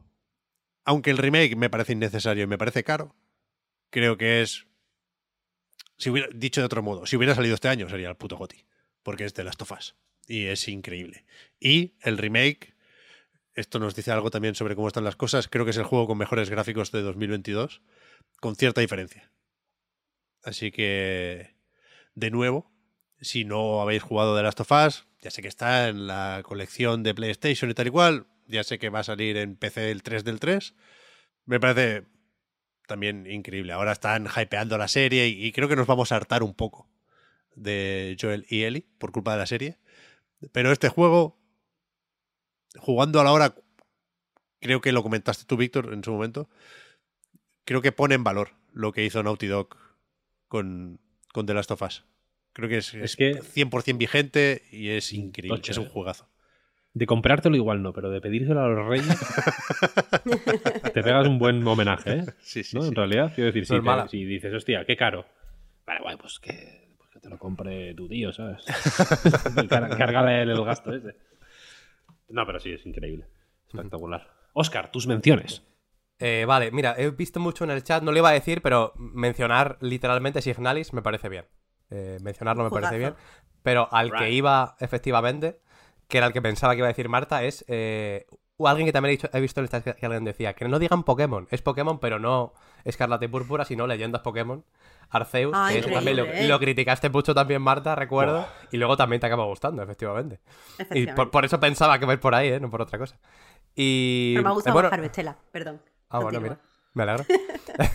[0.84, 3.14] aunque el remake me parece innecesario y me parece caro,
[3.90, 4.66] creo que es
[5.96, 8.64] si hubiera dicho de otro modo, si hubiera salido este año sería el puto Goti,
[9.02, 9.94] porque es The Last of Us
[10.26, 11.24] y es increíble.
[11.58, 12.74] Y el remake
[13.54, 15.48] esto nos dice algo también sobre cómo están las cosas.
[15.48, 17.82] Creo que es el juego con mejores gráficos de 2022,
[18.40, 19.32] con cierta diferencia.
[20.42, 21.56] Así que,
[22.14, 22.72] de nuevo,
[23.20, 27.02] si no habéis jugado The Last of Us, ya sé que está en la colección
[27.02, 30.02] de PlayStation y tal y cual, ya sé que va a salir en PC el
[30.02, 30.74] 3 del 3.
[31.44, 32.06] Me parece
[32.86, 33.72] también increíble.
[33.72, 36.88] Ahora están hypeando la serie y, creo que nos vamos a hartar un poco
[37.54, 39.78] de Joel y Ellie por culpa de la serie.
[40.52, 41.39] Pero este juego,
[42.78, 43.54] jugando a la hora,
[44.60, 46.48] creo que lo comentaste tú, Víctor, en su momento,
[47.64, 49.76] creo que pone en valor lo que hizo Naughty Dog
[50.48, 51.00] con,
[51.32, 52.04] con The Last of Us.
[52.52, 55.58] Creo que es, Es es que- 100% vigente y es increíble.
[55.58, 55.90] Tocho, es un eh.
[55.92, 56.28] juegazo.
[56.92, 59.06] De comprártelo igual no, pero de pedírselo a los reyes.
[60.92, 62.24] te pegas un buen homenaje, ¿eh?
[62.40, 62.82] Sí, sí, ¿No?
[62.82, 62.88] sí.
[62.88, 65.24] En realidad, quiero decir, si, te- si dices, hostia, qué caro.
[65.86, 68.64] Vale, guay, pues que, pues que te lo compre tu tío, ¿sabes?
[69.68, 71.14] Cárgale el gasto ese.
[72.30, 73.26] No, pero sí, es increíble.
[73.66, 74.28] Espectacular.
[74.52, 75.62] Oscar, tus menciones.
[76.18, 78.92] Eh, vale, mira, he visto mucho en el chat, no lo iba a decir, pero
[78.96, 81.46] mencionar literalmente Signalis me parece bien.
[81.90, 83.14] Eh, mencionarlo me parece bien.
[83.62, 85.60] Pero al que iba, efectivamente,
[86.08, 88.26] que era el que pensaba que iba a decir Marta, es eh,
[88.56, 90.52] o alguien que también he, dicho- he visto en el chat que, que alguien decía,
[90.54, 91.48] que no digan Pokémon.
[91.50, 92.52] Es Pokémon, pero no
[92.84, 94.64] Escarlata y Púrpura, sino Leyendas Pokémon.
[95.10, 96.16] Arceus, Ah, que eso también
[96.48, 98.46] lo, criticaste mucho también, Marta, recuerdo.
[98.70, 100.40] Y luego también te acaba gustando, efectivamente.
[100.94, 102.60] Y por, por eso pensaba que ir por ahí, ¿eh?
[102.60, 103.18] No por otra cosa.
[103.74, 104.34] Y...
[104.34, 105.80] Pero me ha gustado eh, bueno, Harvestella, perdón.
[106.08, 106.58] Ah, bueno, Continúa.
[106.58, 106.70] mira.
[106.94, 107.24] Me alegro.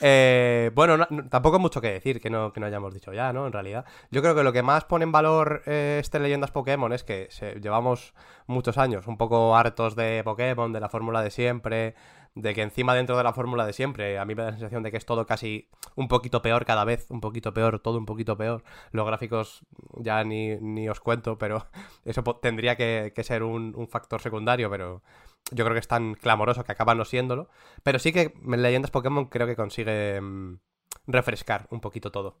[0.00, 3.32] Eh, bueno, no- no- tampoco mucho que decir que no, que no hayamos dicho ya,
[3.32, 3.46] ¿no?
[3.46, 3.86] En realidad.
[4.10, 7.28] Yo creo que lo que más pone en valor eh, este Leyendas Pokémon es que
[7.30, 8.12] se- llevamos
[8.46, 11.94] muchos años un poco hartos de Pokémon, de la fórmula de siempre,
[12.36, 14.82] de que encima dentro de la fórmula de siempre, a mí me da la sensación
[14.82, 18.04] de que es todo casi un poquito peor cada vez, un poquito peor, todo un
[18.04, 18.62] poquito peor.
[18.92, 19.62] Los gráficos
[19.94, 21.66] ya ni, ni os cuento, pero
[22.04, 25.02] eso tendría que, que ser un, un factor secundario, pero
[25.50, 27.48] yo creo que es tan clamoroso que acaba no siéndolo.
[27.82, 30.58] Pero sí que Leyendas Pokémon creo que consigue mm,
[31.06, 32.36] refrescar un poquito todo.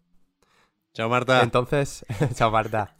[0.92, 1.42] Chao, Marta.
[1.42, 2.04] Entonces,
[2.34, 2.96] chao Marta.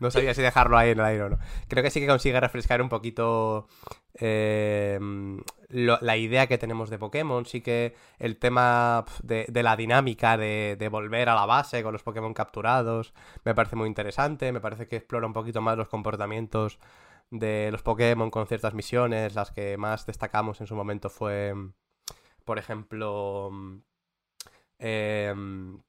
[0.00, 1.38] No sabía si dejarlo ahí en el aire o no.
[1.68, 3.68] Creo que sí que consigue refrescar un poquito
[4.14, 4.98] eh,
[5.70, 7.46] la idea que tenemos de Pokémon.
[7.46, 12.02] Sí que el tema de, la dinámica de, de volver a la base con los
[12.02, 13.14] Pokémon capturados
[13.44, 14.52] me parece muy interesante.
[14.52, 16.78] Me parece que explora un poquito más los comportamientos
[17.30, 19.34] de los Pokémon con ciertas misiones.
[19.34, 21.54] Las que más destacamos en su momento fue,
[22.44, 23.50] por ejemplo,
[24.78, 25.80] em,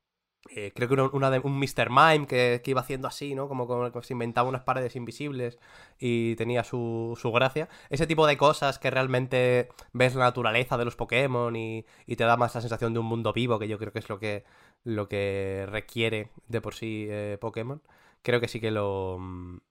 [0.50, 1.90] eh, creo que una, una de un Mr.
[1.90, 3.48] Mime que, que iba haciendo así, ¿no?
[3.48, 5.60] Como, como que se inventaba unas paredes invisibles
[6.00, 7.70] y tenía su, su gracia.
[7.90, 12.24] Ese tipo de cosas que realmente ves la naturaleza de los Pokémon y, y te
[12.24, 14.44] da más la sensación de un mundo vivo, que yo creo que es lo que,
[14.84, 17.82] lo que requiere de por sí eh, Pokémon.
[18.24, 19.20] Creo que sí que lo,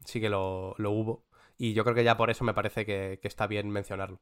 [0.04, 1.24] sí que lo, lo hubo.
[1.58, 4.20] Y yo creo que ya por eso me parece que, que está bien mencionarlo.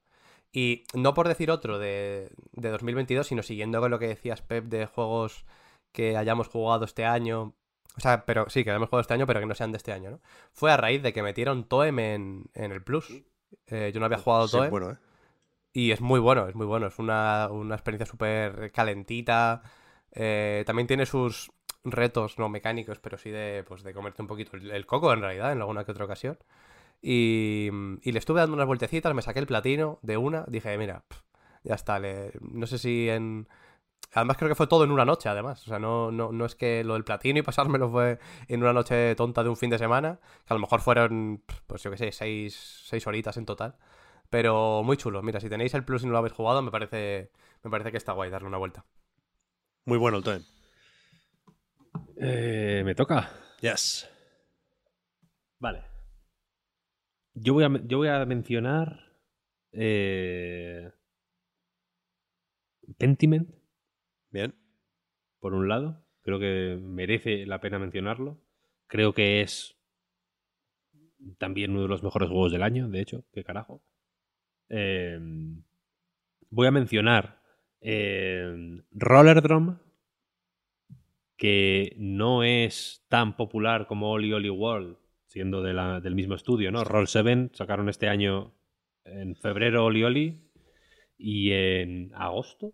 [0.52, 4.64] Y no por decir otro de, de 2022, sino siguiendo con lo que decías, Pep,
[4.64, 5.44] de juegos
[5.92, 7.54] que hayamos jugado este año.
[7.96, 9.92] O sea, pero sí, que hayamos jugado este año, pero que no sean de este
[9.92, 10.20] año, ¿no?
[10.52, 13.22] Fue a raíz de que metieron Toem en, en el Plus.
[13.66, 14.70] Eh, yo no había jugado Sí, Toem.
[14.70, 14.96] bueno, ¿eh?
[15.72, 16.86] Y es muy bueno, es muy bueno.
[16.86, 19.62] Es una, una experiencia súper calentita.
[20.12, 21.50] Eh, también tiene sus
[21.84, 25.20] retos, no mecánicos, pero sí de, pues, de comerte un poquito el, el coco, en
[25.20, 26.38] realidad, en alguna que otra ocasión.
[27.00, 27.68] Y,
[28.02, 30.44] y le estuve dando unas vueltecitas, me saqué el platino de una.
[30.48, 31.22] Dije, mira, pf,
[31.62, 31.98] ya está.
[31.98, 33.48] le- no sé si en.
[34.12, 35.62] Además, creo que fue todo en una noche, además.
[35.64, 38.18] O sea, no, no, no es que lo del platino y pasármelo fue
[38.48, 40.18] en una noche tonta de un fin de semana.
[40.46, 43.76] Que a lo mejor fueron, pues yo qué sé, seis, seis horitas en total.
[44.30, 45.22] Pero muy chulo.
[45.22, 47.32] Mira, si tenéis el plus y no lo habéis jugado, me parece,
[47.62, 48.84] me parece que está guay darle una vuelta.
[49.84, 50.42] Muy bueno el Toem.
[52.16, 53.30] Eh, me toca.
[53.60, 54.08] Yes.
[55.58, 55.82] Vale.
[57.34, 59.04] Yo voy a, yo voy a mencionar.
[59.72, 60.90] Eh,
[62.96, 63.48] Pentiment,
[64.30, 64.54] Bien.
[65.40, 66.04] por un lado.
[66.22, 68.40] Creo que merece la pena mencionarlo.
[68.86, 69.76] Creo que es
[71.38, 73.24] también uno de los mejores juegos del año, de hecho.
[73.32, 73.82] ¿Qué carajo?
[74.68, 75.18] Eh,
[76.50, 77.40] voy a mencionar
[77.80, 79.76] eh, Rollerdrome,
[81.36, 84.96] que no es tan popular como Oli Oli World,
[85.26, 86.84] siendo del mismo estudio, ¿no?
[86.84, 88.54] Roll 7 sacaron este año
[89.04, 90.50] en febrero Oli Oli
[91.16, 92.72] y en agosto.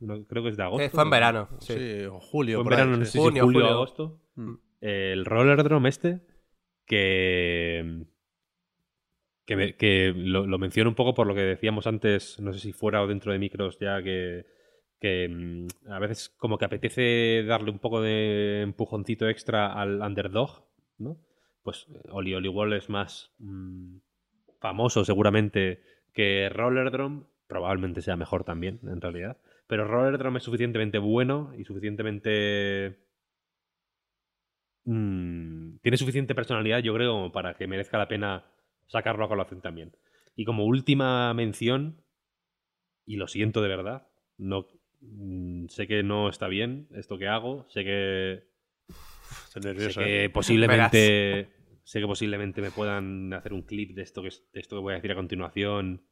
[0.00, 0.82] No, creo que es de agosto.
[0.84, 1.10] Eh, fue en ¿no?
[1.10, 1.48] verano.
[1.60, 2.04] Sí, Sí.
[2.06, 2.56] o julio.
[2.56, 3.10] Fue en por ahí, verano, no sí.
[3.12, 3.74] sé si Junio, julio o julio.
[3.76, 4.20] agosto.
[4.36, 4.54] Mm.
[4.80, 6.20] El Rollerdrome este,
[6.86, 8.04] que,
[9.44, 12.60] que, me- que lo, lo menciono un poco por lo que decíamos antes, no sé
[12.60, 14.46] si fuera o dentro de micros ya, que,
[15.00, 20.64] que mm, a veces como que apetece darle un poco de empujoncito extra al underdog,
[20.98, 21.18] ¿no?
[21.62, 23.96] Pues eh, Oli Oli Wall es más mm,
[24.60, 25.82] famoso seguramente
[26.14, 29.36] que Rollerdrome, probablemente sea mejor también, en realidad.
[29.70, 32.98] Pero Rollerdrome es suficientemente bueno y suficientemente
[34.82, 38.44] mm, tiene suficiente personalidad, yo creo, para que merezca la pena
[38.88, 39.96] sacarlo a colación también.
[40.34, 42.02] Y como última mención,
[43.06, 44.08] y lo siento de verdad,
[44.38, 44.66] no
[45.02, 48.42] mm, sé que no está bien esto que hago, sé que,
[49.44, 50.00] Estoy sé nervioso.
[50.00, 50.30] que ¿eh?
[50.30, 51.48] posiblemente
[51.84, 54.94] sé que posiblemente me puedan hacer un clip de esto que, de esto que voy
[54.94, 56.02] a decir a continuación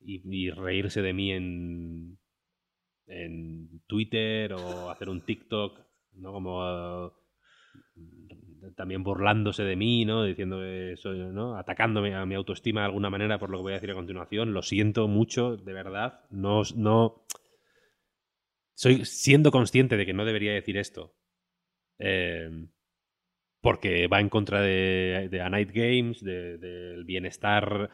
[0.00, 2.19] y, y reírse de mí en,
[3.10, 5.78] en Twitter o hacer un TikTok,
[6.14, 6.32] ¿no?
[6.32, 7.08] Como
[7.96, 10.24] eh, también burlándose de mí, ¿no?
[10.24, 11.56] Diciendo que soy, ¿no?
[11.56, 14.52] Atacándome a mi autoestima de alguna manera por lo que voy a decir a continuación.
[14.54, 16.20] Lo siento mucho, de verdad.
[16.30, 17.24] No, no.
[18.74, 21.14] Soy siendo consciente de que no debería decir esto.
[21.98, 22.48] eh,
[23.62, 27.90] porque va en contra de, de A Night Games, de- del bienestar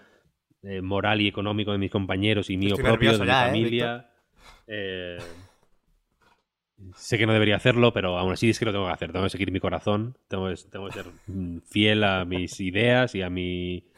[0.62, 3.46] eh, moral y económico de mis compañeros y mío Estoy propio, de mi ya, ¿eh,
[3.48, 3.96] familia.
[3.96, 4.15] Eh,
[6.94, 9.12] sé que no debería hacerlo, pero aún así es que lo tengo que hacer.
[9.12, 11.06] Tengo que seguir mi corazón, tengo que, tengo que ser
[11.64, 13.88] fiel a mis ideas y a mi,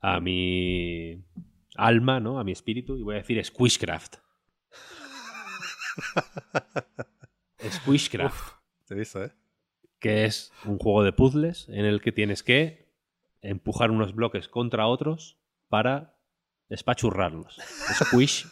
[0.00, 1.22] a mi
[1.76, 2.38] alma, ¿no?
[2.38, 2.96] A mi espíritu.
[2.96, 4.16] Y voy a decir Squishcraft.
[7.70, 8.54] Squishcraft
[8.86, 9.32] Te he visto, ¿eh?
[9.98, 12.88] que es un juego de puzzles en el que tienes que
[13.42, 16.16] empujar unos bloques contra otros para
[16.68, 17.56] espachurrarlos.
[18.04, 18.46] Squish,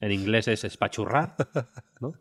[0.00, 1.36] en inglés es espachurrar,
[2.00, 2.12] ¿no?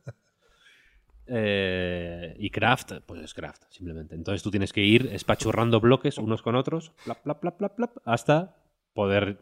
[1.28, 4.16] Eh, y craft, pues es craft, simplemente.
[4.16, 7.98] Entonces tú tienes que ir espachurrando bloques unos con otros, plap, plap, plap, plap, plap,
[8.04, 8.58] hasta
[8.94, 9.40] poder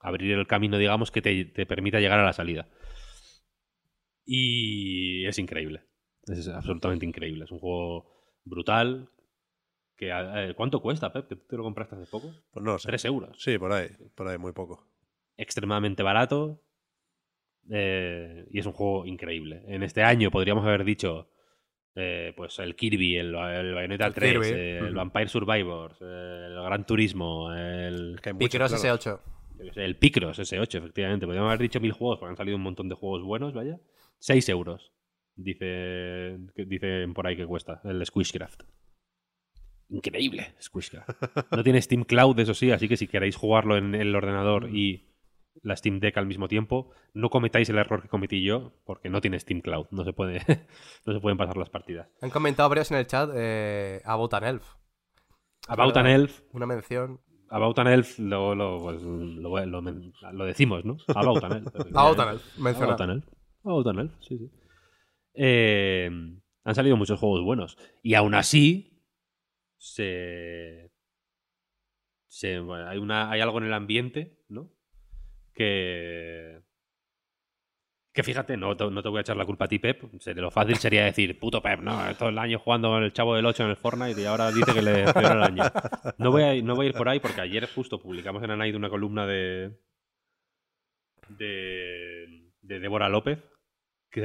[0.00, 2.68] abrir el camino, digamos, que te, te permita llegar a la salida.
[4.24, 5.84] Y es increíble.
[6.26, 7.44] Es absolutamente increíble.
[7.44, 8.12] Es un juego
[8.44, 9.08] brutal.
[9.96, 11.26] Que, eh, ¿Cuánto cuesta, Pep?
[11.26, 12.30] ¿Que tú te lo compraste hace poco?
[12.50, 12.88] Pues no lo sé.
[12.88, 13.42] 3 euros.
[13.42, 14.86] Sí, por ahí, por ahí, muy poco.
[15.38, 16.62] Extremadamente barato.
[17.70, 19.62] Eh, y es un juego increíble.
[19.66, 21.30] En este año podríamos haber dicho
[22.00, 24.94] eh, pues el Kirby, el, el Bayonetta El 3, Kirby, eh, el.
[24.94, 28.98] Vampire Survivors, el Gran Turismo, el, Es que hay muchos, Picross claro.
[28.98, 29.20] S8.
[29.58, 31.26] yo qué sé, el Picross S8, efectivamente.
[31.26, 33.80] Podríamos haber dicho mil juegos porque han salido un montón de juegos buenos, vaya.
[34.20, 34.92] 6 euros.
[35.34, 38.62] Dice, dicen por ahí que cuesta el Squishcraft.
[39.88, 41.10] Increíble, Squishcraft.
[41.56, 45.07] No tiene Steam Cloud, eso sí, así que si queréis jugarlo en el ordenador y
[45.62, 49.20] la Steam Deck al mismo tiempo, no cometáis el error que cometí yo, porque no
[49.20, 49.86] tiene Steam Cloud.
[49.90, 50.40] No se, puede,
[51.06, 52.08] no se pueden pasar las partidas.
[52.22, 54.74] Han comentado varios en el chat eh, About an Elf.
[55.68, 57.20] About an Elf, Una mención.
[57.50, 59.80] About an Elf lo, lo, pues, lo, lo-
[60.32, 60.96] lo decimos, ¿no?
[61.08, 61.66] About an Elf.
[61.94, 62.58] About an Elf.
[62.58, 62.86] Menciona.
[62.94, 63.24] About an Elf.
[63.64, 64.50] About an Elf, sí, sí.
[65.34, 66.10] Eh,
[66.64, 67.76] han salido muchos juegos buenos.
[68.02, 69.02] Y aún así,
[69.76, 70.90] se.
[72.26, 74.37] se- bueno, hay, una, hay algo en el ambiente.
[75.58, 76.60] Que.
[78.14, 80.02] Que fíjate, no, no te voy a echar la culpa a ti, Pep.
[80.36, 83.46] Lo fácil sería decir, puto Pep, no, todo el año jugando con el chavo del
[83.46, 85.62] 8 en el Fortnite y ahora dice que le peor el año.
[86.18, 88.74] No voy, a, no voy a ir por ahí porque ayer justo publicamos en Anaid
[88.76, 89.72] una columna de.
[91.28, 92.50] de.
[92.62, 93.38] de Débora López
[94.10, 94.20] que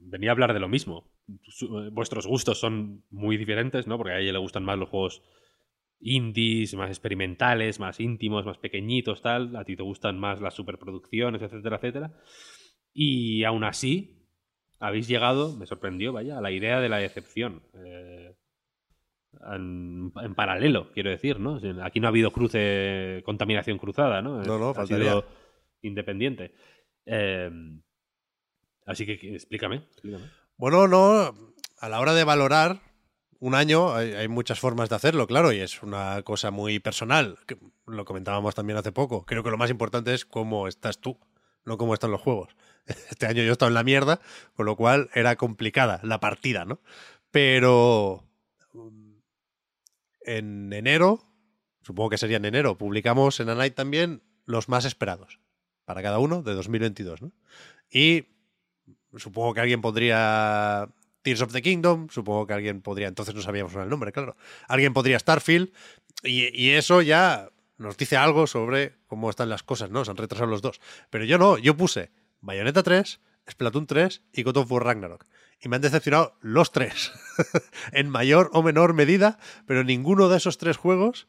[0.00, 1.12] venía a hablar de lo mismo.
[1.42, 3.98] Su- vuestros gustos son muy diferentes, ¿no?
[3.98, 5.22] Porque a ella le gustan más los juegos
[6.00, 9.56] indies, más experimentales, más íntimos, más pequeñitos, tal.
[9.56, 12.12] A ti te gustan más las superproducciones, etcétera, etcétera.
[12.92, 14.28] Y aún así,
[14.78, 17.62] habéis llegado, me sorprendió, vaya, a la idea de la decepción.
[17.74, 18.34] Eh,
[19.54, 21.60] en, en paralelo, quiero decir, ¿no?
[21.82, 24.42] Aquí no ha habido cruce, contaminación cruzada, ¿no?
[24.42, 25.04] No, no, ha faltaría.
[25.10, 25.26] sido
[25.82, 26.54] independiente.
[27.04, 27.50] Eh,
[28.86, 30.24] así que que- explícame, explícame.
[30.56, 32.80] Bueno, no, a la hora de valorar
[33.40, 37.38] un año hay, muchas formas de hacerlo, claro, y es una cosa muy personal.
[37.86, 39.24] lo comentábamos también hace poco.
[39.24, 41.18] Creo que lo más importante es cómo estás tú,
[41.64, 42.56] no cómo están los juegos.
[43.10, 44.20] Este año yo he estado en la mierda,
[44.54, 46.80] con lo cual era complicada la partida, ¿no?
[47.30, 48.24] Pero
[48.72, 49.14] mm,
[50.20, 51.24] en enero,
[51.82, 55.40] supongo que sería en enero, publicamos en Anite también los más esperados
[55.84, 57.32] para cada uno de 2022, ¿no?
[57.90, 58.26] Y
[59.16, 60.88] supongo que alguien podría
[61.26, 64.36] Tears of the Kingdom, supongo que alguien podría, entonces no sabíamos el nombre, claro.
[64.68, 65.72] Alguien podría Starfield,
[66.22, 70.04] y, y eso ya nos dice algo sobre cómo están las cosas, ¿no?
[70.04, 70.80] Se han retrasado los dos.
[71.10, 73.18] Pero yo no, yo puse Bayonetta 3,
[73.50, 75.26] Splatoon 3 y God of War Ragnarok.
[75.60, 77.10] Y me han decepcionado los tres,
[77.92, 81.26] en mayor o menor medida, pero ninguno de esos tres juegos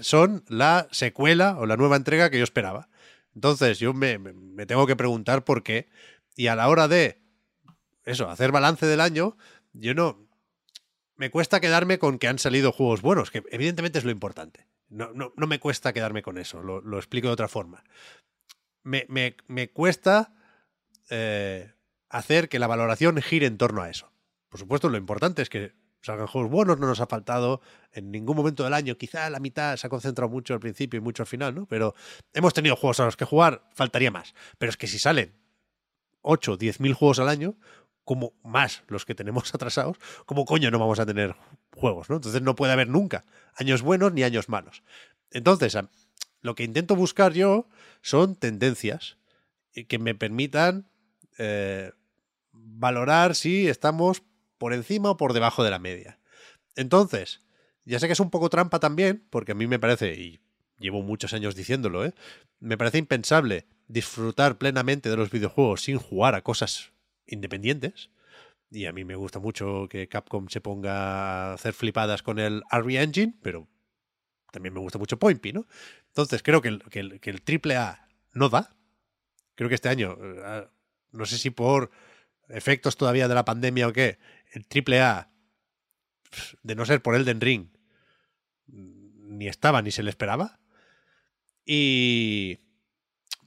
[0.00, 2.88] son la secuela o la nueva entrega que yo esperaba.
[3.34, 4.16] Entonces yo me,
[4.66, 5.88] tengo que preguntar por qué.
[6.36, 7.20] Y a la hora de
[8.08, 9.36] eso, hacer balance del año,
[9.72, 10.26] yo no.
[11.16, 14.66] Me cuesta quedarme con que han salido juegos buenos, que evidentemente es lo importante.
[14.88, 17.82] No, no, no me cuesta quedarme con eso, lo, lo explico de otra forma.
[18.84, 20.32] Me, me- me cuesta
[21.10, 21.72] eh,
[22.08, 24.10] hacer que la valoración gire en torno a eso.
[24.48, 27.60] Por supuesto, lo importante es que salgan juegos buenos, no nos ha faltado
[27.92, 28.96] en ningún momento del año.
[28.96, 31.66] Quizá la mitad se ha concentrado mucho al principio y mucho al final, ¿no?
[31.66, 31.94] Pero
[32.32, 34.34] hemos tenido juegos a los que jugar, faltaría más.
[34.58, 35.34] Pero es que si salen
[36.22, 37.56] 8, 10 mil juegos al año,
[38.08, 41.36] como más los que tenemos atrasados, ¿cómo coño no vamos a tener
[41.76, 42.08] juegos?
[42.08, 42.16] ¿no?
[42.16, 44.82] Entonces no puede haber nunca años buenos ni años malos.
[45.30, 45.76] Entonces,
[46.40, 47.68] lo que intento buscar yo
[48.00, 49.18] son tendencias
[49.74, 50.88] y que me permitan
[51.36, 51.92] eh,
[52.52, 54.22] valorar si estamos
[54.56, 56.18] por encima o por debajo de la media.
[56.76, 57.42] Entonces,
[57.84, 60.40] ya sé que es un poco trampa también, porque a mí me parece, y
[60.78, 62.14] llevo muchos años diciéndolo, ¿eh?
[62.58, 66.92] me parece impensable disfrutar plenamente de los videojuegos sin jugar a cosas
[67.28, 68.10] independientes.
[68.70, 72.62] Y a mí me gusta mucho que Capcom se ponga a hacer flipadas con el
[72.70, 73.66] RE Engine, pero
[74.50, 75.66] también me gusta mucho Point ¿no?
[76.08, 78.76] Entonces creo que el, que el, que el AAA no da.
[79.54, 80.68] Creo que este año, eh,
[81.12, 81.90] no sé si por
[82.48, 84.18] efectos todavía de la pandemia o qué,
[84.52, 85.30] el AAA,
[86.62, 87.68] de no ser por Elden Ring,
[88.66, 90.60] ni estaba ni se le esperaba.
[91.64, 92.60] Y.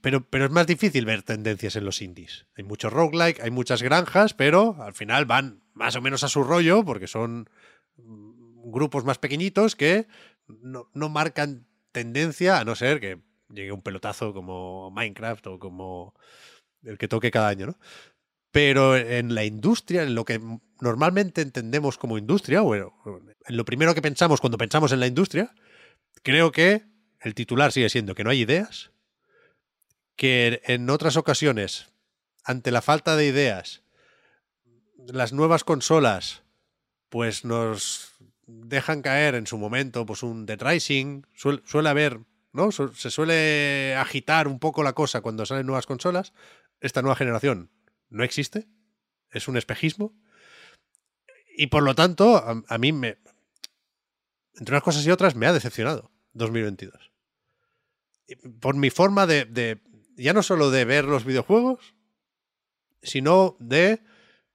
[0.02, 2.46] Pero, pero es más difícil ver tendencias en los indies.
[2.56, 6.42] Hay muchos roguelike, hay muchas granjas, pero al final van más o menos a su
[6.42, 7.48] rollo porque son
[7.96, 10.06] mm, grupos más pequeñiñitos que
[10.48, 16.14] no, no marcan tendencia a no ser que llegue un pelotazo como Minecraft o como
[16.82, 17.78] el que toque cada año, ¿no?
[18.50, 20.40] Pero en la industria, en lo que
[20.80, 22.92] normalmente entendemos como industria, o en
[23.46, 25.54] lo primero que pensamos cuando pensamos en la industria,
[26.22, 26.82] creo que
[27.20, 28.91] el titular sigue siendo que no hay ideas,
[30.16, 31.92] que en otras ocasiones,
[32.44, 33.82] ante la falta de ideas,
[35.06, 36.42] las nuevas consolas,
[37.08, 38.12] pues nos
[38.46, 42.20] dejan caer en su momento pues un Dead Rising, suele, haber,
[42.52, 42.70] ¿no?
[42.72, 46.32] Se suele agitar un poco la cosa cuando salen nuevas consolas.
[46.80, 47.70] Esta nueva generación
[48.08, 48.66] no existe,
[49.30, 50.14] es un espejismo.
[51.56, 53.18] Y por lo tanto, a, mí me,
[54.54, 57.12] entre unas cosas y otras, me ha decepcionado 2022.
[58.26, 59.80] Y Por mi forma de, de-
[60.22, 61.94] ya no solo de ver los videojuegos,
[63.02, 64.00] sino de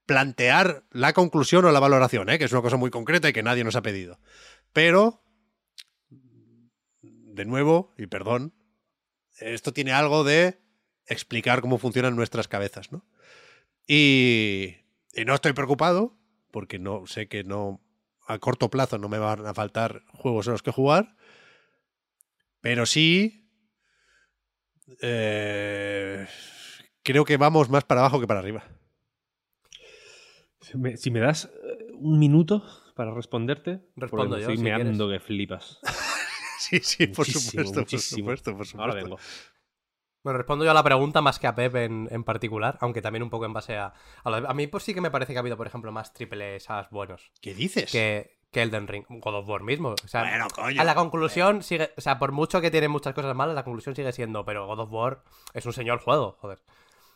[0.05, 2.39] plantear la conclusión o la valoración, ¿eh?
[2.39, 4.19] que es una cosa muy concreta y que nadie nos ha pedido.
[4.71, 5.21] Pero,
[7.01, 8.53] de nuevo, y perdón,
[9.39, 10.61] esto tiene algo de
[11.05, 13.05] explicar cómo funcionan nuestras cabezas, ¿no?
[13.85, 14.77] Y,
[15.13, 16.17] y no estoy preocupado,
[16.51, 17.81] porque no sé que no
[18.25, 21.15] a corto plazo no me van a faltar juegos en los que jugar,
[22.61, 23.46] pero sí
[25.01, 26.27] eh,
[27.03, 28.63] creo que vamos más para abajo que para arriba.
[30.61, 32.63] Si me, si me das eh, un minuto
[32.95, 35.79] para responderte, Respondo yo, Estoy si meando que flipas.
[36.59, 38.25] Sí, sí, por supuesto, muchísimo.
[38.25, 38.81] por supuesto, por supuesto.
[38.81, 39.17] Ahora vengo.
[40.23, 43.23] Bueno, respondo yo a la pregunta más que a Pep en, en particular, aunque también
[43.23, 43.93] un poco en base a...
[44.23, 46.13] A, lo- a mí pues sí que me parece que ha habido, por ejemplo, más
[46.13, 46.57] triple
[46.91, 47.89] buenos ¿Qué dices?
[47.91, 49.89] que, que Elden Ring, God of War mismo.
[50.03, 50.81] O sea, Bueno, coño.
[50.81, 51.91] a la conclusión sigue...
[51.97, 54.79] O sea, por mucho que tiene muchas cosas malas, la conclusión sigue siendo, pero God
[54.79, 56.59] of War es un señor juego, joder.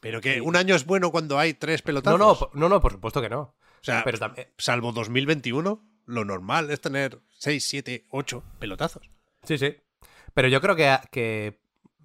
[0.01, 2.19] Pero que un año es bueno cuando hay tres No, pelotazos.
[2.19, 3.39] no, po- no, no, por supuesto que no.
[3.41, 4.47] o sea, Pero también...
[4.57, 9.09] salvo 2021, lo normal es tener 6, 7, 8 pelotazos.
[9.43, 9.77] Sí, sí.
[10.33, 11.60] Pero yo creo que, que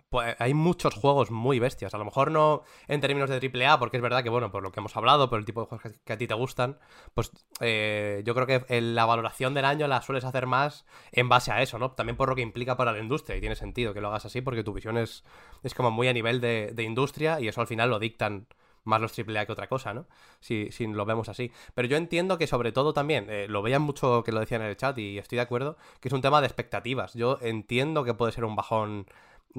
[0.09, 1.95] pues, hay muchos juegos muy bestias.
[1.95, 4.73] A lo mejor no en términos de AAA, porque es verdad que, bueno, por lo
[4.73, 6.79] que hemos hablado, por el tipo de juegos que, a ti te gustan,
[7.15, 11.53] pues eh, yo creo que la valoración del año la sueles hacer más en base
[11.53, 11.91] a eso, ¿no?
[11.93, 13.37] También por lo que implica para la industria.
[13.37, 15.25] Y tiene sentido que lo hagas así, porque tu visión es,
[15.63, 18.47] es como muy a nivel de, de industria y eso al final lo dictan
[18.87, 20.07] más los AAA que otra cosa, ¿no?
[20.41, 21.53] Si, si lo vemos así.
[21.75, 24.69] Pero yo entiendo que sobre todo también, eh, lo veían mucho que lo decían en
[24.69, 27.15] el chat y estoy de acuerdo, que es un tema de expectativas.
[27.15, 29.07] Yo entiendo que puede ser un bajón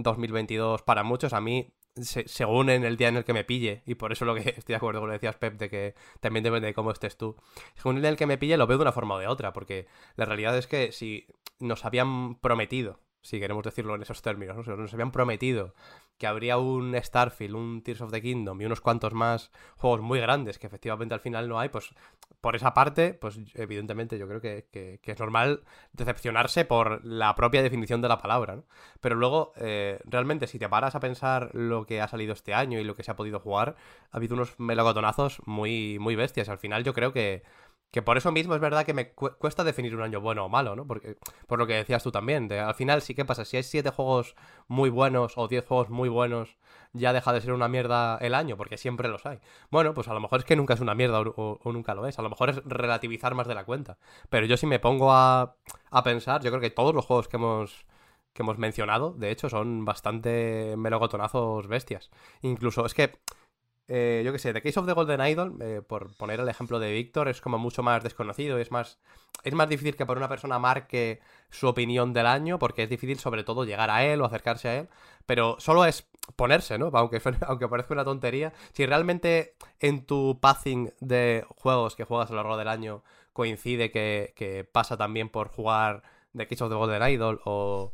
[0.03, 1.33] 2022 para muchos.
[1.33, 4.25] A mí, se- según en el día en el que me pille, y por eso
[4.25, 6.73] lo que estoy de acuerdo con lo que decías, Pep, de que también depende de
[6.73, 7.35] cómo estés tú.
[7.75, 9.27] Según el día en el que me pille, lo veo de una forma o de
[9.27, 11.27] otra, porque la realidad es que si
[11.59, 14.63] nos habían prometido, si queremos decirlo en esos términos, ¿no?
[14.63, 15.73] Si nos habían prometido
[16.17, 20.19] que habría un Starfield, un Tears of the Kingdom y unos cuantos más juegos muy
[20.19, 21.93] grandes que efectivamente al final no hay, pues
[22.41, 25.63] por esa parte, pues evidentemente yo creo que, es normal
[25.93, 28.63] decepcionarse por la propia definición de la palabra, ¿no?
[29.01, 32.79] Pero luego, eh, realmente, si te paras a pensar lo que ha salido este año
[32.79, 33.75] y lo que se ha podido jugar,
[34.11, 36.49] ha habido unos melocotonazos muy, muy bestias.
[36.49, 37.43] Al final yo creo que,
[37.91, 40.49] que por eso mismo es verdad que me cu- cuesta definir un año bueno o
[40.49, 40.85] malo, ¿no?
[40.85, 41.17] Porque,
[41.47, 43.89] por lo que decías tú también, de, al final sí que pasa, si hay siete
[43.91, 44.35] juegos
[44.67, 46.57] muy buenos o diez juegos muy buenos,
[46.93, 49.39] ya deja de ser una mierda el año, porque siempre los hay.
[49.71, 52.19] Bueno, pues a lo mejor es que nunca es una mierda o nunca lo es,
[52.19, 53.97] a lo mejor es relativizar más de la cuenta.
[54.29, 55.55] Pero yo si me pongo a,
[55.91, 57.85] a pensar, yo creo que todos los juegos que hemos
[58.33, 62.11] que hemos mencionado, de hecho, son bastante melocotonazos bestias.
[62.41, 63.17] Incluso, es que
[63.87, 66.79] eh, yo qué sé, The Case of the Golden Idol, eh, por poner el ejemplo
[66.79, 68.99] de Víctor, es como mucho más desconocido, es más,
[69.43, 73.17] es más difícil que por una persona marque su opinión del año, porque es difícil
[73.19, 74.89] sobre todo llegar a él o acercarse a él,
[75.25, 76.87] pero solo es ponerse, ¿no?
[76.93, 82.33] Aunque, aunque parezca una tontería, si realmente en tu pathing de juegos que juegas a
[82.33, 86.03] lo largo del año coincide que, que pasa también por jugar
[86.35, 87.93] The Case of the Golden Idol o,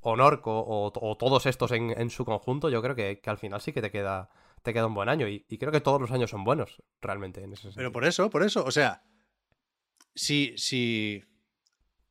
[0.00, 3.38] o Norco o, o todos estos en, en su conjunto, yo creo que, que al
[3.38, 4.30] final sí que te queda,
[4.64, 5.28] te queda un buen año.
[5.28, 7.76] Y, y creo que todos los años son buenos, realmente, en ese sentido.
[7.78, 9.04] Pero por eso, por eso, o sea,
[10.14, 11.22] si, si,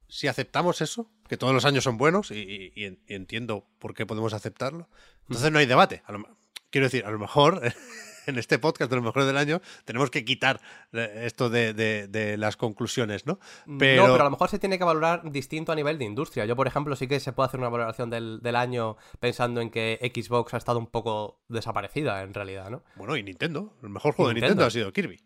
[0.08, 3.68] si aceptamos eso, que todos los años son buenos, y, y- y en- y entiendo
[3.80, 4.88] por qué podemos aceptarlo,
[5.28, 6.04] entonces no hay debate.
[6.08, 6.38] Lo-
[6.70, 7.62] quiero decir, a lo mejor
[8.28, 10.60] en este podcast de lo mejor del año tenemos que quitar
[10.92, 13.40] eh, esto de, de- de las conclusiones, ¿no?
[13.80, 16.46] Pero, No, pero a lo mejor se tiene que valorar distinto a nivel de industria.
[16.46, 19.70] Yo, por ejemplo, sí que se puede hacer una valoración del, del año pensando en
[19.70, 22.84] que Xbox ha estado un poco desaparecida, en realidad, ¿no?
[22.96, 24.66] bueno, y Nintendo, el mejor juego de Nintendo.
[24.66, 25.20] Ha sido Kirby.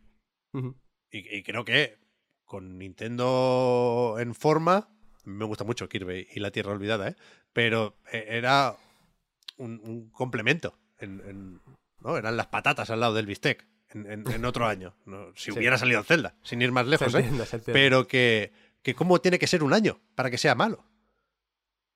[1.12, 1.98] Y, y creo que
[2.46, 4.90] con Nintendo en forma,
[5.26, 7.16] me gusta mucho Kirby y la Tierra Olvidada, ¿eh?
[7.54, 8.76] pero eh, era
[9.58, 10.78] un, un complemento.
[11.00, 11.62] En, en-
[12.02, 12.18] ¿no?
[12.18, 14.96] Eran las patatas al lado del bistec en, en- en otro año.
[15.06, 15.32] ¿no?
[15.36, 15.58] Si Sí.
[15.58, 17.20] hubiera salido Zelda, sin ir más lejos, ¿eh?
[17.20, 18.52] entiende, pero que,
[18.82, 20.86] que cómo tiene que ser un año para que sea malo.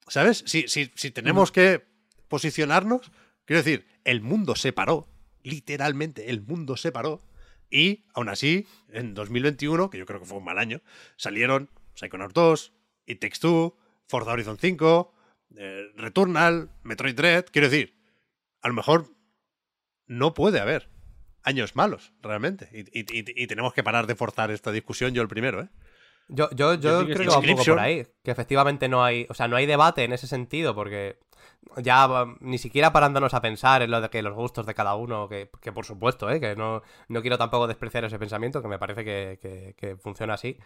[0.07, 0.43] ¿Sabes?
[0.45, 1.85] Si, si, si tenemos que
[2.27, 3.11] posicionarnos,
[3.45, 5.07] quiero decir, el mundo se paró,
[5.43, 7.21] literalmente el mundo se paró,
[7.69, 10.81] y aún así, en 2021, que yo creo que fue un mal año,
[11.15, 12.73] salieron Psychonauts 2,
[13.05, 15.13] It Takes Two, Forza Horizon 5,
[15.55, 17.95] eh, Returnal, Metroid Dread, quiero decir,
[18.61, 19.07] a lo mejor
[20.11, 20.89] no puede haber
[21.43, 25.21] años malos, realmente, y, y- y- y tenemos que parar de forzar esta discusión, yo
[25.21, 25.69] el primero, ¿eh?
[26.27, 28.07] Yo, yo, yo, creo que va un poco por ahí.
[28.23, 29.25] Que efectivamente no hay.
[29.29, 31.17] O sea, no hay debate en ese sentido, porque
[31.77, 34.95] ya va- ni siquiera parándonos a pensar en lo de que los gustos de cada
[34.95, 36.39] uno, que, que por supuesto, ¿eh?
[36.39, 40.35] que no, no quiero tampoco despreciar ese pensamiento, que me parece que, que- que funciona
[40.35, 40.57] así.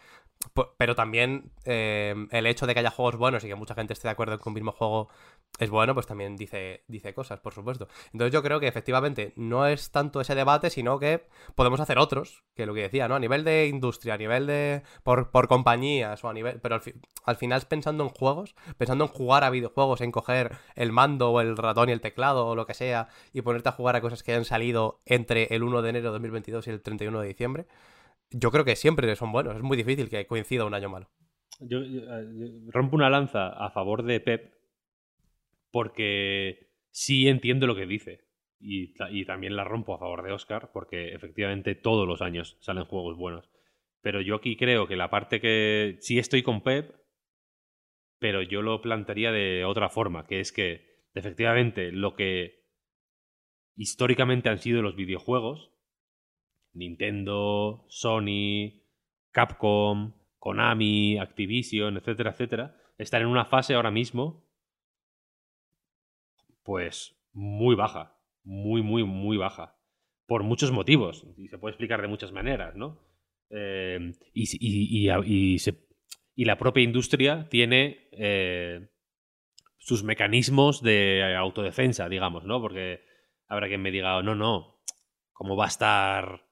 [0.78, 4.06] Pero también eh, el hecho de que haya juegos buenos y que mucha gente esté
[4.06, 5.08] de acuerdo en que un mismo juego
[5.58, 7.88] es bueno, pues también dice, dice cosas, por supuesto.
[8.12, 12.44] Entonces yo creo que efectivamente no es tanto ese debate, sino que podemos hacer otros,
[12.54, 13.14] que lo que decía, ¿no?
[13.14, 14.82] A nivel de industria, a nivel de...
[15.02, 16.60] por, por compañías o a nivel...
[16.60, 16.82] Pero al,
[17.24, 21.40] al final pensando en juegos, pensando en jugar a videojuegos, en coger el mando o
[21.40, 24.22] el ratón y el teclado o lo que sea y ponerte a jugar a cosas
[24.22, 27.66] que hayan salido entre el 1 de enero de 2022 y el 31 de diciembre.
[28.30, 31.08] Yo creo que siempre son buenos, es muy difícil que coincida un año malo.
[31.60, 32.02] Yo, yo
[32.68, 34.55] rompo una lanza a favor de Pep
[35.70, 38.24] porque sí entiendo lo que dice.
[38.58, 42.56] Y, ta- y también la rompo a favor de Oscar porque efectivamente todos los años
[42.60, 43.50] salen juegos buenos.
[44.00, 46.94] Pero yo aquí creo que la parte que sí estoy con Pep,
[48.18, 52.64] pero yo lo plantearía de otra forma, que es que efectivamente lo que
[53.76, 55.70] históricamente han sido los videojuegos,
[56.72, 58.82] Nintendo, Sony,
[59.32, 64.45] Capcom, Konami, Activision, etcétera, etcétera, están en una fase ahora mismo,
[66.66, 69.78] pues muy baja, muy, muy, muy baja,
[70.26, 73.00] por muchos motivos, y se puede explicar de muchas maneras, ¿no?
[73.50, 75.60] Eh, y, y- y-
[76.34, 78.90] y la propia industria tiene eh,
[79.78, 82.60] sus mecanismos de autodefensa, digamos, ¿no?
[82.60, 83.00] Porque
[83.46, 84.82] habrá quien me diga, no, no,
[85.32, 86.46] ¿cómo va a estar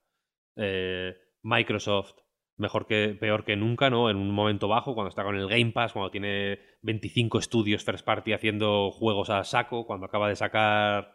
[0.57, 2.15] eh, Microsoft
[2.57, 4.11] mejor que peor que nunca, ¿no?
[4.11, 8.05] En un momento bajo, cuando está con el Game Pass, cuando tiene 25 estudios first
[8.05, 11.15] party haciendo juegos a saco, cuando acaba de sacar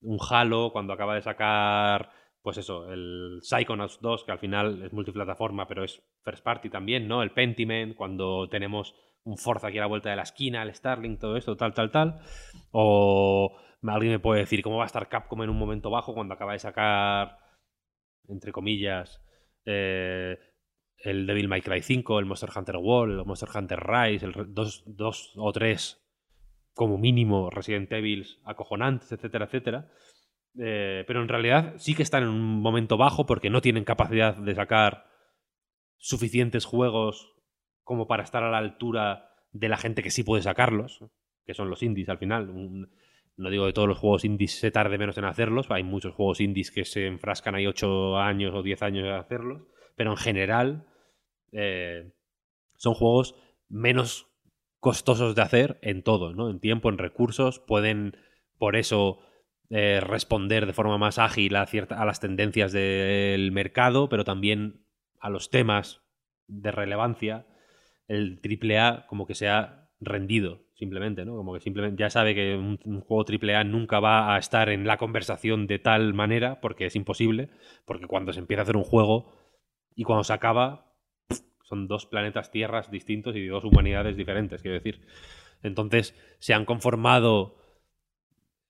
[0.00, 2.10] un Halo, cuando acaba de sacar,
[2.42, 7.06] pues eso, el Psychonauts 2, que al final es multiplataforma, pero es first party también,
[7.06, 7.22] ¿no?
[7.22, 8.94] El Pentiment, cuando tenemos
[9.24, 11.90] un Forza aquí a la vuelta de la esquina, el Starlink, todo esto, tal, tal,
[11.90, 12.20] tal.
[12.72, 16.34] O alguien me puede decir cómo va a estar Capcom en un momento bajo cuando
[16.34, 17.38] acaba de sacar,
[18.28, 19.22] entre comillas,
[19.66, 20.38] eh,
[21.02, 24.82] el Devil May Cry 5, el Monster Hunter World, el Monster Hunter Rise, el dos,
[24.86, 26.00] dos o tres
[26.74, 29.90] como mínimo Resident Evil acojonantes, etcétera, etcétera.
[30.58, 34.34] Eh, pero en realidad sí que están en un momento bajo porque no tienen capacidad
[34.36, 35.06] de sacar
[35.96, 37.34] suficientes juegos
[37.84, 41.04] como para estar a la altura de la gente que sí puede sacarlos,
[41.44, 42.88] que son los indies al final.
[43.36, 46.40] No digo que todos los juegos indies se tarde menos en hacerlos, hay muchos juegos
[46.40, 49.62] indies que se enfrascan ahí 8 años o 10 años en hacerlos,
[50.00, 50.86] pero en general
[51.52, 52.10] eh,
[52.78, 53.34] son juegos
[53.68, 54.28] menos
[54.80, 56.48] costosos de hacer en todo, ¿no?
[56.48, 58.16] En tiempo, en recursos, pueden
[58.58, 59.20] por eso
[59.68, 64.86] eh, responder de forma más ágil a, cierta- a las tendencias del mercado, pero también
[65.20, 66.00] a los temas
[66.46, 67.46] de relevancia.
[68.08, 71.36] El AAA como que se ha rendido, simplemente, ¿no?
[71.36, 74.86] Como que simplemente ya sabe que un, un juego AAA nunca va a estar en
[74.86, 77.50] la conversación de tal manera, porque es imposible,
[77.84, 79.34] porque cuando se empieza a hacer un juego
[79.94, 80.94] y cuando se acaba,
[81.62, 85.06] son dos planetas tierras distintos y dos humanidades diferentes, quiero decir.
[85.62, 87.56] Entonces se han conformado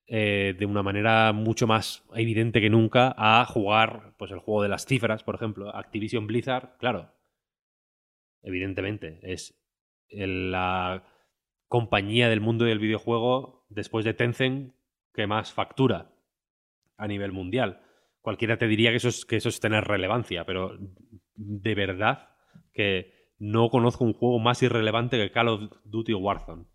[0.06, 4.68] eh, de una manera mucho más evidente que nunca a jugar pues el juego de
[4.68, 5.74] las cifras, por ejemplo.
[5.74, 7.12] Activision Blizzard, claro,
[8.42, 9.56] evidentemente, es
[10.10, 11.04] la
[11.68, 14.74] compañía del mundo del videojuego después de Tencent
[15.14, 16.10] que más factura
[16.96, 17.80] a nivel mundial.
[18.20, 20.76] Cualquiera te diría que eso es, que eso es tener relevancia, pero
[21.42, 22.28] de verdad
[22.72, 26.66] que no conozco un juego más irrelevante que Call of Duty Warzone.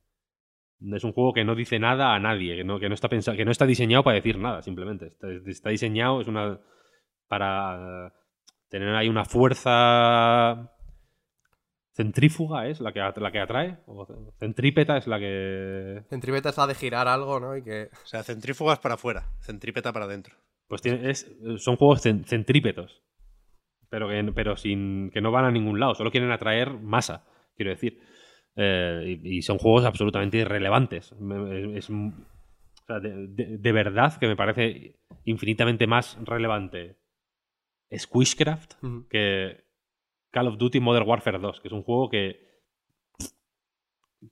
[0.93, 3.35] Es un juego que no dice nada a nadie, que no, que no está pensa-
[3.35, 5.07] que no está diseñado para decir nada, simplemente.
[5.07, 6.59] Está, está diseñado es una
[7.27, 8.13] para
[8.69, 10.71] tener ahí una fuerza
[11.93, 14.05] centrífuga es la que, la que atrae o
[14.37, 17.55] centrípeta es la que Centribeta es la de girar algo, ¿no?
[17.55, 17.89] Y que...
[18.03, 20.35] O sea, centrífugas para afuera, centrípeta para adentro.
[20.67, 23.01] pues tiene- es- son juegos cen- centrípetos
[23.89, 27.71] pero que, pero sin que no van a ningún lado solo quieren atraer masa quiero
[27.71, 27.99] decir
[28.57, 32.13] Eh, y, y son juegos absolutamente irrelevantes es, es- o
[32.87, 36.95] sea, de, de- de verdad que me parece infinitamente más relevante
[37.93, 38.75] Squishcraft
[39.09, 39.65] que
[40.31, 42.39] Call of Duty Modern Warfare 2, que es un juego que.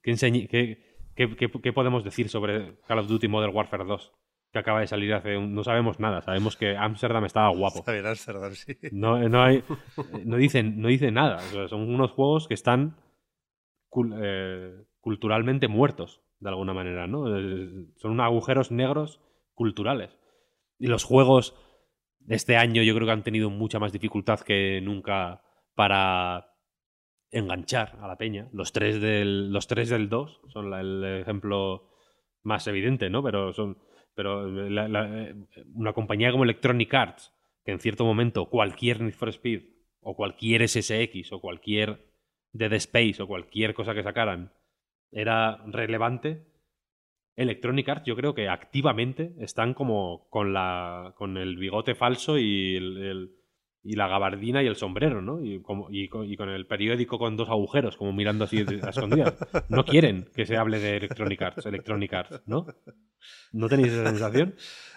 [0.01, 0.77] que, enseñe- que-
[1.15, 4.11] que- que- que podemos decir sobre Call of Duty Modern Warfare 2?
[4.53, 5.53] Que acaba de salir hace un.
[5.55, 7.79] No sabemos nada, sabemos que Amsterdam estaba guapo.
[7.79, 8.77] Está bien, Amsterdam, sí.
[8.91, 9.63] No, no, hay,
[10.25, 11.37] no, dicen, no dicen nada.
[11.37, 12.95] O sea, son unos juegos que están
[13.89, 17.25] cul- eh, culturalmente muertos, de alguna manera, ¿no?
[17.97, 19.19] Son unos agujeros negros
[19.55, 20.17] culturales.
[20.77, 21.55] Y los juegos
[22.19, 25.41] de este año yo creo que han tenido mucha más dificultad que nunca
[25.73, 26.51] para
[27.31, 28.49] enganchar a la peña.
[28.53, 31.89] Los tres del, los tres del 2 son la- el ejemplo
[32.43, 33.23] más evidente, ¿no?
[33.23, 33.77] Pero son
[34.15, 35.35] pero la- la- eh,
[35.73, 37.33] una compañía como Electronic Arts,
[37.65, 39.61] que en cierto momento cualquier Need for Speed
[40.01, 42.05] o cualquier SSX o cualquier
[42.51, 44.51] Dead Space o cualquier cosa que sacaran
[45.11, 46.45] era relevante,
[47.35, 52.75] Electronic Arts yo creo que activamente están como con la con el bigote falso y
[52.75, 53.31] el-
[53.83, 55.43] y la gabardina y el sombrero, ¿no?
[55.43, 58.89] Y, como, y, con, y con el periódico con dos agujeros, como mirando así a
[58.89, 59.35] escondidas.
[59.67, 62.65] No quieren que se hable de Electronic Arts, Electronic Arts, ¿no?
[63.51, 64.55] ¿No tenéis esa sensación?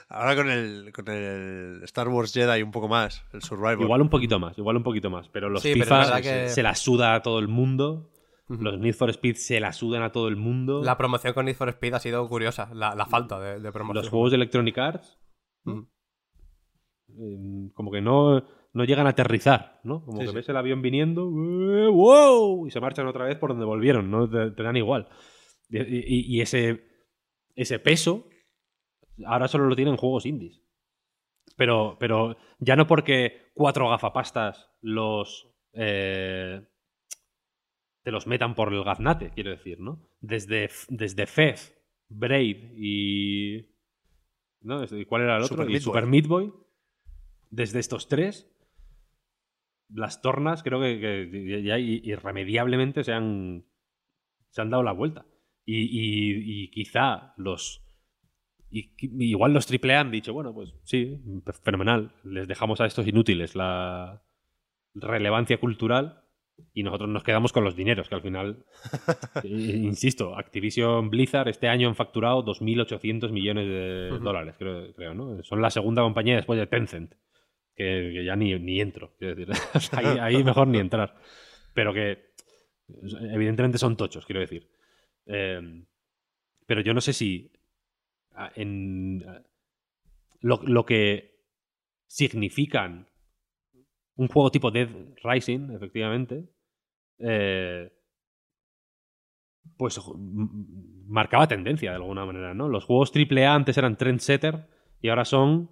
[0.08, 3.82] Ahora con el, con el Star Wars Jedi un poco más, el Survivor.
[3.82, 5.28] Igual un poquito más, igual un poquito más.
[5.30, 8.12] Pero los Sí, pero que- se la suda a todo el mundo.
[8.48, 10.80] Los Need for Speed se la sudan a todo el mundo.
[10.84, 14.04] La promoción con Need for Speed ha sido curiosa, la, la falta de, de promoción.
[14.04, 15.18] Los juegos de Electronic Arts
[17.08, 18.44] eh, como que no,
[18.76, 20.04] no llegan a aterrizar, ¿no?
[20.04, 20.36] Como Sí, que sí.
[20.36, 22.66] ves el avión viniendo, ¡eh, ¡wow!
[22.66, 24.28] Y se marchan otra vez por donde volvieron, ¿no?
[24.28, 25.08] Te, te dan igual.
[25.68, 26.84] Y, y- y ese,
[27.54, 28.28] ese peso
[29.24, 30.62] ahora solo lo tienen juegos indies.
[31.56, 35.48] Pero, pero ya no porque cuatro gafapastas los...
[35.72, 36.60] eh,
[38.02, 40.08] te los metan por el gaznate, quiero decir, ¿no?
[40.20, 41.74] Desde, desde Fez,
[42.08, 43.74] Braid y...
[44.60, 44.84] ¿no?
[44.84, 45.56] ¿Y ¿Cuál era el otro?
[45.56, 46.06] Super y Meat Super.
[46.06, 46.52] Meat Boy.
[47.50, 48.52] Desde estos tres,
[49.88, 53.64] las tornas creo que, que ya irremediablemente se han,
[54.50, 55.26] se han dado la vuelta.
[55.64, 57.82] Y, y- y quizá los...
[58.70, 58.92] y
[59.24, 61.20] igual los AAA han dicho, bueno, pues sí,
[61.62, 62.12] fenomenal.
[62.24, 64.22] Les dejamos a estos inútiles la
[64.94, 66.22] relevancia cultural
[66.72, 68.64] y nosotros nos quedamos con los dineros, que al final,
[69.44, 69.48] eh,
[69.82, 75.42] insisto, Activision Blizzard este año han facturado 2.800 millones de dólares, creo, creo, ¿no?
[75.42, 77.12] Son la segunda compañía después de Tencent,
[77.76, 79.54] que, que ya ni, ni entro, quiero decir,
[79.92, 80.06] ahí,
[80.36, 81.16] ahí mejor ni entrar.
[81.74, 82.32] Pero que
[83.32, 84.70] evidentemente son tochos, quiero decir.
[85.26, 85.84] Eh,
[86.66, 87.52] pero yo no sé si
[88.54, 89.24] en
[90.40, 91.36] lo, lo que
[92.06, 93.08] significan
[94.16, 94.88] un juego tipo Dead
[95.22, 96.48] Rising, efectivamente,
[97.18, 97.92] eh,
[99.76, 100.00] pues
[101.06, 102.68] marcaba tendencia de alguna manera, ¿no?
[102.68, 104.68] Los juegos AAA antes eran trendsetter
[105.00, 105.70] y ahora son,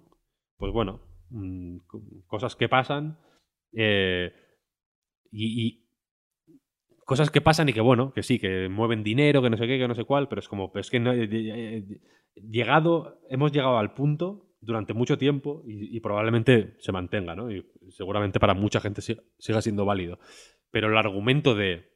[0.57, 1.01] pues bueno,
[1.87, 3.17] co- cosas que pasan
[3.73, 4.33] eh,
[5.31, 5.85] y,
[7.05, 9.77] cosas que pasan y que bueno, que sí, que mueven dinero, que no sé qué,
[9.77, 11.83] que no sé cuál, pero es como, es que no, eh, eh,
[12.35, 17.51] llegado, hemos llegado al punto durante mucho tiempo y, probablemente se mantenga, ¿no?
[17.51, 20.17] Y seguramente para mucha gente siga siendo válido.
[20.71, 21.94] Pero el argumento de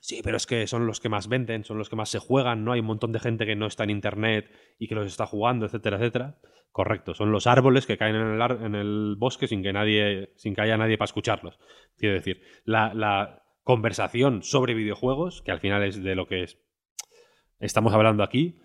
[0.00, 2.64] sí, pero es que son los que más venden, son los que más se juegan,
[2.64, 2.72] ¿no?
[2.72, 5.66] Hay un montón de gente que no está en internet y que los está jugando,
[5.66, 6.38] etcétera, etcétera.
[6.72, 10.32] Correcto, son los árboles que caen en el, ar- en el bosque sin que nadie,
[10.36, 11.58] sin que haya nadie para escucharlos.
[11.96, 16.58] Quiero decir, la, la conversación sobre videojuegos, que al final es de lo que es-
[17.58, 18.60] estamos hablando aquí,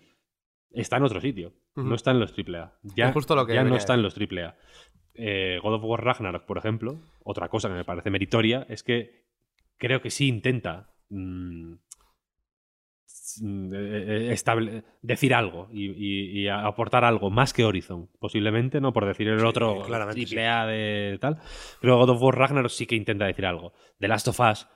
[0.70, 1.52] está en otro sitio.
[1.74, 2.78] No está en los AAA.
[2.96, 4.56] Ya, Es justo lo que ya no está en los AAA.
[5.14, 9.26] Eh, God of War Ragnarok, por ejemplo, otra cosa que me parece meritoria es que
[9.78, 11.72] creo que sí intenta mm,
[13.40, 18.80] mm, eh, eh, estable- decir algo y, y- y aportar algo más que Horizon, posiblemente,
[18.80, 18.92] ¿no?
[18.92, 20.10] Por decir el Sí, otro sí.
[20.12, 21.38] triple A de tal.
[21.80, 23.72] Creo que God of War Ragnarok sí que intenta decir algo.
[23.98, 24.66] The Last of Us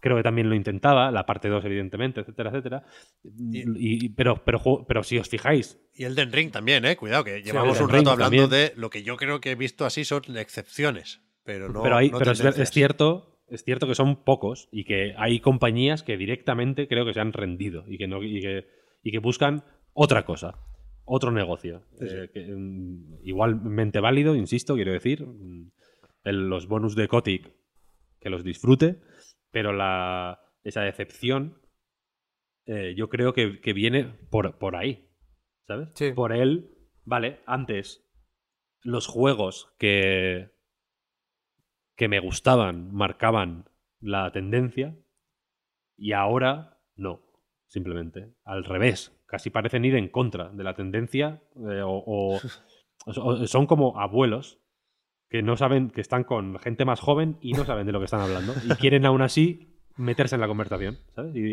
[0.00, 2.84] creo que también lo intentaba, la parte 2 evidentemente, etcétera, etcétera.
[3.22, 6.94] Y- y- pero, pero, pero si os fijáis, Y Elden Ring también, ¿eh?
[6.96, 8.50] Cuidado, que llevamos un rato Ring hablando también.
[8.50, 11.22] de lo que yo creo que he visto así son excepciones.
[11.42, 11.82] Pero no.
[11.82, 12.68] pero, hay- no pero es, tendencias.
[12.68, 17.12] es cierto, es cierto que son pocos y que hay compañías que directamente creo que
[17.14, 18.66] se han rendido y que, no, y que,
[19.02, 20.58] y que buscan otra cosa,
[21.04, 21.82] otro negocio.
[21.98, 22.16] Sí, sí.
[22.16, 25.26] Eh, que, mm, igualmente válido, insisto, quiero decir.
[25.26, 25.70] mm,
[26.24, 27.52] el- los bonus de Kotick,
[28.20, 29.00] que los disfrute,
[29.50, 31.60] pero la, esa decepción
[32.66, 35.06] eh, yo creo que, que viene por, por ahí,
[35.66, 35.90] ¿sabes?
[35.94, 36.12] Sí.
[36.12, 36.70] Por él,
[37.04, 38.08] vale, antes
[38.82, 40.48] los juegos que,
[41.96, 43.68] que me gustaban marcaban
[44.00, 44.96] la tendencia
[45.96, 47.22] y ahora no,
[47.68, 48.34] simplemente.
[48.44, 52.40] Al revés, casi parecen ir en contra de la tendencia eh, o, o-
[53.06, 54.60] o son como abuelos
[55.30, 58.04] que no saben, que están con gente más joven y no saben de lo que
[58.06, 61.34] están hablando y quieren aún así meterse en la conversación, ¿sabes?
[61.36, 61.52] Y-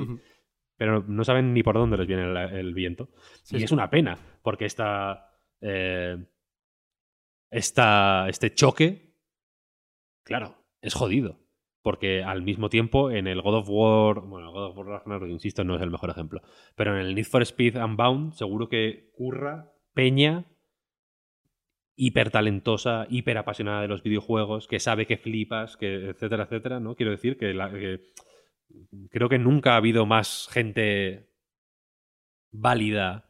[0.77, 3.09] pero no saben ni por dónde les viene el, el viento.
[3.43, 3.65] Sí, y sí.
[3.65, 5.29] es una pena, porque esta,
[5.61, 6.17] eh,
[7.51, 9.10] esta, este choque,
[10.37, 11.39] claro, es jodido.
[11.83, 15.63] Porque al mismo tiempo en el God of War, bueno, God of War Ragnarok, insisto,
[15.63, 16.41] no es el mejor ejemplo,
[16.75, 20.45] pero en el Need for Speed Unbound seguro que curra, peña,
[21.95, 26.95] hiper talentosa, hiper apasionada de los videojuegos, que sabe que flipas, que etcétera, etcétera, ¿no?
[26.95, 28.01] Quiero decir que, la- que
[29.09, 31.31] creo que nunca ha habido más gente
[32.51, 33.27] válida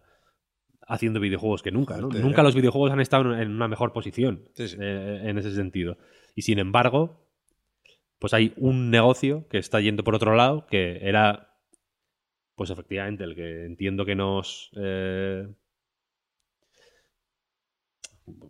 [0.88, 1.98] haciendo videojuegos que nunca.
[1.98, 2.10] ¿no?
[2.10, 2.44] Nunca ¿eh?
[2.44, 4.78] los videojuegos han estado en una mejor posición Sí, sí.
[4.80, 5.98] eh, en ese sentido.
[6.36, 7.28] Y sin embargo,
[8.20, 11.58] pues hay un negocio que está yendo por otro lado, que era,
[12.56, 14.70] pues efectivamente, el que entiendo que nos...
[14.76, 15.48] eh,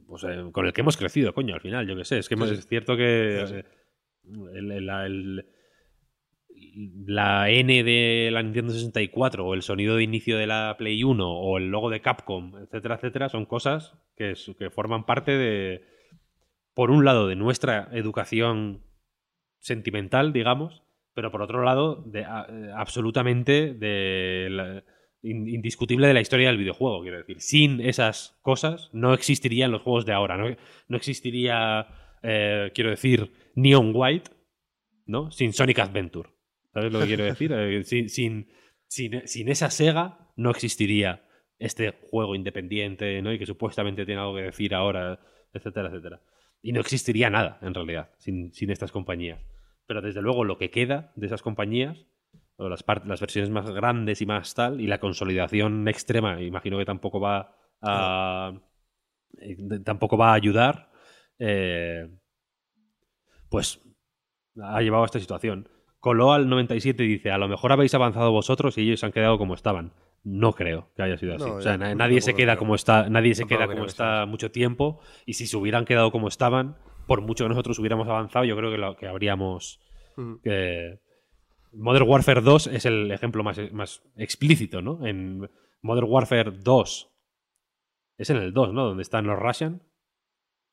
[0.08, 2.18] pues, eh, con el que hemos crecido, coño, al final, yo qué sé.
[2.20, 2.60] Es que hemos- Sí, sí.
[2.60, 3.60] es cierto que Sí, sí.
[3.60, 3.66] eh,
[4.54, 5.46] el- el- la- el-
[7.08, 11.32] la N de la Nintendo 64 o el sonido de inicio de la Play 1
[11.32, 15.84] o el logo de Capcom, etcétera, etcétera, son cosas que, que forman parte de,
[16.82, 18.84] por un lado, de nuestra educación
[19.60, 20.82] sentimental, digamos,
[21.14, 23.78] pero por otro lado, de, eh, absolutamente
[25.22, 27.40] indiscutible de la historia del videojuego, quiero decir.
[27.40, 31.86] Sin esas cosas no existirían los juegos de ahora, no, no existiría,
[32.24, 34.32] eh, quiero decir, Neon White,
[35.06, 35.30] ¿no?
[35.30, 36.32] Sin Sonic Adventure.
[36.74, 37.52] ¿Sabes lo que quiero decir?
[37.54, 38.50] Eh, sin, sin,
[38.88, 41.30] sin, sin esa Sega no existiría
[41.60, 43.32] este juego independiente, ¿no?
[43.32, 45.20] Y que supuestamente tiene algo que decir ahora,
[45.54, 46.22] etcétera, etcétera.
[46.62, 49.40] Y no existiría nada, en realidad, sin, sin estas compañías.
[49.88, 52.06] Pero desde luego lo que queda de esas compañías,
[52.56, 56.86] o las, las versiones más grandes y más tal, y la consolidación extrema, imagino que
[56.86, 58.54] tampoco va a.
[59.40, 60.92] eh, tampoco va a ayudar.
[61.40, 62.08] eh,
[63.50, 63.82] pues
[64.62, 65.68] ha llevado a esta situación.
[66.00, 69.12] Coló al 97 y dice, a lo mejor habéis avanzado vosotros y ellos se han
[69.12, 69.94] quedado como estaban.
[70.24, 71.46] No creo que haya sido así.
[71.46, 72.60] No, o sea, nadie se queda creo.
[72.60, 76.28] como está, nadie se queda como está mucho tiempo y si se hubieran quedado como
[76.28, 76.78] estaban,
[77.08, 79.80] por mucho que nosotros hubiéramos avanzado, yo creo que, lo, que habríamos
[80.18, 80.36] Mm.
[81.74, 85.06] Modern Warfare 2 es el ejemplo más, más explícito, ¿no?
[85.06, 85.50] En
[85.82, 87.10] Modern Warfare 2
[88.18, 88.86] es en el 2, ¿no?
[88.88, 89.82] Donde están los Russian.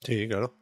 [0.01, 0.57] Sí, claro.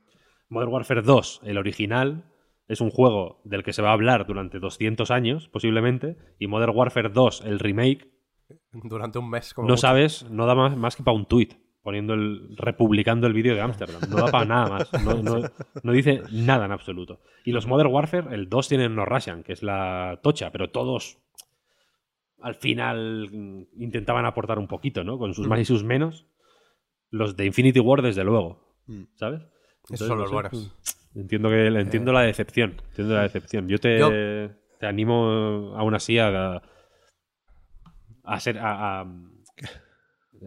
[0.48, 2.31] Modern Warfare 2, el original,
[2.68, 6.76] es un juego del que se va a hablar durante 200 años, posiblemente, y Modern
[6.76, 8.08] Warfare 2, el remake,
[8.73, 9.52] Durante un mes.
[9.55, 9.81] Como no mucho.
[9.81, 13.60] sabes, no da más, más que para un tuit, poniendo el, republicando el vídeo de
[13.60, 14.00] Ámsterdam.
[14.10, 14.92] No da para nada más.
[15.05, 15.49] No, no-
[15.83, 17.20] no dice nada en absoluto.
[17.44, 21.18] Y los Modern Warfare, el 2 tienen no Russian, que es la tocha, pero todos
[22.42, 25.18] al final mm, intentaban aportar un poquito, ¿no?
[25.18, 26.26] Con sus más y sus menos.
[27.10, 28.75] Los de Infinity War, desde luego.
[28.86, 29.05] Mm.
[29.15, 29.42] ¿Sabes?
[29.91, 30.34] Esos son no los sé.
[30.34, 30.76] buenos.
[31.15, 32.75] Entiendo que entiendo la decepción.
[32.91, 33.68] Entiendo la decepción.
[33.68, 36.62] Yo te, Yo- te animo aún así a, a
[38.40, 39.06] ser a, a-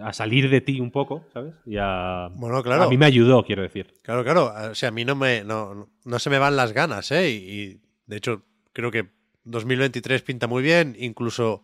[0.01, 1.55] a salir de ti un poco, ¿sabes?
[1.65, 2.83] Y a Bueno, claro.
[2.83, 3.93] a mí me ayudó, quiero decir.
[4.03, 4.53] Claro, claro.
[4.71, 7.31] O sea, a mí no me no, no- no se me van las ganas, ¿eh?
[7.31, 8.43] Y, y, de hecho
[8.73, 9.09] creo que
[9.45, 11.63] 2023 pinta muy bien, incluso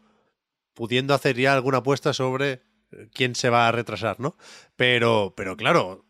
[0.73, 2.61] pudiendo hacer ya alguna apuesta sobre
[2.91, 4.35] eh, quién se va a retrasar, ¿no?
[4.75, 6.05] Pero, pero claro,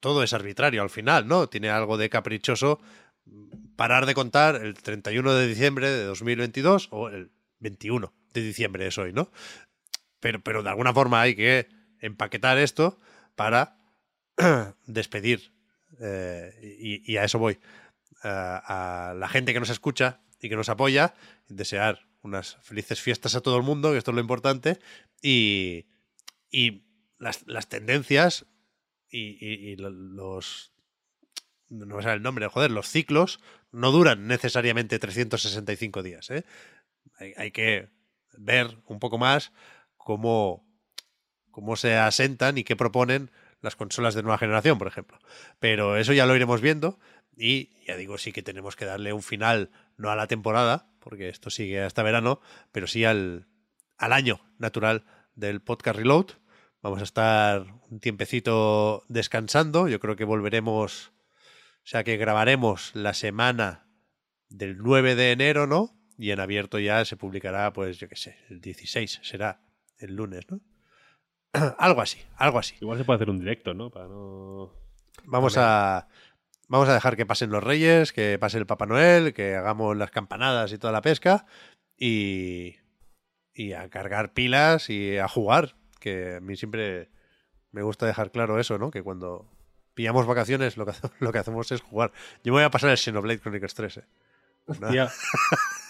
[0.00, 1.48] todo es arbitrario al final, ¿no?
[1.48, 2.80] Tiene algo de caprichoso
[3.76, 8.98] parar de contar el 31 de diciembre de 2022 o el 21 de diciembre es
[8.98, 9.30] hoy, ¿no?
[10.20, 11.68] Pero, pero de alguna forma hay que
[12.00, 12.98] empaquetar esto
[13.34, 13.78] para
[14.86, 15.52] despedir,
[16.00, 17.58] eh, y, a eso voy,
[18.22, 21.14] a, la gente que nos escucha y que nos apoya,
[21.48, 24.78] desear unas felices fiestas a todo el mundo, que esto es lo importante,
[25.22, 25.86] y,
[26.50, 26.84] y
[27.18, 28.46] las, las tendencias
[29.08, 30.72] y, y- y lo- los...
[31.68, 33.40] No me sale el nombre, joder, los ciclos
[33.72, 36.30] no duran necesariamente 365 días.
[36.30, 36.44] ¿eh?
[37.18, 37.88] Hay, hay que
[38.38, 39.52] ver un poco más
[39.96, 40.66] cómo,
[41.50, 43.30] cómo se asentan y qué proponen
[43.60, 45.18] las consolas de nueva generación, por ejemplo.
[45.58, 46.98] Pero eso ya lo iremos viendo
[47.36, 51.28] y ya digo, sí que tenemos que darle un final, no a la temporada, porque
[51.28, 52.40] esto sigue hasta verano,
[52.72, 53.46] pero sí al,
[53.96, 55.04] al año natural
[55.34, 56.26] del podcast Reload.
[56.82, 61.12] Vamos a estar un tiempecito descansando, yo creo que volveremos,
[61.48, 63.88] o sea que grabaremos la semana
[64.48, 65.96] del 9 de enero, ¿no?
[66.16, 69.60] Y en abierto ya se publicará, pues yo qué sé, el 16 será
[69.98, 70.60] el lunes, ¿no?
[71.78, 72.76] algo así, algo así.
[72.80, 73.90] Igual se puede hacer un directo, ¿no?
[73.90, 74.72] Para no.
[75.24, 76.08] Vamos a,
[76.68, 80.10] vamos a dejar que pasen los Reyes, que pase el Papá Noel, que hagamos las
[80.10, 81.46] campanadas y toda la pesca
[81.96, 82.76] y,
[83.54, 87.10] y a cargar pilas y a jugar, que a mí siempre
[87.70, 88.90] me gusta dejar claro eso, ¿no?
[88.90, 89.50] Que cuando
[89.94, 92.12] pillamos vacaciones lo que, lo que hacemos es jugar.
[92.42, 94.04] Yo me voy a pasar el Xenoblade Chronicles 3, ¿eh?
[94.80, 94.88] No,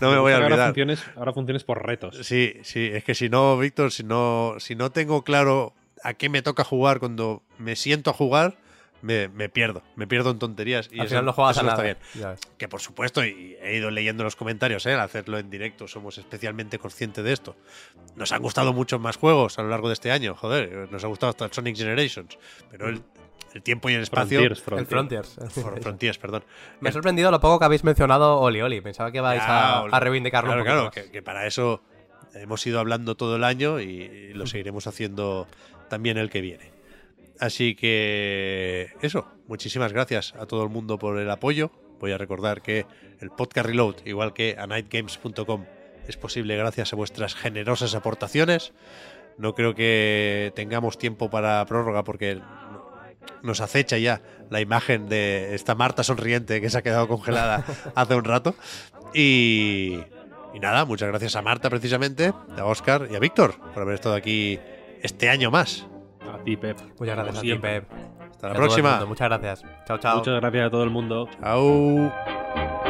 [0.00, 0.68] no me voy a que Ahora olvidar.
[0.68, 2.18] funciones, ahora funciones por retos.
[2.22, 6.28] Sí, sí, es que si no, Víctor, si no, si no tengo claro a qué
[6.28, 8.56] me toca jugar cuando me siento a jugar,
[9.02, 10.88] me, me pierdo, me pierdo en tonterías.
[10.92, 11.88] Y Al eso- final no juegas eso a nada.
[11.90, 12.36] está bien.
[12.58, 14.92] Que por supuesto, y he ido leyendo los comentarios, ¿eh?
[14.92, 17.56] al hacerlo en directo, somos especialmente conscientes de esto.
[18.16, 21.06] Nos han gustado muchos más juegos a lo largo de este año, joder, nos ha
[21.06, 22.38] gustado hasta el Sonic Generations,
[22.70, 23.02] pero el,
[23.54, 24.38] el tiempo y el espacio.
[24.40, 25.28] Frontiers, El Frontiers.
[25.34, 25.52] Frontiers.
[25.64, 26.44] For- Frontiers, perdón.
[26.80, 28.80] Me ha sorprendido lo poco que habéis mencionado Oli Oli.
[28.80, 30.94] Pensaba que vais Ya, a, a reivindicarlo Claro, un claro, más.
[30.94, 31.82] que, que para eso
[32.34, 35.46] hemos ido hablando todo el año y lo seguiremos haciendo
[35.88, 36.70] también el que viene.
[37.40, 41.70] Así que eso, muchísimas gracias a todo el mundo por el apoyo.
[41.98, 42.86] Voy a recordar que
[43.20, 45.64] el podcast Reload, igual que a nightgames.com,
[46.06, 48.72] es posible gracias a vuestras generosas aportaciones.
[49.38, 52.40] No creo que tengamos tiempo para prórroga porque
[53.42, 58.14] nos acecha ya la imagen de esta Marta sonriente que se ha quedado congelada hace
[58.14, 58.54] un rato.
[59.14, 59.98] Y,
[60.54, 64.14] y nada, muchas gracias a Marta precisamente, a Oscar y a Víctor por haber estado
[64.14, 64.58] aquí
[65.02, 65.86] este año más.
[66.32, 66.78] A ti, Pep.
[66.98, 67.54] Muchas gracias Como a ti.
[67.56, 67.84] Pep.
[68.30, 69.04] Hasta la a próxima.
[69.06, 69.64] Muchas gracias.
[69.86, 70.18] Chao, chao.
[70.18, 71.28] Muchas gracias a todo el mundo.
[71.40, 72.89] Chao.